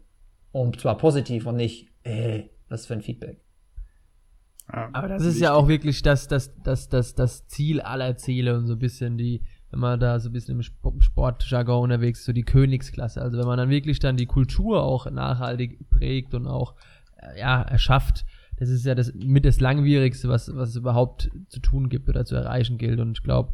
Und 0.51 0.80
zwar 0.80 0.99
positiv 0.99 1.47
und 1.47 1.57
nicht, 1.57 1.88
ey, 2.03 2.51
was 2.68 2.86
für 2.86 2.95
ein 2.95 3.03
Feedback. 3.03 3.43
Aber 4.66 5.08
das 5.08 5.24
ist 5.24 5.40
ja 5.40 5.52
auch 5.52 5.68
wirklich 5.68 6.02
das, 6.02 6.26
das, 6.26 6.54
das, 6.62 6.88
das, 6.88 7.14
das 7.14 7.46
Ziel 7.46 7.80
aller 7.80 8.16
Ziele 8.16 8.56
und 8.56 8.66
so 8.66 8.74
ein 8.74 8.78
bisschen 8.78 9.18
die, 9.18 9.42
wenn 9.70 9.80
man 9.80 10.00
da 10.00 10.18
so 10.20 10.30
ein 10.30 10.32
bisschen 10.32 10.60
im 10.60 11.00
Sportjargon 11.00 11.82
unterwegs 11.82 12.20
ist, 12.20 12.26
so 12.26 12.32
die 12.32 12.44
Königsklasse. 12.44 13.20
Also 13.20 13.38
wenn 13.38 13.46
man 13.46 13.58
dann 13.58 13.70
wirklich 13.70 13.98
dann 13.98 14.16
die 14.16 14.26
Kultur 14.26 14.82
auch 14.82 15.10
nachhaltig 15.10 15.90
prägt 15.90 16.34
und 16.34 16.46
auch, 16.46 16.74
äh, 17.16 17.40
ja, 17.40 17.60
erschafft, 17.62 18.24
das 18.56 18.68
ist 18.68 18.86
ja 18.86 18.94
das 18.94 19.12
mit 19.14 19.44
das 19.44 19.60
Langwierigste, 19.60 20.28
was, 20.28 20.54
was 20.54 20.70
es 20.70 20.76
überhaupt 20.76 21.30
zu 21.48 21.60
tun 21.60 21.88
gibt 21.88 22.08
oder 22.08 22.24
zu 22.24 22.36
erreichen 22.36 22.78
gilt. 22.78 23.00
Und 23.00 23.18
ich 23.18 23.22
glaube, 23.22 23.52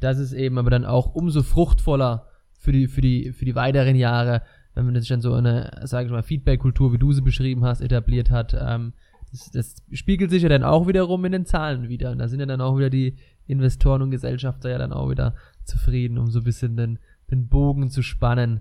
das 0.00 0.18
ist 0.18 0.32
eben 0.32 0.58
aber 0.58 0.70
dann 0.70 0.84
auch 0.84 1.14
umso 1.14 1.42
fruchtvoller 1.42 2.26
für 2.52 2.72
die, 2.72 2.88
für 2.88 3.00
die, 3.00 3.32
für 3.32 3.44
die 3.44 3.54
weiteren 3.54 3.96
Jahre, 3.96 4.42
wenn 4.74 4.84
man 4.86 4.96
sich 4.96 5.08
dann 5.08 5.20
so 5.20 5.32
eine, 5.34 5.70
sage 5.84 6.06
ich 6.06 6.12
mal, 6.12 6.22
Feedback-Kultur, 6.22 6.92
wie 6.92 6.98
du 6.98 7.12
sie 7.12 7.22
beschrieben 7.22 7.64
hast, 7.64 7.80
etabliert 7.80 8.30
hat, 8.30 8.56
ähm, 8.58 8.92
das, 9.30 9.50
das 9.50 9.76
spiegelt 9.92 10.30
sich 10.30 10.42
ja 10.42 10.48
dann 10.48 10.64
auch 10.64 10.86
wiederum 10.86 11.24
in 11.24 11.32
den 11.32 11.46
Zahlen 11.46 11.88
wieder. 11.88 12.10
Und 12.10 12.18
da 12.18 12.28
sind 12.28 12.40
ja 12.40 12.46
dann 12.46 12.60
auch 12.60 12.76
wieder 12.76 12.90
die 12.90 13.16
Investoren 13.46 14.02
und 14.02 14.10
Gesellschafter 14.10 14.70
ja 14.70 14.78
dann 14.78 14.92
auch 14.92 15.10
wieder 15.10 15.34
zufrieden, 15.64 16.18
um 16.18 16.30
so 16.30 16.40
ein 16.40 16.44
bisschen 16.44 16.76
den, 16.76 16.98
den 17.30 17.48
Bogen 17.48 17.90
zu 17.90 18.02
spannen. 18.02 18.60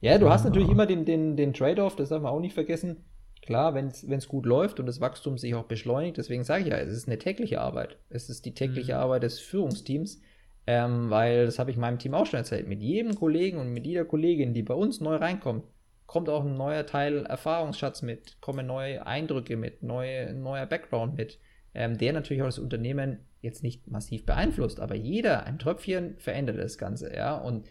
Ja, 0.00 0.18
du 0.18 0.28
hast 0.28 0.44
natürlich 0.44 0.68
immer 0.68 0.86
den, 0.86 1.06
den, 1.06 1.36
den 1.36 1.54
Trade-off, 1.54 1.96
das 1.96 2.10
darf 2.10 2.22
man 2.22 2.32
auch 2.32 2.40
nicht 2.40 2.54
vergessen. 2.54 2.98
Klar, 3.40 3.74
wenn 3.74 3.88
es 3.88 4.28
gut 4.28 4.46
läuft 4.46 4.80
und 4.80 4.86
das 4.86 5.00
Wachstum 5.00 5.36
sich 5.36 5.54
auch 5.54 5.64
beschleunigt, 5.64 6.16
deswegen 6.16 6.44
sage 6.44 6.64
ich 6.64 6.70
ja, 6.70 6.76
es 6.76 6.92
ist 6.92 7.08
eine 7.08 7.18
tägliche 7.18 7.60
Arbeit. 7.60 7.98
Es 8.08 8.30
ist 8.30 8.46
die 8.46 8.54
tägliche 8.54 8.94
mhm. 8.94 8.98
Arbeit 8.98 9.22
des 9.22 9.38
Führungsteams, 9.40 10.20
ähm, 10.66 11.10
weil 11.10 11.44
das 11.44 11.58
habe 11.58 11.70
ich 11.70 11.76
meinem 11.76 11.98
Team 11.98 12.14
auch 12.14 12.26
schon 12.26 12.38
erzählt. 12.38 12.68
Mit 12.68 12.82
jedem 12.82 13.14
Kollegen 13.14 13.58
und 13.58 13.72
mit 13.72 13.86
jeder 13.86 14.04
Kollegin, 14.04 14.54
die 14.54 14.62
bei 14.62 14.74
uns 14.74 15.00
neu 15.00 15.16
reinkommt, 15.16 15.64
kommt 16.06 16.28
auch 16.28 16.44
ein 16.44 16.56
neuer 16.56 16.86
Teil 16.86 17.26
Erfahrungsschatz 17.26 18.02
mit, 18.02 18.40
kommen 18.40 18.66
neue 18.66 19.06
Eindrücke 19.06 19.56
mit, 19.56 19.82
neue, 19.82 20.34
neuer 20.34 20.66
Background 20.66 21.16
mit, 21.16 21.38
ähm, 21.74 21.98
der 21.98 22.12
natürlich 22.12 22.42
auch 22.42 22.46
das 22.46 22.58
Unternehmen 22.58 23.20
jetzt 23.40 23.62
nicht 23.62 23.86
massiv 23.88 24.24
beeinflusst, 24.24 24.80
aber 24.80 24.94
jeder, 24.94 25.44
ein 25.44 25.58
Tröpfchen 25.58 26.16
verändert 26.18 26.58
das 26.58 26.78
Ganze, 26.78 27.14
ja. 27.14 27.36
Und 27.36 27.66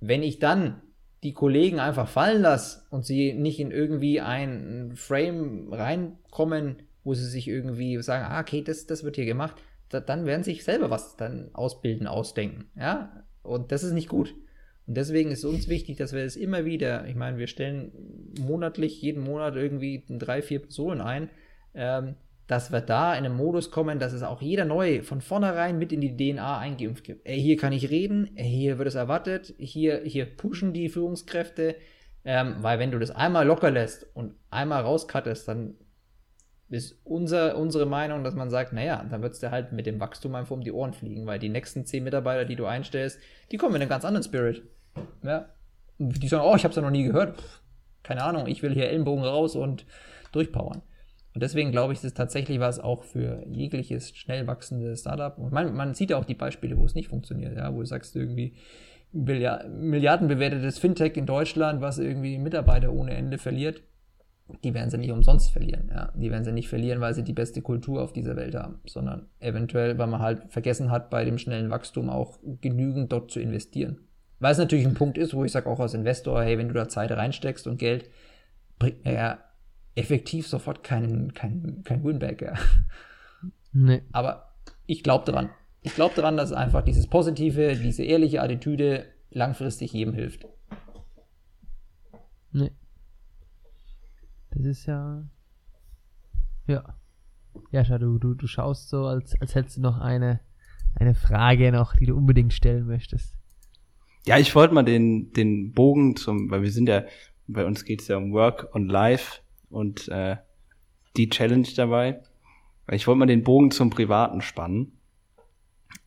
wenn 0.00 0.22
ich 0.22 0.38
dann 0.38 0.82
die 1.22 1.34
Kollegen 1.34 1.78
einfach 1.80 2.08
fallen 2.08 2.42
lasse 2.42 2.82
und 2.90 3.04
sie 3.04 3.34
nicht 3.34 3.60
in 3.60 3.70
irgendwie 3.70 4.20
ein 4.20 4.92
Frame 4.96 5.72
reinkommen, 5.72 6.82
wo 7.04 7.12
sie 7.14 7.26
sich 7.26 7.48
irgendwie 7.48 8.00
sagen, 8.02 8.24
ah, 8.24 8.40
okay, 8.40 8.62
das, 8.62 8.86
das 8.86 9.04
wird 9.04 9.16
hier 9.16 9.26
gemacht, 9.26 9.56
da, 9.90 10.00
dann 10.00 10.24
werden 10.24 10.42
sie 10.42 10.52
sich 10.52 10.64
selber 10.64 10.90
was 10.90 11.16
dann 11.16 11.50
ausbilden, 11.54 12.06
ausdenken, 12.06 12.70
ja. 12.76 13.24
Und 13.42 13.72
das 13.72 13.82
ist 13.82 13.92
nicht 13.92 14.08
gut. 14.08 14.34
Und 14.90 14.96
deswegen 14.96 15.30
ist 15.30 15.44
uns 15.44 15.68
wichtig, 15.68 15.98
dass 15.98 16.12
wir 16.12 16.24
das 16.24 16.34
immer 16.34 16.64
wieder, 16.64 17.06
ich 17.06 17.14
meine, 17.14 17.38
wir 17.38 17.46
stellen 17.46 17.92
monatlich, 18.40 19.00
jeden 19.00 19.22
Monat 19.22 19.54
irgendwie 19.54 20.02
drei, 20.08 20.42
vier 20.42 20.58
Personen 20.58 21.00
ein, 21.00 21.30
ähm, 21.74 22.16
dass 22.48 22.72
wir 22.72 22.80
da 22.80 23.14
in 23.14 23.24
einen 23.24 23.36
Modus 23.36 23.70
kommen, 23.70 24.00
dass 24.00 24.12
es 24.12 24.24
auch 24.24 24.42
jeder 24.42 24.64
neu 24.64 25.02
von 25.02 25.20
vornherein 25.20 25.78
mit 25.78 25.92
in 25.92 26.00
die 26.00 26.16
DNA 26.16 26.58
eingeimpft 26.58 27.04
gibt. 27.04 27.24
Ey, 27.24 27.40
hier 27.40 27.56
kann 27.56 27.72
ich 27.72 27.88
reden, 27.88 28.30
hier 28.34 28.78
wird 28.78 28.88
es 28.88 28.96
erwartet, 28.96 29.54
hier, 29.58 30.00
hier 30.04 30.24
pushen 30.24 30.72
die 30.72 30.88
Führungskräfte, 30.88 31.76
ähm, 32.24 32.56
weil 32.58 32.80
wenn 32.80 32.90
du 32.90 32.98
das 32.98 33.12
einmal 33.12 33.46
locker 33.46 33.70
lässt 33.70 34.08
und 34.16 34.34
einmal 34.50 34.82
rauskattest, 34.82 35.46
dann 35.46 35.74
ist 36.68 37.00
unser, 37.04 37.56
unsere 37.56 37.86
Meinung, 37.86 38.24
dass 38.24 38.34
man 38.34 38.50
sagt, 38.50 38.72
naja, 38.72 39.06
dann 39.08 39.22
wird 39.22 39.34
es 39.34 39.38
dir 39.38 39.52
halt 39.52 39.70
mit 39.70 39.86
dem 39.86 40.00
Wachstum 40.00 40.34
einfach 40.34 40.50
um 40.50 40.62
die 40.62 40.72
Ohren 40.72 40.94
fliegen, 40.94 41.26
weil 41.26 41.38
die 41.38 41.48
nächsten 41.48 41.86
zehn 41.86 42.02
Mitarbeiter, 42.02 42.44
die 42.44 42.56
du 42.56 42.66
einstellst, 42.66 43.20
die 43.52 43.56
kommen 43.56 43.74
mit 43.74 43.82
einem 43.82 43.88
ganz 43.88 44.04
anderen 44.04 44.24
Spirit. 44.24 44.64
Ja. 45.22 45.46
Die 45.98 46.28
sagen, 46.28 46.44
oh, 46.46 46.56
ich 46.56 46.64
habe 46.64 46.70
es 46.70 46.76
ja 46.76 46.82
noch 46.82 46.90
nie 46.90 47.04
gehört. 47.04 47.38
Pff, 47.38 47.60
keine 48.02 48.22
Ahnung, 48.22 48.46
ich 48.46 48.62
will 48.62 48.72
hier 48.72 48.88
Ellenbogen 48.88 49.24
raus 49.24 49.56
und 49.56 49.84
durchpowern. 50.32 50.82
Und 51.32 51.42
deswegen 51.42 51.70
glaube 51.70 51.92
ich, 51.92 52.00
das 52.00 52.06
ist 52.06 52.16
tatsächlich 52.16 52.58
was 52.58 52.80
auch 52.80 53.04
für 53.04 53.44
jegliches 53.46 54.16
schnell 54.16 54.46
wachsendes 54.46 55.00
Startup. 55.00 55.38
Und 55.38 55.52
man, 55.52 55.74
man 55.74 55.94
sieht 55.94 56.10
ja 56.10 56.16
auch 56.16 56.24
die 56.24 56.34
Beispiele, 56.34 56.76
wo 56.76 56.84
es 56.84 56.94
nicht 56.94 57.08
funktioniert, 57.08 57.56
ja, 57.56 57.72
wo 57.72 57.80
du 57.80 57.86
sagst 57.86 58.16
irgendwie, 58.16 58.54
Milliardenbewertetes 59.12 60.78
Fintech 60.78 61.16
in 61.16 61.26
Deutschland, 61.26 61.80
was 61.80 61.98
irgendwie 61.98 62.38
Mitarbeiter 62.38 62.92
ohne 62.92 63.14
Ende 63.14 63.38
verliert, 63.38 63.82
die 64.62 64.74
werden 64.74 64.90
sie 64.90 64.98
nicht 64.98 65.10
umsonst 65.10 65.50
verlieren. 65.50 65.90
Ja. 65.92 66.12
Die 66.14 66.30
werden 66.30 66.44
sie 66.44 66.52
nicht 66.52 66.68
verlieren, 66.68 67.00
weil 67.00 67.14
sie 67.14 67.24
die 67.24 67.32
beste 67.32 67.62
Kultur 67.62 68.02
auf 68.02 68.12
dieser 68.12 68.36
Welt 68.36 68.54
haben, 68.54 68.80
sondern 68.86 69.26
eventuell, 69.40 69.98
weil 69.98 70.06
man 70.06 70.20
halt 70.20 70.52
vergessen 70.52 70.90
hat, 70.90 71.10
bei 71.10 71.24
dem 71.24 71.38
schnellen 71.38 71.70
Wachstum 71.70 72.08
auch 72.08 72.38
genügend 72.60 73.12
dort 73.12 73.30
zu 73.30 73.40
investieren. 73.40 74.00
Weil 74.40 74.52
es 74.52 74.58
natürlich 74.58 74.86
ein 74.86 74.94
Punkt 74.94 75.18
ist, 75.18 75.34
wo 75.34 75.44
ich 75.44 75.52
sage 75.52 75.68
auch 75.68 75.80
als 75.80 75.94
Investor, 75.94 76.42
hey, 76.42 76.58
wenn 76.58 76.68
du 76.68 76.74
da 76.74 76.88
Zeit 76.88 77.12
reinsteckst 77.12 77.66
und 77.66 77.78
Geld, 77.78 78.10
bringt 78.78 79.04
mir 79.04 79.12
ja 79.12 79.38
effektiv 79.94 80.46
sofort 80.48 80.82
keinen 80.82 81.34
kein, 81.34 81.82
kein 81.84 82.02
Winback. 82.02 82.40
Ja. 82.42 82.54
Nee. 83.72 84.02
Aber 84.12 84.54
ich 84.86 85.02
glaube 85.02 85.26
daran. 85.26 85.50
Ich 85.82 85.94
glaube 85.94 86.14
daran, 86.16 86.36
dass 86.36 86.52
einfach 86.52 86.82
dieses 86.82 87.06
Positive, 87.06 87.76
diese 87.76 88.02
ehrliche 88.02 88.42
Attitüde 88.42 89.06
langfristig 89.30 89.92
jedem 89.92 90.14
hilft. 90.14 90.46
Nee. 92.52 92.72
Das 94.50 94.64
ist 94.64 94.86
ja. 94.86 95.22
Ja. 96.66 96.96
Ja, 97.72 97.84
schau, 97.84 97.98
du, 97.98 98.18
du, 98.18 98.34
du 98.34 98.46
schaust 98.46 98.88
so, 98.88 99.06
als, 99.06 99.38
als 99.40 99.54
hättest 99.54 99.76
du 99.76 99.82
noch 99.82 100.00
eine, 100.00 100.40
eine 100.94 101.14
Frage 101.14 101.72
noch, 101.72 101.94
die 101.94 102.06
du 102.06 102.16
unbedingt 102.16 102.52
stellen 102.52 102.86
möchtest. 102.86 103.39
Ja, 104.26 104.38
ich 104.38 104.54
wollte 104.54 104.74
mal 104.74 104.82
den, 104.82 105.32
den 105.32 105.72
Bogen 105.72 106.16
zum, 106.16 106.50
weil 106.50 106.62
wir 106.62 106.70
sind 106.70 106.88
ja, 106.88 107.04
bei 107.46 107.64
uns 107.64 107.84
geht 107.84 108.02
es 108.02 108.08
ja 108.08 108.16
um 108.16 108.32
Work 108.32 108.74
und 108.74 108.88
Life 108.88 109.40
und 109.70 110.08
äh, 110.08 110.36
die 111.16 111.30
Challenge 111.30 111.68
dabei. 111.74 112.22
Ich 112.90 113.06
wollte 113.06 113.18
mal 113.18 113.26
den 113.26 113.44
Bogen 113.44 113.70
zum 113.70 113.90
Privaten 113.90 114.40
spannen. 114.40 114.98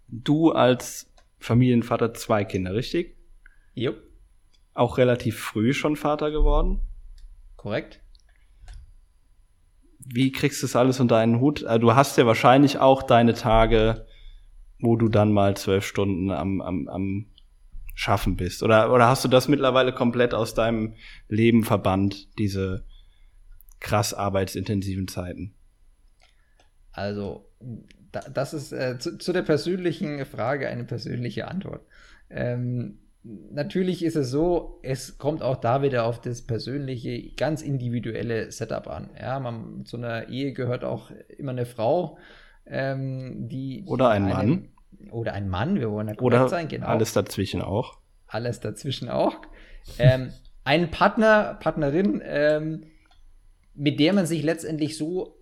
Du 0.07 0.51
als 0.51 1.11
Familienvater 1.39 2.13
zwei 2.13 2.45
Kinder, 2.45 2.73
richtig? 2.73 3.17
Jo. 3.73 3.93
Auch 4.73 4.97
relativ 4.97 5.39
früh 5.39 5.73
schon 5.73 5.95
Vater 5.95 6.31
geworden? 6.31 6.81
Korrekt. 7.57 8.01
Wie 10.05 10.31
kriegst 10.31 10.61
du 10.61 10.67
das 10.67 10.75
alles 10.75 10.99
unter 10.99 11.17
einen 11.17 11.39
Hut? 11.39 11.63
Äh, 11.63 11.79
du 11.79 11.95
hast 11.95 12.17
ja 12.17 12.25
wahrscheinlich 12.25 12.77
auch 12.77 13.03
deine 13.03 13.33
Tage, 13.33 14.05
wo 14.79 14.97
du 14.97 15.09
dann 15.09 15.31
mal 15.31 15.55
zwölf 15.55 15.85
Stunden 15.85 16.29
am, 16.31 16.61
am, 16.61 16.87
am 16.89 17.25
Schaffen 17.93 18.35
bist. 18.35 18.63
Oder, 18.63 18.91
oder 18.91 19.07
hast 19.07 19.23
du 19.23 19.27
das 19.27 19.47
mittlerweile 19.47 19.93
komplett 19.93 20.33
aus 20.33 20.53
deinem 20.53 20.95
Leben 21.27 21.63
verbannt, 21.63 22.37
diese 22.39 22.85
krass 23.79 24.13
arbeitsintensiven 24.13 25.07
Zeiten? 25.07 25.53
Also, 26.91 27.49
da, 28.11 28.21
das 28.21 28.53
ist 28.53 28.71
äh, 28.71 28.97
zu, 28.99 29.17
zu, 29.17 29.33
der 29.33 29.41
persönlichen 29.41 30.25
Frage 30.25 30.67
eine 30.67 30.85
persönliche 30.85 31.47
Antwort. 31.47 31.85
Ähm, 32.29 32.99
natürlich 33.23 34.03
ist 34.03 34.15
es 34.15 34.29
so, 34.29 34.79
es 34.83 35.17
kommt 35.17 35.41
auch 35.41 35.57
da 35.57 35.81
wieder 35.81 36.05
auf 36.05 36.21
das 36.21 36.43
persönliche, 36.43 37.33
ganz 37.35 37.61
individuelle 37.61 38.51
Setup 38.51 38.87
an. 38.87 39.09
Ja, 39.19 39.39
man, 39.39 39.85
zu 39.85 39.97
einer 39.97 40.29
Ehe 40.29 40.53
gehört 40.53 40.83
auch 40.83 41.11
immer 41.37 41.51
eine 41.51 41.65
Frau, 41.65 42.17
ähm, 42.65 43.47
die. 43.49 43.83
Oder 43.85 44.09
ein 44.09 44.23
Mann. 44.23 44.69
Oder 45.11 45.33
ein 45.33 45.49
Mann, 45.49 45.79
wir 45.79 45.91
wollen 45.91 46.07
ja 46.07 46.15
Oder 46.19 46.49
sein, 46.49 46.67
genau. 46.67 46.87
Alles 46.87 47.13
dazwischen 47.13 47.61
auch. 47.61 47.97
Alles 48.27 48.59
dazwischen 48.59 49.09
auch. 49.09 49.35
ähm, 49.99 50.31
ein 50.63 50.91
Partner, 50.91 51.57
Partnerin, 51.59 52.21
ähm, 52.25 52.85
mit 53.75 53.99
der 53.99 54.13
man 54.13 54.25
sich 54.25 54.43
letztendlich 54.43 54.97
so 54.97 55.37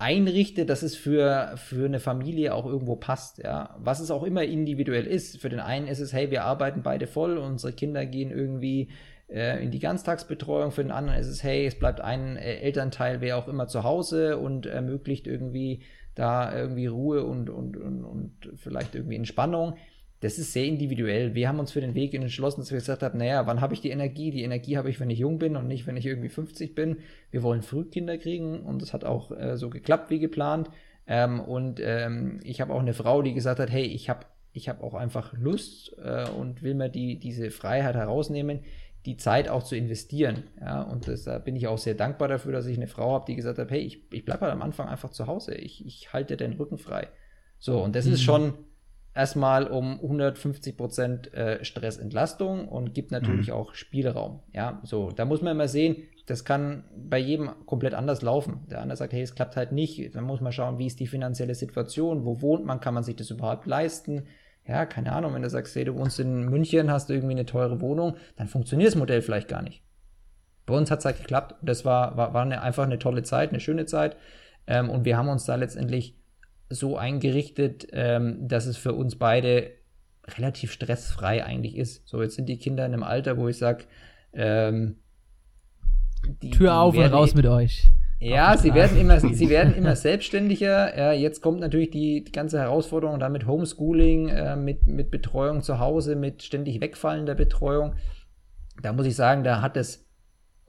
einrichtet, 0.00 0.70
dass 0.70 0.82
es 0.82 0.96
für, 0.96 1.52
für 1.56 1.84
eine 1.84 2.00
Familie 2.00 2.54
auch 2.54 2.64
irgendwo 2.64 2.96
passt, 2.96 3.38
ja. 3.38 3.76
Was 3.78 4.00
es 4.00 4.10
auch 4.10 4.22
immer 4.22 4.42
individuell 4.42 5.06
ist. 5.06 5.40
Für 5.40 5.50
den 5.50 5.60
einen 5.60 5.86
ist 5.86 6.00
es, 6.00 6.12
hey, 6.12 6.30
wir 6.30 6.44
arbeiten 6.44 6.82
beide 6.82 7.06
voll, 7.06 7.36
unsere 7.36 7.74
Kinder 7.74 8.06
gehen 8.06 8.30
irgendwie 8.30 8.88
äh, 9.28 9.62
in 9.62 9.70
die 9.70 9.78
Ganztagsbetreuung. 9.78 10.72
Für 10.72 10.82
den 10.82 10.90
anderen 10.90 11.20
ist 11.20 11.26
es, 11.26 11.42
hey, 11.42 11.66
es 11.66 11.78
bleibt 11.78 12.00
ein 12.00 12.36
äh, 12.36 12.60
Elternteil, 12.60 13.20
wer 13.20 13.36
auch 13.36 13.46
immer 13.46 13.68
zu 13.68 13.84
Hause 13.84 14.38
und 14.38 14.64
ermöglicht 14.64 15.26
irgendwie 15.26 15.82
da 16.20 16.56
irgendwie 16.56 16.86
Ruhe 16.86 17.24
und, 17.24 17.50
und, 17.50 17.76
und, 17.76 18.04
und 18.04 18.32
vielleicht 18.56 18.94
irgendwie 18.94 19.16
Entspannung 19.16 19.74
das 20.20 20.38
ist 20.38 20.52
sehr 20.52 20.66
individuell. 20.66 21.34
Wir 21.34 21.48
haben 21.48 21.58
uns 21.58 21.72
für 21.72 21.80
den 21.80 21.94
Weg 21.94 22.12
entschlossen, 22.12 22.60
dass 22.60 22.70
wir 22.70 22.78
gesagt 22.78 23.02
haben, 23.02 23.18
naja, 23.18 23.46
wann 23.46 23.62
habe 23.62 23.72
ich 23.72 23.80
die 23.80 23.88
Energie? 23.88 24.30
Die 24.30 24.42
Energie 24.42 24.76
habe 24.76 24.90
ich, 24.90 25.00
wenn 25.00 25.08
ich 25.08 25.18
jung 25.18 25.38
bin 25.38 25.56
und 25.56 25.66
nicht, 25.66 25.86
wenn 25.86 25.96
ich 25.96 26.04
irgendwie 26.04 26.28
50 26.28 26.74
bin. 26.74 26.98
Wir 27.30 27.42
wollen 27.42 27.62
früh 27.62 27.84
Kinder 27.86 28.18
kriegen 28.18 28.60
und 28.60 28.82
das 28.82 28.92
hat 28.92 29.04
auch 29.04 29.30
äh, 29.30 29.56
so 29.56 29.70
geklappt 29.70 30.10
wie 30.10 30.18
geplant. 30.18 30.70
Ähm, 31.06 31.40
und 31.40 31.80
ähm, 31.82 32.38
ich 32.44 32.60
habe 32.60 32.74
auch 32.74 32.80
eine 32.80 32.92
Frau, 32.92 33.22
die 33.22 33.32
gesagt 33.32 33.60
hat, 33.60 33.70
hey, 33.70 33.84
ich 33.84 34.10
habe 34.10 34.26
ich 34.52 34.68
hab 34.68 34.82
auch 34.82 34.94
einfach 34.94 35.32
Lust 35.32 35.96
äh, 36.04 36.28
und 36.28 36.62
will 36.62 36.74
mir 36.74 36.90
die, 36.90 37.18
diese 37.18 37.50
Freiheit 37.50 37.94
herausnehmen, 37.94 38.60
die 39.06 39.16
Zeit 39.16 39.48
auch 39.48 39.62
zu 39.62 39.76
investieren. 39.76 40.44
Ja, 40.60 40.82
und 40.82 41.10
da 41.26 41.38
bin 41.38 41.56
ich 41.56 41.66
auch 41.66 41.78
sehr 41.78 41.94
dankbar 41.94 42.28
dafür, 42.28 42.52
dass 42.52 42.66
ich 42.66 42.76
eine 42.76 42.86
Frau 42.86 43.12
habe, 43.12 43.24
die 43.26 43.36
gesagt 43.36 43.58
hat, 43.58 43.70
hey, 43.70 43.80
ich, 43.80 44.12
ich 44.12 44.24
bleibe 44.24 44.42
halt 44.42 44.52
am 44.52 44.62
Anfang 44.62 44.88
einfach 44.88 45.10
zu 45.10 45.26
Hause. 45.26 45.54
Ich, 45.54 45.84
ich 45.86 46.12
halte 46.12 46.36
den 46.36 46.52
Rücken 46.52 46.78
frei. 46.78 47.08
So, 47.58 47.82
und 47.82 47.96
das 47.96 48.06
mhm. 48.06 48.12
ist 48.12 48.22
schon 48.22 48.54
erstmal 49.14 49.66
um 49.66 50.00
150 50.00 50.76
Prozent 50.76 51.32
äh, 51.34 51.64
Stressentlastung 51.64 52.68
und 52.68 52.94
gibt 52.94 53.10
natürlich 53.10 53.48
mhm. 53.48 53.54
auch 53.54 53.74
Spielraum. 53.74 54.42
Ja, 54.52 54.80
so, 54.84 55.10
da 55.10 55.24
muss 55.24 55.42
man 55.42 55.52
immer 55.52 55.68
sehen, 55.68 55.96
das 56.26 56.44
kann 56.44 56.84
bei 56.96 57.18
jedem 57.18 57.50
komplett 57.66 57.94
anders 57.94 58.22
laufen. 58.22 58.66
Der 58.70 58.80
andere 58.82 58.96
sagt, 58.96 59.12
hey, 59.12 59.22
es 59.22 59.34
klappt 59.34 59.56
halt 59.56 59.72
nicht. 59.72 60.14
Dann 60.14 60.24
muss 60.24 60.40
man 60.40 60.52
schauen, 60.52 60.78
wie 60.78 60.86
ist 60.86 61.00
die 61.00 61.08
finanzielle 61.08 61.54
Situation, 61.54 62.24
wo 62.24 62.40
wohnt 62.40 62.64
man, 62.64 62.80
kann 62.80 62.94
man 62.94 63.02
sich 63.02 63.16
das 63.16 63.30
überhaupt 63.30 63.66
leisten? 63.66 64.26
Ja, 64.66 64.86
keine 64.86 65.12
Ahnung, 65.12 65.34
wenn 65.34 65.42
du 65.42 65.50
sagst, 65.50 65.74
hey, 65.74 65.84
du 65.84 65.94
wohnst 65.96 66.20
in 66.20 66.48
München, 66.48 66.90
hast 66.90 67.08
du 67.08 67.14
irgendwie 67.14 67.34
eine 67.34 67.46
teure 67.46 67.80
Wohnung, 67.80 68.16
dann 68.36 68.46
funktioniert 68.46 68.88
das 68.88 68.96
Modell 68.96 69.22
vielleicht 69.22 69.48
gar 69.48 69.62
nicht. 69.62 69.82
Bei 70.66 70.74
uns 70.74 70.90
hat 70.90 71.00
es 71.00 71.04
halt 71.04 71.18
geklappt. 71.18 71.56
Das 71.62 71.84
war, 71.84 72.16
war, 72.16 72.32
war 72.34 72.42
eine, 72.42 72.62
einfach 72.62 72.84
eine 72.84 72.98
tolle 72.98 73.22
Zeit, 73.22 73.50
eine 73.50 73.60
schöne 73.60 73.86
Zeit. 73.86 74.16
Ähm, 74.66 74.88
und 74.88 75.04
wir 75.04 75.16
haben 75.16 75.28
uns 75.28 75.44
da 75.44 75.56
letztendlich 75.56 76.14
so 76.68 76.96
eingerichtet, 76.96 77.88
ähm, 77.92 78.46
dass 78.46 78.66
es 78.66 78.76
für 78.76 78.94
uns 78.94 79.16
beide 79.16 79.72
relativ 80.28 80.70
stressfrei 80.70 81.44
eigentlich 81.44 81.76
ist. 81.76 82.06
So, 82.06 82.22
jetzt 82.22 82.36
sind 82.36 82.48
die 82.48 82.58
Kinder 82.58 82.86
in 82.86 82.92
einem 82.92 83.02
Alter, 83.02 83.36
wo 83.36 83.48
ich 83.48 83.58
sage, 83.58 83.84
ähm, 84.32 84.96
Tür 86.52 86.76
auf 86.76 86.96
und 86.96 87.02
raus 87.02 87.34
mit 87.34 87.46
euch. 87.46 87.90
Ja, 88.20 88.56
sie 88.58 88.74
werden 88.74 88.98
immer, 88.98 89.18
sie 89.18 89.48
werden 89.48 89.74
immer 89.74 89.96
selbstständiger. 89.96 90.96
Ja, 90.96 91.12
jetzt 91.12 91.40
kommt 91.40 91.60
natürlich 91.60 91.90
die, 91.90 92.22
die 92.22 92.32
ganze 92.32 92.58
Herausforderung 92.58 93.18
da 93.18 93.30
mit 93.30 93.46
Homeschooling, 93.46 94.28
äh, 94.28 94.56
mit, 94.56 94.86
mit 94.86 95.10
Betreuung 95.10 95.62
zu 95.62 95.78
Hause, 95.78 96.16
mit 96.16 96.42
ständig 96.42 96.80
wegfallender 96.82 97.34
Betreuung. 97.34 97.94
Da 98.82 98.92
muss 98.92 99.06
ich 99.06 99.16
sagen, 99.16 99.42
da 99.42 99.62
hat 99.62 99.76
das 99.76 100.06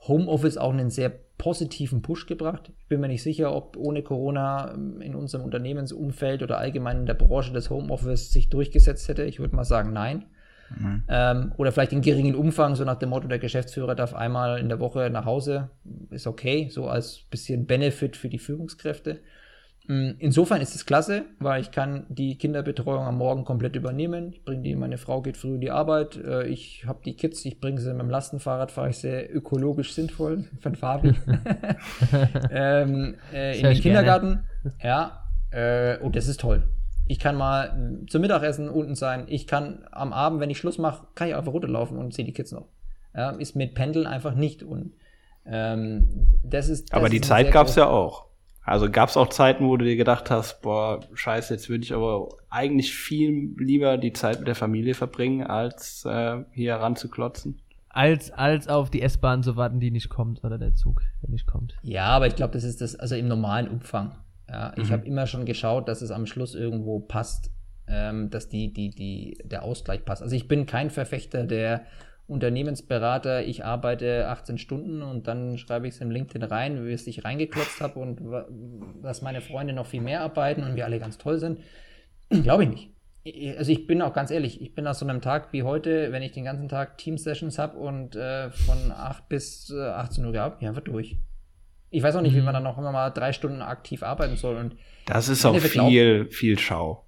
Homeoffice 0.08 0.58
auch 0.58 0.72
einen 0.72 0.90
sehr 0.90 1.12
positiven 1.38 2.02
Push 2.02 2.28
gebracht. 2.28 2.72
Ich 2.80 2.88
bin 2.88 3.02
mir 3.02 3.08
nicht 3.08 3.24
sicher, 3.24 3.54
ob 3.54 3.76
ohne 3.76 4.02
Corona 4.02 4.74
ähm, 4.74 5.02
in 5.02 5.16
unserem 5.16 5.44
Unternehmensumfeld 5.44 6.44
oder 6.44 6.58
allgemein 6.58 7.00
in 7.00 7.06
der 7.06 7.16
Branche 7.16 7.52
des 7.52 7.70
Homeoffice 7.70 8.32
sich 8.32 8.50
durchgesetzt 8.50 9.10
hätte. 9.10 9.24
Ich 9.24 9.40
würde 9.40 9.56
mal 9.56 9.66
sagen, 9.66 9.92
nein. 9.92 10.26
Mhm. 10.78 11.04
Ähm, 11.08 11.52
oder 11.58 11.72
vielleicht 11.72 11.94
in 11.94 12.02
geringen 12.02 12.36
Umfang, 12.36 12.76
so 12.76 12.84
nach 12.84 13.00
dem 13.00 13.10
Motto, 13.10 13.28
der 13.28 13.40
Geschäftsführer 13.40 13.96
darf 13.96 14.14
einmal 14.14 14.60
in 14.60 14.70
der 14.70 14.80
Woche 14.80 15.10
nach 15.10 15.26
Hause, 15.26 15.70
ist 16.10 16.28
okay, 16.28 16.70
so 16.72 16.88
als 16.88 17.22
bisschen 17.30 17.66
Benefit 17.66 18.16
für 18.16 18.30
die 18.30 18.40
Führungskräfte. 18.40 19.20
Mm, 19.88 20.12
insofern 20.20 20.62
ist 20.62 20.76
es 20.76 20.86
klasse, 20.86 21.26
weil 21.40 21.62
ich 21.62 21.72
kann 21.72 22.06
die 22.10 22.38
Kinderbetreuung 22.38 23.04
am 23.04 23.18
Morgen 23.18 23.46
komplett 23.46 23.76
übernehmen. 23.76 24.32
Ich 24.32 24.46
bringe 24.46 24.62
die, 24.62 24.76
meine 24.76 24.98
Frau 24.98 25.22
geht 25.22 25.38
früh 25.38 25.56
in 25.56 25.62
die 25.62 25.72
Arbeit. 25.72 26.18
Äh, 26.18 26.48
ich 26.48 26.86
habe 26.86 27.00
die 27.04 27.16
Kids, 27.16 27.44
ich 27.46 27.60
bringe 27.60 27.80
sie 27.80 27.92
mit 27.92 28.02
dem 28.02 28.10
Lastenfahrrad, 28.10 28.72
fahre 28.72 28.90
ich 28.90 28.98
sehr 28.98 29.34
ökologisch 29.36 29.94
sinnvoll 29.94 30.46
von 30.60 30.76
Fabi 30.76 31.14
ähm, 32.52 33.16
äh, 33.34 33.58
in 33.58 33.64
den 33.64 33.82
Kindergarten. 33.82 34.44
Ja, 34.84 35.24
äh, 35.50 35.98
und 35.98 36.16
das 36.16 36.28
ist 36.28 36.40
toll. 36.40 36.64
Ich 37.12 37.20
kann 37.20 37.36
mal 37.36 38.00
zum 38.08 38.22
Mittagessen 38.22 38.70
unten 38.70 38.96
sein. 38.96 39.26
Ich 39.28 39.46
kann 39.46 39.84
am 39.92 40.14
Abend, 40.14 40.40
wenn 40.40 40.50
ich 40.50 40.58
Schluss 40.58 40.78
mache, 40.78 41.08
kann 41.14 41.28
ich 41.28 41.36
einfach 41.36 41.52
runterlaufen 41.52 41.98
und 41.98 42.14
sehe 42.14 42.24
die 42.24 42.32
Kids 42.32 42.54
noch. 42.54 42.70
Ja, 43.14 43.32
ist 43.32 43.54
mit 43.54 43.76
Pendeln 43.76 44.08
einfach 44.08 44.34
nicht. 44.34 44.64
Und 44.64 44.94
ähm, 45.46 46.08
das 46.42 46.70
ist. 46.70 46.94
Das 46.94 46.98
aber 46.98 47.10
die 47.10 47.18
ist 47.18 47.26
Zeit 47.26 47.52
gab 47.52 47.68
es 47.68 47.76
ja 47.76 47.90
auch. 47.90 48.28
Also 48.64 48.90
gab 48.90 49.10
es 49.10 49.18
auch 49.18 49.28
Zeiten, 49.28 49.68
wo 49.68 49.76
du 49.76 49.84
dir 49.84 49.98
gedacht 49.98 50.32
hast, 50.32 50.62
boah, 50.62 51.02
scheiße, 51.14 51.54
jetzt 51.54 51.68
würde 51.68 51.84
ich 51.84 51.94
aber 51.94 52.30
eigentlich 52.50 52.94
viel 52.94 53.56
lieber 53.58 53.98
die 53.98 54.14
Zeit 54.14 54.40
mit 54.40 54.48
der 54.48 54.56
Familie 54.56 54.94
verbringen, 54.94 55.46
als 55.46 56.06
äh, 56.06 56.38
hier 56.54 56.76
ranzuklotzen. 56.76 57.60
Als, 57.90 58.32
als 58.32 58.70
auf 58.70 58.90
die 58.90 59.02
S-Bahn 59.02 59.44
zu 59.44 59.58
warten, 59.58 59.82
die 59.82 59.92
nicht 59.92 60.08
kommt, 60.08 60.46
oder 60.46 60.58
der 60.58 60.76
Zug, 60.76 61.02
der 61.22 61.30
nicht 61.30 61.46
kommt. 61.46 61.76
Ja, 61.82 62.06
aber 62.06 62.28
ich 62.28 62.38
glaube, 62.38 62.54
das 62.54 62.64
ist 62.64 62.80
das, 62.80 62.96
also 62.96 63.16
im 63.16 63.28
normalen 63.28 63.68
Umfang. 63.68 64.16
Ja, 64.52 64.74
ich 64.76 64.90
mhm. 64.90 64.94
habe 64.94 65.06
immer 65.06 65.28
schon 65.28 65.46
geschaut, 65.46 65.88
dass 65.88 66.02
es 66.02 66.12
am 66.12 66.26
Schluss 66.26 66.56
irgendwo 66.56 67.00
passt, 67.00 67.52
ähm, 67.88 68.30
dass 68.30 68.50
die, 68.50 68.74
die, 68.74 68.90
die, 68.90 69.38
der 69.46 69.64
Ausgleich 69.64 70.04
passt. 70.04 70.22
Also 70.22 70.36
ich 70.36 70.48
bin 70.48 70.66
kein 70.66 70.90
Verfechter 70.90 71.46
der 71.46 71.86
Unternehmensberater, 72.28 73.44
ich 73.44 73.64
arbeite 73.64 74.28
18 74.28 74.58
Stunden 74.58 75.02
und 75.02 75.28
dann 75.28 75.58
schreibe 75.58 75.88
ich 75.88 75.96
es 75.96 76.02
im 76.02 76.12
LinkedIn 76.12 76.44
rein, 76.44 76.86
wie 76.86 76.92
es 76.92 77.08
ich 77.08 77.24
reingeklotzt 77.24 77.82
habe 77.82 78.00
und 78.00 78.22
dass 79.02 79.22
meine 79.22 79.42
Freunde 79.42 79.74
noch 79.74 79.86
viel 79.86 80.02
mehr 80.02 80.22
arbeiten 80.22 80.64
und 80.64 80.76
wir 80.76 80.86
alle 80.86 81.00
ganz 81.00 81.18
toll 81.18 81.40
sind. 81.40 81.60
Glaube 82.30 82.64
ich 82.64 82.70
nicht. 82.70 83.58
Also 83.58 83.72
ich 83.72 83.86
bin 83.86 84.02
auch 84.02 84.14
ganz 84.14 84.32
ehrlich, 84.32 84.62
ich 84.62 84.74
bin 84.74 84.86
nach 84.86 84.96
so 84.96 85.06
einem 85.06 85.22
Tag 85.22 85.54
wie 85.54 85.64
heute, 85.64 86.12
wenn 86.12 86.24
ich 86.24 86.32
den 86.32 86.46
ganzen 86.46 86.70
Tag 86.70 86.98
Team-Sessions 86.98 87.60
habe 87.60 87.78
und 87.78 88.16
äh, 88.16 88.50
von 88.50 88.92
8 88.92 89.30
bis 89.30 89.70
äh, 89.70 89.80
18 89.80 90.26
Uhr 90.26 90.32
gehabt, 90.32 90.62
ja, 90.62 90.70
einfach 90.70 90.82
durch. 90.82 91.18
Ich 91.92 92.02
weiß 92.02 92.16
auch 92.16 92.22
nicht, 92.22 92.34
mhm. 92.34 92.38
wie 92.38 92.42
man 92.42 92.54
dann 92.54 92.64
noch 92.64 92.78
immer 92.78 92.92
mal 92.92 93.10
drei 93.12 93.34
Stunden 93.34 93.62
aktiv 93.62 94.02
arbeiten 94.02 94.38
soll. 94.38 94.56
Und 94.56 94.76
das 95.06 95.30
ist 95.30 95.46
auch 95.46 95.58
viel, 95.58 96.24
glaub, 96.24 96.34
viel 96.34 96.58
Schau. 96.58 97.06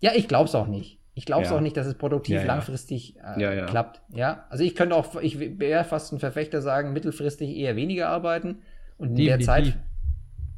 Ja, 0.00 0.12
ich 0.14 0.28
glaube 0.28 0.48
es 0.48 0.54
auch 0.54 0.68
nicht. 0.68 0.98
Ich 1.14 1.26
glaube 1.26 1.42
es 1.42 1.50
ja. 1.50 1.56
auch 1.56 1.60
nicht, 1.60 1.76
dass 1.76 1.86
es 1.86 1.94
produktiv 1.94 2.36
ja, 2.36 2.44
langfristig 2.44 3.16
äh, 3.18 3.66
klappt. 3.66 4.00
Ja, 4.14 4.46
also 4.48 4.64
ich 4.64 4.74
könnte 4.74 4.96
auch, 4.96 5.20
ich 5.20 5.38
wäre 5.38 5.84
fast 5.84 6.12
ein 6.12 6.20
Verfechter 6.20 6.62
sagen, 6.62 6.94
mittelfristig 6.94 7.54
eher 7.54 7.76
weniger 7.76 8.08
arbeiten 8.08 8.62
und 8.96 9.10
in 9.10 9.14
die, 9.16 9.26
der 9.26 9.38
die, 9.38 9.44
Zeit. 9.44 9.66
Die. 9.66 9.74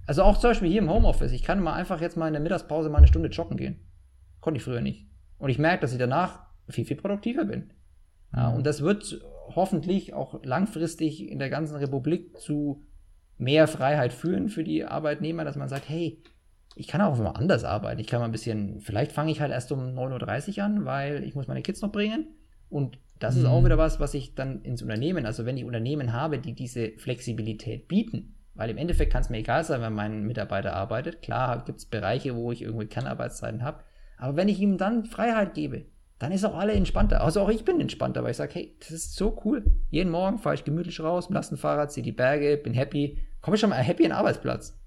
Also 0.07 0.23
auch 0.23 0.39
zum 0.39 0.51
Beispiel 0.51 0.71
hier 0.71 0.83
im 0.83 0.91
Homeoffice. 0.91 1.33
Ich 1.33 1.43
kann 1.43 1.61
mal 1.61 1.73
einfach 1.73 2.01
jetzt 2.01 2.17
mal 2.17 2.29
in 2.29 2.35
der 2.35 2.43
Mittagspause 2.43 2.89
mal 2.89 2.99
eine 2.99 3.09
Stunde 3.09 3.31
joggen 3.31 3.57
gehen. 3.57 3.81
Konnte 4.41 4.59
ich 4.59 4.65
früher 4.65 4.81
nicht. 4.81 5.07
Und 5.39 5.51
ich 5.51 5.59
merke, 5.59 5.81
dass 5.81 5.93
ich 5.93 5.99
danach 5.99 6.41
viel, 6.69 6.85
viel 6.85 6.97
produktiver 6.97 7.47
bin. 7.47 7.73
Ja, 8.35 8.51
mhm. 8.51 8.57
und 8.57 8.67
das 8.67 8.83
wird 8.83 9.21
hoffentlich 9.55 10.15
auch 10.15 10.43
langfristig 10.45 11.29
in 11.29 11.39
der 11.39 11.51
ganzen 11.51 11.77
Republik 11.77 12.39
zu 12.39 12.85
mehr 13.39 13.67
Freiheit 13.67 14.13
führen 14.13 14.49
für 14.49 14.65
die 14.65 14.85
Arbeitnehmer, 14.85 15.45
dass 15.45 15.57
man 15.57 15.69
sagt, 15.69 15.89
hey, 15.89 16.23
ich 16.77 16.89
kann 16.89 17.01
auch 17.01 17.17
mal 17.19 17.31
anders 17.31 17.65
arbeiten. 17.65 18.01
Ich 18.01 18.07
kann 18.07 18.21
mal 18.21 18.27
ein 18.27 18.33
bisschen, 18.33 18.81
vielleicht 18.81 19.13
fange 19.13 19.31
ich 19.31 19.41
halt 19.41 19.53
erst 19.53 19.71
um 19.73 19.81
9.30 19.81 20.59
Uhr 20.59 20.65
an, 20.65 20.85
weil 20.85 21.25
ich 21.25 21.35
muss 21.35 21.47
meine 21.47 21.63
Kids 21.63 21.81
noch 21.83 21.93
bringen. 21.93 22.27
Und 22.69 22.99
das 23.19 23.37
mhm. 23.37 23.41
ist 23.41 23.47
auch 23.47 23.61
mhm. 23.61 23.67
wieder 23.67 23.79
was, 23.79 24.01
was 24.01 24.15
ich 24.15 24.35
dann 24.35 24.63
ins 24.63 24.83
Unternehmen, 24.83 25.27
also 25.27 25.47
wenn 25.47 25.57
ich 25.57 25.65
Unternehmen 25.65 26.13
habe, 26.13 26.39
die 26.39 26.55
diese 26.55 26.93
Flexibilität 26.99 27.87
bieten, 27.87 28.35
weil 28.55 28.71
im 28.71 28.77
Endeffekt 28.77 29.13
kann 29.13 29.23
es 29.23 29.31
mir 29.31 29.39
egal 29.39 29.65
sein, 29.65 29.81
wenn 29.81 29.93
mein 29.93 30.25
Mitarbeiter 30.25 30.75
arbeitet. 30.75 31.23
Klar 31.23 31.65
gibt 31.65 31.79
es 31.79 31.87
Bereiche, 31.87 32.35
wo 32.35 32.53
ich 32.53 32.63
irgendwie 32.63 32.87
Kernarbeitszeiten 32.87 33.63
habe. 33.63 33.81
Aber 34.17 34.37
wenn 34.37 34.49
ich 34.49 34.61
ihm 34.61 34.79
dann 34.79 35.05
Freiheit 35.05 35.55
gebe, 35.55 35.87
dann 36.19 36.33
ist 36.33 36.45
auch 36.45 36.57
alle 36.57 36.73
entspannter. 36.73 37.23
Also 37.23 37.41
auch 37.41 37.49
ich 37.49 37.65
bin 37.65 37.81
entspannter, 37.81 38.23
weil 38.23 38.31
ich 38.31 38.37
sage, 38.37 38.55
hey, 38.55 38.77
das 38.81 38.91
ist 38.91 39.17
so 39.17 39.41
cool. 39.45 39.65
Jeden 39.91 40.11
Morgen 40.11 40.39
fahre 40.39 40.55
ich 40.55 40.65
gemütlich 40.65 41.01
raus, 41.01 41.29
mit 41.29 41.35
Lastenfahrrad, 41.35 41.93
sehe 41.93 42.03
die 42.03 42.13
Berge, 42.13 42.57
bin 42.57 42.75
happy, 42.75 43.19
komme 43.41 43.57
schon 43.57 43.71
mal 43.71 43.77
happy 43.77 44.05
in 44.05 44.11
den 44.11 44.17
Arbeitsplatz. 44.17 44.79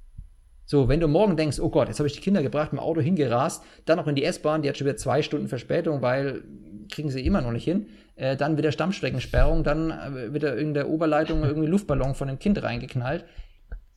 So, 0.66 0.90
wenn 0.90 1.00
du 1.00 1.08
morgen 1.08 1.38
denkst, 1.38 1.60
oh 1.60 1.70
Gott, 1.70 1.88
jetzt 1.88 2.00
habe 2.00 2.08
ich 2.08 2.14
die 2.14 2.22
Kinder 2.22 2.44
gebracht, 2.44 2.74
mit 2.74 2.82
dem 2.82 2.84
Auto 2.84 3.00
hingerast, 3.00 3.64
dann 3.86 3.98
noch 3.98 4.08
in 4.08 4.16
die 4.16 4.26
S-Bahn, 4.26 4.62
die 4.62 4.70
hat 4.70 4.78
schon 4.78 4.86
wieder 4.86 4.98
zwei 4.98 5.22
Stunden 5.22 5.48
Verspätung, 5.48 6.02
weil 6.02 6.44
kriegen 6.92 7.10
sie 7.10 7.26
immer 7.26 7.42
noch 7.42 7.52
nicht 7.52 7.64
hin, 7.64 7.88
äh, 8.16 8.36
dann 8.36 8.58
wieder 8.58 8.72
Stammstreckensperrung, 8.72 9.64
dann 9.64 9.92
äh, 9.92 10.34
wieder 10.34 10.58
in 10.58 10.74
der 10.74 10.90
Oberleitung 10.90 11.44
irgendwie 11.44 11.68
Luftballon 11.68 12.16
von 12.16 12.28
dem 12.28 12.40
Kind 12.40 12.62
reingeknallt. 12.62 13.26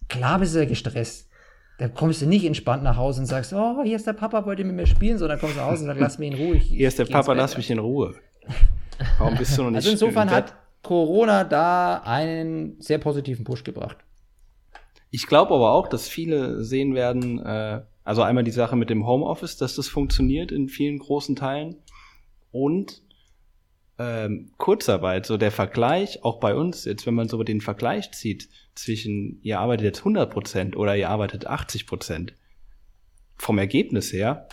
Klar 0.09 0.39
bist 0.39 0.55
du 0.55 0.66
gestresst. 0.66 1.30
Da 1.81 1.89
kommst 1.89 2.20
du 2.20 2.26
nicht 2.26 2.45
entspannt 2.45 2.83
nach 2.83 2.99
Hause 2.99 3.22
und 3.22 3.26
sagst, 3.26 3.55
oh, 3.55 3.83
hier 3.83 3.97
ist 3.97 4.07
der 4.07 4.12
Papa, 4.12 4.45
wollt 4.45 4.59
ihr 4.59 4.66
mit 4.66 4.76
mir 4.76 4.87
spielen? 4.87 5.16
Sondern 5.16 5.41
kommst 5.41 5.57
du 5.57 5.61
nach 5.61 5.68
Hause 5.68 5.81
und 5.81 5.87
sagst, 5.87 6.01
lass 6.03 6.18
mich 6.18 6.31
in 6.31 6.37
Ruhe. 6.37 6.57
hier 6.57 6.87
ist 6.87 6.99
der 6.99 7.07
Papa, 7.07 7.33
lass 7.33 7.57
mich 7.57 7.70
in 7.70 7.78
Ruhe. 7.78 8.16
Warum 9.18 9.39
bist 9.39 9.57
du 9.57 9.62
noch 9.62 9.70
nicht 9.70 9.78
Also 9.78 9.91
insofern 9.91 10.31
hat 10.31 10.53
Corona 10.83 11.43
da 11.43 12.03
einen 12.05 12.78
sehr 12.83 12.99
positiven 12.99 13.47
Push 13.47 13.64
gebracht. 13.64 13.97
Ich 15.11 15.26
glaube 15.26 15.55
aber 15.55 15.72
auch, 15.72 15.89
dass 15.89 16.07
viele 16.07 16.62
sehen 16.62 16.95
werden, 16.95 17.39
äh, 17.39 17.81
also 18.05 18.20
einmal 18.20 18.45
die 18.45 18.51
Sache 18.51 18.76
mit 18.76 18.91
dem 18.91 19.07
Homeoffice, 19.07 19.57
dass 19.57 19.74
das 19.74 19.89
funktioniert 19.89 20.53
in 20.53 20.68
vielen 20.68 20.99
großen 20.99 21.35
Teilen 21.35 21.76
und 22.53 23.01
ähm, 23.99 24.51
Kurzarbeit, 24.59 25.24
so 25.24 25.39
der 25.39 25.51
Vergleich, 25.51 26.24
auch 26.24 26.41
bei 26.41 26.55
uns, 26.55 26.85
jetzt 26.85 27.07
wenn 27.07 27.14
man 27.14 27.31
so 27.31 27.43
den 27.43 27.62
Vergleich 27.62 28.12
zieht 28.12 28.51
zwischen, 28.74 29.40
ihr 29.42 29.60
arbeitet 29.60 29.84
jetzt 29.84 29.98
100 30.00 30.30
Prozent 30.30 30.76
oder 30.76 30.96
ihr 30.96 31.08
arbeitet 31.08 31.46
80 31.46 31.86
Prozent, 31.86 32.34
vom 33.36 33.58
Ergebnis 33.58 34.12
her, 34.12 34.48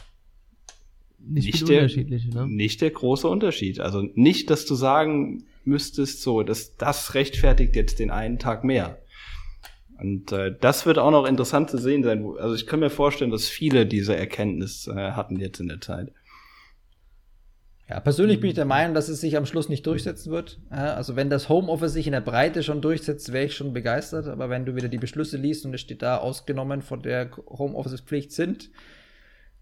nicht, 1.20 1.68
nicht 1.68 1.70
der, 1.70 1.88
ne? 1.88 2.48
nicht 2.48 2.82
der 2.82 2.92
große 2.92 3.28
Unterschied. 3.28 3.80
Also 3.80 4.08
nicht, 4.14 4.50
dass 4.50 4.66
du 4.66 4.76
sagen 4.76 5.44
müsstest, 5.66 6.22
so, 6.22 6.44
dass 6.44 6.78
das 6.78 7.16
rechtfertigt 7.16 7.76
jetzt 7.76 8.00
den 8.00 8.12
einen 8.12 8.40
Tag 8.40 8.64
mehr. 8.64 9.00
Und 10.00 10.32
äh, 10.32 10.56
das 10.60 10.86
wird 10.86 11.00
auch 11.00 11.12
noch 11.12 11.26
interessant 11.26 11.70
zu 11.70 11.78
sehen 11.78 12.04
sein. 12.04 12.24
Also 12.40 12.56
ich 12.56 12.68
kann 12.68 12.80
mir 12.80 12.90
vorstellen, 12.90 13.32
dass 13.32 13.48
viele 13.50 13.86
diese 13.86 14.16
Erkenntnis 14.16 14.88
äh, 14.88 15.12
hatten 15.12 15.40
jetzt 15.40 15.60
in 15.60 15.68
der 15.68 15.82
Zeit. 15.82 16.12
Ja, 17.90 18.02
persönlich 18.02 18.42
bin 18.42 18.50
ich 18.50 18.56
der 18.56 18.66
Meinung, 18.66 18.94
dass 18.94 19.08
es 19.08 19.22
sich 19.22 19.38
am 19.38 19.46
Schluss 19.46 19.70
nicht 19.70 19.86
durchsetzen 19.88 20.30
wird. 20.32 20.60
Also 20.70 21.16
wenn 21.16 21.30
das 21.30 21.48
Homeoffice 21.48 21.94
sich 21.94 22.06
in 22.06 22.12
der 22.12 22.22
Breite 22.22 22.62
schon 22.62 22.82
durchsetzt, 22.82 23.32
wäre 23.32 23.46
ich 23.46 23.56
schon 23.56 23.72
begeistert. 23.72 24.28
Aber 24.28 24.50
wenn 24.50 24.66
du 24.66 24.76
wieder 24.76 24.90
die 24.90 24.98
Beschlüsse 24.98 25.38
liest 25.38 25.66
und 25.66 25.74
es 25.74 25.82
steht 25.82 26.02
da 26.02 26.18
ausgenommen 26.18 26.82
von 26.82 27.02
der 27.02 27.30
Homeoffice-Pflicht 27.48 28.34
sind, 28.34 28.70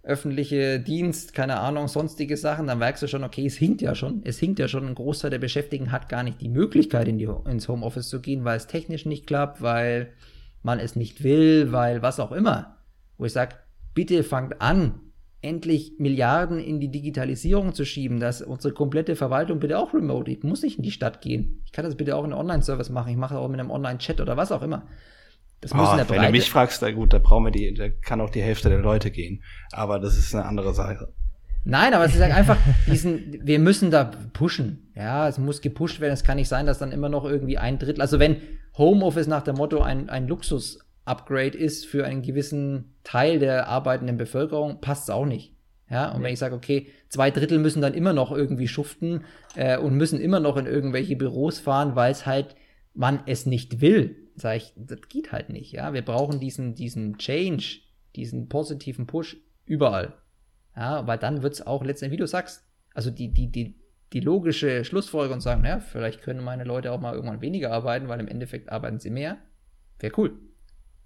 öffentliche 0.01 0.79
Dienst, 0.79 1.33
keine 1.35 1.59
Ahnung, 1.59 1.87
sonstige 1.87 2.35
Sachen, 2.35 2.65
dann 2.65 2.79
merkst 2.79 3.03
du 3.03 3.07
schon, 3.07 3.23
okay, 3.23 3.45
es 3.45 3.57
hinkt 3.57 3.83
ja 3.83 3.93
schon. 3.93 4.21
Es 4.23 4.39
hinkt 4.39 4.57
ja 4.57 4.67
schon. 4.67 4.87
Ein 4.87 4.95
Großteil 4.95 5.29
der 5.29 5.39
Beschäftigten 5.39 5.91
hat 5.91 6.09
gar 6.09 6.23
nicht 6.23 6.41
die 6.41 6.49
Möglichkeit, 6.49 7.07
in 7.07 7.19
die, 7.19 7.29
ins 7.45 7.67
Homeoffice 7.67 8.09
zu 8.09 8.21
gehen, 8.21 8.43
weil 8.43 8.57
es 8.57 8.65
technisch 8.65 9.05
nicht 9.05 9.27
klappt, 9.27 9.61
weil 9.61 10.13
man 10.63 10.79
es 10.79 10.95
nicht 10.95 11.23
will, 11.23 11.71
weil 11.71 12.01
was 12.01 12.19
auch 12.19 12.31
immer. 12.31 12.77
Wo 13.19 13.25
ich 13.25 13.33
sage, 13.33 13.55
bitte 13.93 14.23
fangt 14.23 14.61
an, 14.61 14.99
endlich 15.45 15.93
Milliarden 15.99 16.59
in 16.59 16.79
die 16.79 16.89
Digitalisierung 16.89 17.73
zu 17.73 17.85
schieben, 17.85 18.19
dass 18.19 18.41
unsere 18.41 18.73
komplette 18.73 19.15
Verwaltung 19.15 19.59
bitte 19.59 19.77
auch 19.77 19.93
remote, 19.93 20.31
ich 20.31 20.43
muss 20.43 20.63
nicht 20.63 20.77
in 20.77 20.83
die 20.83 20.91
Stadt 20.91 21.21
gehen. 21.21 21.61
Ich 21.65 21.71
kann 21.71 21.85
das 21.85 21.95
bitte 21.95 22.15
auch 22.15 22.23
in 22.23 22.31
einem 22.31 22.39
Online-Service 22.39 22.89
machen, 22.89 23.11
ich 23.11 23.17
mache 23.17 23.37
auch 23.37 23.47
mit 23.47 23.59
einem 23.59 23.71
Online-Chat 23.71 24.19
oder 24.19 24.35
was 24.35 24.51
auch 24.51 24.61
immer. 24.61 24.87
Das 25.61 25.73
muss 25.73 25.87
oh, 25.87 25.91
in 25.91 25.97
der 25.97 26.03
Breite. 26.05 26.21
Wenn 26.21 26.27
du 26.27 26.37
mich 26.37 26.49
fragst, 26.49 26.81
na 26.81 26.91
gut, 26.91 27.13
da 27.13 27.19
brauchen 27.19 27.45
wir 27.45 27.51
die, 27.51 27.73
da 27.73 27.89
kann 27.89 28.21
auch 28.21 28.29
die 28.29 28.41
Hälfte 28.41 28.69
der 28.69 28.79
Leute 28.79 29.09
gehen. 29.09 29.43
Aber 29.71 29.99
das 29.99 30.17
ist 30.17 30.35
eine 30.35 30.45
andere 30.45 30.73
Sache. 30.73 31.13
Nein, 31.63 31.93
aber 31.93 32.05
es 32.05 32.13
ist 32.13 32.21
halt 32.21 32.33
einfach 32.35 32.57
diesen, 32.87 33.39
wir 33.41 33.59
müssen 33.59 33.89
da 33.89 34.11
pushen. 34.33 34.91
Ja, 34.95 35.27
es 35.27 35.37
muss 35.37 35.61
gepusht 35.61 35.99
werden. 35.99 36.13
Es 36.13 36.23
kann 36.23 36.37
nicht 36.37 36.49
sein, 36.49 36.65
dass 36.65 36.79
dann 36.79 36.91
immer 36.91 37.09
noch 37.09 37.25
irgendwie 37.25 37.57
ein 37.57 37.79
Drittel, 37.79 38.01
also 38.01 38.19
wenn 38.19 38.37
Homeoffice 38.77 39.27
nach 39.27 39.41
dem 39.41 39.55
Motto 39.55 39.81
ein, 39.81 40.09
ein 40.09 40.27
Luxus 40.27 40.84
Upgrade 41.05 41.57
ist 41.57 41.85
für 41.85 42.05
einen 42.05 42.21
gewissen 42.21 42.95
Teil 43.03 43.39
der 43.39 43.67
arbeitenden 43.67 44.17
Bevölkerung, 44.17 44.81
passt 44.81 45.03
es 45.03 45.09
auch 45.09 45.25
nicht. 45.25 45.53
Ja, 45.89 46.11
und 46.11 46.19
nee. 46.19 46.25
wenn 46.25 46.33
ich 46.33 46.39
sage, 46.39 46.55
okay, 46.55 46.87
zwei 47.09 47.29
Drittel 47.29 47.59
müssen 47.59 47.81
dann 47.81 47.93
immer 47.93 48.11
noch 48.11 48.31
irgendwie 48.31 48.67
schuften 48.67 49.23
äh, 49.55 49.77
und 49.77 49.95
müssen 49.95 50.19
immer 50.19 50.39
noch 50.39 50.57
in 50.57 50.65
irgendwelche 50.65 51.15
Büros 51.15 51.59
fahren, 51.59 51.95
weil 51.95 52.11
es 52.11 52.25
halt 52.25 52.55
man 52.95 53.19
es 53.27 53.45
nicht 53.45 53.81
will. 53.81 54.15
sage 54.35 54.57
ich, 54.57 54.73
das 54.75 55.01
geht 55.09 55.31
halt 55.31 55.49
nicht, 55.49 55.73
ja. 55.73 55.93
Wir 55.93 56.03
brauchen 56.03 56.39
diesen, 56.39 56.75
diesen 56.75 57.17
Change, 57.17 57.81
diesen 58.15 58.49
positiven 58.49 59.05
Push 59.05 59.37
überall. 59.65 60.13
Ja, 60.75 61.05
weil 61.05 61.19
dann 61.19 61.43
wird 61.43 61.53
es 61.53 61.65
auch 61.65 61.83
letztendlich, 61.83 62.17
wie 62.17 62.21
du 62.21 62.27
sagst, 62.27 62.65
also 62.93 63.11
die, 63.11 63.31
die, 63.33 63.51
die, 63.51 63.75
die 64.13 64.19
logische 64.21 64.83
Schlussfolgerung 64.85 65.35
und 65.35 65.41
sagen, 65.41 65.61
naja, 65.61 65.79
vielleicht 65.79 66.21
können 66.21 66.43
meine 66.43 66.63
Leute 66.63 66.91
auch 66.91 66.99
mal 66.99 67.13
irgendwann 67.13 67.41
weniger 67.41 67.71
arbeiten, 67.71 68.07
weil 68.07 68.19
im 68.19 68.27
Endeffekt 68.27 68.71
arbeiten 68.71 68.99
sie 68.99 69.09
mehr. 69.09 69.37
Wäre 69.99 70.13
cool. 70.17 70.39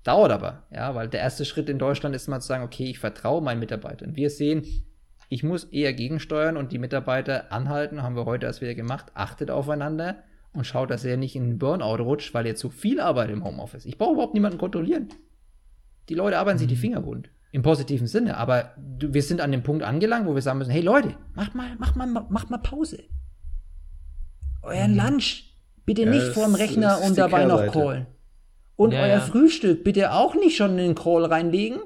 Dauert 0.03 0.31
aber, 0.31 0.63
ja, 0.71 0.95
weil 0.95 1.09
der 1.09 1.19
erste 1.19 1.45
Schritt 1.45 1.69
in 1.69 1.77
Deutschland 1.77 2.15
ist 2.15 2.27
mal 2.27 2.39
zu 2.39 2.47
sagen, 2.47 2.63
okay, 2.63 2.85
ich 2.85 2.99
vertraue 2.99 3.41
meinen 3.41 3.59
Mitarbeitern. 3.59 4.15
Wir 4.15 4.29
sehen, 4.29 4.65
ich 5.27 5.43
muss 5.43 5.65
eher 5.65 5.93
gegensteuern 5.93 6.57
und 6.57 6.71
die 6.71 6.79
Mitarbeiter 6.79 7.51
anhalten, 7.51 8.01
haben 8.01 8.15
wir 8.15 8.25
heute 8.25 8.45
erst 8.45 8.61
wieder 8.61 8.75
gemacht, 8.75 9.07
achtet 9.13 9.51
aufeinander 9.51 10.23
und 10.53 10.65
schaut, 10.65 10.89
dass 10.89 11.05
er 11.05 11.17
nicht 11.17 11.35
in 11.35 11.43
einen 11.43 11.59
Burnout 11.59 12.03
rutscht, 12.03 12.33
weil 12.33 12.47
er 12.47 12.55
zu 12.55 12.69
viel 12.69 12.99
arbeitet 12.99 13.35
im 13.35 13.43
Homeoffice. 13.43 13.85
Ich 13.85 13.97
brauche 13.97 14.13
überhaupt 14.13 14.33
niemanden 14.33 14.57
kontrollieren. 14.57 15.09
Die 16.07 16.15
Leute 16.15 16.39
arbeiten 16.39 16.57
sich 16.57 16.67
die 16.67 16.75
mhm. 16.75 16.79
Finger 16.79 17.05
wund. 17.05 17.29
Im 17.51 17.61
positiven 17.61 18.07
Sinne. 18.07 18.37
Aber 18.37 18.73
wir 18.77 19.21
sind 19.21 19.41
an 19.41 19.51
dem 19.51 19.63
Punkt 19.63 19.83
angelangt, 19.83 20.27
wo 20.27 20.35
wir 20.35 20.41
sagen 20.41 20.59
müssen, 20.59 20.71
hey 20.71 20.81
Leute, 20.81 21.15
macht 21.33 21.55
mal, 21.55 21.75
macht 21.77 21.95
mal, 21.95 22.07
macht 22.07 22.49
mal 22.49 22.57
Pause. 22.59 23.03
Euren 24.61 24.93
mhm. 24.93 24.99
Lunch 24.99 25.43
bitte 25.85 26.03
ja, 26.03 26.09
nicht 26.09 26.27
vorm 26.27 26.55
Rechner 26.55 27.01
und 27.01 27.17
dabei 27.17 27.45
noch 27.45 27.71
callen. 27.71 28.07
Und 28.79 28.93
ja, 28.93 29.01
euer 29.01 29.07
ja. 29.09 29.19
Frühstück 29.19 29.83
bitte 29.83 30.13
auch 30.13 30.35
nicht 30.35 30.55
schon 30.55 30.71
in 30.71 30.77
den 30.77 30.95
Call 30.95 31.25
reinlegen. 31.25 31.81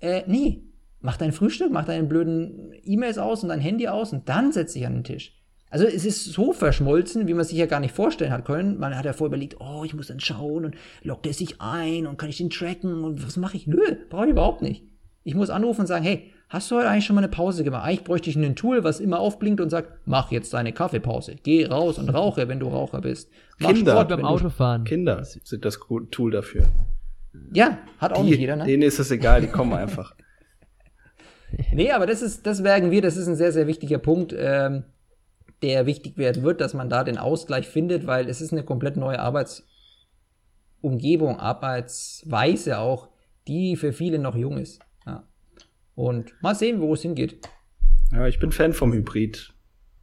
Äh, 0.00 0.22
nee. 0.26 0.62
Mach 1.00 1.18
dein 1.18 1.30
Frühstück, 1.30 1.70
mach 1.70 1.84
deine 1.84 2.04
blöden 2.04 2.72
E-Mails 2.84 3.18
aus 3.18 3.42
und 3.42 3.50
dein 3.50 3.60
Handy 3.60 3.86
aus 3.86 4.14
und 4.14 4.30
dann 4.30 4.50
setz 4.50 4.72
dich 4.72 4.86
an 4.86 4.94
den 4.94 5.04
Tisch. 5.04 5.38
Also 5.68 5.84
es 5.84 6.06
ist 6.06 6.24
so 6.24 6.54
verschmolzen, 6.54 7.28
wie 7.28 7.34
man 7.34 7.44
sich 7.44 7.58
ja 7.58 7.66
gar 7.66 7.80
nicht 7.80 7.94
vorstellen 7.94 8.32
hat 8.32 8.46
können. 8.46 8.78
Man 8.78 8.96
hat 8.96 9.04
ja 9.04 9.12
vorher 9.12 9.28
überlegt, 9.28 9.60
oh, 9.60 9.84
ich 9.84 9.92
muss 9.92 10.06
dann 10.06 10.20
schauen 10.20 10.64
und 10.64 10.74
lockt 11.02 11.26
er 11.26 11.34
sich 11.34 11.60
ein 11.60 12.06
und 12.06 12.16
kann 12.16 12.30
ich 12.30 12.38
den 12.38 12.48
tracken 12.48 13.04
und 13.04 13.26
was 13.26 13.36
mache 13.36 13.58
ich? 13.58 13.66
Nö, 13.66 13.82
brauche 14.08 14.24
ich 14.24 14.30
überhaupt 14.30 14.62
nicht. 14.62 14.84
Ich 15.24 15.34
muss 15.34 15.50
anrufen 15.50 15.82
und 15.82 15.86
sagen, 15.86 16.04
hey, 16.04 16.31
hast 16.52 16.70
du 16.70 16.76
heute 16.76 16.90
eigentlich 16.90 17.06
schon 17.06 17.16
mal 17.16 17.22
eine 17.22 17.30
Pause 17.30 17.64
gemacht? 17.64 17.84
Eigentlich 17.84 18.04
bräuchte 18.04 18.28
ich 18.28 18.36
ein 18.36 18.54
Tool, 18.54 18.84
was 18.84 19.00
immer 19.00 19.18
aufblinkt 19.18 19.62
und 19.62 19.70
sagt, 19.70 19.90
mach 20.04 20.30
jetzt 20.30 20.52
deine 20.52 20.72
Kaffeepause. 20.72 21.36
Geh 21.42 21.64
raus 21.66 21.98
und 21.98 22.10
rauche, 22.10 22.46
wenn 22.48 22.60
du 22.60 22.68
Raucher 22.68 23.00
bist. 23.00 23.30
Mach 23.58 23.72
Kinder 23.72 23.92
Sport 23.92 24.10
beim 24.10 24.24
Autofahren. 24.24 24.84
Kinder 24.84 25.24
sind 25.24 25.64
das 25.64 25.80
Tool 26.10 26.30
dafür. 26.30 26.66
Ja, 27.52 27.78
hat 27.96 28.12
auch 28.12 28.22
die, 28.22 28.30
nicht 28.30 28.40
jeder, 28.40 28.56
ne? 28.56 28.64
Denen 28.64 28.82
ist 28.82 28.98
es 28.98 29.10
egal, 29.10 29.40
die 29.40 29.46
kommen 29.46 29.72
einfach. 29.72 30.14
nee, 31.72 31.90
aber 31.90 32.06
das 32.06 32.20
ist, 32.20 32.46
das 32.46 32.60
merken 32.60 32.90
wir, 32.90 33.00
das 33.00 33.16
ist 33.16 33.26
ein 33.26 33.36
sehr, 33.36 33.52
sehr 33.52 33.66
wichtiger 33.66 33.96
Punkt, 33.96 34.34
ähm, 34.36 34.84
der 35.62 35.86
wichtig 35.86 36.18
werden 36.18 36.42
wird, 36.42 36.60
dass 36.60 36.74
man 36.74 36.90
da 36.90 37.04
den 37.04 37.16
Ausgleich 37.16 37.66
findet, 37.66 38.06
weil 38.06 38.28
es 38.28 38.42
ist 38.42 38.52
eine 38.52 38.64
komplett 38.64 38.98
neue 38.98 39.20
Arbeitsumgebung, 39.20 41.40
Arbeitsweise 41.40 42.78
auch, 42.78 43.08
die 43.48 43.76
für 43.76 43.94
viele 43.94 44.18
noch 44.18 44.36
jung 44.36 44.58
ist. 44.58 44.82
Und 45.94 46.34
mal 46.42 46.54
sehen, 46.54 46.80
wo 46.80 46.94
es 46.94 47.02
hingeht. 47.02 47.38
Ja, 48.12 48.26
ich 48.26 48.38
bin 48.38 48.52
Fan 48.52 48.72
vom 48.72 48.92
Hybrid. 48.92 49.54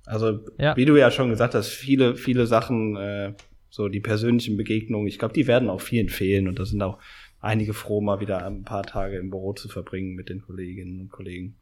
Also, 0.06 0.40
ja. 0.58 0.76
wie 0.76 0.86
du 0.86 0.96
ja 0.96 1.12
schon 1.12 1.30
gesagt 1.30 1.54
hast, 1.54 1.70
viele, 1.70 2.16
viele 2.16 2.48
Sachen, 2.48 2.96
äh, 2.96 3.34
so 3.70 3.88
die 3.88 4.00
persönlichen 4.00 4.58
Begegnungen, 4.58 5.08
ich 5.08 5.20
glaube, 5.20 5.34
die 5.34 5.46
werden 5.46 5.70
auch 5.70 5.82
vielen 5.82 6.10
fehlen 6.10 6.48
und 6.48 6.58
da 6.58 6.66
sind 6.66 6.82
auch 6.82 7.00
einige 7.40 7.74
froh, 7.74 8.02
mal 8.02 8.20
wieder 8.20 8.46
ein 8.46 8.64
paar 8.64 8.84
Tage 8.84 9.18
im 9.18 9.30
Büro 9.30 9.54
zu 9.54 9.70
verbringen 9.70 10.16
mit 10.16 10.30
den 10.30 10.42
Kolleginnen 10.42 11.02
und 11.02 11.12
Kollegen. 11.12 11.56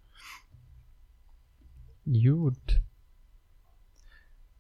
Gut. 2.05 2.81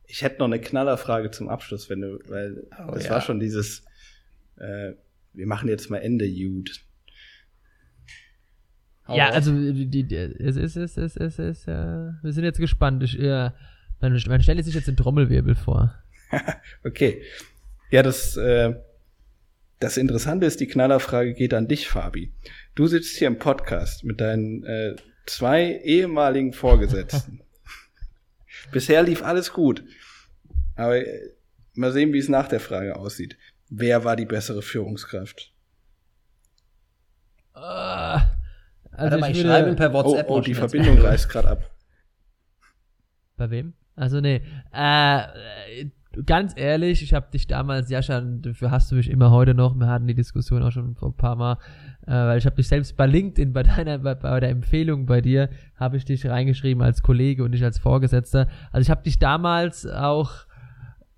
Ich 0.05 0.21
hätte 0.21 0.39
noch 0.39 0.47
eine 0.47 0.59
Knallerfrage 0.59 1.31
zum 1.31 1.49
Abschluss, 1.49 1.89
wenn 1.89 2.01
du, 2.01 2.19
weil 2.27 2.67
oh, 2.87 2.91
das 2.91 3.05
ja. 3.05 3.11
war 3.11 3.21
schon 3.21 3.39
dieses, 3.39 3.85
äh, 4.57 4.93
wir 5.33 5.47
machen 5.47 5.69
jetzt 5.69 5.89
mal 5.89 5.97
Ende 5.97 6.25
Ja, 9.09 9.29
also 9.29 9.53
die, 9.53 10.03
die, 10.03 10.15
es 10.15 10.57
ist, 10.57 10.75
es 10.75 10.97
ist, 10.97 11.17
es 11.17 11.39
ist, 11.39 11.67
äh, 11.67 12.11
wir 12.21 12.33
sind 12.33 12.43
jetzt 12.43 12.59
gespannt. 12.59 13.03
Ich, 13.03 13.17
äh, 13.19 13.51
man, 14.01 14.21
man 14.27 14.41
stellt 14.43 14.63
sich 14.65 14.75
jetzt 14.75 14.87
den 14.87 14.97
Trommelwirbel 14.97 15.55
vor. 15.55 15.95
okay. 16.83 17.21
Ja, 17.89 18.03
das, 18.03 18.35
äh, 18.35 18.75
das 19.79 19.97
Interessante 19.97 20.45
ist, 20.45 20.59
die 20.59 20.67
Knallerfrage 20.67 21.33
geht 21.33 21.53
an 21.53 21.67
dich, 21.67 21.87
Fabi. 21.87 22.33
Du 22.75 22.87
sitzt 22.87 23.15
hier 23.17 23.27
im 23.27 23.39
Podcast 23.39 24.03
mit 24.03 24.19
deinen 24.19 24.63
äh, 24.65 24.95
zwei 25.25 25.79
ehemaligen 25.83 26.53
Vorgesetzten. 26.53 27.41
Bisher 28.71 29.03
lief 29.03 29.23
alles 29.23 29.53
gut. 29.53 29.83
Aber 30.75 30.97
äh, 30.97 31.31
mal 31.75 31.91
sehen, 31.93 32.11
wie 32.11 32.19
es 32.19 32.29
nach 32.29 32.47
der 32.47 32.59
Frage 32.59 32.95
aussieht. 32.95 33.37
Wer 33.69 34.03
war 34.03 34.15
die 34.15 34.25
bessere 34.25 34.61
Führungskraft? 34.61 35.53
Uh, 37.55 38.19
also 38.97 39.11
Warte 39.11 39.21
mal, 39.21 39.31
ich, 39.31 39.37
ich 39.37 39.43
schreibe 39.45 39.69
ihm 39.69 39.75
per 39.75 39.93
WhatsApp. 39.93 40.29
Oh, 40.29 40.37
oh 40.37 40.41
die 40.41 40.53
Verbindung 40.53 40.97
reißt 40.99 41.29
gerade 41.29 41.49
ab. 41.49 41.69
Bei 43.37 43.49
wem? 43.49 43.73
Also 43.95 44.19
nee, 44.19 44.41
äh, 44.73 45.21
ganz 46.25 46.53
ehrlich, 46.55 47.01
ich 47.03 47.13
habe 47.13 47.27
dich 47.31 47.47
damals, 47.47 47.89
Jascha, 47.89 48.21
dafür 48.21 48.71
hast 48.71 48.91
du 48.91 48.95
mich 48.95 49.09
immer 49.09 49.31
heute 49.31 49.53
noch, 49.53 49.75
wir 49.75 49.87
hatten 49.87 50.07
die 50.07 50.15
Diskussion 50.15 50.63
auch 50.63 50.71
schon 50.71 50.95
vor 50.95 51.09
ein 51.09 51.17
paar 51.17 51.35
Mal, 51.35 51.57
äh, 52.05 52.11
weil 52.11 52.37
ich 52.37 52.45
habe 52.45 52.55
dich 52.55 52.67
selbst 52.67 52.97
bei 52.97 53.05
LinkedIn, 53.05 53.53
bei 53.53 53.63
deiner, 53.63 53.99
bei, 53.99 54.15
bei 54.15 54.39
der 54.39 54.49
Empfehlung 54.49 55.05
bei 55.05 55.21
dir, 55.21 55.49
habe 55.75 55.97
ich 55.97 56.05
dich 56.05 56.25
reingeschrieben 56.25 56.83
als 56.83 57.01
Kollege 57.01 57.43
und 57.43 57.51
nicht 57.51 57.63
als 57.63 57.79
Vorgesetzter. 57.79 58.47
Also 58.71 58.85
ich 58.85 58.89
habe 58.89 59.03
dich 59.03 59.19
damals 59.19 59.85
auch 59.85 60.31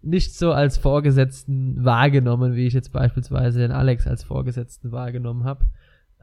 nicht 0.01 0.33
so 0.35 0.53
als 0.53 0.77
Vorgesetzten 0.77 1.83
wahrgenommen, 1.83 2.55
wie 2.55 2.67
ich 2.67 2.73
jetzt 2.73 2.93
beispielsweise 2.93 3.59
den 3.59 3.71
Alex 3.71 4.07
als 4.07 4.23
Vorgesetzten 4.23 4.91
wahrgenommen 4.91 5.43
habe. 5.43 5.65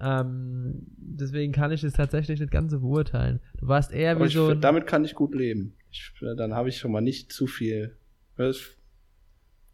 Ähm, 0.01 0.87
deswegen 0.97 1.53
kann 1.53 1.73
ich 1.73 1.83
es 1.83 1.95
tatsächlich 1.95 2.41
nicht 2.41 2.53
ganz 2.53 2.73
so 2.73 2.81
beurteilen. 2.81 3.41
Du 3.59 3.69
warst 3.69 3.93
eher 3.93 4.13
Aber 4.13 4.27
wie 4.27 4.31
so. 4.31 4.49
Find, 4.49 4.63
damit 4.63 4.87
kann 4.87 5.05
ich 5.05 5.15
gut 5.15 5.35
leben. 5.35 5.75
Ich, 5.91 6.13
dann 6.37 6.55
habe 6.55 6.69
ich 6.69 6.79
schon 6.79 6.93
mal 6.93 7.01
nicht 7.01 7.33
zu 7.33 7.47
viel. 7.47 7.97
Das, 8.37 8.61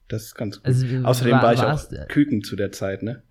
das 0.08 0.24
ist 0.26 0.34
ganz 0.34 0.58
gut. 0.58 0.66
Also, 0.66 0.86
Außerdem 1.02 1.32
war, 1.32 1.42
war 1.42 1.54
ich 1.54 1.60
auch 1.60 1.92
äh, 1.92 2.06
Küken 2.06 2.42
zu 2.42 2.54
der 2.54 2.70
Zeit, 2.70 3.02
ne? 3.02 3.22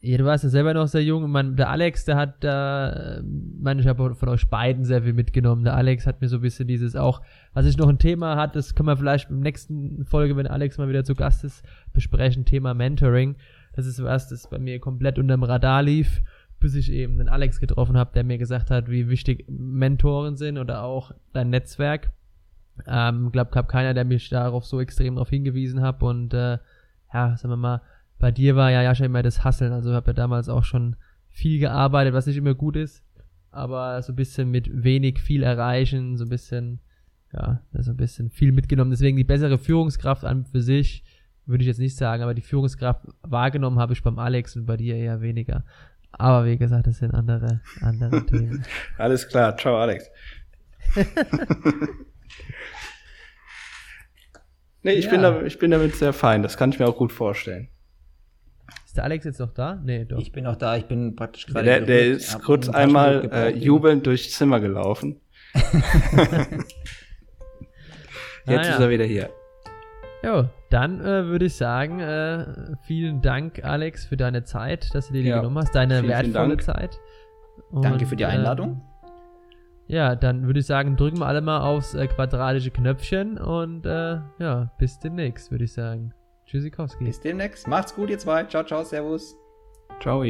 Ja, 0.00 0.18
du 0.18 0.24
warst 0.24 0.44
ja 0.44 0.50
selber 0.50 0.74
noch 0.74 0.86
sehr 0.86 1.02
jung. 1.02 1.28
Man, 1.30 1.56
der 1.56 1.70
Alex, 1.70 2.04
der 2.04 2.16
hat 2.16 2.44
da, 2.44 3.16
äh, 3.16 3.22
meine, 3.22 3.80
ich 3.80 3.88
habe 3.88 4.14
von 4.14 4.28
euch 4.28 4.48
beiden 4.48 4.84
sehr 4.84 5.02
viel 5.02 5.14
mitgenommen. 5.14 5.64
Der 5.64 5.74
Alex 5.74 6.06
hat 6.06 6.20
mir 6.20 6.28
so 6.28 6.36
ein 6.36 6.42
bisschen 6.42 6.68
dieses 6.68 6.94
auch, 6.94 7.22
was 7.54 7.66
ich 7.66 7.76
noch 7.76 7.88
ein 7.88 7.98
Thema 7.98 8.36
hat, 8.36 8.54
das 8.54 8.76
können 8.76 8.88
wir 8.88 8.96
vielleicht 8.96 9.30
im 9.30 9.40
nächsten 9.40 10.04
Folge, 10.04 10.36
wenn 10.36 10.46
Alex 10.46 10.78
mal 10.78 10.88
wieder 10.88 11.02
zu 11.02 11.14
Gast 11.14 11.42
ist, 11.42 11.64
besprechen, 11.92 12.44
Thema 12.44 12.74
Mentoring. 12.74 13.34
Das 13.76 13.86
ist 13.86 14.02
was, 14.02 14.28
das 14.28 14.48
bei 14.48 14.58
mir 14.58 14.80
komplett 14.80 15.18
unterm 15.18 15.42
Radar 15.42 15.82
lief, 15.82 16.22
bis 16.58 16.74
ich 16.74 16.90
eben 16.90 17.18
den 17.18 17.28
Alex 17.28 17.60
getroffen 17.60 17.96
habe, 17.96 18.12
der 18.14 18.24
mir 18.24 18.38
gesagt 18.38 18.70
hat, 18.70 18.90
wie 18.90 19.08
wichtig 19.08 19.44
Mentoren 19.48 20.36
sind 20.36 20.56
oder 20.58 20.82
auch 20.82 21.12
dein 21.34 21.50
Netzwerk. 21.50 22.10
Ähm, 22.86 23.30
glaub, 23.32 23.52
gab 23.52 23.68
keiner, 23.68 23.94
der 23.94 24.04
mich 24.04 24.28
darauf 24.30 24.64
so 24.64 24.80
extrem 24.80 25.14
darauf 25.14 25.30
hingewiesen 25.30 25.82
hat 25.82 26.02
und 26.02 26.34
äh, 26.34 26.58
ja, 27.12 27.36
sagen 27.36 27.50
wir 27.50 27.56
mal, 27.56 27.82
bei 28.18 28.30
dir 28.30 28.56
war 28.56 28.70
ja 28.70 28.82
ja 28.82 28.94
schon 28.94 29.06
immer 29.06 29.22
das 29.22 29.44
Hasseln, 29.44 29.72
also 29.72 29.92
habe 29.92 30.08
ja 30.08 30.12
damals 30.14 30.48
auch 30.48 30.64
schon 30.64 30.96
viel 31.28 31.58
gearbeitet, 31.58 32.14
was 32.14 32.26
nicht 32.26 32.36
immer 32.36 32.54
gut 32.54 32.76
ist, 32.76 33.04
aber 33.50 34.00
so 34.02 34.12
ein 34.12 34.16
bisschen 34.16 34.50
mit 34.50 34.84
wenig 34.84 35.20
viel 35.20 35.42
erreichen, 35.42 36.16
so 36.16 36.24
ein 36.24 36.30
bisschen, 36.30 36.80
ja, 37.32 37.60
so 37.72 37.90
ein 37.90 37.96
bisschen 37.96 38.30
viel 38.30 38.52
mitgenommen. 38.52 38.90
Deswegen 38.90 39.16
die 39.16 39.24
bessere 39.24 39.58
Führungskraft 39.58 40.24
an 40.24 40.44
für 40.46 40.62
sich 40.62 41.04
würde 41.46 41.62
ich 41.62 41.68
jetzt 41.68 41.78
nicht 41.78 41.96
sagen, 41.96 42.22
aber 42.22 42.34
die 42.34 42.42
Führungskraft 42.42 43.06
wahrgenommen 43.22 43.78
habe 43.78 43.92
ich 43.92 44.02
beim 44.02 44.18
Alex 44.18 44.56
und 44.56 44.66
bei 44.66 44.76
dir 44.76 44.96
eher 44.96 45.20
weniger. 45.20 45.64
Aber 46.12 46.46
wie 46.46 46.56
gesagt, 46.56 46.86
das 46.86 46.98
sind 46.98 47.14
andere, 47.14 47.60
andere 47.80 48.26
Themen. 48.30 48.64
Alles 48.98 49.28
klar, 49.28 49.56
ciao 49.56 49.76
Alex. 49.76 50.10
nee, 54.82 54.92
ich, 54.92 55.06
ja. 55.06 55.10
bin 55.10 55.22
da, 55.22 55.42
ich 55.42 55.58
bin 55.58 55.70
damit 55.70 55.94
sehr 55.96 56.12
fein, 56.12 56.42
das 56.42 56.56
kann 56.56 56.70
ich 56.70 56.78
mir 56.78 56.86
auch 56.86 56.96
gut 56.96 57.12
vorstellen. 57.12 57.68
Ist 58.84 58.96
der 58.96 59.04
Alex 59.04 59.24
jetzt 59.26 59.40
noch 59.40 59.52
da? 59.52 59.80
Nee, 59.84 60.04
doch. 60.06 60.18
Ich 60.18 60.32
bin 60.32 60.44
noch 60.44 60.56
da, 60.56 60.76
ich 60.76 60.86
bin 60.86 61.14
praktisch 61.16 61.46
gerade. 61.46 61.64
Der, 61.64 61.80
der 61.82 62.06
ist 62.06 62.40
kurz 62.42 62.68
einmal 62.68 63.28
äh, 63.30 63.54
jubelnd 63.54 64.06
durchs 64.06 64.30
Zimmer 64.32 64.58
gelaufen. 64.60 65.20
Jetzt 68.48 68.68
ah, 68.68 68.74
ist 68.74 68.80
er 68.80 68.90
wieder 68.90 69.04
hier. 69.04 69.30
Jo, 70.22 70.48
dann 70.70 71.00
äh, 71.00 71.26
würde 71.26 71.44
ich 71.44 71.56
sagen, 71.56 72.00
äh, 72.00 72.74
vielen 72.82 73.22
Dank, 73.22 73.64
Alex, 73.64 74.06
für 74.06 74.16
deine 74.16 74.44
Zeit, 74.44 74.94
dass 74.94 75.08
du 75.08 75.14
dir 75.14 75.22
die 75.22 75.28
ja. 75.28 75.38
genommen 75.38 75.58
hast, 75.58 75.74
deine 75.74 76.00
vielen, 76.00 76.08
wertvolle 76.08 76.46
vielen 76.46 76.60
Zeit. 76.60 76.98
Und, 77.70 77.84
Danke 77.84 78.06
für 78.06 78.16
die 78.16 78.24
Einladung. 78.24 78.82
Äh, 79.88 79.94
ja, 79.94 80.16
dann 80.16 80.46
würde 80.46 80.60
ich 80.60 80.66
sagen, 80.66 80.96
drücken 80.96 81.18
wir 81.20 81.26
alle 81.26 81.40
mal 81.40 81.60
aufs 81.60 81.94
äh, 81.94 82.06
quadratische 82.08 82.70
Knöpfchen 82.70 83.38
und 83.38 83.86
äh, 83.86 84.18
ja, 84.38 84.72
bis 84.78 84.98
demnächst, 84.98 85.50
würde 85.50 85.64
ich 85.64 85.72
sagen. 85.72 86.12
Tschüssikowski. 86.46 87.04
Bis 87.04 87.20
demnächst. 87.20 87.68
Macht's 87.68 87.94
gut, 87.94 88.10
ihr 88.10 88.18
zwei. 88.18 88.44
Ciao, 88.44 88.64
ciao, 88.64 88.82
servus. 88.82 89.36
Ciao. 90.00 90.22